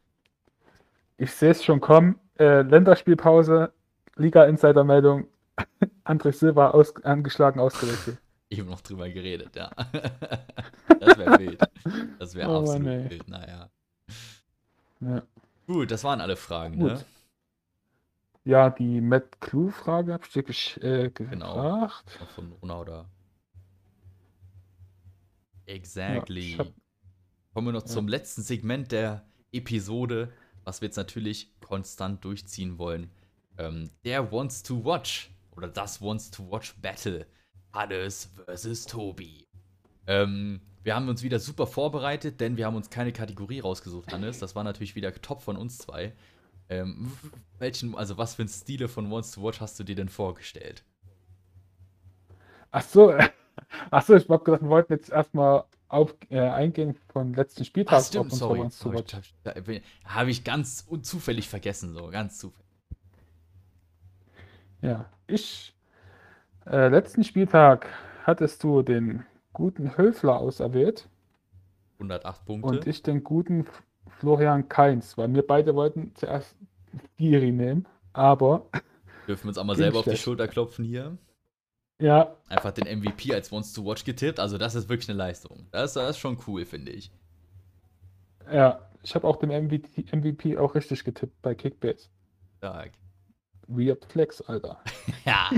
Ich 1.17 1.31
sehe 1.31 1.51
es 1.51 1.63
schon 1.63 1.81
kommen. 1.81 2.19
Äh, 2.39 2.63
Länderspielpause, 2.63 3.71
Liga-Insider-Meldung. 4.15 5.27
André 6.03 6.31
Silva 6.31 6.71
aus, 6.71 6.95
angeschlagen, 7.03 7.59
ausgewechselt. 7.59 8.17
Habe 8.53 8.69
noch 8.69 8.81
drüber 8.81 9.09
geredet, 9.09 9.55
ja. 9.55 9.69
das 10.99 11.17
wäre 11.17 11.39
wild. 11.39 11.61
Das 12.19 12.35
wäre 12.35 12.49
oh, 12.49 12.59
absolut 12.59 12.83
Mann, 12.83 13.09
wild, 13.09 13.27
naja. 13.27 13.69
Ja. 15.01 15.23
Gut, 15.67 15.91
das 15.91 16.03
waren 16.03 16.21
alle 16.21 16.35
Fragen, 16.35 16.77
ne? 16.77 16.83
Gut. 16.83 16.93
ne? 16.93 17.05
Ja, 18.45 18.69
die 18.69 19.01
Matt 19.01 19.41
Clue-Frage 19.41 20.13
habe 20.13 20.23
ich 20.25 20.31
dir 20.31 20.43
gesch 20.43 20.77
äh, 20.77 21.09
genau. 21.09 21.55
gefragt. 21.55 22.13
Genau. 22.13 22.31
Von 22.31 22.53
Ona 22.61 22.79
oder. 22.79 23.09
Exactly. 25.65 26.51
Ja, 26.51 26.59
hab... 26.59 26.67
Kommen 27.53 27.67
wir 27.67 27.73
noch 27.73 27.81
ja. 27.81 27.87
zum 27.87 28.07
letzten 28.07 28.43
Segment 28.43 28.91
der 28.91 29.25
Episode 29.51 30.31
was 30.65 30.81
wir 30.81 30.87
jetzt 30.87 30.97
natürlich 30.97 31.53
konstant 31.61 32.25
durchziehen 32.25 32.77
wollen. 32.77 33.09
Ähm, 33.57 33.89
der 34.03 34.31
Wants 34.31 34.63
to 34.63 34.83
Watch 34.83 35.31
oder 35.55 35.69
das 35.69 36.01
Wants 36.01 36.31
to 36.31 36.51
Watch 36.51 36.75
Battle. 36.81 37.25
Hannes 37.75 38.31
versus 38.45 38.85
Tobi. 38.85 39.47
Ähm, 40.07 40.61
wir 40.83 40.95
haben 40.95 41.09
uns 41.09 41.23
wieder 41.23 41.39
super 41.39 41.67
vorbereitet, 41.67 42.39
denn 42.39 42.57
wir 42.57 42.65
haben 42.65 42.75
uns 42.75 42.89
keine 42.89 43.11
Kategorie 43.11 43.59
rausgesucht, 43.59 44.11
Hannes. 44.11 44.39
Das 44.39 44.55
war 44.55 44.63
natürlich 44.63 44.95
wieder 44.95 45.13
top 45.13 45.41
von 45.41 45.57
uns 45.57 45.77
zwei. 45.77 46.13
Ähm, 46.69 47.11
welchen, 47.59 47.95
also 47.95 48.17
was 48.17 48.35
für 48.35 48.43
ein 48.43 48.47
Stile 48.47 48.87
von 48.87 49.11
Wants 49.11 49.31
to 49.31 49.43
Watch 49.43 49.61
hast 49.61 49.79
du 49.79 49.83
dir 49.83 49.95
denn 49.95 50.09
vorgestellt? 50.09 50.83
Ach 52.71 52.81
so, 52.83 53.13
ach 53.91 54.05
so, 54.05 54.15
ich 54.15 54.27
habe 54.29 54.43
gedacht, 54.43 54.61
wir 54.61 54.69
wollten 54.69 54.93
jetzt 54.93 55.09
erstmal 55.09 55.65
auf, 55.87 56.15
äh, 56.29 56.39
eingehen 56.39 56.95
von 57.09 57.33
letzten 57.33 57.65
Spieltag. 57.65 57.99
Ach, 57.99 58.05
stimmt, 58.05 58.33
sorry. 58.33 58.67
sorry 58.69 59.03
Habe 60.05 60.31
ich 60.31 60.43
ganz 60.43 60.85
zufällig 61.03 61.47
vergessen, 61.47 61.93
so 61.93 62.07
ganz 62.09 62.39
zufällig. 62.39 62.65
Ja, 64.81 65.09
ich. 65.27 65.74
Äh, 66.65 66.87
letzten 66.89 67.23
Spieltag 67.23 67.87
hattest 68.23 68.63
du 68.63 68.81
den 68.81 69.25
guten 69.53 69.97
Höfler 69.97 70.37
auserwählt. 70.37 71.07
108 71.93 72.45
Punkte. 72.45 72.67
Und 72.67 72.87
ich 72.87 73.03
den 73.03 73.23
guten 73.23 73.65
Florian 74.19 74.67
Kainz, 74.67 75.17
weil 75.17 75.33
wir 75.33 75.45
beide 75.45 75.75
wollten 75.75 76.13
zuerst 76.15 76.55
Giri 77.17 77.51
nehmen, 77.51 77.87
aber. 78.13 78.65
Dürfen 79.27 79.45
wir 79.45 79.49
uns 79.49 79.57
auch 79.57 79.63
mal 79.63 79.75
selber 79.75 80.03
schlecht. 80.03 80.07
auf 80.07 80.13
die 80.13 80.19
Schulter 80.19 80.47
klopfen 80.47 80.85
hier. 80.85 81.17
Ja. 81.99 82.35
Einfach 82.49 82.71
den 82.71 82.99
MVP 82.99 83.33
als 83.33 83.51
Wants 83.51 83.73
to 83.73 83.85
Watch 83.85 84.03
getippt. 84.03 84.39
Also, 84.39 84.57
das 84.57 84.75
ist 84.75 84.89
wirklich 84.89 85.09
eine 85.09 85.17
Leistung. 85.17 85.67
Das, 85.71 85.93
das 85.93 86.11
ist 86.11 86.17
schon 86.19 86.37
cool, 86.47 86.65
finde 86.65 86.91
ich. 86.91 87.11
Ja, 88.51 88.89
ich 89.01 89.15
habe 89.15 89.27
auch 89.27 89.37
den 89.37 89.49
MVP, 89.49 90.05
MVP 90.15 90.57
auch 90.57 90.75
richtig 90.75 91.03
getippt 91.03 91.41
bei 91.41 91.55
Kickbase. 91.55 92.09
Stark. 92.57 92.91
Weird 93.67 94.05
Flex, 94.05 94.41
Alter. 94.41 94.79
ja, 95.25 95.49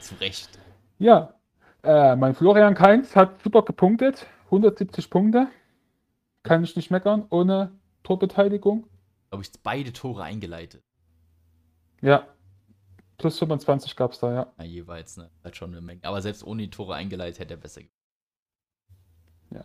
zu 0.00 0.14
Recht. 0.16 0.58
Ja, 0.98 1.34
äh, 1.82 2.16
mein 2.16 2.34
Florian 2.34 2.74
Kainz 2.74 3.16
hat 3.16 3.42
super 3.42 3.62
gepunktet. 3.62 4.26
170 4.46 5.10
Punkte. 5.10 5.48
Kann 6.42 6.64
ich 6.64 6.76
nicht 6.76 6.90
meckern, 6.90 7.26
ohne 7.30 7.72
Torbeteiligung. 8.02 8.86
Habe 9.30 9.42
ich 9.42 9.50
beide 9.62 9.92
Tore 9.92 10.22
eingeleitet. 10.22 10.82
Ja, 12.00 12.26
Plus 13.22 13.38
25 13.38 13.94
gab 13.94 14.10
es 14.10 14.18
da, 14.18 14.34
ja. 14.34 14.52
Ja, 14.58 14.64
jeweils, 14.64 15.16
ne? 15.16 15.30
Halt 15.44 15.56
schon 15.56 15.70
eine 15.70 15.80
Menge. 15.80 16.00
Aber 16.02 16.20
selbst 16.20 16.44
ohne 16.44 16.62
die 16.62 16.70
Tore 16.70 16.96
eingeleitet 16.96 17.38
hätte 17.38 17.54
er 17.54 17.56
besser 17.56 17.82
Ja. 19.50 19.62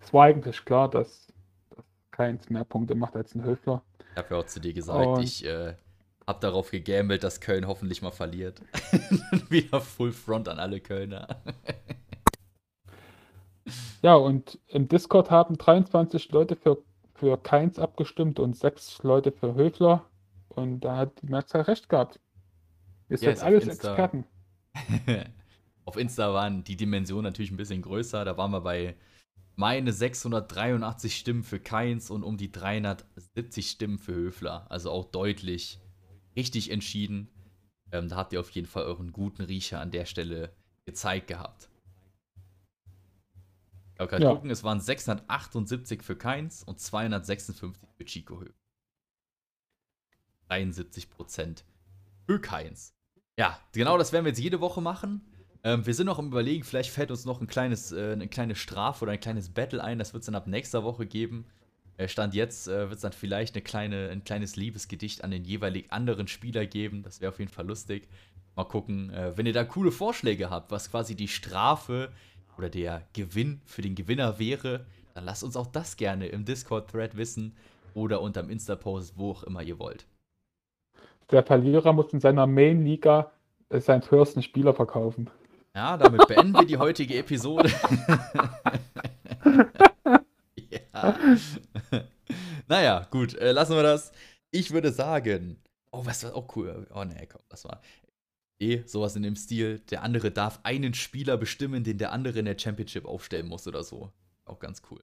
Es 0.00 0.12
war 0.12 0.26
eigentlich 0.26 0.62
klar, 0.66 0.90
dass, 0.90 1.32
dass 1.70 1.86
keins 2.10 2.50
mehr 2.50 2.64
Punkte 2.64 2.94
macht 2.94 3.16
als 3.16 3.34
ein 3.34 3.42
Höfler. 3.42 3.82
Ich 4.10 4.16
habe 4.18 4.34
ja 4.34 4.40
auch 4.40 4.46
zu 4.46 4.60
dir 4.60 4.74
gesagt, 4.74 5.06
und 5.06 5.22
ich 5.22 5.46
äh, 5.46 5.76
habe 6.28 6.40
darauf 6.40 6.70
gegambelt, 6.70 7.24
dass 7.24 7.40
Köln 7.40 7.66
hoffentlich 7.66 8.02
mal 8.02 8.10
verliert. 8.10 8.60
Wieder 9.48 9.80
Full 9.80 10.12
Front 10.12 10.48
an 10.48 10.58
alle 10.58 10.78
Kölner. 10.78 11.42
ja, 14.02 14.14
und 14.14 14.58
im 14.68 14.88
Discord 14.88 15.30
haben 15.30 15.56
23 15.56 16.30
Leute 16.30 16.54
für, 16.54 16.84
für 17.14 17.38
Keins 17.38 17.78
abgestimmt 17.78 18.38
und 18.38 18.54
6 18.56 19.02
Leute 19.04 19.32
für 19.32 19.54
Höfler. 19.54 20.04
Und 20.50 20.80
da 20.80 20.96
hat 20.98 21.22
die 21.22 21.30
Mehrzahl 21.30 21.62
recht 21.62 21.88
gehabt. 21.88 22.20
Ihr 23.08 23.16
seid 23.16 23.28
yes, 23.28 23.42
alles 23.42 23.66
Experten. 23.66 24.26
auf 25.86 25.96
Insta 25.96 26.34
waren 26.34 26.62
die 26.62 26.76
Dimensionen 26.76 27.24
natürlich 27.24 27.50
ein 27.50 27.56
bisschen 27.56 27.80
größer. 27.80 28.26
Da 28.26 28.36
waren 28.36 28.50
wir 28.50 28.60
bei 28.60 28.96
meine 29.56 29.94
683 29.94 31.16
Stimmen 31.16 31.42
für 31.42 31.58
Keins 31.58 32.10
und 32.10 32.22
um 32.22 32.36
die 32.36 32.52
370 32.52 33.70
Stimmen 33.70 33.98
für 33.98 34.14
Höfler. 34.14 34.66
Also 34.68 34.90
auch 34.90 35.06
deutlich 35.06 35.80
richtig 36.38 36.70
entschieden. 36.70 37.28
Ähm, 37.90 38.08
da 38.08 38.16
habt 38.16 38.32
ihr 38.32 38.40
auf 38.40 38.50
jeden 38.50 38.68
Fall 38.68 38.84
euren 38.84 39.12
guten 39.12 39.42
Riecher 39.42 39.80
an 39.80 39.90
der 39.90 40.06
Stelle 40.06 40.54
gezeigt 40.84 41.26
gehabt. 41.26 41.68
Ich 44.00 44.08
kann 44.08 44.22
ja. 44.22 44.32
gucken, 44.32 44.48
es 44.50 44.62
waren 44.62 44.80
678 44.80 46.04
für 46.04 46.16
Keins 46.16 46.62
und 46.62 46.78
256 46.78 47.88
für 47.96 48.04
Chico 48.04 48.40
Höfler. 48.40 48.54
73 50.48 51.10
Prozent 51.10 51.64
für 52.26 52.40
Keins. 52.40 52.94
Ja, 53.36 53.58
genau 53.72 53.98
das 53.98 54.12
werden 54.12 54.24
wir 54.24 54.30
jetzt 54.30 54.40
jede 54.40 54.60
Woche 54.60 54.80
machen. 54.80 55.20
Ähm, 55.64 55.84
wir 55.84 55.94
sind 55.94 56.06
noch 56.06 56.20
im 56.20 56.28
Überlegen, 56.28 56.62
vielleicht 56.62 56.90
fällt 56.90 57.10
uns 57.10 57.24
noch 57.24 57.40
ein 57.40 57.48
kleines, 57.48 57.90
äh, 57.90 58.12
eine 58.12 58.28
kleine 58.28 58.54
Strafe 58.54 59.04
oder 59.04 59.12
ein 59.12 59.20
kleines 59.20 59.50
Battle 59.50 59.82
ein. 59.82 59.98
Das 59.98 60.12
wird 60.12 60.22
es 60.22 60.26
dann 60.26 60.36
ab 60.36 60.46
nächster 60.46 60.84
Woche 60.84 61.04
geben. 61.04 61.46
Äh, 61.98 62.08
Stand 62.08 62.32
jetzt 62.32 62.68
äh, 62.68 62.88
wird 62.88 62.94
es 62.94 63.00
dann 63.02 63.12
vielleicht 63.12 63.54
eine 63.54 63.62
kleine, 63.62 64.08
ein 64.08 64.24
kleines 64.24 64.56
Liebesgedicht 64.56 65.22
an 65.22 65.30
den 65.30 65.44
jeweilig 65.44 65.92
anderen 65.92 66.28
Spieler 66.28 66.64
geben. 66.64 67.02
Das 67.02 67.20
wäre 67.20 67.30
auf 67.30 67.38
jeden 67.38 67.50
Fall 67.50 67.66
lustig. 67.66 68.08
Mal 68.56 68.64
gucken, 68.64 69.10
äh, 69.10 69.36
wenn 69.36 69.44
ihr 69.46 69.52
da 69.52 69.64
coole 69.64 69.92
Vorschläge 69.92 70.48
habt, 70.48 70.70
was 70.70 70.90
quasi 70.90 71.14
die 71.14 71.28
Strafe 71.28 72.10
oder 72.56 72.70
der 72.70 73.02
Gewinn 73.12 73.60
für 73.66 73.82
den 73.82 73.94
Gewinner 73.94 74.38
wäre, 74.38 74.86
dann 75.14 75.24
lasst 75.24 75.44
uns 75.44 75.56
auch 75.56 75.66
das 75.66 75.96
gerne 75.96 76.28
im 76.28 76.44
Discord-Thread 76.44 77.16
wissen 77.16 77.56
oder 77.94 78.20
unterm 78.22 78.48
Insta-Post, 78.48 79.14
wo 79.16 79.32
auch 79.32 79.42
immer 79.42 79.62
ihr 79.62 79.78
wollt. 79.78 80.06
Der 81.30 81.42
Verlierer 81.42 81.92
muss 81.92 82.12
in 82.12 82.20
seiner 82.20 82.46
Main-Liga 82.46 83.32
äh, 83.70 83.80
seinen 83.80 84.02
teuersten 84.02 84.42
Spieler 84.42 84.72
verkaufen. 84.72 85.28
Ja, 85.74 85.96
damit 85.96 86.26
beenden 86.28 86.54
wir 86.54 86.64
die 86.64 86.78
heutige 86.78 87.18
Episode. 87.18 87.70
ja. 91.02 92.04
naja, 92.68 93.06
gut, 93.10 93.34
äh, 93.34 93.52
lassen 93.52 93.74
wir 93.74 93.82
das. 93.82 94.12
Ich 94.50 94.70
würde 94.72 94.92
sagen, 94.92 95.62
oh, 95.92 96.04
was 96.04 96.24
war 96.24 96.34
auch 96.34 96.56
cool. 96.56 96.86
Oh, 96.94 97.04
nee, 97.04 97.26
komm, 97.26 97.42
das 97.48 97.64
war 97.64 97.80
eh 98.60 98.82
sowas 98.86 99.16
in 99.16 99.22
dem 99.22 99.36
Stil. 99.36 99.80
Der 99.90 100.02
andere 100.02 100.30
darf 100.30 100.60
einen 100.62 100.94
Spieler 100.94 101.36
bestimmen, 101.36 101.84
den 101.84 101.98
der 101.98 102.12
andere 102.12 102.38
in 102.38 102.44
der 102.44 102.58
Championship 102.58 103.04
aufstellen 103.04 103.48
muss 103.48 103.66
oder 103.66 103.82
so. 103.82 104.12
Auch 104.44 104.58
ganz 104.58 104.82
cool. 104.90 105.02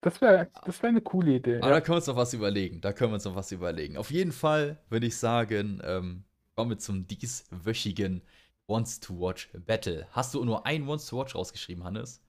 Das 0.00 0.20
wäre 0.20 0.48
das 0.64 0.80
wär 0.82 0.90
eine 0.90 1.00
coole 1.00 1.36
Idee. 1.36 1.56
Aber 1.56 1.68
ja. 1.68 1.74
da 1.74 1.80
können 1.80 1.94
wir 1.94 1.96
uns 1.96 2.06
noch 2.06 2.16
was 2.16 2.32
überlegen. 2.32 2.80
Da 2.80 2.92
können 2.92 3.10
wir 3.10 3.14
uns 3.14 3.24
noch 3.24 3.34
was 3.34 3.50
überlegen. 3.50 3.96
Auf 3.96 4.10
jeden 4.10 4.32
Fall 4.32 4.78
würde 4.90 5.06
ich 5.06 5.16
sagen, 5.16 5.80
ähm, 5.84 6.24
kommen 6.54 6.70
wir 6.70 6.78
zum 6.78 7.06
dieswöchigen 7.06 8.22
Wants 8.68 9.00
to 9.00 9.18
Watch 9.18 9.50
Battle. 9.52 10.06
Hast 10.12 10.34
du 10.34 10.44
nur 10.44 10.66
ein 10.66 10.86
Wants 10.86 11.06
to 11.06 11.18
Watch 11.18 11.34
rausgeschrieben, 11.34 11.82
Hannes? 11.82 12.22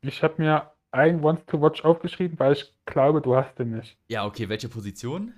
Ich 0.00 0.22
habe 0.22 0.42
mir 0.42 0.72
ein 0.96 1.22
Wants 1.22 1.44
to 1.46 1.60
Watch 1.60 1.84
aufgeschrieben, 1.84 2.38
weil 2.38 2.54
ich 2.54 2.72
glaube, 2.86 3.20
du 3.20 3.36
hast 3.36 3.58
den 3.58 3.76
nicht. 3.76 3.96
Ja, 4.08 4.24
okay. 4.24 4.48
Welche 4.48 4.68
Position? 4.68 5.34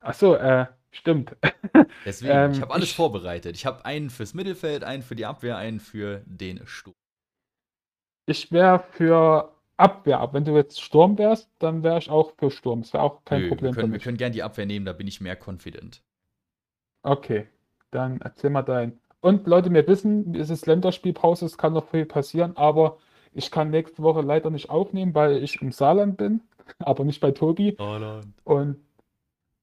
Ach 0.00 0.14
so, 0.14 0.34
äh, 0.34 0.66
stimmt. 0.90 1.36
Deswegen, 2.04 2.34
ähm, 2.34 2.52
ich 2.52 2.60
habe 2.60 2.74
alles 2.74 2.90
ich, 2.90 2.96
vorbereitet. 2.96 3.56
Ich 3.56 3.66
habe 3.66 3.84
einen 3.84 4.10
fürs 4.10 4.34
Mittelfeld, 4.34 4.84
einen 4.84 5.02
für 5.02 5.16
die 5.16 5.26
Abwehr, 5.26 5.56
einen 5.56 5.80
für 5.80 6.22
den 6.26 6.66
Sturm. 6.66 6.94
Ich 8.26 8.50
wäre 8.50 8.80
für 8.92 9.52
Abwehr. 9.76 10.18
Aber 10.18 10.34
wenn 10.34 10.44
du 10.44 10.56
jetzt 10.56 10.80
Sturm 10.80 11.16
wärst, 11.18 11.48
dann 11.58 11.82
wäre 11.82 11.98
ich 11.98 12.10
auch 12.10 12.32
für 12.36 12.50
Sturm. 12.50 12.82
Das 12.82 12.92
wäre 12.92 13.04
auch 13.04 13.24
kein 13.24 13.42
Nö, 13.42 13.48
Problem. 13.48 13.74
Wir 13.74 13.80
können, 13.80 13.92
wir 13.92 14.00
können 14.00 14.16
gerne 14.16 14.32
die 14.32 14.42
Abwehr 14.42 14.66
nehmen, 14.66 14.86
da 14.86 14.92
bin 14.92 15.06
ich 15.06 15.20
mehr 15.20 15.36
confident. 15.36 16.02
Okay. 17.02 17.46
Dann 17.92 18.20
erzähl 18.20 18.50
mal 18.50 18.62
dein. 18.62 18.98
Und 19.20 19.46
Leute, 19.46 19.72
wir 19.72 19.86
wissen, 19.86 20.34
es 20.34 20.50
ist 20.50 20.66
Länderspielpause, 20.66 21.46
es 21.46 21.56
kann 21.56 21.72
noch 21.72 21.88
viel 21.88 22.04
passieren, 22.04 22.56
aber 22.56 22.98
ich 23.36 23.50
kann 23.50 23.70
nächste 23.70 24.02
Woche 24.02 24.22
leider 24.22 24.48
nicht 24.50 24.70
aufnehmen, 24.70 25.14
weil 25.14 25.42
ich 25.42 25.60
im 25.60 25.70
Saarland 25.70 26.16
bin, 26.16 26.40
aber 26.78 27.04
nicht 27.04 27.20
bei 27.20 27.32
Tobi. 27.32 27.76
Saarland. 27.76 28.26
Und, 28.44 28.76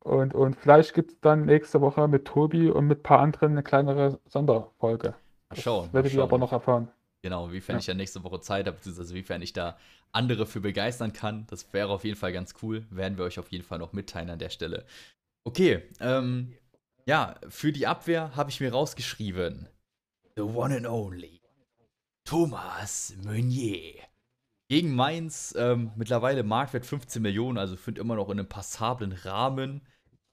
und, 0.01 0.35
und 0.35 0.55
vielleicht 0.55 0.93
gibt 0.93 1.11
es 1.11 1.19
dann 1.21 1.45
nächste 1.45 1.81
Woche 1.81 2.07
mit 2.07 2.25
Tobi 2.25 2.69
und 2.69 2.85
mit 2.85 2.99
ein 2.99 3.03
paar 3.03 3.19
anderen 3.19 3.53
eine 3.53 3.63
kleinere 3.63 4.19
Sonderfolge. 4.27 5.15
Mal 5.49 5.59
schauen. 5.59 5.85
Das 5.85 5.93
werdet 5.93 6.13
ihr 6.13 6.21
aber 6.21 6.37
noch 6.37 6.51
erfahren. 6.51 6.87
Genau, 7.23 7.51
wiefern 7.51 7.77
ja. 7.77 7.79
ich 7.79 7.87
ja 7.87 7.93
nächste 7.95 8.23
Woche 8.23 8.41
Zeit 8.41 8.67
habe, 8.67 8.77
beziehungsweise 8.77 9.15
wiefern 9.15 9.41
ich 9.41 9.53
da 9.53 9.77
andere 10.11 10.45
für 10.45 10.61
begeistern 10.61 11.11
kann. 11.11 11.47
Das 11.49 11.73
wäre 11.73 11.89
auf 11.89 12.03
jeden 12.03 12.17
Fall 12.17 12.31
ganz 12.31 12.53
cool. 12.61 12.85
Werden 12.91 13.17
wir 13.17 13.25
euch 13.25 13.39
auf 13.39 13.47
jeden 13.51 13.63
Fall 13.63 13.79
noch 13.79 13.93
mitteilen 13.93 14.29
an 14.29 14.39
der 14.39 14.49
Stelle. 14.49 14.85
Okay, 15.45 15.81
ähm, 15.99 16.53
ja, 17.05 17.35
für 17.49 17.71
die 17.71 17.87
Abwehr 17.87 18.35
habe 18.35 18.51
ich 18.51 18.59
mir 18.59 18.71
rausgeschrieben. 18.71 19.67
The 20.35 20.43
one 20.43 20.75
and 20.75 20.85
only. 20.85 21.42
Thomas 22.25 23.15
Meunier. 23.23 23.95
Gegen 24.69 24.95
Mainz, 24.95 25.53
ähm, 25.57 25.91
mittlerweile 25.95 26.43
Marktwert 26.43 26.85
15 26.85 27.21
Millionen, 27.21 27.57
also 27.57 27.75
finde 27.75 28.01
immer 28.01 28.15
noch 28.15 28.29
in 28.29 28.39
einem 28.39 28.49
passablen 28.49 29.11
Rahmen. 29.11 29.81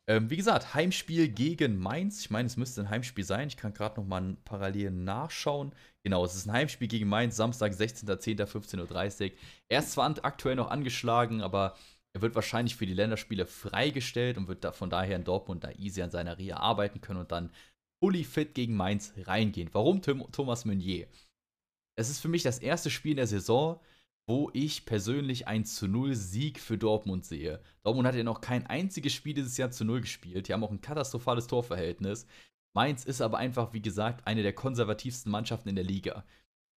Ähm, 0.09 0.31
wie 0.31 0.37
gesagt, 0.37 0.75
Heimspiel 0.75 1.29
gegen 1.29 1.79
Mainz. 1.79 2.21
Ich 2.21 2.31
meine, 2.31 2.47
es 2.47 2.57
müsste 2.57 2.81
ein 2.81 2.91
Heimspiel 2.91 3.25
sein. 3.25 3.49
Ich 3.49 3.57
kann 3.57 3.75
gerade 3.75 4.01
noch 4.01 4.07
mal 4.07 4.37
parallel 4.45 4.93
nachschauen. 4.93 5.73
Genau, 6.03 6.25
es 6.25 6.35
ist 6.35 6.47
ein 6.47 6.53
Heimspiel 6.53 6.89
gegen 6.89 7.09
Mainz, 7.09 7.37
Samstag, 7.37 7.73
16.10., 7.73 8.47
15.30 8.47 9.33
Uhr. 9.33 9.37
Er 9.69 9.81
ist 9.81 9.93
zwar 9.93 10.12
aktuell 10.25 10.57
noch 10.57 10.71
angeschlagen, 10.71 11.43
aber 11.43 11.77
er 12.12 12.23
wird 12.23 12.35
wahrscheinlich 12.35 12.77
für 12.77 12.87
die 12.87 12.95
Länderspiele 12.95 13.47
freigestellt 13.47 14.39
und 14.39 14.49
wird 14.49 14.65
da 14.65 14.73
von 14.73 14.91
daher 14.91 15.17
in 15.17 15.25
Dortmund 15.25 15.65
da 15.65 15.71
easy 15.73 16.03
an 16.03 16.11
seiner 16.11 16.39
Reha 16.39 16.57
arbeiten 16.57 17.01
können 17.01 17.21
und 17.21 17.31
dann 17.31 17.51
fully 18.03 18.25
fit 18.25 18.55
gegen 18.55 18.75
Mainz 18.75 19.12
reingehen. 19.17 19.69
Warum 19.73 20.03
Thomas 20.03 20.65
Meunier? 20.65 21.07
Es 21.97 22.11
ist 22.11 22.21
für 22.21 22.29
mich 22.29 22.43
das 22.43 22.59
erste 22.59 22.91
Spiel 22.91 23.12
in 23.12 23.17
der 23.19 23.27
Saison, 23.27 23.81
wo 24.27 24.51
ich 24.53 24.87
persönlich 24.87 25.49
ein 25.49 25.65
zu 25.65 25.89
0 25.89 26.15
Sieg 26.15 26.61
für 26.61 26.79
Dortmund 26.79 27.25
sehe. 27.25 27.61
Dortmund 27.83 28.07
hat 28.07 28.15
ja 28.15 28.23
noch 28.23 28.41
kein 28.41 28.67
einziges 28.67 29.12
Spiel 29.12 29.35
dieses 29.35 29.57
Jahr 29.57 29.71
zu 29.71 29.85
0 29.85 30.03
gespielt. 30.03 30.47
Die 30.47 30.53
haben 30.53 30.62
auch 30.62 30.71
ein 30.71 30.81
katastrophales 30.81 31.47
Torverhältnis. 31.49 32.27
Mainz 32.73 33.05
ist 33.05 33.21
aber 33.21 33.39
einfach, 33.39 33.73
wie 33.73 33.83
gesagt, 33.83 34.27
eine 34.27 34.43
der 34.43 34.53
konservativsten 34.53 35.33
Mannschaften 35.33 35.69
in 35.69 35.75
der 35.75 35.85
Liga. 35.85 36.25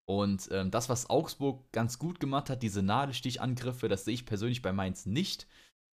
Und 0.06 0.49
ähm, 0.52 0.72
das, 0.72 0.90
was 0.90 1.10
Augsburg 1.10 1.72
ganz 1.72 1.99
gut 1.99 2.19
gemacht 2.19 2.49
hat, 2.49 2.64
diese 2.64 2.81
Nadelstichangriffe, 2.81 3.88
das 3.88 4.06
sehe 4.06 4.15
ich 4.15 4.26
persönlich 4.26 4.61
bei 4.61 4.73
Mainz 4.73 5.06
nicht. 5.06 5.48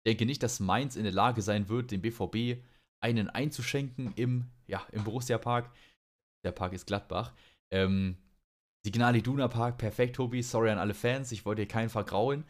Ich 0.04 0.12
denke 0.12 0.26
nicht, 0.26 0.44
dass 0.44 0.60
Mainz 0.60 0.96
in 0.96 1.04
der 1.04 1.14
Lage 1.14 1.42
sein 1.42 1.70
wird, 1.70 1.92
dem 1.92 2.02
BVB 2.02 2.62
einen 3.00 3.30
einzuschenken 3.30 4.14
im, 4.16 4.46
ja, 4.68 4.86
im 4.92 5.04
Borussia 5.04 5.38
Park. 5.38 5.72
Der 6.44 6.52
Park 6.52 6.74
ist 6.74 6.86
Gladbach. 6.86 7.34
Ähm, 7.72 8.18
Signal 8.86 9.16
Iduna 9.16 9.48
Park, 9.48 9.80
perfekt, 9.80 10.18
Tobi. 10.18 10.44
Sorry 10.44 10.70
an 10.70 10.78
alle 10.78 10.94
Fans, 10.94 11.32
ich 11.32 11.44
wollte 11.44 11.64
hier 11.64 11.68
keinen 11.68 11.90
vergraulen. 11.90 12.44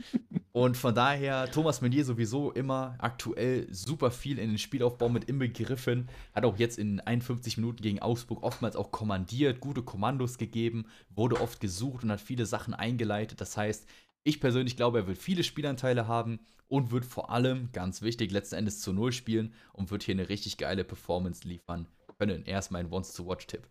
Und 0.51 0.75
von 0.75 0.93
daher, 0.93 1.49
Thomas 1.49 1.79
Meunier 1.79 2.03
sowieso 2.03 2.51
immer 2.51 2.95
aktuell 2.97 3.73
super 3.73 4.11
viel 4.11 4.37
in 4.37 4.49
den 4.49 4.57
Spielaufbau 4.57 5.07
mit 5.07 5.23
inbegriffen. 5.23 6.09
Hat 6.33 6.43
auch 6.43 6.57
jetzt 6.57 6.77
in 6.77 6.99
51 6.99 7.55
Minuten 7.55 7.81
gegen 7.81 8.01
Augsburg 8.01 8.43
oftmals 8.43 8.75
auch 8.75 8.91
kommandiert, 8.91 9.61
gute 9.61 9.81
Kommandos 9.81 10.37
gegeben, 10.37 10.87
wurde 11.09 11.39
oft 11.39 11.61
gesucht 11.61 12.03
und 12.03 12.11
hat 12.11 12.19
viele 12.19 12.45
Sachen 12.45 12.73
eingeleitet. 12.73 13.39
Das 13.39 13.55
heißt, 13.55 13.87
ich 14.25 14.41
persönlich 14.41 14.75
glaube, 14.75 14.99
er 14.99 15.07
wird 15.07 15.17
viele 15.17 15.45
Spielanteile 15.45 16.09
haben 16.09 16.41
und 16.67 16.91
wird 16.91 17.05
vor 17.05 17.29
allem, 17.29 17.69
ganz 17.71 18.01
wichtig, 18.01 18.33
letzten 18.33 18.55
Endes 18.55 18.81
zu 18.81 18.91
Null 18.91 19.13
spielen 19.13 19.53
und 19.71 19.89
wird 19.89 20.03
hier 20.03 20.15
eine 20.15 20.27
richtig 20.27 20.57
geile 20.57 20.83
Performance 20.83 21.47
liefern 21.47 21.87
können. 22.19 22.45
Er 22.45 22.59
ist 22.59 22.71
mein 22.71 22.91
Wants-to-Watch-Tipp. 22.91 23.69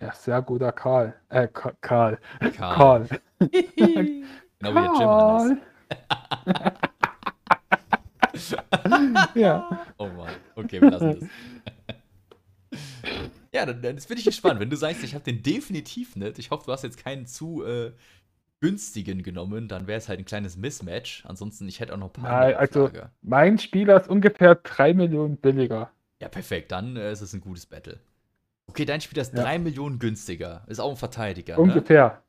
Ja, 0.00 0.12
sehr 0.12 0.42
guter 0.42 0.72
Karl. 0.72 1.14
Äh, 1.28 1.48
Karl. 1.48 1.76
Karl. 1.80 2.18
Karl. 2.56 3.08
genau 3.38 3.50
wie 3.50 4.18
der 4.60 5.52
Jim 5.52 5.60
ja. 9.34 9.86
Oh 9.98 10.08
Mann. 10.08 10.34
Okay, 10.56 10.80
wir 10.80 10.90
lassen 10.90 11.28
das. 12.70 12.80
ja, 13.52 13.66
dann, 13.66 13.82
dann 13.82 13.96
bin 13.96 14.18
ich 14.18 14.24
gespannt. 14.24 14.60
Wenn 14.60 14.70
du 14.70 14.76
sagst, 14.76 15.04
ich 15.04 15.14
habe 15.14 15.24
den 15.24 15.42
definitiv 15.42 16.16
nicht, 16.16 16.38
ich 16.38 16.50
hoffe, 16.50 16.64
du 16.66 16.72
hast 16.72 16.82
jetzt 16.82 17.02
keinen 17.02 17.26
zu 17.26 17.64
äh, 17.64 17.92
günstigen 18.60 19.22
genommen, 19.22 19.68
dann 19.68 19.86
wäre 19.86 19.98
es 19.98 20.08
halt 20.08 20.20
ein 20.20 20.24
kleines 20.24 20.56
Mismatch. 20.56 21.24
Ansonsten, 21.26 21.68
ich 21.68 21.80
hätte 21.80 21.92
auch 21.92 21.98
noch 21.98 22.08
ein 22.08 22.22
paar. 22.22 22.40
Nein, 22.40 22.54
also 22.54 22.90
mein 23.20 23.58
Spieler 23.58 24.00
ist 24.00 24.08
ungefähr 24.08 24.54
3 24.54 24.94
Millionen 24.94 25.36
billiger. 25.36 25.90
Ja, 26.20 26.28
perfekt. 26.28 26.72
Dann 26.72 26.96
äh, 26.96 27.12
ist 27.12 27.20
es 27.20 27.32
ein 27.34 27.40
gutes 27.40 27.66
Battle. 27.66 28.00
Okay, 28.66 28.84
dein 28.84 29.00
Spieler 29.00 29.22
ist 29.22 29.34
ja. 29.34 29.42
3 29.42 29.58
Millionen 29.58 29.98
günstiger. 29.98 30.64
Ist 30.66 30.80
auch 30.80 30.90
ein 30.90 30.96
Verteidiger. 30.96 31.56
Ne? 31.56 31.62
Ungefähr. 31.62 32.22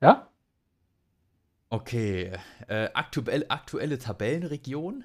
Ne? 0.00 0.06
Ja? 0.06 0.28
Okay. 1.70 2.32
Äh, 2.68 2.90
aktuell, 2.94 3.46
aktuelle 3.48 3.98
Tabellenregion? 3.98 5.04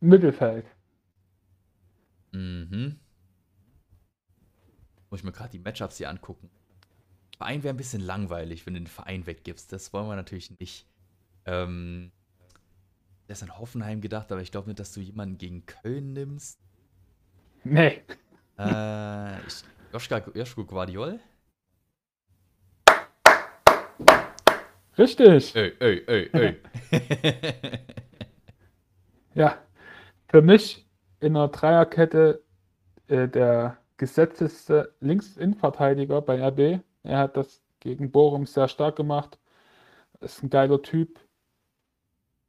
Mittelfeld. 0.00 0.66
Mhm. 2.32 2.98
Muss 5.10 5.20
ich 5.20 5.24
mir 5.24 5.32
gerade 5.32 5.50
die 5.50 5.58
Matchups 5.58 5.98
hier 5.98 6.10
angucken. 6.10 6.50
Verein 7.36 7.62
wäre 7.62 7.74
ein 7.74 7.76
bisschen 7.78 8.02
langweilig, 8.02 8.66
wenn 8.66 8.74
du 8.74 8.80
den 8.80 8.86
Verein 8.86 9.26
weggibst. 9.26 9.72
Das 9.72 9.92
wollen 9.92 10.08
wir 10.08 10.16
natürlich 10.16 10.58
nicht. 10.58 10.86
Ähm, 11.46 12.12
der 13.28 13.34
ist 13.34 13.42
an 13.42 13.58
Hoffenheim 13.58 14.00
gedacht, 14.00 14.30
aber 14.32 14.42
ich 14.42 14.50
glaube 14.50 14.68
nicht, 14.68 14.80
dass 14.80 14.92
du 14.92 15.00
jemanden 15.00 15.38
gegen 15.38 15.66
Köln 15.66 16.12
nimmst. 16.12 16.60
Nee. 17.64 18.02
Äh, 18.58 19.38
Joschka, 19.92 20.22
Joschko 20.34 20.64
Guardiol? 20.64 21.20
Richtig. 24.96 25.56
Ey, 25.56 25.72
ey, 25.80 26.04
ey, 26.06 26.30
ey. 26.32 26.60
Ja, 29.34 29.58
für 30.28 30.42
mich 30.42 30.86
in 31.18 31.36
einer 31.36 31.48
Dreierkette 31.48 32.44
äh, 33.08 33.26
der 33.26 33.78
gesetzteste 33.96 34.94
Linksinnenverteidiger 35.00 36.22
bei 36.22 36.40
RB. 36.40 36.80
Er 37.02 37.18
hat 37.18 37.36
das 37.36 37.60
gegen 37.80 38.12
Bochum 38.12 38.46
sehr 38.46 38.68
stark 38.68 38.94
gemacht. 38.94 39.38
Ist 40.20 40.42
ein 40.42 40.50
geiler 40.50 40.80
Typ. 40.82 41.18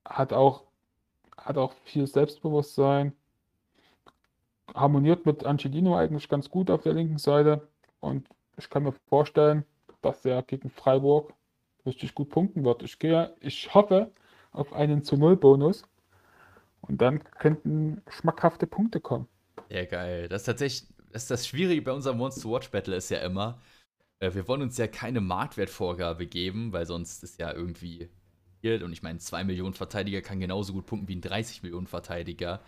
Hat 0.08 0.32
auch, 0.32 0.66
hat 1.38 1.58
auch 1.58 1.74
viel 1.84 2.06
Selbstbewusstsein. 2.06 3.14
Harmoniert 4.74 5.26
mit 5.26 5.46
Angelino 5.46 5.96
eigentlich 5.96 6.30
ganz 6.30 6.50
gut 6.50 6.70
auf 6.70 6.84
der 6.84 6.94
linken 6.94 7.18
Seite. 7.18 7.68
Und 8.00 8.28
ich 8.58 8.70
kann 8.70 8.84
mir 8.84 8.94
vorstellen, 9.10 9.66
dass 10.02 10.26
er 10.26 10.42
gegen 10.44 10.70
Freiburg 10.70 11.34
richtig 11.86 12.16
gut 12.16 12.30
punkten 12.30 12.66
wird. 12.66 12.84
Ich 12.84 13.00
gehe, 13.00 13.36
ich 13.40 13.74
hoffe 13.74 14.12
auf 14.52 14.74
einen 14.74 15.04
zu 15.04 15.18
Null 15.18 15.36
Bonus. 15.36 15.84
Und 16.82 17.02
dann 17.02 17.24
könnten 17.24 18.02
schmackhafte 18.10 18.68
Punkte 18.68 19.00
kommen. 19.00 19.28
Ja, 19.70 19.86
geil. 19.86 20.30
Das 20.30 20.42
ist 20.42 20.46
tatsächlich, 20.46 20.90
das, 21.12 21.24
ist 21.24 21.32
das 21.32 21.48
Schwierige 21.48 21.82
bei 21.82 21.92
unserem 21.92 22.22
Once-to-Watch-Battle 22.22 22.96
ist 22.96 23.10
ja 23.10 23.20
immer, 23.20 23.60
äh, 24.20 24.34
wir 24.34 24.48
wollen 24.48 24.62
uns 24.62 24.78
ja 24.78 24.88
keine 24.88 25.22
Marktwertvorgabe 25.22 26.28
geben, 26.28 26.74
weil 26.74 26.86
sonst 26.86 27.24
ist 27.24 27.40
ja 27.40 27.52
irgendwie 27.52 28.10
und 28.74 28.92
ich 28.92 29.04
meine, 29.04 29.20
2 29.20 29.44
Millionen 29.44 29.74
Verteidiger 29.74 30.22
kann 30.22 30.40
genauso 30.40 30.74
gut 30.74 30.88
punkten 30.88 31.08
wie 31.08 31.16
ein 31.16 31.22
30 31.22 31.62
Millionen 31.62 31.86
Verteidiger. 31.86 32.62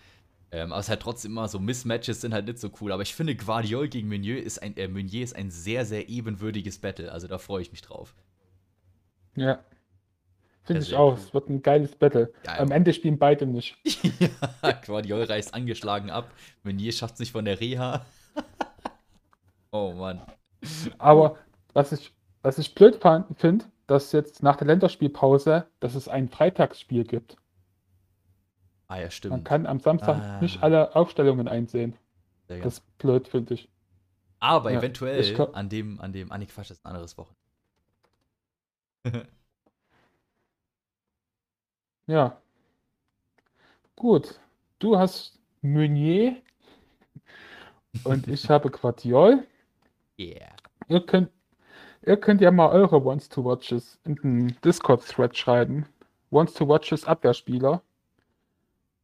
Ähm, 0.51 0.71
aber 0.71 0.79
es 0.79 0.85
ist 0.85 0.89
halt 0.89 1.01
trotzdem 1.01 1.31
immer 1.31 1.47
so, 1.47 1.59
Mismatches 1.59 2.21
sind 2.21 2.33
halt 2.33 2.45
nicht 2.45 2.59
so 2.59 2.71
cool. 2.79 2.91
Aber 2.91 3.01
ich 3.01 3.13
finde, 3.13 3.35
Guardiol 3.35 3.87
gegen 3.89 4.07
Meunier 4.07 4.41
ist 4.41 4.59
ein, 4.59 4.77
äh, 4.77 4.87
Meunier 4.87 5.23
ist 5.23 5.35
ein 5.35 5.51
sehr, 5.51 5.85
sehr 5.85 6.07
ebenwürdiges 6.07 6.79
Battle. 6.79 7.11
Also 7.11 7.27
da 7.27 7.37
freue 7.37 7.61
ich 7.61 7.71
mich 7.71 7.81
drauf. 7.81 8.15
Ja. 9.35 9.59
Finde 10.63 10.81
ich 10.81 10.95
auch. 10.95 11.13
Cool. 11.13 11.19
Es 11.19 11.33
wird 11.33 11.49
ein 11.49 11.61
geiles 11.61 11.95
Battle. 11.95 12.33
Ja, 12.45 12.59
Am 12.59 12.71
Ende 12.71 12.93
spielen 12.93 13.17
beide 13.17 13.45
nicht. 13.45 13.77
ja, 14.19 14.71
Guardiol 14.85 15.23
reißt 15.23 15.53
angeschlagen 15.53 16.09
ab. 16.09 16.31
Meunier 16.63 16.91
schafft 16.91 17.15
es 17.15 17.19
nicht 17.19 17.31
von 17.31 17.45
der 17.45 17.59
Reha. 17.59 18.05
oh 19.71 19.93
Mann. 19.93 20.21
Aber 20.97 21.37
was 21.73 21.91
ich, 21.91 22.13
was 22.41 22.57
ich 22.57 22.73
blöd 22.73 22.99
finde, 23.37 23.65
dass 23.85 24.11
jetzt 24.11 24.43
nach 24.43 24.57
der 24.57 24.67
Länderspielpause, 24.67 25.67
dass 25.79 25.95
es 25.95 26.07
ein 26.07 26.29
Freitagsspiel 26.29 27.05
gibt. 27.05 27.37
Ah 28.87 28.99
ja, 28.99 29.09
stimmt. 29.11 29.31
Man 29.31 29.43
kann 29.43 29.65
am 29.65 29.79
Samstag 29.79 30.17
ah. 30.17 30.41
nicht 30.41 30.63
alle 30.63 30.95
Aufstellungen 30.95 31.47
einsehen. 31.47 31.95
Das 32.47 32.75
ist 32.75 32.97
blöd, 32.97 33.27
finde 33.27 33.55
ich. 33.55 33.69
Aber 34.39 34.71
ja, 34.71 34.79
eventuell 34.79 35.19
ich 35.19 35.39
an 35.39 35.67
dem, 35.69 35.99
an 35.99 36.13
dem, 36.13 36.31
ah 36.31 36.37
nee, 36.37 36.45
Quatsch, 36.45 36.69
das 36.69 36.77
ist 36.77 36.85
ein 36.85 36.89
anderes 36.89 37.17
Wochen. 37.17 37.35
ja. 42.07 42.37
Gut. 43.95 44.39
Du 44.79 44.97
hast 44.97 45.39
Meunier 45.61 46.37
und 48.03 48.27
ich 48.27 48.49
habe 48.49 48.69
Quartiol. 48.69 49.45
Yeah. 50.19 50.55
Ihr 50.87 51.05
könnt, 51.05 51.31
ihr 52.05 52.17
könnt 52.17 52.41
ja 52.41 52.51
mal 52.51 52.69
eure 52.69 53.03
Wants 53.03 53.27
to 53.29 53.43
Watches 53.43 53.99
in 54.05 54.15
den 54.15 54.57
Discord-Thread 54.63 55.35
schreiben. 55.35 55.87
Wants 56.29 56.53
to 56.53 56.67
Watches 56.67 57.05
Abwehrspieler. 57.05 57.81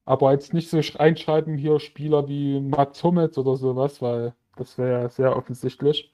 Aber 0.05 0.31
jetzt 0.33 0.53
nicht 0.53 0.69
so 0.69 0.79
reinschreiben 0.79 1.57
hier 1.57 1.79
Spieler 1.79 2.27
wie 2.27 2.59
Mats 2.59 3.03
Hummels 3.03 3.37
oder 3.37 3.55
sowas, 3.55 4.01
weil 4.01 4.33
das 4.57 4.77
wäre 4.77 5.03
ja 5.03 5.09
sehr 5.09 5.35
offensichtlich. 5.35 6.11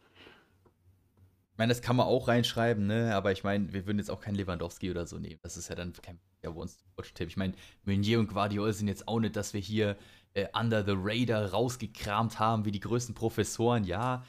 Ich 1.51 1.57
meine, 1.57 1.73
das 1.73 1.81
kann 1.81 1.95
man 1.95 2.07
auch 2.07 2.27
reinschreiben, 2.27 2.85
ne? 2.85 3.15
Aber 3.15 3.31
ich 3.31 3.43
meine, 3.43 3.73
wir 3.73 3.85
würden 3.85 3.97
jetzt 3.97 4.11
auch 4.11 4.21
keinen 4.21 4.35
Lewandowski 4.35 4.91
oder 4.91 5.05
so 5.05 5.17
nehmen. 5.17 5.39
Das 5.41 5.57
ist 5.57 5.67
ja 5.69 5.75
dann 5.75 5.91
kein 5.93 6.19
ja, 6.41 6.55
Watch-Tipp. 6.55 7.27
Ich 7.27 7.35
meine, 7.35 7.53
Meunier 7.83 8.19
und 8.19 8.31
Guardiola 8.31 8.71
sind 8.71 8.87
jetzt 8.87 9.07
auch 9.07 9.19
nicht, 9.19 9.35
dass 9.35 9.53
wir 9.53 9.59
hier 9.59 9.97
äh, 10.35 10.47
Under 10.57 10.85
the 10.85 10.93
Radar 10.95 11.51
rausgekramt 11.51 12.39
haben 12.39 12.63
wie 12.63 12.71
die 12.71 12.79
größten 12.79 13.15
Professoren, 13.15 13.83
ja. 13.83 14.23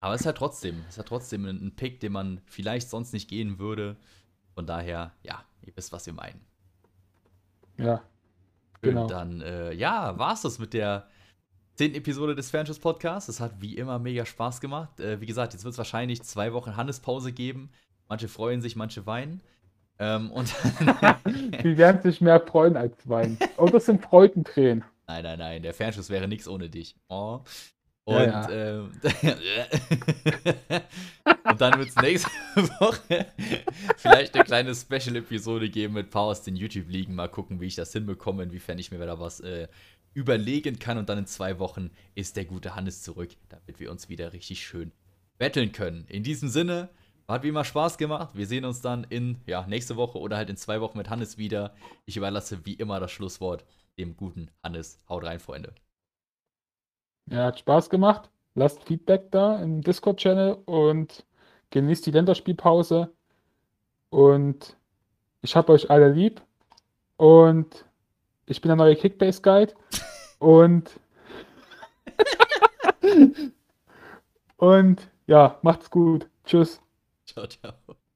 Aber 0.00 0.14
es 0.14 0.22
ist 0.22 0.26
ja 0.26 0.32
trotzdem, 0.32 0.80
es 0.82 0.90
ist 0.90 0.96
ja 0.98 1.04
trotzdem 1.04 1.46
ein, 1.46 1.68
ein 1.68 1.76
Pick, 1.76 2.00
den 2.00 2.12
man 2.12 2.42
vielleicht 2.44 2.90
sonst 2.90 3.14
nicht 3.14 3.30
gehen 3.30 3.58
würde. 3.58 3.96
Von 4.54 4.66
daher, 4.66 5.14
ja, 5.22 5.42
ihr 5.62 5.74
wisst, 5.76 5.92
was 5.92 6.04
wir 6.04 6.12
meinen. 6.12 6.44
Ja, 7.78 8.02
Genau. 8.84 9.06
Dann, 9.06 9.40
äh, 9.40 9.72
ja, 9.72 10.18
war 10.18 10.34
es 10.34 10.42
das 10.42 10.58
mit 10.58 10.72
der 10.72 11.06
zehnten 11.74 11.96
Episode 11.96 12.34
des 12.34 12.50
Fernschuss 12.50 12.78
Podcasts. 12.78 13.28
Es 13.28 13.40
hat 13.40 13.60
wie 13.60 13.76
immer 13.76 13.98
mega 13.98 14.24
Spaß 14.24 14.60
gemacht. 14.60 15.00
Äh, 15.00 15.20
wie 15.20 15.26
gesagt, 15.26 15.52
jetzt 15.52 15.64
wird 15.64 15.72
es 15.72 15.78
wahrscheinlich 15.78 16.22
zwei 16.22 16.52
Wochen 16.52 16.76
Hannespause 16.76 17.32
geben. 17.32 17.70
Manche 18.08 18.28
freuen 18.28 18.60
sich, 18.60 18.76
manche 18.76 19.06
weinen. 19.06 19.40
Ähm, 19.98 20.30
und 20.30 20.54
Die 21.62 21.76
werden 21.76 22.02
sich 22.02 22.20
mehr 22.20 22.40
freuen 22.40 22.76
als 22.76 23.08
weinen. 23.08 23.38
Oh, 23.56 23.66
das 23.66 23.86
sind 23.86 24.02
Freudentränen. 24.02 24.84
Nein, 25.06 25.22
nein, 25.22 25.38
nein. 25.38 25.62
Der 25.62 25.74
Fernschuss 25.74 26.10
wäre 26.10 26.28
nichts 26.28 26.48
ohne 26.48 26.68
dich. 26.68 26.96
Oh. 27.08 27.40
Und, 28.04 28.16
ja, 28.16 28.50
ja. 28.50 28.50
Ähm, 28.50 28.92
und 31.50 31.60
dann 31.60 31.78
wird 31.78 31.88
es 31.88 31.96
nächste 31.96 32.30
Woche 32.80 33.26
vielleicht 33.96 34.34
eine 34.34 34.44
kleine 34.44 34.74
Special-Episode 34.74 35.70
geben 35.70 35.94
mit 35.94 36.10
Power 36.10 36.32
aus 36.32 36.42
den 36.42 36.54
YouTube-Ligen. 36.54 37.14
Mal 37.14 37.28
gucken, 37.28 37.60
wie 37.60 37.66
ich 37.66 37.76
das 37.76 37.92
hinbekomme, 37.92 38.42
inwiefern 38.42 38.78
ich 38.78 38.90
mir 38.90 38.98
da 38.98 39.18
was 39.18 39.40
äh, 39.40 39.68
überlegen 40.12 40.78
kann. 40.78 40.98
Und 40.98 41.08
dann 41.08 41.18
in 41.18 41.26
zwei 41.26 41.58
Wochen 41.58 41.90
ist 42.14 42.36
der 42.36 42.44
gute 42.44 42.74
Hannes 42.74 43.02
zurück, 43.02 43.30
damit 43.48 43.80
wir 43.80 43.90
uns 43.90 44.10
wieder 44.10 44.34
richtig 44.34 44.66
schön 44.66 44.92
betteln 45.38 45.72
können. 45.72 46.04
In 46.08 46.22
diesem 46.22 46.50
Sinne, 46.50 46.90
hat 47.26 47.42
wie 47.42 47.48
immer 47.48 47.64
Spaß 47.64 47.98
gemacht. 47.98 48.30
Wir 48.34 48.46
sehen 48.46 48.64
uns 48.64 48.80
dann 48.80 49.04
in 49.04 49.38
ja, 49.46 49.66
nächste 49.66 49.96
Woche 49.96 50.18
oder 50.18 50.36
halt 50.36 50.50
in 50.50 50.56
zwei 50.56 50.80
Wochen 50.80 50.98
mit 50.98 51.08
Hannes 51.08 51.38
wieder. 51.38 51.74
Ich 52.04 52.16
überlasse 52.16 52.66
wie 52.66 52.74
immer 52.74 53.00
das 53.00 53.12
Schlusswort 53.12 53.64
dem 53.98 54.16
guten 54.16 54.50
Hannes. 54.62 55.00
Haut 55.08 55.24
rein, 55.24 55.40
Freunde. 55.40 55.74
Ja, 57.30 57.46
hat 57.46 57.58
Spaß 57.58 57.90
gemacht. 57.90 58.30
Lasst 58.54 58.84
Feedback 58.84 59.30
da 59.30 59.60
im 59.60 59.80
Discord-Channel 59.80 60.58
und 60.66 61.24
genießt 61.70 62.06
die 62.06 62.12
Länderspielpause. 62.12 63.12
Und 64.10 64.76
ich 65.42 65.56
habe 65.56 65.72
euch 65.72 65.90
alle 65.90 66.12
lieb. 66.12 66.40
Und 67.16 67.84
ich 68.46 68.60
bin 68.60 68.68
der 68.68 68.76
neue 68.76 68.96
Kickbase-Guide. 68.96 69.74
und. 70.38 71.00
und 74.56 75.10
ja, 75.26 75.58
macht's 75.62 75.90
gut. 75.90 76.28
Tschüss. 76.44 76.80
Ciao, 77.26 77.46
ciao. 77.46 77.72